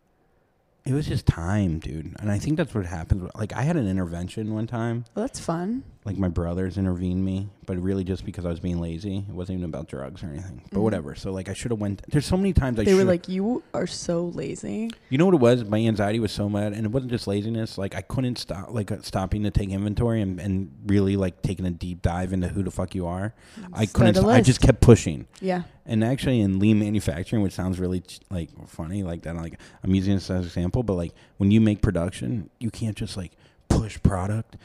it 0.84 0.92
was 0.92 1.06
just 1.06 1.26
time, 1.26 1.78
dude. 1.78 2.14
And 2.18 2.30
I 2.30 2.38
think 2.38 2.56
that's 2.56 2.74
what 2.74 2.86
happens. 2.86 3.30
Like 3.36 3.52
I 3.52 3.62
had 3.62 3.76
an 3.76 3.86
intervention 3.88 4.52
one 4.52 4.66
time. 4.66 5.04
Well, 5.14 5.24
that's 5.26 5.40
fun. 5.40 5.84
like 6.04 6.16
my 6.18 6.28
brothers 6.28 6.76
intervened 6.78 7.24
me, 7.24 7.48
but 7.66 7.76
really 7.78 8.04
just 8.04 8.24
because 8.24 8.46
I 8.46 8.48
was 8.50 8.60
being 8.60 8.80
lazy. 8.80 9.18
It 9.28 9.34
wasn't 9.34 9.58
even 9.58 9.68
about 9.70 9.88
drugs 9.88 10.22
or 10.22 10.28
anything. 10.28 10.62
But 10.70 10.78
Mhm. 10.78 10.82
whatever. 10.82 11.14
So 11.14 11.32
like 11.32 11.48
I 11.48 11.52
should 11.52 11.70
have 11.72 11.80
went. 11.80 12.02
There's 12.08 12.24
so 12.26 12.36
many 12.36 12.52
times 12.52 12.78
I 12.78 12.84
they 12.84 12.94
were 12.94 13.04
like, 13.04 13.28
"You 13.28 13.62
are 13.74 13.86
so 13.86 14.26
lazy." 14.28 14.90
you 15.10 15.18
know 15.18 15.26
what 15.26 15.34
it 15.34 15.40
was? 15.40 15.64
My 15.64 15.78
anxiety 15.78 16.20
was 16.20 16.32
so 16.32 16.48
mad, 16.48 16.72
and 16.72 16.84
it 16.86 16.92
wasn't 16.92 17.10
just 17.12 17.26
laziness. 17.26 17.76
Like 17.76 17.94
I 17.94 18.00
couldn't 18.02 18.38
stop, 18.38 18.72
like 18.72 18.90
uh, 18.92 18.98
stopping 19.02 19.42
to 19.42 19.50
take 19.50 19.70
inventory 19.70 20.20
and, 20.22 20.40
and 20.40 20.70
really 20.86 21.16
like 21.16 21.42
taking 21.42 21.66
a 21.66 21.70
deep 21.70 22.02
dive 22.02 22.32
into 22.32 22.48
who 22.48 22.62
the 22.62 22.70
fuck 22.70 22.94
you 22.94 23.06
are. 23.06 23.34
I 23.72 23.86
couldn't. 23.86 24.14
st- 24.14 24.26
I 24.26 24.40
just 24.40 24.60
kept 24.60 24.80
pushing. 24.80 25.26
Yeah. 25.40 25.62
And 25.88 26.02
actually, 26.02 26.40
in 26.40 26.58
lean 26.58 26.78
manufacturing, 26.80 27.42
which 27.42 27.52
sounds 27.52 27.78
really 27.78 28.02
like 28.30 28.50
funny, 28.68 29.02
like 29.02 29.22
that, 29.22 29.36
like 29.36 29.58
I'm 29.84 29.94
using 29.94 30.14
this 30.14 30.30
as 30.30 30.40
an 30.40 30.44
example, 30.46 30.82
but 30.82 30.94
like 30.94 31.12
when 31.36 31.50
you 31.50 31.60
make 31.60 31.80
production, 31.82 32.50
you 32.58 32.70
can't 32.70 32.96
just 32.96 33.16
like 33.16 33.32
push 33.68 33.98
product 34.02 34.56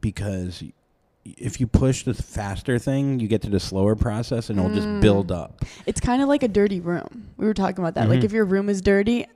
because 0.00 0.62
if 1.24 1.60
you 1.60 1.66
push 1.66 2.04
the 2.04 2.14
faster 2.14 2.78
thing, 2.78 3.20
you 3.20 3.28
get 3.28 3.42
to 3.42 3.50
the 3.50 3.60
slower 3.60 3.94
process 3.94 4.48
and 4.50 4.58
it'll 4.58 4.74
just 4.74 4.88
Mm. 4.88 5.00
build 5.00 5.30
up. 5.30 5.64
It's 5.86 6.00
kind 6.00 6.22
of 6.22 6.28
like 6.28 6.42
a 6.42 6.48
dirty 6.48 6.80
room. 6.80 7.28
We 7.36 7.46
were 7.46 7.54
talking 7.54 7.78
about 7.84 7.94
that. 7.94 8.08
Like 8.08 8.20
Mhm. 8.20 8.24
if 8.24 8.32
your 8.32 8.44
room 8.46 8.68
is 8.68 8.80
dirty 8.80 9.26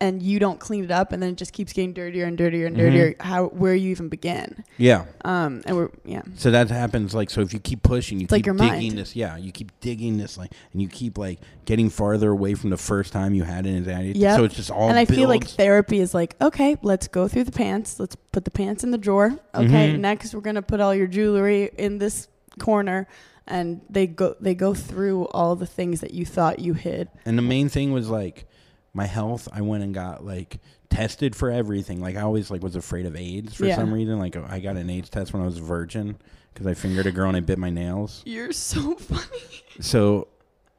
and 0.00 0.22
you 0.22 0.38
don't 0.38 0.60
clean 0.60 0.84
it 0.84 0.90
up 0.92 1.12
and 1.12 1.20
then 1.20 1.30
it 1.30 1.36
just 1.36 1.52
keeps 1.52 1.72
getting 1.72 1.92
dirtier 1.92 2.26
and 2.26 2.38
dirtier 2.38 2.66
and 2.66 2.76
Mhm. 2.76 2.80
dirtier, 2.80 3.14
how 3.18 3.46
where 3.46 3.74
you 3.74 3.90
even 3.90 4.08
begin? 4.08 4.62
Yeah. 4.78 5.06
Um 5.24 5.62
and 5.66 5.76
we're 5.76 5.88
yeah. 6.04 6.22
So 6.36 6.52
that 6.52 6.70
happens 6.70 7.12
like 7.12 7.28
so 7.28 7.40
if 7.40 7.52
you 7.52 7.58
keep 7.58 7.82
pushing, 7.82 8.20
you 8.20 8.24
It's 8.24 8.32
like 8.32 8.40
keep 8.40 8.46
your 8.46 8.54
digging 8.54 8.70
mind. 8.90 8.98
this. 8.98 9.16
Yeah, 9.16 9.36
you 9.36 9.50
keep 9.50 9.72
digging 9.80 10.16
this 10.16 10.38
like, 10.38 10.52
and 10.72 10.80
you 10.80 10.86
keep 10.88 11.18
like 11.18 11.40
getting 11.64 11.90
farther 11.90 12.30
away 12.30 12.54
from 12.54 12.70
the 12.70 12.76
first 12.76 13.12
time 13.12 13.34
you 13.34 13.42
had 13.42 13.66
an 13.66 13.74
anxiety. 13.76 14.16
Yep. 14.18 14.36
So 14.36 14.44
it's 14.44 14.54
just 14.54 14.70
all. 14.70 14.88
and 14.88 14.96
I 14.98 15.06
feel 15.06 15.28
like 15.28 15.44
therapy 15.48 15.98
is 15.98 16.14
like, 16.14 16.36
okay, 16.40 16.76
let's 16.82 17.08
go 17.08 17.26
through 17.26 17.44
the 17.44 17.52
pants. 17.52 17.98
Let's 17.98 18.14
put 18.30 18.44
the 18.44 18.52
pants 18.52 18.84
in 18.84 18.92
the 18.92 18.98
drawer. 18.98 19.38
Okay, 19.54 19.92
Mhm. 19.94 19.98
next 20.00 20.34
we're 20.34 20.40
gonna 20.40 20.62
put 20.62 20.80
all 20.80 20.94
your 20.94 21.08
jewelry 21.08 21.70
in 21.76 21.98
this 21.98 22.28
corner, 22.60 23.08
and 23.48 23.80
they 23.90 24.06
go 24.06 24.36
they 24.40 24.54
go 24.54 24.72
through 24.72 25.24
all 25.26 25.56
the 25.56 25.66
things 25.66 26.00
that 26.00 26.14
you 26.14 26.24
thought 26.24 26.60
you 26.60 26.74
hid. 26.74 27.08
And 27.26 27.36
the 27.36 27.42
main 27.42 27.68
thing 27.68 27.90
was 27.92 28.08
like 28.08 28.46
my 28.94 29.04
health. 29.06 29.48
I 29.52 29.60
went 29.60 29.82
and 29.84 29.92
got 29.92 30.24
like 30.24 30.58
tested 30.88 31.34
for 31.36 31.50
everything. 31.50 32.00
Like 32.00 32.16
I 32.16 32.20
always 32.22 32.50
like 32.50 32.62
was 32.62 32.76
afraid 32.76 33.04
of 33.06 33.16
AIDS 33.16 33.54
for 33.54 33.66
Yeah. 33.66 33.76
some 33.76 33.92
reason. 33.92 34.18
Like 34.18 34.36
I 34.36 34.60
got 34.60 34.76
an 34.76 34.88
AIDS 34.88 35.10
test 35.10 35.32
when 35.32 35.42
I 35.42 35.44
was 35.46 35.58
a 35.58 35.62
virgin 35.62 36.16
because 36.52 36.66
I 36.66 36.74
fingered 36.74 37.06
a 37.06 37.12
girl 37.12 37.28
and 37.28 37.36
I 37.36 37.40
bit 37.40 37.58
my 37.58 37.70
nails. 37.70 38.22
You're 38.24 38.52
so 38.52 38.94
funny. 38.98 39.42
So 39.80 40.28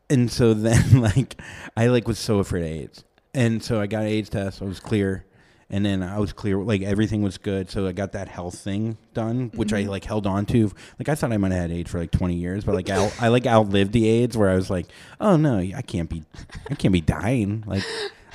and 0.10 0.32
so 0.32 0.54
then 0.54 1.02
like 1.02 1.36
I 1.76 1.88
like 1.88 2.08
was 2.08 2.18
so 2.18 2.40
afraid 2.40 2.64
of 2.64 2.70
AIDS. 2.70 3.04
And 3.34 3.62
so 3.62 3.82
I 3.82 3.88
got 3.88 4.04
an 4.04 4.08
AIDS 4.08 4.30
test. 4.30 4.62
I 4.62 4.66
was 4.66 4.80
clear. 4.80 5.26
And 5.70 5.84
then 5.84 6.04
I 6.04 6.20
was 6.20 6.32
clear, 6.32 6.58
like 6.58 6.84
everything 6.84 7.24
was 7.24 7.40
good. 7.40 7.72
So 7.72 7.88
I 7.88 7.92
got 7.92 8.12
that 8.12 8.28
health 8.28 8.58
thing 8.60 8.98
done, 9.16 9.52
which 9.56 9.74
I 9.74 9.84
Mhm. 9.84 9.88
like 9.90 10.04
held 10.06 10.28
on 10.28 10.46
to. 10.48 10.72
Like 11.00 11.10
I 11.10 11.16
thought 11.16 11.32
I 11.34 11.38
might 11.38 11.52
have 11.52 11.62
had 11.62 11.72
AIDS 11.72 11.90
for 11.90 12.00
like 12.00 12.12
20 12.12 12.36
years, 12.36 12.64
but 12.64 12.76
like 12.76 12.90
I, 12.90 13.12
I 13.20 13.28
like 13.30 13.48
outlived 13.48 13.92
the 13.92 14.08
AIDS 14.08 14.38
where 14.38 14.50
I 14.50 14.56
was 14.56 14.70
like, 14.70 14.86
oh 15.20 15.38
no, 15.38 15.58
I 15.58 15.82
can't 15.82 16.08
be, 16.10 16.24
I 16.70 16.76
can't 16.76 16.92
be 16.92 17.02
dying. 17.02 17.64
Like 17.66 17.84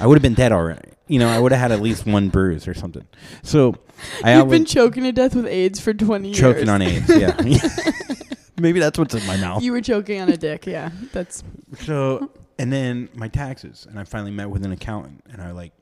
I 0.01 0.09
would 0.09 0.17
have 0.17 0.23
been 0.23 0.35
dead 0.35 0.51
already. 0.51 0.89
You 1.07 1.21
know, 1.21 1.29
I 1.29 1.39
would 1.39 1.53
have 1.53 1.61
had 1.61 1.71
at 1.73 1.81
least 1.81 2.05
one 2.05 2.31
bruise 2.31 2.67
or 2.67 2.75
something. 2.75 3.07
So 3.45 3.77
I 4.25 4.31
You've 4.33 4.41
outlived 4.43 4.51
been 4.51 4.65
choking 4.65 5.03
to 5.05 5.13
death 5.13 5.37
with 5.37 5.47
AIDS 5.47 5.79
for 5.79 5.95
20 5.95 6.29
years. 6.29 6.39
choking 6.39 6.69
on 6.69 6.83
AIDS. 6.83 7.09
Yeah. 7.09 7.37
Maybe 8.59 8.81
that's 8.81 8.99
what's 8.99 9.15
in 9.15 9.25
my 9.27 9.37
mouth. 9.37 9.63
You 9.63 9.73
were 9.73 9.81
choking 9.81 10.21
on 10.21 10.29
a 10.29 10.37
dick. 10.37 10.67
Yeah, 10.67 10.91
that's 11.13 11.43
So, 11.81 12.31
and 12.59 12.73
then 12.73 13.09
my 13.15 13.29
taxes, 13.29 13.87
and 13.89 13.99
I 14.01 14.05
finally 14.05 14.33
met 14.33 14.51
with 14.51 14.65
an 14.65 14.73
accountant, 14.73 15.23
and 15.33 15.41
I 15.41 15.53
like, 15.53 15.73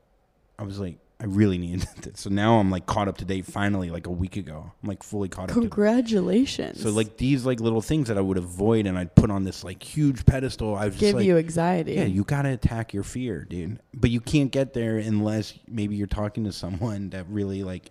I 0.58 0.62
was 0.62 0.78
like, 0.78 0.98
I 1.20 1.24
really 1.24 1.58
needed 1.58 1.88
this. 2.02 2.20
So 2.20 2.30
now 2.30 2.58
I'm 2.58 2.70
like 2.70 2.86
caught 2.86 3.08
up 3.08 3.18
to 3.18 3.24
date. 3.24 3.44
Finally, 3.44 3.90
like 3.90 4.06
a 4.06 4.10
week 4.10 4.36
ago, 4.36 4.72
I'm 4.82 4.88
like 4.88 5.02
fully 5.02 5.28
caught 5.28 5.50
up. 5.50 5.54
to 5.54 5.60
congratulations. 5.60 6.80
So 6.80 6.90
like 6.90 7.16
these 7.16 7.44
like 7.44 7.60
little 7.60 7.82
things 7.82 8.08
that 8.08 8.16
I 8.16 8.20
would 8.20 8.38
avoid, 8.38 8.86
and 8.86 8.96
I'd 8.96 9.14
put 9.14 9.30
on 9.30 9.44
this 9.44 9.64
like 9.64 9.82
huge 9.82 10.24
pedestal. 10.26 10.76
I 10.76 10.86
was 10.86 10.94
just 10.94 11.00
give 11.00 11.16
like, 11.16 11.26
you 11.26 11.36
anxiety. 11.38 11.94
yeah, 11.94 12.04
you 12.04 12.24
gotta 12.24 12.50
attack 12.50 12.94
your 12.94 13.02
fear, 13.02 13.44
dude. 13.44 13.80
But 13.94 14.10
you 14.10 14.20
can't 14.20 14.52
get 14.52 14.74
there 14.74 14.98
unless 14.98 15.54
maybe 15.66 15.96
you're 15.96 16.06
talking 16.06 16.44
to 16.44 16.52
someone 16.52 17.10
that 17.10 17.26
really 17.28 17.64
like, 17.64 17.90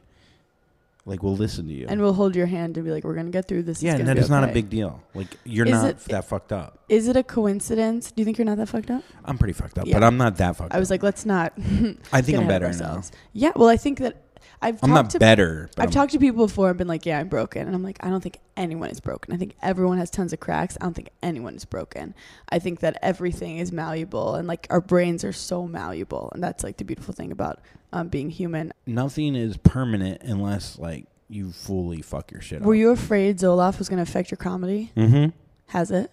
like 1.07 1.23
we'll 1.23 1.35
listen 1.35 1.65
to 1.67 1.73
you. 1.73 1.87
and 1.89 1.99
we'll 2.01 2.13
hold 2.13 2.35
your 2.35 2.45
hand 2.45 2.77
and 2.77 2.85
be 2.85 2.91
like, 2.91 3.03
"We're 3.03 3.15
gonna 3.15 3.31
get 3.31 3.47
through 3.47 3.63
this." 3.63 3.81
yeah, 3.81 3.95
and 3.95 4.07
that 4.07 4.29
not 4.29 4.43
a 4.43 4.53
big 4.53 4.69
deal. 4.69 5.01
Like 5.15 5.27
you're 5.45 5.65
Is 5.65 5.71
not 5.71 5.85
it- 5.89 5.99
that 6.09 6.25
fucked 6.25 6.51
up. 6.51 6.79
Is 6.89 7.07
it 7.07 7.15
a 7.17 7.23
coincidence? 7.23 8.11
Do 8.11 8.21
you 8.21 8.25
think 8.25 8.37
you're 8.37 8.45
not 8.45 8.57
that 8.57 8.69
fucked 8.69 8.91
up? 8.91 9.03
I'm 9.25 9.37
pretty 9.37 9.53
fucked 9.53 9.77
up, 9.79 9.87
Yeah. 9.87 9.95
but 9.95 10.03
I'm 10.03 10.17
not 10.17 10.37
that 10.37 10.55
fucked 10.57 10.71
up. 10.71 10.75
I 10.75 10.79
was 10.79 10.89
up. 10.89 10.95
like, 10.95 11.03
let's 11.03 11.25
not. 11.25 11.53
I 12.13 12.21
think 12.21 12.37
I'm 12.37 12.47
better 12.47 12.71
now. 12.73 13.01
Yeah, 13.33 13.51
well, 13.55 13.69
I 13.69 13.77
think 13.77 13.99
that 13.99 14.21
I've 14.61 14.75
I'm 14.83 14.89
talked 14.89 15.03
not 15.03 15.09
to 15.11 15.19
better. 15.19 15.69
I've 15.77 15.81
I'm- 15.83 15.91
talked 15.91 16.11
to 16.13 16.19
people 16.19 16.47
before 16.47 16.69
and 16.69 16.77
been 16.77 16.87
like, 16.87 17.05
yeah, 17.05 17.19
I'm 17.19 17.27
broken. 17.29 17.67
And 17.67 17.75
I'm 17.75 17.83
like, 17.83 17.97
I 18.03 18.09
don't 18.09 18.21
think 18.21 18.39
anyone 18.55 18.89
is 18.89 18.99
broken. 18.99 19.33
I 19.33 19.37
think 19.37 19.55
everyone 19.61 19.97
has 19.99 20.09
tons 20.09 20.33
of 20.33 20.39
cracks. 20.39 20.77
I 20.81 20.83
don't 20.85 20.93
think 20.93 21.09
anyone 21.21 21.55
is 21.55 21.63
broken. 21.65 22.15
I 22.49 22.59
think 22.59 22.79
that 22.79 22.97
everything 23.01 23.59
is 23.59 23.71
malleable 23.71 24.35
and 24.35 24.47
like 24.47 24.65
our 24.69 24.81
brains 24.81 25.23
are 25.23 25.33
so 25.33 25.67
malleable. 25.67 26.31
And 26.33 26.43
that's 26.43 26.63
like 26.63 26.77
the 26.77 26.85
beautiful 26.85 27.13
thing 27.13 27.31
about 27.31 27.59
um, 27.93 28.07
being 28.09 28.29
human. 28.29 28.73
nothing 28.85 29.35
is 29.35 29.57
permanent 29.57 30.21
unless 30.23 30.77
like 30.77 31.05
you 31.29 31.51
fully 31.51 32.01
fuck 32.01 32.31
your 32.31 32.41
shit 32.41 32.61
Were 32.61 32.73
up. 32.73 32.77
you 32.79 32.89
afraid 32.91 33.37
Zoloft 33.37 33.79
was 33.79 33.89
going 33.89 33.97
to 33.97 34.03
affect 34.09 34.31
your 34.31 34.37
comedy? 34.37 34.91
Mm-hmm. 34.95 35.29
Has 35.67 35.91
it? 35.91 36.09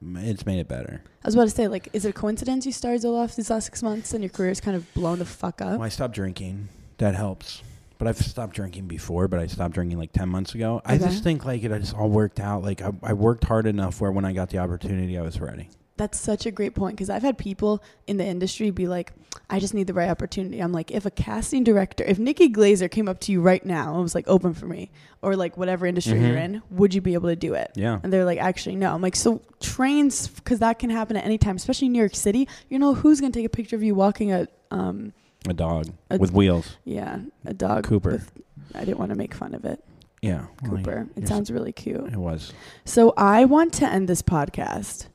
It's 0.00 0.46
made 0.46 0.60
it 0.60 0.68
better. 0.68 1.02
I 1.24 1.26
was 1.28 1.34
about 1.34 1.44
to 1.44 1.50
say, 1.50 1.66
like, 1.66 1.88
is 1.92 2.04
it 2.04 2.10
a 2.10 2.12
coincidence 2.12 2.64
you 2.66 2.72
started 2.72 3.02
Zoloft 3.02 3.34
these 3.34 3.50
last 3.50 3.64
six 3.64 3.82
months 3.82 4.12
and 4.14 4.22
your 4.22 4.30
career's 4.30 4.60
kind 4.60 4.76
of 4.76 4.92
blown 4.94 5.18
the 5.18 5.24
fuck 5.24 5.60
up? 5.60 5.72
Well, 5.72 5.82
I 5.82 5.88
stopped 5.88 6.14
drinking. 6.14 6.68
That 6.98 7.14
helps. 7.16 7.62
But 7.98 8.06
I've 8.06 8.16
stopped 8.18 8.54
drinking 8.54 8.86
before, 8.86 9.26
but 9.26 9.40
I 9.40 9.48
stopped 9.48 9.74
drinking 9.74 9.98
like 9.98 10.12
10 10.12 10.28
months 10.28 10.54
ago. 10.54 10.80
I 10.84 10.94
Okay. 10.94 11.06
just 11.06 11.24
think 11.24 11.44
like 11.44 11.64
it 11.64 11.70
just 11.80 11.96
all 11.96 12.08
worked 12.08 12.38
out. 12.38 12.62
Like 12.62 12.80
I, 12.80 12.92
I 13.02 13.12
worked 13.14 13.42
hard 13.44 13.66
enough 13.66 14.00
where 14.00 14.12
when 14.12 14.24
I 14.24 14.32
got 14.32 14.50
the 14.50 14.58
opportunity, 14.58 15.18
I 15.18 15.22
was 15.22 15.40
ready. 15.40 15.68
That's 15.98 16.18
such 16.18 16.46
a 16.46 16.50
great 16.50 16.74
point 16.74 16.96
because 16.96 17.10
I've 17.10 17.22
had 17.22 17.36
people 17.36 17.82
in 18.06 18.16
the 18.16 18.24
industry 18.24 18.70
be 18.70 18.86
like, 18.86 19.12
I 19.50 19.58
just 19.60 19.74
need 19.74 19.86
the 19.86 19.94
right 19.94 20.08
opportunity. 20.08 20.60
I'm 20.60 20.72
like, 20.72 20.90
if 20.90 21.04
a 21.06 21.10
casting 21.10 21.64
director, 21.64 22.04
if 22.04 22.18
Nikki 22.18 22.48
Glaser 22.48 22.88
came 22.88 23.08
up 23.08 23.20
to 23.20 23.32
you 23.32 23.40
right 23.40 23.64
now 23.64 23.92
and 23.94 24.02
was 24.02 24.14
like, 24.14 24.26
open 24.28 24.54
for 24.54 24.66
me, 24.66 24.90
or 25.22 25.36
like 25.36 25.56
whatever 25.56 25.86
industry 25.86 26.20
you're 26.20 26.36
Mhm. 26.36 26.44
in, 26.44 26.62
would 26.70 26.94
you 26.94 27.00
be 27.00 27.14
able 27.14 27.28
to 27.28 27.36
do 27.36 27.54
it? 27.54 27.70
Yeah. 27.74 27.98
And 28.02 28.12
they're 28.12 28.24
like, 28.24 28.38
actually, 28.38 28.76
no. 28.76 28.94
I'm 28.94 29.02
like, 29.02 29.16
so 29.16 29.42
trains, 29.60 30.28
because 30.28 30.58
that 30.60 30.78
can 30.78 30.90
happen 30.90 31.16
at 31.16 31.24
any 31.24 31.38
time, 31.38 31.56
especially 31.56 31.86
in 31.86 31.92
New 31.92 31.98
York 31.98 32.14
City. 32.14 32.48
You 32.70 32.78
know, 32.78 32.94
who's 32.94 33.20
going 33.20 33.32
to 33.32 33.38
take 33.38 33.46
a 33.46 33.50
picture 33.50 33.76
of 33.76 33.82
you 33.82 33.94
walking 33.94 34.32
a, 34.32 34.46
um, 34.70 35.12
A 35.48 35.52
dog 35.54 35.88
A- 36.10 36.18
with 36.18 36.32
wheels. 36.32 36.76
yeah, 36.84 37.20
a 37.44 37.54
dog? 37.54 37.84
Cooper. 37.84 38.10
with- 38.12 38.32
I 38.74 38.80
didn't 38.84 38.98
want 38.98 39.10
to 39.10 39.16
make 39.16 39.34
fun 39.34 39.54
of 39.54 39.64
it. 39.64 39.82
Yeah. 40.20 40.46
well, 40.62 40.76
Cooper. 40.78 41.06
It 41.16 41.26
sounds 41.28 41.50
really 41.50 41.72
cute. 41.72 41.96
It 42.12 42.16
was. 42.16 42.52
So 42.84 43.14
I 43.16 43.44
want 43.44 43.72
to 43.74 43.88
end 43.88 44.08
this 44.08 44.20
podcast 44.20 45.06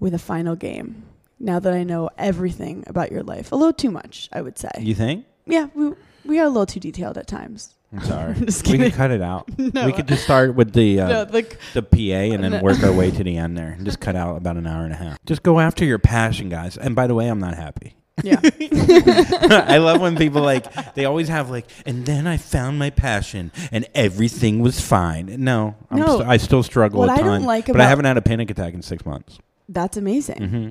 with 0.00 0.14
a 0.14 0.18
final 0.18 0.56
game. 0.56 1.02
Now 1.40 1.58
that 1.60 1.72
I 1.72 1.84
know 1.84 2.10
everything 2.18 2.82
about 2.88 3.12
your 3.12 3.22
life, 3.22 3.52
a 3.52 3.56
little 3.56 3.72
too 3.72 3.90
much, 3.90 4.28
I 4.32 4.40
would 4.42 4.58
say. 4.58 4.70
You 4.80 4.94
think? 4.94 5.24
yeah, 5.46 5.68
we 5.74 5.92
we 6.24 6.38
are 6.40 6.44
a 6.46 6.48
little 6.48 6.66
too 6.66 6.80
detailed 6.80 7.16
at 7.16 7.26
times. 7.26 7.74
I'm 7.92 8.04
sorry. 8.04 8.34
I'm 8.36 8.46
we 8.70 8.78
could 8.78 8.92
cut 8.92 9.10
it 9.12 9.22
out. 9.22 9.48
no, 9.58 9.86
We 9.86 9.92
could 9.92 10.08
just 10.08 10.24
start 10.24 10.54
with 10.54 10.72
the 10.74 11.00
uh, 11.02 11.08
no, 11.08 11.26
like 11.32 11.58
the 11.74 11.82
PA 11.82 11.96
and 12.34 12.42
then 12.44 12.52
No. 12.52 12.60
work 12.60 12.82
our 12.82 12.92
way 12.92 13.10
to 13.10 13.24
the 13.24 13.36
end 13.38 13.56
there 13.56 13.70
and 13.70 13.84
just 13.84 13.98
cut 14.00 14.14
out 14.16 14.36
about 14.36 14.56
an 14.56 14.66
hour 14.66 14.84
and 14.84 14.92
a 14.92 14.96
half. 14.96 15.16
Just 15.24 15.42
go 15.42 15.58
after 15.60 15.84
your 15.84 15.98
passion, 15.98 16.48
guys. 16.50 16.76
And 16.76 16.94
by 16.96 17.06
the 17.06 17.14
way, 17.14 17.28
I'm 17.28 17.38
not 17.38 17.54
happy. 17.54 17.94
yeah. 18.24 18.40
I 18.42 19.78
love 19.78 20.00
when 20.00 20.16
people 20.16 20.42
like 20.42 20.94
they 20.94 21.04
always 21.04 21.28
have 21.28 21.50
like, 21.50 21.66
and 21.86 22.04
then 22.04 22.26
I 22.26 22.36
found 22.36 22.78
my 22.78 22.90
passion 22.90 23.52
and 23.70 23.86
everything 23.94 24.58
was 24.60 24.80
fine. 24.80 25.36
No, 25.38 25.76
I'm 25.90 26.00
No. 26.00 26.18
st- 26.18 26.28
I 26.28 26.36
still 26.36 26.62
struggle 26.64 26.98
What 26.98 27.10
a 27.10 27.12
I 27.12 27.16
ton, 27.18 27.26
don't 27.26 27.44
like 27.44 27.66
but 27.66 27.80
I 27.80 27.88
haven't 27.88 28.06
had 28.06 28.16
a 28.18 28.22
panic 28.22 28.50
attack 28.50 28.74
in 28.74 28.82
six 28.82 29.06
months. 29.06 29.38
That's 29.68 29.96
amazing. 29.96 30.42
hmm 30.48 30.68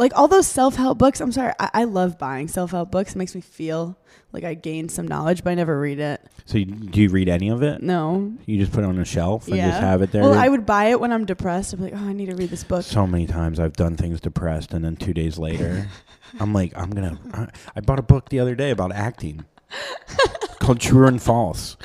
Like 0.00 0.12
all 0.16 0.28
those 0.28 0.46
self 0.46 0.76
help 0.76 0.98
books. 0.98 1.20
I'm 1.20 1.32
sorry, 1.32 1.52
I, 1.58 1.70
I 1.74 1.84
love 1.84 2.18
buying 2.18 2.48
self 2.48 2.70
help 2.70 2.90
books. 2.90 3.14
It 3.14 3.18
makes 3.18 3.34
me 3.34 3.40
feel 3.40 3.98
like 4.32 4.44
I 4.44 4.54
gained 4.54 4.90
some 4.90 5.08
knowledge, 5.08 5.42
but 5.42 5.50
I 5.50 5.54
never 5.54 5.78
read 5.80 5.98
it. 5.98 6.20
So 6.44 6.58
you, 6.58 6.66
do 6.66 7.00
you 7.00 7.08
read 7.08 7.28
any 7.28 7.48
of 7.48 7.62
it? 7.62 7.82
No. 7.82 8.32
You 8.44 8.58
just 8.58 8.72
put 8.72 8.84
it 8.84 8.86
on 8.86 8.98
a 8.98 9.04
shelf 9.04 9.46
and 9.48 9.56
Yeah. 9.56 9.70
just 9.70 9.80
have 9.80 10.02
it 10.02 10.12
there. 10.12 10.22
Well, 10.22 10.34
I 10.34 10.48
would 10.48 10.64
buy 10.66 10.86
it 10.86 11.00
when 11.00 11.12
I'm 11.12 11.24
depressed. 11.24 11.72
I'm 11.72 11.80
like, 11.80 11.92
oh, 11.94 12.08
I 12.08 12.12
need 12.12 12.26
to 12.26 12.36
read 12.36 12.50
this 12.50 12.62
book. 12.64 12.82
so 12.84 13.06
many 13.06 13.26
times 13.26 13.58
I've 13.58 13.72
done 13.72 13.96
things 13.96 14.20
depressed, 14.20 14.72
and 14.72 14.84
then 14.84 14.96
two 14.96 15.14
days 15.14 15.38
later, 15.38 15.88
I'm 16.40 16.52
like, 16.52 16.76
I'm 16.76 16.90
gonna. 16.90 17.18
I, 17.32 17.48
I 17.76 17.80
bought 17.80 17.98
a 17.98 18.02
book 18.02 18.28
the 18.28 18.38
other 18.40 18.54
day 18.54 18.70
about 18.70 18.92
acting 18.92 19.44
called 20.60 20.80
True 20.80 21.06
and 21.06 21.20
False. 21.22 21.76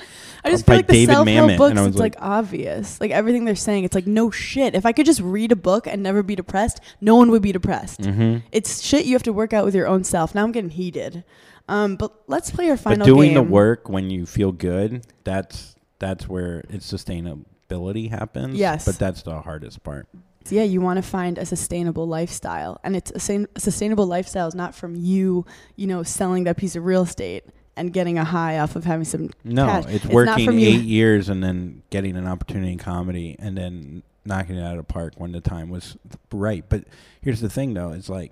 I 0.43 0.49
just 0.49 0.65
feel 0.65 0.75
like 0.77 0.87
the 0.87 0.93
David 0.93 1.13
self 1.13 1.27
Mamet, 1.27 1.33
help 1.33 1.57
books, 1.57 1.69
and 1.71 1.79
I 1.79 1.83
was 1.83 1.89
it's 1.91 1.99
like, 1.99 2.15
obvious. 2.19 2.99
Like 2.99 3.11
everything 3.11 3.45
they're 3.45 3.55
saying, 3.55 3.83
it's 3.83 3.95
like 3.95 4.07
no 4.07 4.31
shit. 4.31 4.75
If 4.75 4.85
I 4.85 4.91
could 4.91 5.05
just 5.05 5.21
read 5.21 5.51
a 5.51 5.55
book 5.55 5.87
and 5.87 6.01
never 6.01 6.23
be 6.23 6.35
depressed, 6.35 6.79
no 6.99 7.15
one 7.15 7.31
would 7.31 7.41
be 7.41 7.51
depressed. 7.51 8.01
Mm-hmm. 8.01 8.45
It's 8.51 8.81
shit 8.81 9.05
you 9.05 9.13
have 9.13 9.23
to 9.23 9.33
work 9.33 9.53
out 9.53 9.65
with 9.65 9.75
your 9.75 9.87
own 9.87 10.03
self. 10.03 10.33
Now 10.33 10.43
I'm 10.43 10.51
getting 10.51 10.71
heated. 10.71 11.23
Um, 11.67 11.95
but 11.95 12.13
let's 12.27 12.51
play 12.51 12.69
our 12.69 12.77
final 12.77 12.99
But 12.99 13.05
doing 13.05 13.33
the 13.33 13.41
work 13.41 13.87
when 13.87 14.09
you 14.09 14.25
feel 14.25 14.51
good, 14.51 15.05
that's 15.23 15.75
that's 15.99 16.27
where 16.27 16.63
its 16.69 16.91
sustainability 16.91 18.09
happens. 18.09 18.55
Yes. 18.55 18.85
But 18.85 18.97
that's 18.97 19.21
the 19.21 19.39
hardest 19.41 19.83
part. 19.83 20.07
So 20.43 20.55
yeah, 20.55 20.63
you 20.63 20.81
want 20.81 20.97
to 20.97 21.03
find 21.03 21.37
a 21.37 21.45
sustainable 21.45 22.07
lifestyle, 22.07 22.79
and 22.83 22.95
it's 22.95 23.29
a, 23.29 23.47
a 23.55 23.59
sustainable 23.59 24.07
lifestyle 24.07 24.47
is 24.47 24.55
not 24.55 24.73
from 24.73 24.95
you, 24.95 25.45
you 25.75 25.85
know, 25.85 26.01
selling 26.01 26.45
that 26.45 26.57
piece 26.57 26.75
of 26.75 26.83
real 26.83 27.03
estate 27.03 27.45
and 27.77 27.93
getting 27.93 28.17
a 28.17 28.23
high 28.23 28.59
off 28.59 28.75
of 28.75 28.83
having 28.83 29.05
some. 29.05 29.29
No, 29.43 29.65
Cash. 29.65 29.85
it's 29.85 30.05
It's 30.05 30.13
working 30.13 30.59
eight 30.59 30.81
years 30.83 31.29
and 31.29 31.43
then 31.43 31.83
getting 31.89 32.15
an 32.15 32.27
opportunity 32.27 32.73
in 32.73 32.77
comedy 32.77 33.35
and 33.39 33.57
then 33.57 34.03
knocking 34.25 34.57
it 34.57 34.63
out 34.63 34.77
of 34.77 34.77
the 34.77 34.93
park 34.93 35.13
when 35.17 35.31
the 35.31 35.41
time 35.41 35.69
was 35.69 35.97
right. 36.31 36.63
But 36.67 36.85
here's 37.21 37.41
the 37.41 37.49
thing, 37.49 37.73
though: 37.73 37.91
it's 37.91 38.09
like 38.09 38.31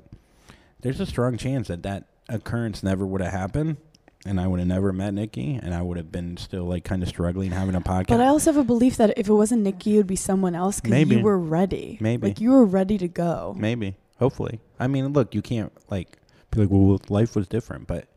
there's 0.81 0.99
a 0.99 1.05
strong 1.05 1.37
chance 1.37 1.67
that 1.67 1.83
that 1.83 2.05
occurrence 2.27 2.83
never 2.83 3.05
would 3.05 3.21
have 3.21 3.31
happened, 3.31 3.77
and 4.25 4.39
I 4.39 4.47
would 4.47 4.59
have 4.59 4.67
never 4.67 4.93
met 4.93 5.13
Nikki, 5.13 5.59
and 5.61 5.73
I 5.73 5.81
would 5.81 5.97
have 5.97 6.11
been 6.11 6.37
still 6.37 6.65
like 6.65 6.83
kind 6.83 7.01
of 7.01 7.09
struggling 7.09 7.51
having 7.51 7.75
a 7.75 7.81
podcast. 7.81 8.07
But 8.09 8.21
I 8.21 8.27
also 8.27 8.51
have 8.51 8.61
a 8.61 8.63
belief 8.65 8.97
that 8.97 9.17
if 9.17 9.29
it 9.29 9.33
wasn't 9.33 9.63
Nikki, 9.63 9.95
it 9.95 9.97
would 9.97 10.07
be 10.07 10.15
someone 10.15 10.55
else 10.55 10.79
because 10.79 10.91
Maybe. 10.91 11.17
you 11.17 11.23
were 11.23 11.37
ready. 11.39 11.97
Maybe. 12.01 12.27
like 12.27 12.41
you 12.41 12.51
were 12.51 12.65
ready 12.65 12.97
to 12.97 13.07
go. 13.07 13.55
Maybe, 13.57 13.95
hopefully. 14.17 14.59
I 14.79 14.87
mean, 14.87 15.13
look, 15.13 15.33
you 15.33 15.41
can't 15.41 15.71
like 15.89 16.17
be 16.51 16.61
like, 16.61 16.69
well, 16.69 16.99
life 17.09 17.35
was 17.35 17.47
different, 17.47 17.87
but 17.87 18.07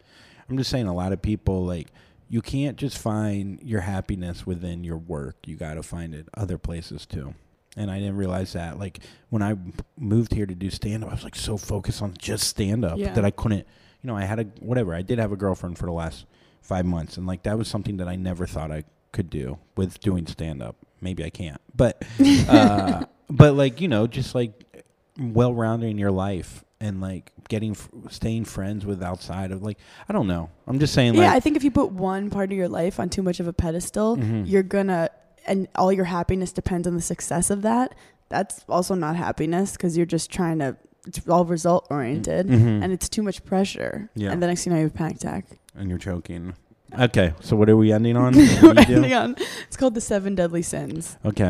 I'm 0.49 0.57
just 0.59 0.70
saying, 0.70 0.86
a 0.86 0.95
lot 0.95 1.12
of 1.12 1.22
people 1.22 1.64
like 1.64 1.88
you 2.28 2.40
can't 2.40 2.76
just 2.78 2.97
find 2.99 3.61
your 3.62 3.82
happiness 3.82 4.47
within 4.47 4.84
your 4.84 4.97
work. 4.97 5.36
You 5.47 5.57
got 5.57 5.74
to 5.74 5.82
find 5.82 6.14
it 6.14 6.28
other 6.34 6.57
places 6.59 7.05
too. 7.07 7.34
And 7.76 7.90
I 7.90 7.99
didn't 7.99 8.16
realize 8.16 8.53
that. 8.55 8.78
Like 8.78 9.01
when 9.30 9.43
I 9.43 9.57
moved 9.99 10.32
here 10.34 10.47
to 10.47 10.55
do 10.55 10.70
stand 10.70 11.05
up, 11.05 11.11
I 11.11 11.14
was 11.14 11.24
like 11.24 11.34
so 11.36 11.57
focused 11.57 12.03
on 12.03 12.14
just 12.18 12.47
stand 12.47 12.84
up 12.84 12.99
Yeah. 12.99 13.12
that 13.14 13.24
I 13.24 13.30
couldn't. 13.30 13.66
You 14.03 14.09
know, 14.09 14.16
I 14.16 14.24
had 14.24 14.38
a 14.40 14.45
whatever. 14.61 14.95
I 14.95 15.03
did 15.03 15.18
have 15.18 15.32
a 15.32 15.36
girlfriend 15.36 15.78
for 15.78 15.86
the 15.86 15.93
last 15.93 16.26
five 16.61 16.84
months, 16.84 17.16
and 17.16 17.26
like 17.26 17.43
that 17.45 17.57
was 17.59 17.68
something 17.68 17.99
that 17.99 18.09
I 18.09 18.16
never 18.16 18.47
thought 18.47 18.70
I 18.72 18.84
could 19.12 19.30
do 19.30 19.59
with 19.76 20.01
doing 20.01 20.26
stand 20.26 20.62
up. 20.62 20.76
Maybe 21.01 21.24
I 21.24 21.30
can't, 21.30 21.61
but 21.74 22.03
uh, 22.49 23.05
but 23.30 23.55
like 23.55 23.80
you 23.80 23.88
know, 23.88 24.07
just 24.07 24.34
like 24.34 24.84
well 25.18 25.55
rounded 25.55 25.88
in 25.90 25.99
your 25.99 26.11
life 26.11 26.64
and 26.82 27.00
like 27.00 27.30
getting 27.48 27.76
staying 28.10 28.44
friends 28.44 28.84
with 28.84 29.02
outside 29.02 29.52
of 29.52 29.62
like 29.62 29.78
I 30.08 30.12
don't 30.12 30.26
know. 30.26 30.50
I'm 30.66 30.78
just 30.78 30.92
saying 30.92 31.14
yeah, 31.14 31.32
I 31.32 31.40
think 31.40 31.56
if 31.56 31.64
you 31.64 31.70
put 31.70 31.92
one 31.92 32.28
part 32.28 32.50
of 32.50 32.58
your 32.58 32.68
life 32.68 32.98
on 33.00 33.08
too 33.08 33.22
much 33.22 33.38
of 33.40 33.46
a 33.46 33.52
pedestal, 33.52 34.16
Mhm. 34.16 34.48
you're 34.50 34.62
gonna, 34.64 35.08
and 35.46 35.68
all 35.76 35.92
your 35.92 36.06
happiness 36.06 36.52
depends 36.52 36.86
on 36.88 36.94
the 36.94 37.00
success 37.02 37.48
of 37.50 37.62
that. 37.62 37.94
That's 38.28 38.64
also 38.68 38.94
not 38.94 39.16
happiness 39.16 39.72
because 39.72 39.96
you're 39.96 40.06
just 40.06 40.30
trying 40.30 40.58
to. 40.58 40.76
It's 41.06 41.26
all 41.28 41.44
result 41.44 41.86
oriented, 41.90 42.46
Mhm. 42.48 42.82
and 42.82 42.92
it's 42.92 43.08
too 43.08 43.22
much 43.22 43.44
pressure. 43.44 44.08
Yeah. 44.14 44.30
And 44.32 44.42
the 44.42 44.46
next 44.46 44.64
thing 44.64 44.72
you 44.72 44.76
know, 44.76 44.80
you 44.82 44.86
have 44.88 44.94
a 44.94 44.98
panic 44.98 45.16
attack. 45.16 45.46
and 45.76 45.88
you're 45.88 45.98
choking. 45.98 46.54
Okay, 46.98 47.32
so 47.40 47.56
what 47.56 47.68
are 47.70 47.76
we 47.76 47.92
ending 47.92 48.16
on? 48.16 48.34
We're 48.62 48.74
you 48.88 48.96
ending 48.96 49.14
on- 49.14 49.36
It's 49.66 49.76
called 49.76 49.94
the 49.94 50.00
seven 50.02 50.34
deadly 50.34 50.62
sins. 50.62 51.16
Okay. 51.24 51.44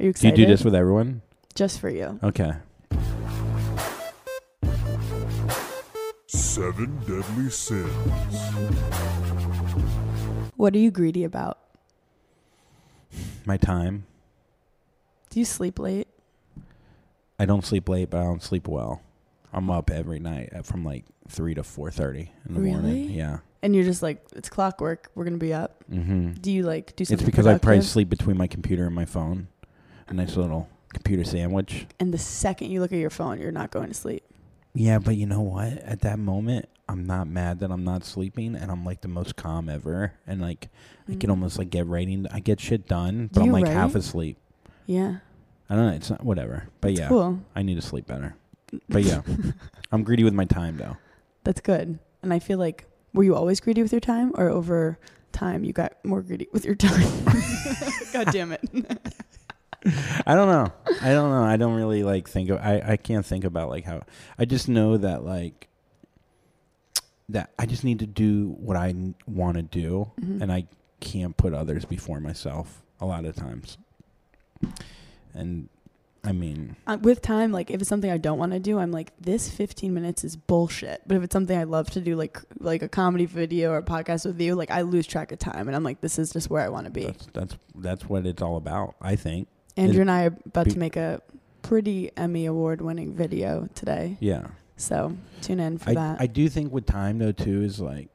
Are 0.00 0.02
you 0.04 0.10
excited? 0.10 0.34
Do 0.34 0.40
you 0.42 0.46
do 0.46 0.52
this 0.52 0.64
with 0.64 0.74
everyone? 0.74 1.22
just 1.54 1.78
for 1.80 1.88
you. 1.90 2.18
Okay. 2.22 2.52
Seven 6.30 6.94
deadly 7.06 7.48
sins. 7.48 7.88
What 10.56 10.74
are 10.74 10.78
you 10.78 10.90
greedy 10.90 11.24
about? 11.24 11.58
My 13.46 13.56
time. 13.56 14.04
Do 15.30 15.38
you 15.38 15.46
sleep 15.46 15.78
late? 15.78 16.06
I 17.38 17.46
don't 17.46 17.64
sleep 17.64 17.88
late, 17.88 18.10
but 18.10 18.18
I 18.20 18.24
don't 18.24 18.42
sleep 18.42 18.68
well. 18.68 19.00
I'm 19.54 19.70
up 19.70 19.90
every 19.90 20.18
night 20.18 20.50
at 20.52 20.66
from 20.66 20.84
like 20.84 21.06
three 21.28 21.54
to 21.54 21.62
four 21.62 21.90
thirty 21.90 22.30
in 22.46 22.52
the 22.54 22.60
morning. 22.60 22.84
Really? 22.84 23.06
Yeah. 23.06 23.38
And 23.62 23.74
you're 23.74 23.84
just 23.84 24.02
like, 24.02 24.22
it's 24.36 24.50
clockwork. 24.50 25.10
We're 25.14 25.24
gonna 25.24 25.38
be 25.38 25.54
up. 25.54 25.82
Mm-hmm. 25.90 26.32
Do 26.32 26.52
you 26.52 26.64
like 26.64 26.94
do 26.94 27.06
something? 27.06 27.14
It's 27.14 27.22
something? 27.22 27.26
because 27.30 27.46
I 27.46 27.52
probably 27.52 27.60
productive? 27.78 27.90
sleep 27.90 28.08
between 28.10 28.36
my 28.36 28.48
computer 28.48 28.84
and 28.84 28.94
my 28.94 29.06
phone. 29.06 29.48
a 30.08 30.12
nice 30.12 30.36
little 30.36 30.68
computer 30.92 31.24
sandwich. 31.24 31.86
And 31.98 32.12
the 32.12 32.18
second 32.18 32.70
you 32.70 32.80
look 32.80 32.92
at 32.92 32.98
your 32.98 33.08
phone, 33.08 33.40
you're 33.40 33.50
not 33.50 33.70
going 33.70 33.88
to 33.88 33.94
sleep. 33.94 34.24
Yeah, 34.78 34.98
but 35.00 35.16
you 35.16 35.26
know 35.26 35.40
what? 35.40 35.72
At 35.78 36.00
that 36.02 36.18
moment, 36.20 36.68
I'm 36.88 37.04
not 37.04 37.26
mad 37.26 37.58
that 37.60 37.70
I'm 37.72 37.82
not 37.84 38.04
sleeping, 38.04 38.54
and 38.54 38.70
I'm 38.70 38.84
like 38.84 39.00
the 39.00 39.08
most 39.08 39.34
calm 39.36 39.68
ever. 39.68 40.12
And 40.26 40.40
like, 40.40 40.68
I 41.08 41.14
can 41.16 41.28
Mm. 41.28 41.30
almost 41.30 41.58
like 41.58 41.68
get 41.70 41.86
writing. 41.86 42.26
I 42.32 42.38
get 42.40 42.60
shit 42.60 42.86
done, 42.86 43.24
Do 43.26 43.30
but 43.32 43.40
I'm 43.40 43.46
you 43.46 43.52
like 43.52 43.66
half 43.68 43.94
write? 43.94 44.04
asleep. 44.04 44.36
Yeah. 44.86 45.16
I 45.68 45.74
don't 45.74 45.86
know. 45.86 45.92
It's 45.94 46.10
not 46.10 46.24
whatever. 46.24 46.68
But 46.80 46.92
yeah, 46.92 47.08
Cool. 47.08 47.40
I 47.56 47.62
need 47.62 47.74
to 47.74 47.82
sleep 47.82 48.06
better. 48.06 48.36
But 48.88 49.02
yeah, 49.02 49.22
I'm 49.90 50.02
greedy 50.04 50.22
with 50.24 50.34
my 50.34 50.44
time 50.44 50.76
though. 50.76 50.96
That's 51.44 51.60
good. 51.60 51.98
And 52.22 52.32
I 52.32 52.38
feel 52.38 52.58
like, 52.58 52.84
were 53.14 53.24
you 53.24 53.34
always 53.34 53.60
greedy 53.60 53.82
with 53.82 53.92
your 53.92 54.00
time, 54.00 54.30
or 54.36 54.48
over 54.48 54.98
time 55.32 55.64
you 55.64 55.72
got 55.72 55.94
more 56.04 56.22
greedy 56.22 56.46
with 56.52 56.64
your 56.64 56.74
time? 56.74 57.08
God 58.12 58.28
damn 58.30 58.52
it. 58.52 58.60
I 59.84 60.34
don't 60.34 60.48
know. 60.48 60.72
I 61.02 61.10
don't 61.12 61.30
know. 61.30 61.44
I 61.44 61.56
don't 61.56 61.74
really 61.74 62.02
like 62.02 62.28
think 62.28 62.50
of. 62.50 62.58
I 62.58 62.82
I 62.84 62.96
can't 62.96 63.24
think 63.24 63.44
about 63.44 63.68
like 63.68 63.84
how. 63.84 64.02
I 64.38 64.44
just 64.44 64.68
know 64.68 64.96
that 64.96 65.24
like. 65.24 65.68
That 67.30 67.50
I 67.58 67.66
just 67.66 67.84
need 67.84 67.98
to 67.98 68.06
do 68.06 68.56
what 68.58 68.76
I 68.76 68.94
want 69.26 69.56
to 69.58 69.62
do, 69.62 70.10
Mhm. 70.20 70.40
and 70.40 70.50
I 70.52 70.66
can't 71.00 71.36
put 71.36 71.52
others 71.52 71.84
before 71.84 72.20
myself 72.20 72.82
a 73.00 73.06
lot 73.06 73.24
of 73.26 73.36
times. 73.36 73.76
And 75.34 75.68
I 76.24 76.32
mean, 76.32 76.74
uh, 76.86 76.96
with 77.00 77.22
time, 77.22 77.52
like 77.52 77.70
if 77.70 77.80
it's 77.80 77.88
something 77.88 78.10
I 78.10 78.16
don't 78.16 78.38
want 78.38 78.52
to 78.52 78.58
do, 78.58 78.78
I'm 78.78 78.90
like, 78.90 79.12
this 79.20 79.48
15 79.50 79.94
minutes 79.94 80.24
is 80.24 80.36
bullshit. 80.36 81.02
But 81.06 81.16
if 81.18 81.22
it's 81.22 81.32
something 81.32 81.56
I 81.56 81.64
love 81.64 81.90
to 81.90 82.00
do, 82.00 82.16
like 82.16 82.40
like 82.58 82.82
a 82.82 82.88
comedy 82.88 83.26
video 83.26 83.70
or 83.72 83.76
a 83.78 83.82
podcast 83.82 84.24
with 84.26 84.40
you, 84.40 84.54
like 84.54 84.70
I 84.70 84.80
lose 84.80 85.06
track 85.06 85.30
of 85.30 85.38
time, 85.38 85.68
and 85.68 85.76
I'm 85.76 85.84
like, 85.84 86.00
this 86.00 86.18
is 86.18 86.32
just 86.32 86.50
where 86.50 86.62
I 86.62 86.68
want 86.70 86.86
to 86.86 86.90
be. 86.90 87.04
that's 87.04 87.26
that's 87.32 87.56
that's 87.76 88.08
what 88.08 88.26
it's 88.26 88.42
all 88.42 88.56
about. 88.56 88.96
I 89.00 89.16
think. 89.16 89.48
Andrew 89.78 89.98
it- 90.00 90.02
and 90.02 90.10
I 90.10 90.24
are 90.24 90.36
about 90.46 90.66
be- 90.66 90.72
to 90.72 90.78
make 90.78 90.96
a 90.96 91.20
pretty 91.62 92.10
Emmy 92.16 92.46
award 92.46 92.80
winning 92.80 93.12
video 93.14 93.68
today, 93.74 94.16
Yeah. 94.20 94.46
so 94.76 95.16
tune 95.42 95.60
in 95.60 95.78
for 95.78 95.90
I, 95.90 95.94
that. 95.94 96.20
I 96.20 96.26
do 96.26 96.48
think 96.48 96.72
with 96.72 96.86
time 96.86 97.18
though 97.18 97.32
too 97.32 97.62
is 97.62 97.80
like 97.80 98.08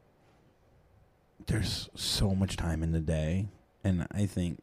there's 1.47 1.89
so 1.95 2.33
much 2.33 2.55
time 2.55 2.83
in 2.83 2.91
the 2.91 2.99
day 3.01 3.47
and 3.83 4.07
I 4.11 4.25
think 4.25 4.61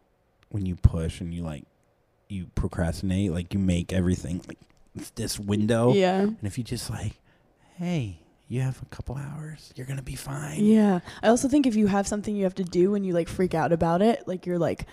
when 0.49 0.65
you 0.67 0.77
push 0.77 1.21
and 1.21 1.33
you 1.35 1.43
like 1.43 1.65
you 2.29 2.47
procrastinate 2.55 3.33
like 3.33 3.53
you 3.53 3.61
make 3.61 3.93
everything 3.93 4.41
like 4.49 4.59
this 5.15 5.39
window 5.39 5.93
yeah, 5.93 6.21
and 6.21 6.39
if 6.43 6.57
you 6.59 6.65
just 6.65 6.89
like 6.91 7.13
hey 7.77 8.19
you 8.49 8.61
have 8.63 8.81
a 8.83 8.87
couple 8.87 9.17
hours 9.17 9.73
you're 9.77 9.87
gonna 9.87 10.03
be 10.03 10.15
fine 10.17 10.65
yeah. 10.65 11.01
I 11.23 11.29
also 11.29 11.49
think 11.49 11.67
if 11.67 11.77
you 11.77 11.87
have 11.87 12.09
something 12.09 12.35
you 12.35 12.45
have 12.45 12.55
to 12.57 12.65
do 12.65 12.95
and 12.95 13.05
you 13.07 13.13
like 13.13 13.29
freak 13.29 13.55
out 13.55 13.73
about 13.73 14.03
it, 14.03 14.27
like 14.27 14.47
you're 14.47 14.59
like. 14.59 14.87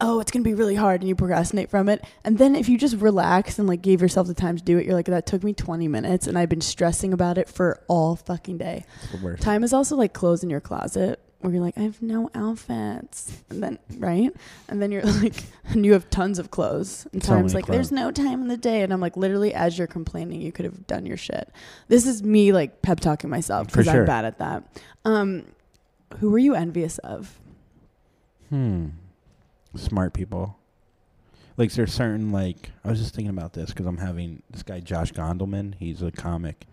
Oh, 0.00 0.20
it's 0.20 0.30
gonna 0.30 0.42
be 0.42 0.54
really 0.54 0.74
hard, 0.74 1.00
and 1.00 1.08
you 1.08 1.14
procrastinate 1.14 1.70
from 1.70 1.88
it. 1.88 2.04
And 2.24 2.38
then 2.38 2.56
if 2.56 2.68
you 2.68 2.78
just 2.78 2.96
relax 2.96 3.58
and 3.58 3.68
like 3.68 3.82
gave 3.82 4.02
yourself 4.02 4.26
the 4.26 4.34
time 4.34 4.56
to 4.56 4.62
do 4.62 4.78
it, 4.78 4.86
you're 4.86 4.94
like, 4.94 5.06
that 5.06 5.26
took 5.26 5.44
me 5.44 5.52
20 5.52 5.88
minutes, 5.88 6.26
and 6.26 6.36
I've 6.36 6.48
been 6.48 6.60
stressing 6.60 7.12
about 7.12 7.38
it 7.38 7.48
for 7.48 7.82
all 7.88 8.16
fucking 8.16 8.58
day. 8.58 8.84
It's 9.02 9.12
the 9.12 9.24
worst. 9.24 9.42
Time 9.42 9.64
is 9.64 9.72
also 9.72 9.96
like 9.96 10.12
clothes 10.12 10.42
in 10.42 10.50
your 10.50 10.60
closet 10.60 11.20
where 11.42 11.52
you're 11.52 11.62
like, 11.62 11.76
I 11.76 11.82
have 11.82 12.00
no 12.00 12.30
outfits. 12.34 13.42
And 13.50 13.62
then, 13.62 13.78
right? 13.98 14.32
And 14.68 14.80
then 14.80 14.92
you're 14.92 15.02
like, 15.22 15.34
and 15.64 15.84
you 15.84 15.92
have 15.92 16.08
tons 16.08 16.38
of 16.38 16.50
clothes. 16.50 17.06
And 17.12 17.22
So 17.22 17.34
time's 17.34 17.54
like, 17.54 17.66
there's 17.66 17.92
no 17.92 18.10
time 18.10 18.42
in 18.42 18.48
the 18.48 18.56
day. 18.56 18.82
And 18.82 18.92
I'm 18.92 19.00
like, 19.00 19.16
literally, 19.16 19.52
as 19.52 19.76
you're 19.76 19.88
complaining, 19.88 20.40
you 20.40 20.52
could 20.52 20.64
have 20.64 20.86
done 20.86 21.04
your 21.04 21.16
shit. 21.16 21.50
This 21.88 22.06
is 22.06 22.22
me 22.22 22.52
like 22.52 22.82
pep 22.82 23.00
talking 23.00 23.28
myself 23.28 23.66
because 23.66 23.86
sure. 23.86 24.00
I'm 24.00 24.06
bad 24.06 24.24
at 24.24 24.38
that. 24.38 24.82
Um, 25.04 25.46
who 26.18 26.30
were 26.30 26.38
you 26.38 26.54
envious 26.54 26.98
of? 26.98 27.38
Hmm. 28.48 28.88
Smart 29.74 30.12
people. 30.12 30.56
Like 31.56 31.72
there's 31.72 31.92
certain 31.92 32.32
like 32.32 32.70
I 32.84 32.88
was 32.90 32.98
just 33.00 33.14
thinking 33.14 33.30
about 33.30 33.52
this 33.52 33.70
because 33.70 33.86
I'm 33.86 33.98
having 33.98 34.42
this 34.50 34.62
guy 34.62 34.80
Josh 34.80 35.12
Gondelman. 35.12 35.74
He's 35.78 36.02
a 36.02 36.10
comic. 36.10 36.66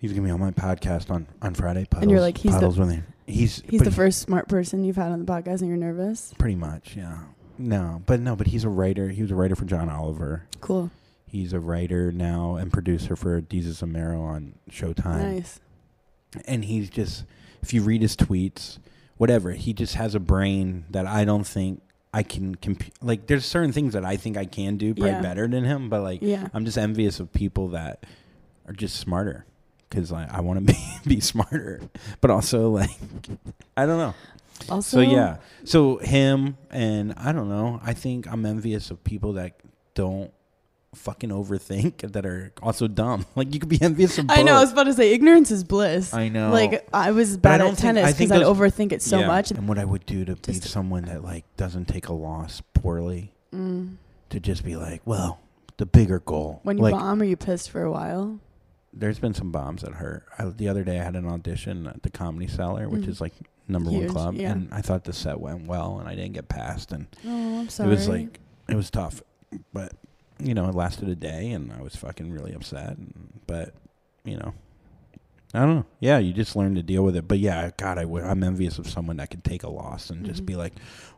He's 0.00 0.12
gonna 0.12 0.24
be 0.26 0.30
on 0.30 0.40
my 0.40 0.50
podcast 0.50 1.10
on 1.10 1.26
on 1.42 1.54
Friday. 1.54 1.84
Puddles, 1.84 2.02
And 2.02 2.10
you're 2.10 2.20
like, 2.20 2.38
he's 2.38 2.58
the- 2.58 2.68
with 2.68 2.90
him. 2.90 3.04
He's 3.26 3.62
He's 3.68 3.80
the 3.82 3.90
he- 3.90 3.96
first 3.96 4.20
smart 4.20 4.48
person 4.48 4.84
you've 4.84 4.96
had 4.96 5.12
on 5.12 5.18
the 5.24 5.30
podcast, 5.30 5.58
and 5.60 5.68
you're 5.68 5.76
nervous. 5.76 6.32
Pretty 6.38 6.54
much, 6.56 6.96
yeah. 6.96 7.18
No, 7.58 8.02
but 8.06 8.20
no, 8.20 8.34
but 8.36 8.46
he's 8.46 8.64
a 8.64 8.68
writer. 8.70 9.08
He 9.10 9.20
was 9.20 9.30
a 9.30 9.34
writer 9.34 9.54
for 9.54 9.64
John 9.66 9.88
Oliver. 9.90 10.44
Cool. 10.60 10.90
He's 11.26 11.52
a 11.52 11.60
writer 11.60 12.10
now 12.10 12.54
and 12.56 12.72
producer 12.72 13.16
for 13.16 13.40
Desus 13.42 13.82
and 13.82 13.92
Mero 13.92 14.22
on 14.22 14.54
Showtime. 14.70 15.34
Nice. 15.34 15.60
and 16.46 16.64
he's 16.64 16.88
just 16.90 17.24
if 17.62 17.72
you 17.74 17.82
read 17.82 18.00
his 18.02 18.14
tweets 18.16 18.78
whatever 19.16 19.52
he 19.52 19.72
just 19.72 19.94
has 19.94 20.14
a 20.14 20.20
brain 20.20 20.84
that 20.90 21.06
i 21.06 21.24
don't 21.24 21.46
think 21.46 21.80
i 22.18 22.22
can 22.22 22.54
comp- 22.64 22.92
like 23.10 23.20
there's 23.28 23.44
certain 23.46 23.72
things 23.72 23.92
that 23.96 24.04
i 24.04 24.16
think 24.16 24.36
i 24.36 24.44
can 24.44 24.76
do 24.76 24.88
probably 24.94 25.10
Yeah. 25.12 25.20
better 25.28 25.46
than 25.54 25.64
him 25.64 25.88
but 25.92 26.00
like 26.02 26.20
Yeah. 26.22 26.48
i'm 26.54 26.64
just 26.64 26.78
envious 26.78 27.20
of 27.20 27.32
people 27.32 27.68
that 27.78 28.04
are 28.66 28.72
just 28.84 28.96
smarter 28.96 29.44
because 29.88 30.10
like, 30.12 30.28
i 30.32 30.40
want 30.40 30.56
to 30.60 30.64
be 30.74 30.78
be 31.14 31.20
smarter 31.20 31.80
but 32.20 32.30
also 32.30 32.70
like 32.70 32.90
i 33.76 33.86
don't 33.86 33.98
know 34.04 34.14
Also, 34.68 34.96
so 34.96 35.00
yeah 35.00 35.36
so 35.64 35.98
him 35.98 36.56
and 36.70 37.14
i 37.16 37.30
don't 37.32 37.48
know 37.48 37.78
i 37.82 37.94
think 37.94 38.26
i'm 38.32 38.44
envious 38.44 38.90
of 38.90 39.02
people 39.04 39.34
that 39.34 39.52
don't 39.94 40.30
fucking 40.94 41.30
overthink 41.30 42.12
that 42.12 42.24
are 42.24 42.52
also 42.62 42.88
dumb 42.88 43.26
like 43.36 43.52
you 43.52 43.60
could 43.60 43.68
be 43.68 43.80
envious 43.82 44.16
of 44.18 44.26
I 44.30 44.42
know. 44.42 44.54
I 44.54 44.60
was 44.60 44.72
about 44.72 44.84
to 44.84 44.94
say 44.94 45.12
ignorance 45.12 45.50
is 45.50 45.62
bliss. 45.64 46.14
I 46.14 46.28
know. 46.28 46.50
Like 46.50 46.88
I 46.92 47.10
was 47.12 47.36
But 47.36 47.52
I 47.52 47.58
bad 47.58 47.66
at 47.72 47.78
tennis 47.78 48.12
because 48.16 48.32
I'd 48.32 48.42
overthink 48.42 48.92
it 48.92 49.02
so 49.02 49.20
Yeah. 49.20 49.26
much. 49.26 49.50
And 49.50 49.68
what 49.68 49.78
I 49.78 49.84
would 49.84 50.06
do 50.06 50.24
to 50.24 50.34
be 50.36 50.52
Just- 50.54 50.64
someone 50.68 51.04
that 51.04 51.22
like 51.22 51.44
doesn't 51.56 51.86
take 51.88 52.08
a 52.08 52.12
loss 52.14 52.62
poorly, 52.74 53.32
Mm. 53.54 53.96
to 54.30 54.40
just 54.40 54.62
be 54.64 54.76
like, 54.76 55.00
well, 55.06 55.40
the 55.78 55.86
bigger 55.86 56.18
goal. 56.20 56.60
When 56.64 56.76
you 56.76 56.82
like, 56.82 56.92
bomb, 56.94 57.22
are 57.22 57.24
you 57.24 57.36
pissed 57.36 57.70
for 57.70 57.82
a 57.82 57.90
while? 57.90 58.40
there's 58.92 59.18
been 59.18 59.34
some 59.34 59.52
bombs 59.52 59.82
that 59.82 59.92
hurt. 59.92 60.24
I, 60.38 60.46
the 60.46 60.68
other 60.68 60.82
day, 60.82 60.98
I 60.98 61.04
had 61.04 61.14
an 61.14 61.26
audition 61.26 61.86
at 61.86 62.02
the 62.02 62.10
Comedy 62.10 62.46
Cellar, 62.48 62.88
which 62.88 63.02
Mm. 63.02 63.08
is 63.08 63.20
like 63.20 63.34
number 63.68 63.90
Huge, 63.90 64.06
one 64.06 64.12
club, 64.14 64.34
yeah. 64.34 64.50
and 64.50 64.68
I 64.72 64.80
thought 64.80 65.04
the 65.04 65.12
set 65.12 65.38
went 65.40 65.66
well, 65.66 65.98
and 66.00 66.08
I 66.08 66.14
didn't 66.16 66.32
get 66.32 66.48
passed, 66.48 66.90
and 66.90 67.06
Oh, 67.24 67.60
I'm 67.60 67.68
sorry. 67.68 67.88
it 67.90 67.94
was 67.94 68.08
like 68.08 68.40
it 68.68 68.74
was 68.74 68.90
tough, 68.90 69.22
but 69.72 69.92
you 70.42 70.54
know, 70.54 70.68
it 70.68 70.74
lasted 70.74 71.08
a 71.08 71.14
day, 71.16 71.50
and 71.50 71.72
I 71.72 71.82
was 71.82 71.96
fucking 71.96 72.30
really 72.32 72.52
upset, 72.54 72.96
and, 72.96 73.40
but 73.46 73.74
you 74.24 74.36
know. 74.36 74.54
I 75.54 75.60
don't 75.60 75.76
know. 75.76 75.86
Yeah, 75.98 76.18
you 76.18 76.34
just 76.34 76.56
learn 76.56 76.74
to 76.74 76.82
deal 76.82 77.02
with 77.02 77.16
it. 77.16 77.26
But 77.26 77.38
yeah, 77.38 77.70
God, 77.78 77.96
I 77.96 78.02
w- 78.02 78.22
I'm 78.22 78.44
envious 78.44 78.78
of 78.78 78.86
someone 78.86 79.16
that 79.16 79.30
can 79.30 79.40
take 79.40 79.62
a 79.62 79.70
loss 79.70 80.10
and 80.10 80.26
just 80.26 80.42
Mhm. 80.42 80.46
be 80.46 80.56
like, 80.56 80.74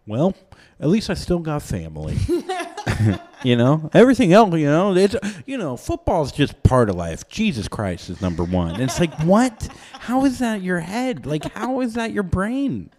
well, 0.06 0.36
at 0.78 0.88
least 0.88 1.10
I 1.10 1.14
still 1.14 1.40
got 1.40 1.62
family. 1.64 2.16
you 3.42 3.56
know, 3.56 3.90
everything 3.92 4.32
else, 4.32 4.54
you 4.54 4.66
know, 4.66 4.94
it's 4.94 5.16
you 5.46 5.58
know, 5.58 5.76
football's 5.76 6.30
just 6.30 6.62
part 6.62 6.88
of 6.88 6.94
life. 6.94 7.28
Jesus 7.28 7.66
Christ 7.66 8.08
is 8.08 8.20
number 8.20 8.44
one. 8.44 8.74
And 8.74 8.82
it's 8.84 9.00
like, 9.00 9.12
what? 9.24 9.68
How 9.94 10.24
is 10.24 10.38
that 10.38 10.62
your 10.62 10.78
head? 10.78 11.26
Like, 11.26 11.52
how 11.52 11.80
is 11.80 11.94
that 11.94 12.12
your 12.12 12.22
brain? 12.22 12.90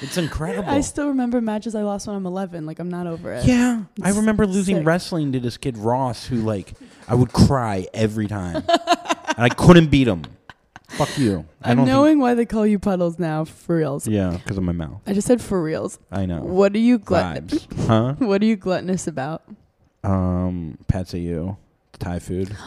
It's 0.00 0.16
incredible. 0.16 0.68
I 0.70 0.80
still 0.80 1.08
remember 1.08 1.40
matches 1.40 1.74
I 1.74 1.82
lost 1.82 2.06
when 2.06 2.16
I'm 2.16 2.26
11. 2.26 2.66
Like 2.66 2.78
I'm 2.78 2.88
not 2.90 3.06
over 3.06 3.32
it. 3.32 3.44
yeah, 3.44 3.82
I 4.02 4.10
remember 4.10 4.46
losing 4.46 4.76
sick. 4.78 4.86
wrestling 4.86 5.32
to 5.32 5.40
this 5.40 5.56
kid 5.56 5.76
Ross, 5.78 6.26
who 6.26 6.36
like 6.36 6.74
I 7.08 7.14
would 7.14 7.32
cry 7.32 7.86
every 7.94 8.26
time, 8.28 8.56
and 8.56 9.38
I 9.38 9.48
couldn't 9.48 9.88
beat 9.88 10.06
him. 10.08 10.24
Fuck 10.88 11.18
you. 11.18 11.44
I 11.62 11.70
I'm 11.72 11.76
don't 11.78 11.86
knowing 11.86 12.18
why 12.18 12.32
they 12.34 12.46
call 12.46 12.66
you 12.66 12.78
puddles 12.78 13.18
now 13.18 13.44
for 13.44 13.76
reals. 13.76 14.08
Yeah, 14.08 14.30
because 14.42 14.56
of 14.56 14.62
my 14.64 14.72
mouth. 14.72 15.00
I 15.06 15.12
just 15.12 15.26
said 15.26 15.40
for 15.42 15.62
reals. 15.62 15.98
I 16.10 16.24
know. 16.26 16.40
What 16.40 16.74
are 16.74 16.78
you 16.78 16.98
gluttonous? 16.98 17.66
Huh? 17.86 18.14
What 18.18 18.40
are 18.42 18.46
you 18.46 18.56
gluttonous 18.56 19.06
about? 19.06 19.42
Um, 20.04 20.78
pad 20.88 21.08
see 21.08 21.20
ew 21.20 21.56
Thai 21.98 22.18
food. 22.20 22.56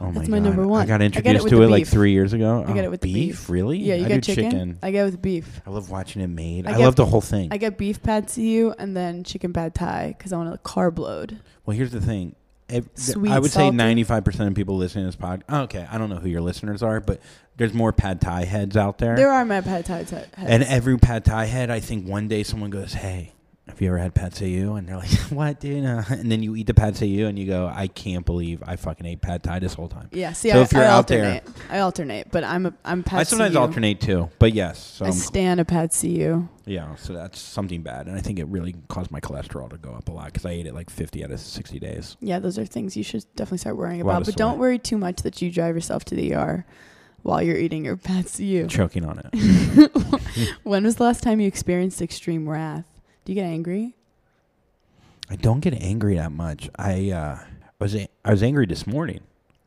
I 0.00 0.04
Oh 0.06 0.12
That's 0.12 0.28
my, 0.28 0.38
number 0.38 0.66
one. 0.66 0.82
I 0.82 0.86
got 0.86 1.00
I 1.00 1.04
it 1.04 1.06
introduced 1.16 1.44
with 1.44 1.52
to 1.52 1.62
it 1.62 1.68
like 1.70 1.86
three 1.86 2.12
years 2.12 2.32
ago. 2.32 2.64
I 2.66 2.72
get 2.72 2.84
Oh, 2.84 2.88
it 2.88 2.90
with 2.90 3.00
beef. 3.00 3.14
beef. 3.14 3.50
Really? 3.50 3.78
Yeah, 3.78 3.96
you 3.96 4.04
I 4.04 4.08
get 4.08 4.22
do 4.22 4.34
chicken? 4.34 4.78
I 4.82 4.90
get 4.92 5.02
it 5.02 5.04
with 5.10 5.20
beef. 5.22 5.60
I 5.66 5.70
love 5.70 5.90
watching 5.90 6.22
it 6.22 6.28
made. 6.28 6.66
I, 6.66 6.74
I 6.74 6.76
love 6.76 6.94
the 6.96 7.06
whole 7.06 7.20
thing. 7.20 7.48
I 7.50 7.56
get 7.56 7.76
beef 7.78 8.02
Patsy 8.02 8.60
and 8.60 8.96
then 8.96 9.24
chicken 9.24 9.52
pad 9.52 9.74
thai 9.74 10.14
because 10.16 10.32
I 10.32 10.36
want 10.36 10.52
to 10.52 10.58
carb 10.68 10.98
load. 10.98 11.40
well, 11.66 11.76
here's 11.76 11.90
the 11.90 12.00
thing. 12.00 12.34
Th- 12.68 12.84
Sweet, 12.94 13.30
I 13.32 13.38
would 13.38 13.50
salty. 13.50 13.70
say 13.72 13.76
95 13.76 14.24
percent 14.24 14.48
of 14.50 14.54
people 14.54 14.76
listening 14.76 15.04
to 15.10 15.16
this 15.16 15.16
podcast. 15.16 15.42
Oh, 15.48 15.60
okay, 15.62 15.86
I 15.90 15.96
don't 15.98 16.10
know 16.10 16.16
who 16.16 16.28
your 16.28 16.42
listeners 16.42 16.82
are, 16.82 17.00
but 17.00 17.20
there's 17.56 17.72
more 17.72 17.92
pad 17.92 18.20
thai 18.20 18.44
heads 18.44 18.76
out 18.76 18.98
there. 18.98 19.16
There 19.16 19.32
are 19.32 19.44
my 19.46 19.62
pad 19.62 19.86
thai 19.86 20.04
t- 20.04 20.16
heads. 20.16 20.28
and 20.36 20.62
every 20.64 20.98
pad 20.98 21.24
thai 21.24 21.46
head, 21.46 21.70
I 21.70 21.80
think 21.80 22.06
one 22.06 22.28
day 22.28 22.42
someone 22.42 22.68
goes, 22.70 22.92
"Hey, 22.92 23.32
have 23.68 23.80
you 23.80 23.88
ever 23.88 23.98
had 23.98 24.14
pad 24.14 24.34
see 24.34 24.50
ew?" 24.54 24.74
And 24.74 24.88
they're 24.88 24.96
like, 24.96 25.10
"What, 25.30 25.60
dude?" 25.60 25.84
Uh, 25.84 26.02
and 26.10 26.30
then 26.30 26.42
you 26.42 26.56
eat 26.56 26.66
the 26.66 26.74
pad 26.74 26.96
see 26.96 27.06
ew, 27.06 27.26
and 27.26 27.38
you 27.38 27.46
go, 27.46 27.70
"I 27.72 27.86
can't 27.86 28.24
believe 28.26 28.62
I 28.66 28.76
fucking 28.76 29.06
ate 29.06 29.20
pad 29.20 29.42
thai 29.42 29.58
this 29.58 29.74
whole 29.74 29.88
time." 29.88 30.08
yeah, 30.12 30.32
see, 30.32 30.50
So 30.50 30.58
I, 30.60 30.62
if 30.62 30.72
you're 30.72 30.82
I 30.82 30.86
out 30.86 31.08
there- 31.08 31.42
I 31.70 31.78
alternate, 31.80 32.30
but 32.30 32.44
I'm 32.44 32.66
a 32.66 32.74
I'm 32.84 33.02
Patsy. 33.02 33.20
I 33.20 33.22
sometimes 33.24 33.56
alternate 33.56 34.00
too, 34.00 34.28
but 34.38 34.52
yes. 34.52 34.78
So 34.78 35.04
I 35.04 35.08
I'm- 35.08 35.16
stand 35.16 35.60
a 35.60 35.64
pad 35.64 35.92
see 35.92 36.20
ew. 36.20 36.48
Yeah, 36.64 36.96
so 36.96 37.14
that's 37.14 37.38
something 37.40 37.80
bad, 37.82 38.08
and 38.08 38.16
I 38.16 38.20
think 38.20 38.38
it 38.38 38.46
really 38.48 38.74
caused 38.88 39.10
my 39.10 39.20
cholesterol 39.20 39.70
to 39.70 39.78
go 39.78 39.92
up 39.92 40.08
a 40.08 40.12
lot 40.12 40.26
because 40.26 40.44
I 40.44 40.50
ate 40.50 40.66
it 40.66 40.74
like 40.74 40.90
50 40.90 41.24
out 41.24 41.30
of 41.30 41.40
60 41.40 41.78
days. 41.78 42.16
Yeah, 42.20 42.40
those 42.40 42.58
are 42.58 42.66
things 42.66 42.94
you 42.94 43.02
should 43.02 43.24
definitely 43.36 43.58
start 43.58 43.78
worrying 43.78 44.02
about. 44.02 44.26
But 44.26 44.36
don't 44.36 44.58
worry 44.58 44.78
too 44.78 44.98
much 44.98 45.22
that 45.22 45.40
you 45.40 45.50
drive 45.50 45.74
yourself 45.74 46.04
to 46.06 46.14
the 46.14 46.34
ER 46.34 46.66
while 47.22 47.42
you're 47.42 47.56
eating 47.56 47.86
your 47.86 47.96
pad 47.96 48.28
see 48.28 48.44
ew. 48.58 48.66
Choking 48.66 49.04
on 49.06 49.18
it. 49.32 50.54
when 50.62 50.84
was 50.84 50.96
the 50.96 51.04
last 51.04 51.22
time 51.22 51.40
you 51.40 51.48
experienced 51.48 52.02
extreme 52.02 52.46
wrath? 52.48 52.84
Do 53.28 53.34
you 53.34 53.42
get 53.42 53.46
angry? 53.50 53.94
I 55.28 55.36
don't 55.36 55.60
get 55.60 55.74
angry 55.74 56.14
that 56.16 56.32
much. 56.32 56.70
I 56.78 57.10
uh, 57.10 57.38
was 57.78 57.94
a- 57.94 58.08
I 58.24 58.30
was 58.30 58.42
angry 58.42 58.64
this 58.64 58.86
morning 58.86 59.20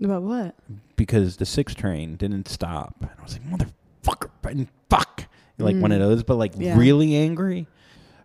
About 0.03 0.23
what? 0.23 0.55
because 0.95 1.37
the 1.37 1.45
six 1.45 1.75
train 1.75 2.15
didn't 2.15 2.47
stop. 2.47 2.95
And 3.01 3.11
I 3.19 3.21
was 3.21 3.33
like, 3.37 3.43
motherfucker, 4.03 4.31
and 4.49 4.67
fuck, 4.89 5.25
like 5.59 5.75
one 5.75 5.91
of 5.91 5.97
Mm. 5.97 6.01
those. 6.01 6.23
But 6.23 6.37
like 6.37 6.53
Yeah. 6.57 6.75
really 6.75 7.15
angry. 7.15 7.67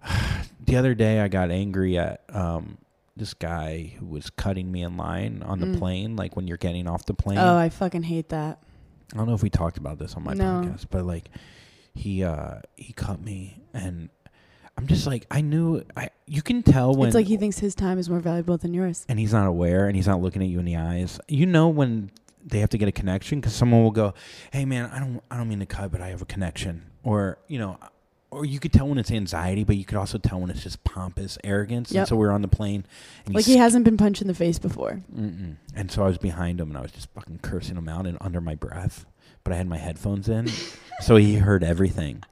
the 0.64 0.76
other 0.76 0.94
day, 0.94 1.20
I 1.20 1.28
got 1.28 1.50
angry 1.50 1.98
at 1.98 2.22
um, 2.34 2.78
this 3.14 3.34
guy 3.34 3.92
who 3.98 4.06
was 4.06 4.30
cutting 4.30 4.72
me 4.72 4.84
in 4.84 4.96
line 4.96 5.42
on 5.44 5.60
the 5.60 5.66
Mm. 5.66 5.78
plane. 5.78 6.16
Like 6.16 6.34
when 6.34 6.48
you're 6.48 6.56
getting 6.56 6.88
off 6.88 7.04
the 7.04 7.12
plane. 7.12 7.36
Oh, 7.36 7.58
I 7.58 7.68
fucking 7.68 8.04
hate 8.04 8.30
that. 8.30 8.58
I 9.12 9.18
don't 9.18 9.26
know 9.28 9.34
if 9.34 9.42
we 9.42 9.50
talked 9.50 9.76
about 9.76 9.98
this 9.98 10.14
on 10.14 10.24
my 10.24 10.32
No. 10.32 10.62
podcast, 10.62 10.86
but 10.90 11.04
like 11.04 11.28
he 11.94 12.24
uh 12.24 12.60
he 12.76 12.94
cut 12.94 13.20
me 13.20 13.60
and 13.74 14.08
I'm 14.78 14.86
just 14.86 15.06
like 15.06 15.26
I 15.30 15.40
knew 15.40 15.82
I 15.96 16.10
you 16.26 16.42
can 16.42 16.62
tell 16.62 16.94
when 16.94 17.08
it's 17.08 17.14
like 17.14 17.26
he 17.26 17.36
thinks 17.36 17.58
his 17.58 17.74
time 17.74 17.98
is 17.98 18.10
more 18.10 18.20
valuable 18.20 18.58
than 18.58 18.74
yours. 18.74 19.04
and 19.08 19.18
he's 19.18 19.32
not 19.32 19.46
aware 19.46 19.86
and 19.86 19.96
he's 19.96 20.06
not 20.06 20.20
looking 20.20 20.42
at 20.42 20.48
you 20.48 20.58
in 20.58 20.64
the 20.64 20.76
eyes. 20.76 21.18
You 21.28 21.46
know 21.46 21.68
when 21.68 22.10
they 22.44 22.60
have 22.60 22.70
to 22.70 22.78
get 22.78 22.86
a 22.88 22.92
connection 22.92 23.40
cuz 23.40 23.54
someone 23.54 23.82
will 23.82 23.90
go, 23.90 24.14
"Hey 24.52 24.64
man, 24.64 24.90
I 24.92 24.98
don't 25.00 25.20
I 25.30 25.36
don't 25.36 25.48
mean 25.48 25.60
to 25.60 25.66
cut, 25.66 25.90
but 25.92 26.00
I 26.00 26.08
have 26.08 26.22
a 26.22 26.26
connection." 26.26 26.82
Or, 27.02 27.38
you 27.46 27.58
know, 27.58 27.78
or 28.32 28.44
you 28.44 28.58
could 28.58 28.72
tell 28.72 28.88
when 28.88 28.98
it's 28.98 29.10
anxiety, 29.12 29.62
but 29.62 29.76
you 29.76 29.84
could 29.84 29.96
also 29.96 30.18
tell 30.18 30.40
when 30.40 30.50
it's 30.50 30.62
just 30.62 30.82
pompous 30.84 31.38
arrogance. 31.44 31.92
Yep. 31.92 32.00
And 32.00 32.08
so 32.08 32.16
we're 32.16 32.32
on 32.32 32.42
the 32.42 32.48
plane 32.48 32.84
and 33.24 33.34
Like 33.34 33.44
he 33.44 33.56
hasn't 33.56 33.84
been 33.84 33.96
punched 33.96 34.20
in 34.20 34.28
the 34.28 34.34
face 34.34 34.58
before. 34.58 35.00
Mm-mm. 35.16 35.56
And 35.74 35.90
so 35.90 36.02
I 36.02 36.08
was 36.08 36.18
behind 36.18 36.60
him 36.60 36.68
and 36.68 36.76
I 36.76 36.80
was 36.82 36.90
just 36.90 37.08
fucking 37.14 37.38
cursing 37.42 37.76
him 37.76 37.88
out 37.88 38.06
and 38.06 38.18
under 38.20 38.40
my 38.40 38.56
breath. 38.56 39.06
But 39.44 39.52
I 39.52 39.56
had 39.56 39.68
my 39.68 39.78
headphones 39.78 40.28
in, 40.28 40.48
so 41.00 41.14
he 41.14 41.36
heard 41.36 41.62
everything. 41.62 42.24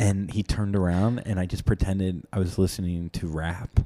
And 0.00 0.30
he 0.30 0.42
turned 0.42 0.74
around 0.74 1.20
and 1.26 1.38
I 1.38 1.44
just 1.46 1.64
pretended 1.66 2.24
I 2.32 2.38
was 2.38 2.58
listening 2.58 3.10
to 3.10 3.26
rap. 3.28 3.80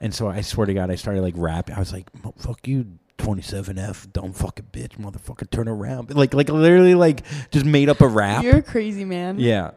And 0.00 0.14
so 0.14 0.28
I 0.28 0.40
swear 0.40 0.66
to 0.66 0.72
God, 0.72 0.90
I 0.90 0.94
started 0.94 1.20
like 1.22 1.34
rapping. 1.36 1.74
I 1.74 1.80
was 1.80 1.92
like, 1.92 2.06
"Fuck 2.38 2.68
you, 2.68 2.86
27F, 3.18 4.12
dumb 4.12 4.32
fucking 4.32 4.66
bitch, 4.72 4.96
motherfucker, 4.96 5.50
turn 5.50 5.66
around!" 5.66 6.14
Like, 6.14 6.34
like 6.34 6.48
literally, 6.48 6.94
like 6.94 7.24
just 7.50 7.66
made 7.66 7.88
up 7.88 8.00
a 8.00 8.06
rap. 8.06 8.44
You're 8.44 8.58
a 8.58 8.62
crazy 8.62 9.04
man. 9.04 9.40
yeah, 9.40 9.72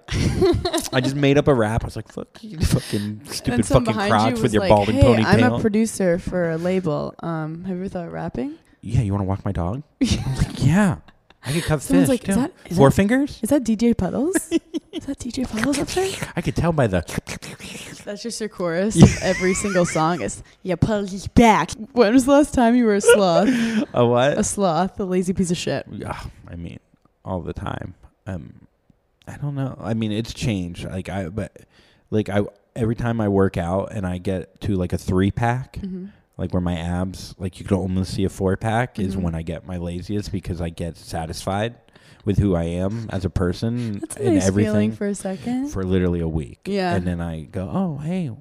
I 0.93 1.01
just 1.01 1.15
made 1.15 1.39
up 1.39 1.47
a 1.47 1.53
rap. 1.55 1.83
I 1.83 1.87
was 1.87 1.95
like, 1.95 2.07
"Fuck 2.11 2.43
you, 2.43 2.59
fucking 2.59 3.21
stupid 3.31 3.65
fucking 3.65 3.93
crotch 3.95 4.35
you 4.37 4.43
with 4.43 4.53
your 4.53 4.61
like, 4.61 4.69
balding 4.69 4.95
hey, 4.97 5.01
ponytail." 5.01 5.25
I'm 5.25 5.53
a 5.53 5.59
producer 5.59 6.19
for 6.19 6.51
a 6.51 6.57
label. 6.57 7.15
Um, 7.23 7.63
have 7.63 7.75
you 7.75 7.83
ever 7.83 7.89
thought 7.89 8.05
of 8.05 8.13
rapping? 8.13 8.59
yeah, 8.81 9.01
you 9.01 9.11
want 9.11 9.21
to 9.21 9.27
walk 9.27 9.43
my 9.45 9.51
dog? 9.51 9.83
I'm 10.01 10.35
like, 10.35 10.63
yeah. 10.63 10.97
I 11.43 11.53
could 11.53 11.63
cut 11.63 11.81
Someone's 11.81 12.07
fish 12.09 12.09
like, 12.09 12.23
too. 12.23 12.31
is 12.31 12.37
that, 12.37 12.51
is 12.67 12.77
Four 12.77 12.89
that 12.89 12.95
fingers? 12.95 13.39
is 13.41 13.49
that 13.49 13.63
DJ 13.63 13.97
Puddles? 13.97 14.35
is 14.91 15.05
that 15.05 15.17
DJ 15.19 15.49
Puddles 15.49 15.79
up 15.79 15.87
there? 15.89 16.11
I 16.35 16.41
could 16.41 16.55
tell 16.55 16.71
by 16.71 16.87
the. 16.87 17.01
That's 18.05 18.21
just 18.23 18.39
your 18.39 18.49
chorus. 18.49 19.21
Every 19.23 19.53
single 19.53 19.85
song 19.85 20.21
is 20.21 20.43
yeah, 20.63 20.75
Puddles 20.75 21.13
is 21.13 21.27
back. 21.27 21.71
When 21.93 22.13
was 22.13 22.25
the 22.25 22.31
last 22.31 22.53
time 22.53 22.75
you 22.75 22.85
were 22.85 22.95
a 22.95 23.01
sloth? 23.01 23.49
A 23.93 24.05
what? 24.05 24.37
a 24.37 24.43
sloth, 24.43 24.99
a 24.99 25.03
lazy 25.03 25.33
piece 25.33 25.51
of 25.51 25.57
shit. 25.57 25.85
Yeah, 25.91 26.19
I 26.47 26.55
mean, 26.55 26.79
all 27.25 27.41
the 27.41 27.53
time. 27.53 27.95
Um, 28.27 28.67
I 29.27 29.37
don't 29.37 29.55
know. 29.55 29.77
I 29.81 29.93
mean, 29.93 30.11
it's 30.11 30.33
changed. 30.33 30.85
Like 30.85 31.09
I, 31.09 31.29
but 31.29 31.55
like 32.09 32.29
I, 32.29 32.41
every 32.75 32.95
time 32.95 33.19
I 33.21 33.29
work 33.29 33.57
out 33.57 33.91
and 33.93 34.05
I 34.05 34.17
get 34.19 34.61
to 34.61 34.75
like 34.75 34.93
a 34.93 34.97
three 34.97 35.31
pack, 35.31 35.77
hmm 35.77 36.07
like 36.41 36.51
where 36.53 36.61
my 36.61 36.77
abs, 36.77 37.35
like 37.37 37.59
you 37.59 37.65
can 37.65 37.77
almost 37.77 38.13
see 38.15 38.25
a 38.25 38.29
four 38.29 38.57
pack, 38.57 38.99
is 38.99 39.15
Mhm. 39.15 39.21
when 39.21 39.35
I 39.35 39.43
get 39.43 39.65
my 39.65 39.77
laziest 39.77 40.31
because 40.31 40.59
I 40.59 40.69
get 40.69 40.97
satisfied 40.97 41.75
with 42.25 42.37
who 42.39 42.55
I 42.55 42.63
am 42.63 43.07
as 43.11 43.23
a 43.25 43.29
person 43.29 43.99
That's 43.99 44.17
a 44.17 44.25
and 44.25 44.35
nice 44.35 44.47
everything 44.47 44.71
feeling 44.73 44.91
for 44.93 45.07
a 45.07 45.15
second. 45.15 45.69
for 45.69 45.83
literally 45.83 46.19
a 46.19 46.27
week. 46.27 46.59
Yeah. 46.65 46.95
And 46.95 47.05
then 47.07 47.21
I 47.21 47.43
go, 47.43 47.69
oh, 47.71 47.97
hey, 47.99 48.31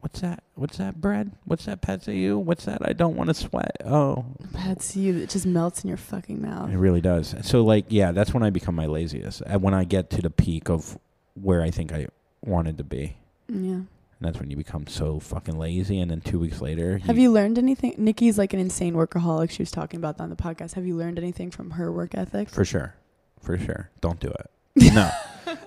what's 0.00 0.20
that? 0.20 0.42
What's 0.54 0.78
that 0.78 1.00
bread? 1.00 1.32
What's 1.44 1.64
that 1.66 2.06
you? 2.08 2.38
What's 2.38 2.64
that? 2.64 2.78
I 2.88 2.92
don't 2.92 3.16
want 3.16 3.28
to 3.28 3.34
sweat. 3.34 3.76
Oh, 3.84 4.24
That's 4.52 4.96
you. 4.96 5.16
It 5.18 5.30
just 5.30 5.46
melts 5.46 5.82
in 5.84 5.88
your 5.88 5.96
fucking 5.96 6.40
mouth. 6.40 6.70
it 6.70 6.78
really 6.78 7.00
does. 7.00 7.34
So, 7.42 7.64
like, 7.64 7.86
yeah, 7.88 8.12
that's 8.12 8.32
when 8.32 8.42
I 8.42 8.50
become 8.50 8.74
my 8.76 8.86
laziest. 8.86 9.42
And 9.46 9.62
when 9.62 9.74
I 9.74 9.84
get 9.84 10.10
to 10.10 10.22
the 10.22 10.30
peak 10.30 10.68
of 10.70 10.96
where 11.34 11.62
I 11.62 11.70
think 11.70 11.92
I 11.92 12.06
wanted 12.44 12.78
to 12.78 12.84
be. 12.84 13.16
Yeah. 13.48 13.80
And 14.20 14.26
that's 14.26 14.40
when 14.40 14.50
you 14.50 14.56
become 14.56 14.86
so 14.88 15.20
fucking 15.20 15.56
lazy. 15.58 16.00
And 16.00 16.10
then 16.10 16.20
two 16.20 16.38
weeks 16.40 16.60
later, 16.60 16.98
Have 16.98 17.18
you 17.18 17.30
learned 17.30 17.56
anything? 17.58 17.94
Nikki's 17.98 18.36
like 18.36 18.52
an 18.52 18.58
insane 18.60 18.94
workaholic. 18.94 19.50
She 19.50 19.62
was 19.62 19.70
talking 19.70 19.98
about 19.98 20.16
that 20.18 20.24
on 20.24 20.30
the 20.30 20.36
podcast. 20.36 20.74
Have 20.74 20.86
you 20.86 20.96
learned 20.96 21.18
anything 21.18 21.50
from 21.52 21.70
her 21.72 21.92
work 21.92 22.14
ethic? 22.16 22.48
For 22.50 22.64
sure. 22.64 22.94
For 23.40 23.56
sure. 23.58 23.90
Don't 24.00 24.18
do 24.20 24.28
it. 24.28 24.50
No. 24.94 25.10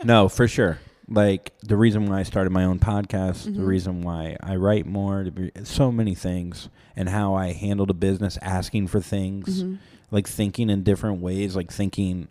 no, 0.04 0.30
for 0.30 0.48
sure. 0.48 0.80
Like 1.08 1.52
the 1.64 1.76
reason 1.76 2.06
why 2.08 2.20
I 2.20 2.24
started 2.24 2.50
my 2.52 2.64
own 2.66 2.80
podcast, 2.80 3.44
the 3.46 3.52
Mhm. 3.52 3.66
reason 3.68 4.02
why 4.04 4.38
I 4.42 4.56
write 4.56 4.86
more, 4.86 5.26
so 5.64 5.92
many 5.92 6.16
things, 6.16 6.70
and 6.96 7.10
how 7.10 7.34
I 7.34 7.52
handled 7.54 7.90
a 7.90 7.94
business, 7.94 8.38
asking 8.42 8.88
for 8.88 9.00
things, 9.02 9.64
Mhm. 9.64 9.80
like 10.12 10.28
thinking 10.28 10.70
in 10.70 10.84
different 10.84 11.22
ways, 11.22 11.56
like 11.56 11.72
thinking, 11.72 12.28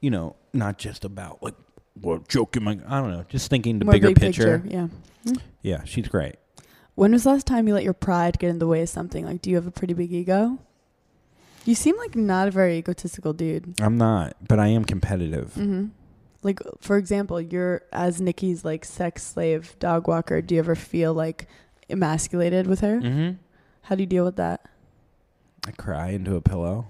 you 0.00 0.10
know, 0.10 0.34
not 0.52 0.78
just 0.78 1.04
about 1.04 1.42
like, 1.42 1.54
what 2.00 2.28
joke 2.28 2.56
am 2.56 2.66
I? 2.68 2.78
I 2.88 3.00
don't 3.00 3.10
know, 3.10 3.24
just 3.28 3.48
thinking 3.50 3.78
the 3.78 3.84
More 3.84 3.92
bigger 3.92 4.08
big 4.08 4.18
picture. 4.20 4.62
Yeah. 4.66 4.88
Yeah, 5.62 5.84
she's 5.84 6.08
great. 6.08 6.36
When 6.94 7.12
was 7.12 7.24
the 7.24 7.30
last 7.30 7.46
time 7.46 7.68
you 7.68 7.74
let 7.74 7.84
your 7.84 7.92
pride 7.92 8.38
get 8.38 8.50
in 8.50 8.58
the 8.58 8.66
way 8.66 8.82
of 8.82 8.88
something? 8.88 9.24
Like, 9.24 9.42
do 9.42 9.50
you 9.50 9.56
have 9.56 9.66
a 9.66 9.70
pretty 9.70 9.94
big 9.94 10.12
ego? 10.12 10.58
You 11.64 11.74
seem 11.74 11.96
like 11.98 12.14
not 12.14 12.48
a 12.48 12.50
very 12.50 12.78
egotistical 12.78 13.32
dude. 13.32 13.74
I'm 13.80 13.98
not, 13.98 14.36
but 14.46 14.58
I 14.58 14.68
am 14.68 14.84
competitive. 14.84 15.48
Mm-hmm. 15.50 15.86
Like, 16.42 16.60
for 16.80 16.96
example, 16.96 17.40
you're 17.40 17.82
as 17.92 18.20
Nikki's 18.20 18.64
like 18.64 18.84
sex 18.84 19.24
slave 19.24 19.76
dog 19.80 20.06
walker. 20.06 20.40
Do 20.40 20.54
you 20.54 20.60
ever 20.60 20.76
feel 20.76 21.12
like 21.12 21.48
emasculated 21.90 22.66
with 22.68 22.80
her? 22.80 23.00
Mm-hmm. 23.00 23.36
How 23.82 23.94
do 23.96 24.02
you 24.02 24.06
deal 24.06 24.24
with 24.24 24.36
that? 24.36 24.64
I 25.66 25.72
cry 25.72 26.10
into 26.10 26.36
a 26.36 26.40
pillow 26.40 26.86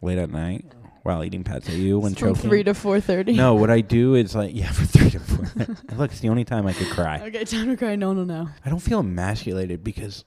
late 0.00 0.18
at 0.18 0.30
night 0.30 0.64
while 1.06 1.24
eating 1.24 1.46
at 1.48 1.68
you 1.70 1.98
when 1.98 2.14
From 2.14 2.34
choking. 2.34 2.50
three 2.50 2.62
to 2.64 2.74
four 2.74 3.00
thirty. 3.00 3.32
No, 3.34 3.54
what 3.54 3.70
I 3.70 3.80
do 3.80 4.14
is 4.14 4.34
like 4.34 4.54
yeah, 4.54 4.70
for 4.78 4.84
three 4.84 5.10
to 5.10 5.20
four. 5.20 5.46
Look, 5.96 6.10
it's 6.10 6.20
the 6.20 6.28
only 6.28 6.44
time 6.44 6.66
I 6.66 6.72
could 6.72 6.88
cry. 6.90 7.20
Okay, 7.26 7.44
time 7.44 7.68
to 7.68 7.76
cry. 7.76 7.96
No, 7.96 8.12
no, 8.12 8.24
no. 8.24 8.48
I 8.64 8.68
don't 8.70 8.80
feel 8.80 9.00
emasculated 9.00 9.82
because 9.82 10.24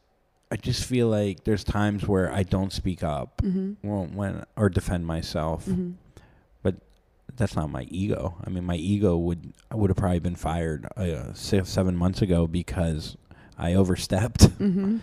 I 0.52 0.56
just 0.56 0.84
feel 0.86 1.08
like 1.10 1.44
there's 1.44 1.64
times 1.64 2.08
where 2.08 2.32
I 2.34 2.42
don't 2.44 2.74
speak 2.74 3.04
up 3.04 3.42
Mm-hmm. 3.44 3.88
when, 3.88 4.16
when 4.16 4.44
or 4.56 4.70
defend 4.70 5.06
myself. 5.06 5.66
Mm-hmm. 5.66 5.92
That's 7.38 7.56
not 7.56 7.70
my 7.70 7.84
ego. 7.84 8.36
I 8.46 8.50
mean, 8.50 8.66
my 8.66 8.76
ego 8.76 9.16
would 9.16 9.54
I 9.72 9.76
would 9.76 9.90
have 9.90 9.96
probably 9.96 10.20
been 10.20 10.36
fired 10.36 10.86
uh, 10.98 11.32
six, 11.34 11.70
seven 11.70 11.96
months 11.96 12.22
ago 12.22 12.48
because 12.48 13.16
I 13.58 13.76
overstepped. 13.76 14.40
Mm-hmm. 14.60 14.98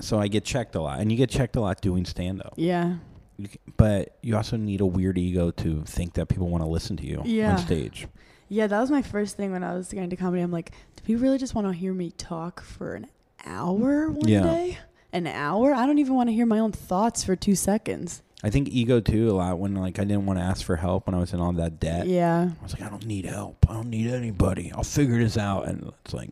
So 0.00 0.18
I 0.18 0.26
get 0.26 0.44
checked 0.44 0.74
a 0.74 0.80
lot, 0.80 0.98
and 0.98 1.12
you 1.12 1.18
get 1.18 1.30
checked 1.30 1.54
a 1.54 1.60
lot 1.60 1.80
doing 1.80 2.04
stand 2.06 2.40
up. 2.42 2.54
Yeah. 2.56 2.96
You 3.38 3.46
c- 3.48 3.58
but 3.76 4.16
you 4.22 4.36
also 4.36 4.56
need 4.56 4.80
a 4.80 4.86
weird 4.86 5.16
ego 5.16 5.50
to 5.52 5.82
think 5.84 6.14
that 6.14 6.26
people 6.28 6.48
want 6.48 6.62
to 6.64 6.68
listen 6.68 6.96
to 6.98 7.06
you 7.06 7.22
Yeah. 7.24 7.52
on 7.52 7.58
stage. 7.58 8.08
Yeah, 8.48 8.66
that 8.66 8.80
was 8.80 8.90
my 8.90 9.02
first 9.02 9.36
thing 9.36 9.52
when 9.52 9.62
I 9.62 9.74
was 9.74 9.88
getting 9.88 10.04
into 10.04 10.16
comedy. 10.16 10.42
I'm 10.42 10.50
like, 10.50 10.72
do 10.96 11.02
people 11.04 11.22
really 11.22 11.38
just 11.38 11.54
want 11.54 11.66
to 11.66 11.72
hear 11.72 11.92
me 11.92 12.10
talk 12.12 12.62
for 12.62 12.94
an 12.94 13.06
hour 13.46 14.10
one 14.10 14.26
Yeah. 14.28 14.42
day? 14.42 14.78
An 15.12 15.26
hour? 15.26 15.72
I 15.72 15.86
don't 15.86 15.98
even 15.98 16.14
want 16.14 16.28
to 16.28 16.32
hear 16.34 16.46
my 16.46 16.58
own 16.58 16.72
thoughts 16.72 17.24
for 17.24 17.36
two 17.36 17.54
seconds. 17.54 18.22
I 18.42 18.50
think 18.50 18.68
ego 18.68 19.00
too 19.00 19.30
a 19.30 19.32
lot 19.32 19.58
when 19.58 19.74
like 19.74 19.98
I 19.98 20.04
didn't 20.04 20.26
want 20.26 20.38
to 20.38 20.44
ask 20.44 20.64
for 20.64 20.76
help 20.76 21.06
when 21.06 21.14
I 21.14 21.18
was 21.18 21.32
in 21.32 21.40
all 21.40 21.52
that 21.52 21.80
debt. 21.80 22.06
Yeah. 22.06 22.50
I 22.60 22.62
was 22.62 22.72
like, 22.72 22.82
I 22.82 22.88
don't 22.88 23.06
need 23.06 23.24
help. 23.24 23.66
I 23.68 23.72
don't 23.74 23.88
need 23.90 24.08
anybody. 24.10 24.70
I'll 24.72 24.82
figure 24.84 25.18
this 25.18 25.36
out. 25.36 25.66
And 25.66 25.92
it's 26.04 26.14
like, 26.14 26.30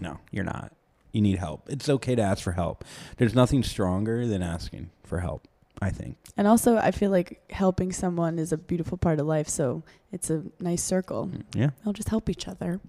no, 0.00 0.18
you're 0.30 0.44
not. 0.44 0.72
You 1.12 1.20
need 1.22 1.38
help. 1.38 1.68
It's 1.68 1.88
okay 1.88 2.14
to 2.14 2.22
ask 2.22 2.42
for 2.42 2.52
help. 2.52 2.84
There's 3.16 3.34
nothing 3.34 3.62
stronger 3.64 4.26
than 4.26 4.42
asking 4.42 4.90
for 5.02 5.20
help. 5.20 5.48
I 5.82 5.90
think. 5.90 6.16
And 6.36 6.46
also, 6.46 6.76
I 6.76 6.90
feel 6.90 7.10
like 7.10 7.40
helping 7.50 7.90
someone 7.92 8.38
is 8.38 8.52
a 8.52 8.58
beautiful 8.58 8.98
part 8.98 9.18
of 9.18 9.26
life. 9.26 9.48
So 9.48 9.82
it's 10.12 10.28
a 10.30 10.42
nice 10.60 10.82
circle. 10.82 11.30
Yeah. 11.54 11.70
They'll 11.84 11.92
just 11.94 12.08
help 12.10 12.28
each 12.28 12.46
other. 12.48 12.80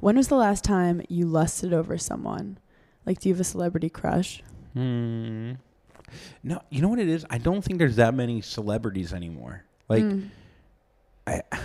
When 0.00 0.16
was 0.16 0.28
the 0.28 0.36
last 0.36 0.62
time 0.64 1.00
you 1.08 1.26
lusted 1.26 1.72
over 1.72 1.96
someone? 1.96 2.58
Like, 3.06 3.20
do 3.20 3.28
you 3.28 3.34
have 3.34 3.40
a 3.40 3.44
celebrity 3.44 3.88
crush? 3.88 4.42
Hmm. 4.74 5.52
No, 6.42 6.60
you 6.70 6.80
know 6.82 6.88
what 6.88 6.98
it 6.98 7.08
is? 7.08 7.24
I 7.30 7.38
don't 7.38 7.62
think 7.62 7.78
there's 7.78 7.96
that 7.96 8.14
many 8.14 8.40
celebrities 8.40 9.12
anymore. 9.12 9.64
Like, 9.88 10.04
Mm. 10.04 10.28
I, 11.26 11.42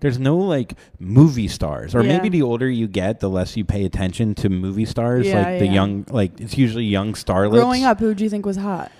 there's 0.00 0.18
no 0.18 0.36
like 0.36 0.74
movie 0.98 1.48
stars, 1.48 1.94
or 1.94 2.02
maybe 2.02 2.28
the 2.28 2.42
older 2.42 2.68
you 2.68 2.86
get, 2.88 3.20
the 3.20 3.30
less 3.30 3.56
you 3.56 3.64
pay 3.64 3.84
attention 3.84 4.34
to 4.36 4.48
movie 4.48 4.84
stars. 4.84 5.26
Yeah, 5.26 5.42
like 5.42 5.58
the 5.60 5.66
young, 5.68 6.04
like 6.10 6.40
it's 6.40 6.58
usually 6.58 6.84
young 6.84 7.14
starlets. 7.14 7.52
Growing 7.52 7.84
up, 7.84 8.00
who 8.00 8.14
do 8.14 8.22
you 8.24 8.30
think 8.30 8.44
was 8.44 8.56
hot? 8.56 8.90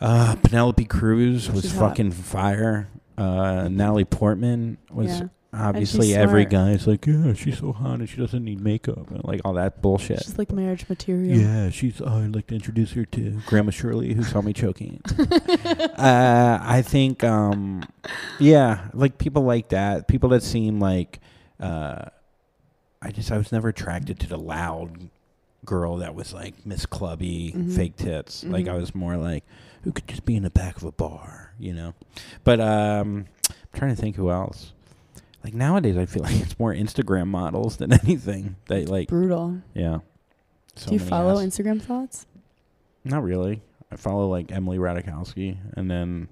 Uh, 0.00 0.36
Penelope 0.42 0.84
Cruz 0.84 1.50
was 1.50 1.62
She's 1.62 1.72
hot. 1.74 1.90
fucking 1.90 2.12
fire. 2.12 2.88
Uh, 3.16 3.66
Natalie 3.68 4.04
Portman 4.04 4.78
was 4.92 5.18
yeah. 5.20 5.26
obviously 5.52 6.08
she's 6.08 6.16
every 6.16 6.42
smart. 6.42 6.50
guy's 6.50 6.86
like, 6.86 7.04
yeah, 7.06 7.32
she's 7.32 7.58
so 7.58 7.72
hot 7.72 7.98
and 7.98 8.08
she 8.08 8.16
doesn't 8.16 8.44
need 8.44 8.60
makeup 8.60 9.10
and 9.10 9.24
like 9.24 9.40
all 9.44 9.54
that 9.54 9.82
bullshit. 9.82 10.22
She's 10.22 10.38
like 10.38 10.52
marriage 10.52 10.88
material. 10.88 11.36
Yeah, 11.36 11.70
she's. 11.70 12.00
Oh, 12.00 12.22
I'd 12.22 12.32
like 12.34 12.46
to 12.48 12.54
introduce 12.54 12.92
her 12.92 13.04
to 13.06 13.40
Grandma 13.46 13.72
Shirley, 13.72 14.14
who 14.14 14.22
saw 14.22 14.40
me 14.40 14.52
choking. 14.52 15.00
uh, 15.18 16.58
I 16.62 16.82
think, 16.86 17.24
um, 17.24 17.82
yeah, 18.38 18.88
like 18.94 19.18
people 19.18 19.42
like 19.42 19.70
that. 19.70 20.06
People 20.08 20.28
that 20.30 20.42
seem 20.44 20.78
like, 20.80 21.18
uh, 21.60 22.04
I 23.02 23.10
just 23.10 23.30
I 23.32 23.38
was 23.38 23.50
never 23.52 23.68
attracted 23.68 24.20
to 24.20 24.28
the 24.28 24.38
loud, 24.38 25.08
girl 25.64 25.96
that 25.98 26.14
was 26.14 26.32
like 26.32 26.64
Miss 26.64 26.86
Clubby, 26.86 27.52
Mhm. 27.56 27.74
fake 27.74 27.96
tits. 27.96 28.44
Like 28.44 28.66
Mhm. 28.66 28.72
I 28.74 28.76
was 28.76 28.94
more 28.94 29.16
like 29.16 29.44
who 29.88 29.92
could 29.92 30.06
just 30.06 30.26
be 30.26 30.36
in 30.36 30.42
the 30.42 30.50
back 30.50 30.76
of 30.76 30.82
a 30.84 30.92
bar, 30.92 31.54
you 31.58 31.72
know. 31.72 31.94
But 32.44 32.60
um, 32.60 33.24
I'm 33.50 33.56
trying 33.78 33.96
to 33.96 34.00
think 34.00 34.16
who 34.16 34.30
else. 34.30 34.74
Like 35.42 35.54
nowadays, 35.54 35.96
I 35.96 36.04
feel 36.04 36.22
like 36.24 36.36
it's 36.36 36.58
more 36.58 36.74
Instagram 36.74 37.28
models 37.28 37.78
than 37.78 37.90
anything. 38.04 38.56
They 38.66 38.84
like, 38.84 39.08
Brutal. 39.08 39.62
yeah. 39.72 40.00
So 40.76 40.88
Do 40.88 40.92
you 40.92 41.00
follow 41.00 41.38
ass- 41.38 41.46
Instagram 41.46 41.80
thoughts? 41.80 42.26
Not 43.02 43.22
really. 43.22 43.62
I 43.90 43.96
follow 43.96 44.28
like 44.28 44.52
Emily 44.52 44.76
Ratajkowski, 44.76 45.56
and 45.74 45.90
then 45.90 46.28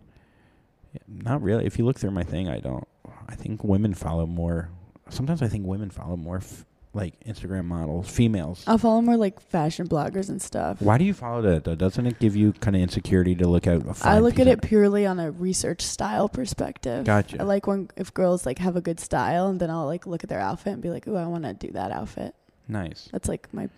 not 1.08 1.40
really. 1.40 1.64
If 1.64 1.78
you 1.78 1.86
look 1.86 1.98
through 1.98 2.10
my 2.10 2.24
thing, 2.24 2.50
I 2.50 2.60
don't. 2.60 2.86
I 3.26 3.34
think 3.36 3.64
women 3.64 3.94
follow 3.94 4.26
more. 4.26 4.68
Sometimes 5.08 5.40
I 5.40 5.48
think 5.48 5.64
women 5.66 5.88
follow 5.88 6.16
more 6.18 6.36
f- 6.36 6.66
like 6.96 7.20
Instagram 7.24 7.66
models, 7.66 8.08
females. 8.10 8.64
I'll 8.66 8.78
follow 8.78 9.02
more 9.02 9.16
like 9.16 9.38
fashion 9.38 9.86
bloggers 9.86 10.28
and 10.28 10.40
stuff. 10.40 10.80
Why 10.80 10.98
do 10.98 11.04
you 11.04 11.14
follow 11.14 11.42
that 11.42 11.64
though? 11.64 11.74
Doesn't 11.74 12.06
it 12.06 12.18
give 12.18 12.34
you 12.34 12.52
kind 12.54 12.74
of 12.74 12.82
insecurity 12.82 13.34
to 13.36 13.46
look 13.46 13.66
at? 13.66 13.82
A 13.82 13.94
I 14.02 14.18
look 14.18 14.40
at 14.40 14.46
it 14.48 14.62
purely 14.62 15.06
on 15.06 15.20
a 15.20 15.30
research 15.30 15.82
style 15.82 16.28
perspective. 16.28 17.04
Gotcha. 17.04 17.40
I 17.40 17.44
like 17.44 17.66
when 17.66 17.90
if 17.96 18.12
girls 18.12 18.46
like 18.46 18.58
have 18.58 18.76
a 18.76 18.80
good 18.80 18.98
style, 18.98 19.48
and 19.48 19.60
then 19.60 19.70
I'll 19.70 19.86
like 19.86 20.06
look 20.06 20.24
at 20.24 20.30
their 20.30 20.40
outfit 20.40 20.72
and 20.72 20.82
be 20.82 20.90
like, 20.90 21.06
"Ooh, 21.06 21.16
I 21.16 21.26
want 21.26 21.44
to 21.44 21.52
do 21.52 21.70
that 21.72 21.92
outfit." 21.92 22.34
Nice. 22.66 23.08
That's 23.12 23.28
like 23.28 23.52
my 23.52 23.68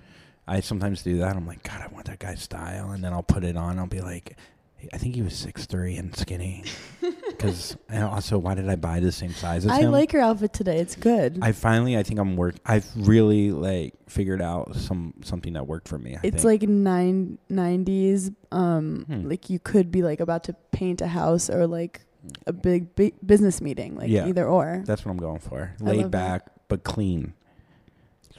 I 0.48 0.60
sometimes 0.60 1.02
do 1.02 1.18
that. 1.18 1.36
I'm 1.36 1.46
like, 1.46 1.62
God, 1.62 1.82
I 1.82 1.92
want 1.92 2.06
that 2.06 2.20
guy's 2.20 2.40
style, 2.42 2.90
and 2.92 3.04
then 3.04 3.12
I'll 3.12 3.22
put 3.22 3.44
it 3.44 3.54
on. 3.54 3.78
I'll 3.78 3.86
be 3.86 4.00
like, 4.00 4.34
I 4.92 4.98
think 4.98 5.14
he 5.16 5.22
was 5.22 5.34
six 5.34 5.66
three 5.66 5.96
and 5.96 6.14
skinny. 6.16 6.64
Because 7.38 7.76
and 7.88 8.02
also, 8.02 8.36
why 8.36 8.54
did 8.56 8.68
I 8.68 8.74
buy 8.74 8.98
the 8.98 9.12
same 9.12 9.30
size 9.32 9.64
as 9.64 9.70
I 9.70 9.82
him? 9.82 9.92
like 9.92 10.12
your 10.12 10.22
outfit 10.22 10.52
today. 10.52 10.78
It's 10.78 10.96
good. 10.96 11.38
I 11.40 11.52
finally, 11.52 11.96
I 11.96 12.02
think 12.02 12.18
I'm 12.18 12.34
work. 12.34 12.56
I've 12.66 12.84
really 12.96 13.52
like 13.52 13.94
figured 14.08 14.42
out 14.42 14.74
some 14.74 15.14
something 15.22 15.52
that 15.52 15.64
worked 15.68 15.86
for 15.86 15.98
me. 15.98 16.16
I 16.16 16.20
it's 16.24 16.42
think. 16.42 16.62
like 16.62 16.68
nine 16.68 17.38
nineties. 17.48 18.32
Um, 18.50 19.04
Hmm. 19.06 19.28
like 19.28 19.48
you 19.50 19.60
could 19.60 19.92
be 19.92 20.02
like 20.02 20.18
about 20.18 20.42
to 20.44 20.52
paint 20.72 21.00
a 21.00 21.06
house 21.06 21.48
or 21.48 21.68
like 21.68 22.00
a 22.48 22.52
big, 22.52 22.96
big 22.96 23.14
business 23.24 23.60
meeting, 23.60 23.94
like 23.94 24.08
Yeah. 24.08 24.26
either 24.26 24.44
or. 24.44 24.82
that's 24.84 25.04
what 25.04 25.12
I'm 25.12 25.18
going 25.18 25.38
for. 25.38 25.72
I 25.80 25.84
Laid 25.84 25.96
love 26.02 26.10
that. 26.10 26.44
back 26.44 26.46
but 26.66 26.82
clean. 26.82 27.34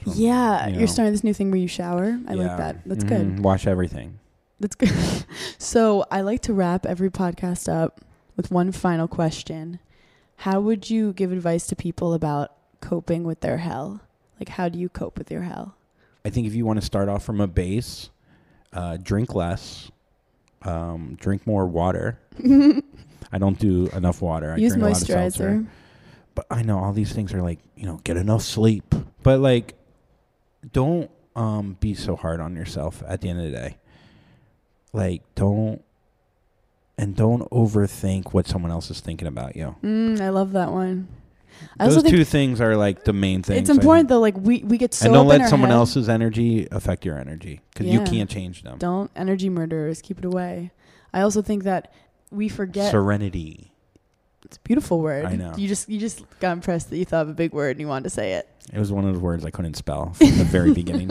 That's 0.04 0.18
Yeah, 0.18 0.66
you 0.68 0.76
know. 0.76 0.84
are 0.84 0.86
starting 0.86 1.12
this 1.14 1.24
new 1.24 1.32
thing 1.32 1.50
where 1.50 1.58
you 1.60 1.68
shower. 1.68 2.20
I 2.28 2.34
like 2.34 2.56
that. 2.58 2.82
That's 2.84 3.04
good. 3.04 3.26
Mhm. 3.36 3.40
Wash 3.40 3.66
everything. 3.66 4.18
That's 4.60 4.76
good. 4.76 4.92
so 5.58 6.04
I 6.10 6.20
like 6.20 6.42
to 6.42 6.52
wrap 6.52 6.86
every 6.86 7.10
podcast 7.10 7.72
up 7.72 8.02
with 8.36 8.50
one 8.50 8.72
final 8.72 9.08
question. 9.08 9.80
How 10.36 10.60
would 10.60 10.88
you 10.90 11.12
give 11.12 11.32
advice 11.32 11.66
to 11.68 11.76
people 11.76 12.14
about 12.14 12.52
coping 12.80 13.24
with 13.24 13.40
their 13.40 13.58
hell? 13.58 14.02
Like, 14.38 14.50
how 14.50 14.68
do 14.68 14.78
you 14.78 14.88
cope 14.88 15.18
with 15.18 15.30
your 15.30 15.42
hell? 15.42 15.74
I 16.24 16.30
think 16.30 16.46
if 16.46 16.54
you 16.54 16.64
want 16.64 16.78
to 16.78 16.84
start 16.84 17.08
off 17.08 17.24
from 17.24 17.40
a 17.40 17.46
base, 17.46 18.10
uh, 18.72 18.98
drink 18.98 19.34
less, 19.34 19.90
um, 20.62 21.16
drink 21.20 21.46
more 21.46 21.66
water. 21.66 22.18
I 23.32 23.38
don't 23.38 23.58
do 23.58 23.88
enough 23.88 24.20
water. 24.22 24.52
I 24.52 24.56
Use 24.56 24.72
drink 24.72 24.82
a 24.82 24.86
lot 24.88 25.00
of 25.00 25.06
seltzer. 25.06 25.50
moisturizer. 25.50 25.66
But 26.34 26.46
I 26.50 26.62
know 26.62 26.78
all 26.78 26.92
these 26.92 27.12
things 27.12 27.34
are 27.34 27.42
like, 27.42 27.58
you 27.76 27.86
know, 27.86 28.00
get 28.04 28.16
enough 28.16 28.42
sleep. 28.42 28.94
But 29.22 29.40
like 29.40 29.74
don't 30.72 31.10
um 31.36 31.76
be 31.80 31.94
so 31.94 32.16
hard 32.16 32.40
on 32.40 32.54
yourself 32.54 33.02
at 33.06 33.20
the 33.20 33.28
end 33.28 33.40
of 33.40 33.46
the 33.46 33.52
day. 33.52 33.76
Like 34.92 35.22
don't 35.34 35.82
and 36.98 37.16
don't 37.16 37.48
overthink 37.50 38.32
what 38.32 38.46
someone 38.46 38.70
else 38.70 38.90
is 38.90 39.00
thinking 39.00 39.28
about 39.28 39.56
you. 39.56 39.76
Mm, 39.82 40.20
I 40.20 40.28
love 40.30 40.52
that 40.52 40.70
one. 40.70 41.08
I 41.78 41.88
Those 41.88 42.02
two 42.02 42.24
things 42.24 42.60
are 42.60 42.76
like 42.76 43.04
the 43.04 43.12
main 43.12 43.42
things. 43.42 43.60
it's 43.60 43.70
important 43.70 44.08
though. 44.08 44.20
Like 44.20 44.36
we 44.36 44.62
we 44.64 44.78
get 44.78 44.94
so 44.94 45.06
and 45.06 45.14
don't 45.14 45.26
let 45.26 45.48
someone 45.48 45.70
head. 45.70 45.76
else's 45.76 46.08
energy 46.08 46.66
affect 46.70 47.04
your 47.04 47.18
energy 47.18 47.60
because 47.72 47.86
you 47.86 48.00
can't 48.02 48.30
change 48.30 48.62
them. 48.62 48.78
Don't 48.78 49.10
energy 49.16 49.48
murderers 49.48 50.02
keep 50.02 50.18
it 50.18 50.24
away. 50.24 50.70
I 51.12 51.22
also 51.22 51.42
think 51.42 51.64
that 51.64 51.92
we 52.30 52.48
forget. 52.48 52.90
Serenity. 52.90 53.72
it's 54.44 54.56
a 54.56 54.60
beautiful 54.60 55.00
word. 55.00 55.24
I 55.24 55.36
know. 55.36 55.54
You 55.56 55.68
just 55.68 55.88
you 55.88 55.98
just 55.98 56.22
got 56.40 56.52
impressed 56.52 56.90
that 56.90 56.96
you 56.98 57.04
thought 57.04 57.22
of 57.22 57.28
a 57.28 57.34
big 57.34 57.52
word 57.52 57.72
and 57.72 57.80
you 57.80 57.88
wanted 57.88 58.04
to 58.04 58.10
say 58.10 58.34
it. 58.34 58.48
It 58.72 58.78
was 58.78 58.92
one 58.92 59.04
of 59.04 59.12
those 59.12 59.22
words 59.22 59.44
I 59.44 59.50
couldn't 59.50 59.74
spell 59.74 60.12
from 60.12 60.38
the 60.38 60.44
very 60.44 60.72
beginning. 60.82 61.10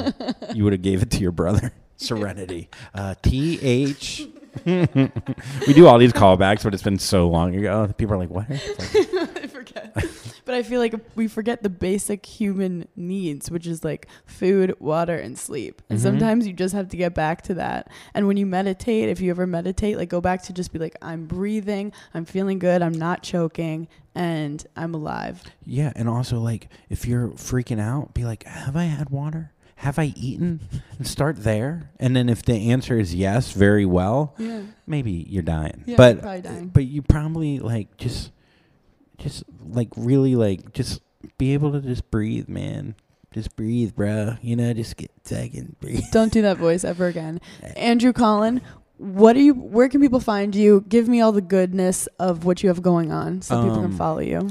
You 0.54 0.64
would 0.64 0.74
have 0.74 0.82
gave 0.82 1.02
it 1.02 1.12
to 1.12 1.20
your 1.20 1.32
brother. 1.32 1.74
Serenity. 2.00 2.70
Uh, 2.94 3.14
T 3.22 3.60
H. 3.62 4.28
we 4.66 5.74
do 5.74 5.86
all 5.88 6.00
these 6.00 6.12
callbacks, 6.12 6.64
but 6.64 6.74
it's 6.74 6.82
been 6.84 6.98
so 6.98 7.28
long 7.30 7.56
ago. 7.56 7.88
People 7.98 8.16
are 8.16 8.18
like, 8.18 8.30
"What?" 8.32 8.46
I 8.50 9.48
forget. 9.48 9.94
but 10.46 10.56
I 10.56 10.64
feel 10.64 10.80
like 10.80 10.96
we 11.16 11.28
forget 11.28 11.62
the 11.62 11.70
basic 11.70 12.26
human 12.26 12.88
needs, 12.96 13.52
which 13.52 13.68
is 13.68 13.84
like 13.84 14.08
food, 14.26 14.74
water, 14.80 15.16
and 15.16 15.38
sleep. 15.38 15.82
And 15.90 16.00
Mhm. 16.00 16.02
sometimes 16.02 16.48
you 16.48 16.54
just 16.54 16.74
have 16.74 16.90
to 16.90 16.98
get 16.98 17.14
back 17.14 17.44
to 17.44 17.54
that. 17.56 17.92
And 18.16 18.26
when 18.28 18.38
you 18.38 18.46
meditate, 18.48 19.10
if 19.10 19.22
you 19.22 19.30
ever 19.30 19.46
meditate, 19.46 19.98
like 19.98 20.10
go 20.10 20.20
back 20.20 20.42
to 20.44 20.54
just 20.54 20.74
be 20.74 20.80
like, 20.80 20.96
I'm 21.04 21.26
breathing, 21.26 21.92
I'm 22.16 22.26
feeling 22.26 22.58
good, 22.60 22.82
I'm 22.82 22.98
not 22.98 23.22
choking, 23.22 23.88
and 24.16 24.66
I'm 24.76 24.96
alive. 24.96 25.44
yeah, 25.66 25.94
and 25.96 26.10
also 26.10 26.40
like 26.40 26.70
if 26.90 27.06
you're 27.06 27.30
freaking 27.30 27.80
out, 27.80 28.14
be 28.16 28.24
like, 28.26 28.44
"Have 28.46 28.76
I 28.76 28.86
had 28.86 29.12
water? 29.12 29.52
Have 29.80 29.98
I 30.00 30.14
eaten?" 30.16 30.62
And 30.98 31.06
start 31.08 31.44
there. 31.44 31.92
And 32.00 32.16
then 32.16 32.30
if 32.30 32.44
the 32.44 32.70
answer 32.72 32.98
is 33.00 33.14
yes, 33.16 33.52
very 33.52 33.86
well, 33.86 34.36
Yeah. 34.38 34.62
maybe 34.88 35.26
you're 35.30 35.44
dying. 35.44 35.84
Yeah, 35.86 35.96
but 35.98 36.16
you're 36.16 36.22
probably 36.22 36.42
dying. 36.42 36.68
but 36.68 36.86
you 36.86 37.02
probably 37.02 37.60
like 37.60 37.98
just 37.98 38.32
just 39.18 39.44
like 39.68 39.90
really 39.98 40.36
like 40.36 40.74
just 40.74 41.02
be 41.38 41.54
able 41.54 41.72
to 41.74 41.82
just 41.82 42.10
breathe, 42.12 42.48
man. 42.48 42.96
Just 43.34 43.56
breathe, 43.56 43.96
bro. 43.96 44.38
You 44.42 44.56
know, 44.56 44.74
just 44.74 44.98
get 44.98 45.12
second 45.24 45.76
breathe. 45.80 46.04
Don't 46.12 46.32
do 46.32 46.42
that 46.42 46.58
voice 46.58 46.84
ever 46.84 47.08
again. 47.08 47.40
Andrew 47.76 48.12
Collin, 48.14 48.62
what 48.98 49.36
are 49.36 49.42
you 49.42 49.54
where 49.54 49.88
can 49.88 50.02
people 50.02 50.20
find 50.20 50.56
you? 50.56 50.84
Give 50.90 51.08
me 51.08 51.22
all 51.22 51.32
the 51.32 51.42
goodness 51.42 52.08
of 52.20 52.44
what 52.44 52.64
you 52.64 52.70
have 52.70 52.82
going 52.82 53.12
on 53.12 53.42
so 53.42 53.62
people 53.62 53.76
can 53.78 53.86
Um, 53.86 53.98
follow 53.98 54.20
you. 54.20 54.50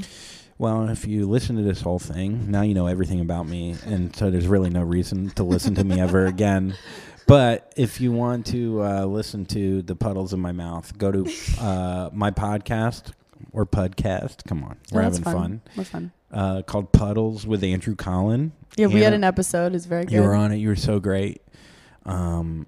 Well, 0.59 0.89
if 0.89 1.07
you 1.07 1.25
listen 1.27 1.55
to 1.55 1.61
this 1.63 1.79
whole 1.81 1.99
thing, 1.99 2.51
now 2.51 2.63
you 2.63 2.73
know 2.73 2.85
everything 2.87 3.21
about 3.21 3.47
me, 3.47 3.75
and 3.85 4.13
so 4.15 4.29
there's 4.29 4.45
really 4.45 4.69
no 4.69 4.83
reason 4.83 5.29
to 5.31 5.43
listen 5.43 5.73
to 5.75 5.83
me 5.85 5.99
ever 6.01 6.25
again. 6.25 6.75
But 7.27 7.71
if 7.77 8.01
you 8.01 8.11
want 8.11 8.45
to 8.47 8.83
uh, 8.83 9.05
listen 9.05 9.45
to 9.47 9.81
the 9.81 9.95
puddles 9.95 10.33
in 10.33 10.39
my 10.41 10.51
mouth, 10.51 10.97
go 10.97 11.11
to 11.13 11.31
uh, 11.61 12.09
my 12.11 12.31
podcast 12.31 13.13
or 13.53 13.65
podcast. 13.65 14.45
Come 14.47 14.63
on, 14.65 14.77
we're 14.91 14.99
Oh, 14.99 15.03
having 15.05 15.23
fun. 15.23 15.61
We're 15.77 15.83
fun. 15.85 16.11
Uh, 16.31 16.61
called 16.63 16.91
Puddles 16.91 17.47
with 17.47 17.63
Andrew 17.63 17.95
Collin. 17.95 18.51
Yeah, 18.75 18.87
we 18.87 19.01
had 19.01 19.13
an 19.13 19.23
episode. 19.23 19.73
It's 19.75 19.85
very 19.85 20.03
good. 20.03 20.13
You 20.13 20.21
were 20.23 20.35
on 20.35 20.51
it. 20.51 20.57
You 20.57 20.67
were 20.67 20.75
so 20.75 20.99
great. 20.99 21.41
Um, 22.05 22.67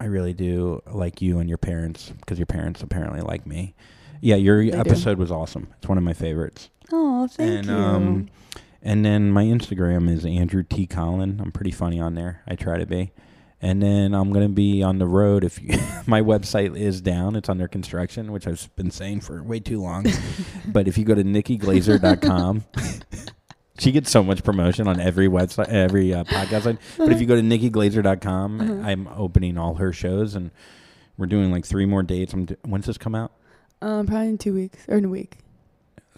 I 0.00 0.06
really 0.06 0.32
do 0.32 0.80
like 0.90 1.20
you 1.20 1.40
and 1.40 1.48
your 1.48 1.58
parents 1.58 2.10
because 2.20 2.38
your 2.38 2.46
parents 2.46 2.82
apparently 2.82 3.20
like 3.20 3.46
me. 3.46 3.74
Yeah, 4.22 4.36
your 4.36 4.64
They 4.64 4.70
do. 4.70 4.78
episode 4.78 5.18
was 5.18 5.30
awesome. 5.30 5.68
It's 5.78 5.88
one 5.88 5.98
of 5.98 6.04
my 6.04 6.14
favorites. 6.14 6.70
Oh, 6.92 7.26
thank 7.26 7.50
and 7.60 7.66
you. 7.66 7.74
um, 7.74 8.28
and 8.82 9.04
then 9.04 9.30
my 9.30 9.44
Instagram 9.44 10.08
is 10.10 10.24
Andrew 10.24 10.62
T 10.62 10.86
Collin. 10.86 11.40
I'm 11.42 11.52
pretty 11.52 11.70
funny 11.72 12.00
on 12.00 12.14
there. 12.14 12.42
I 12.46 12.54
try 12.54 12.78
to 12.78 12.86
be. 12.86 13.12
And 13.60 13.82
then 13.82 14.14
I'm 14.14 14.32
gonna 14.32 14.48
be 14.48 14.82
on 14.84 14.98
the 14.98 15.06
road. 15.06 15.42
If 15.42 15.60
you, 15.60 15.70
my 16.06 16.20
website 16.22 16.76
is 16.76 17.00
down, 17.00 17.34
it's 17.34 17.48
under 17.48 17.66
construction, 17.66 18.30
which 18.32 18.46
I've 18.46 18.68
been 18.76 18.90
saying 18.92 19.22
for 19.22 19.42
way 19.42 19.58
too 19.60 19.82
long. 19.82 20.06
but 20.66 20.86
if 20.86 20.96
you 20.96 21.04
go 21.04 21.14
to 21.16 21.24
nikkiglaser.com, 21.24 22.64
she 23.78 23.90
gets 23.92 24.10
so 24.12 24.22
much 24.22 24.44
promotion 24.44 24.86
on 24.86 25.00
every 25.00 25.26
website, 25.28 25.68
every 25.70 26.14
uh, 26.14 26.22
podcast 26.24 26.66
line. 26.66 26.78
But 26.96 27.10
if 27.10 27.20
you 27.20 27.26
go 27.26 27.34
to 27.34 27.42
nikkiglaser.com, 27.42 28.60
Uh-huh. 28.60 28.88
I'm 28.88 29.08
opening 29.08 29.58
all 29.58 29.74
her 29.74 29.92
shows, 29.92 30.36
and 30.36 30.52
we're 31.16 31.26
doing 31.26 31.50
like 31.50 31.64
three 31.66 31.84
more 31.84 32.04
dates. 32.04 32.32
I'm 32.32 32.44
do- 32.44 32.56
when's 32.64 32.86
this 32.86 32.96
come 32.98 33.16
out? 33.16 33.32
um, 33.82 34.06
probably 34.06 34.28
in 34.28 34.38
two 34.38 34.54
weeks 34.54 34.78
or 34.88 34.96
in 34.98 35.04
a 35.04 35.08
week. 35.08 35.38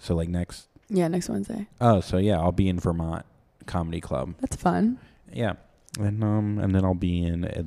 So 0.01 0.15
like 0.15 0.29
next. 0.29 0.67
Yeah, 0.89 1.07
next 1.07 1.29
Wednesday. 1.29 1.67
Oh, 1.79 2.01
so 2.01 2.17
yeah, 2.17 2.39
I'll 2.39 2.51
be 2.51 2.67
in 2.67 2.79
Vermont 2.79 3.23
Comedy 3.67 4.01
Club. 4.01 4.33
That's 4.41 4.55
fun. 4.55 4.97
Yeah, 5.31 5.53
and 5.99 6.23
um, 6.23 6.57
and 6.59 6.73
then 6.75 6.83
I'll 6.83 6.95
be 6.95 7.23
in, 7.23 7.45
uh, 7.45 7.63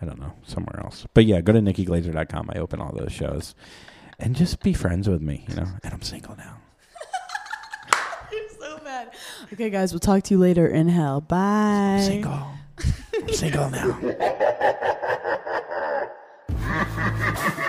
I 0.00 0.04
don't 0.04 0.20
know, 0.20 0.34
somewhere 0.46 0.78
else. 0.84 1.06
But 1.14 1.24
yeah, 1.24 1.40
go 1.40 1.52
to 1.52 1.60
nikkiglaser.com. 1.60 2.50
I 2.54 2.58
open 2.58 2.80
all 2.80 2.94
those 2.94 3.12
shows, 3.12 3.54
and 4.20 4.36
just 4.36 4.62
be 4.62 4.72
friends 4.74 5.08
with 5.08 5.22
me, 5.22 5.46
you 5.48 5.56
know. 5.56 5.66
And 5.82 5.94
I'm 5.94 6.02
single 6.02 6.36
now. 6.36 6.58
You're 8.32 8.48
so 8.60 8.78
bad. 8.84 9.14
Okay, 9.54 9.70
guys, 9.70 9.92
we'll 9.92 10.00
talk 10.00 10.22
to 10.24 10.34
you 10.34 10.38
later 10.38 10.68
in 10.68 10.88
hell. 10.88 11.22
Bye. 11.22 12.02
Single. 12.06 12.46
I'm 13.14 13.28
single 13.32 13.70
now. 13.70 13.98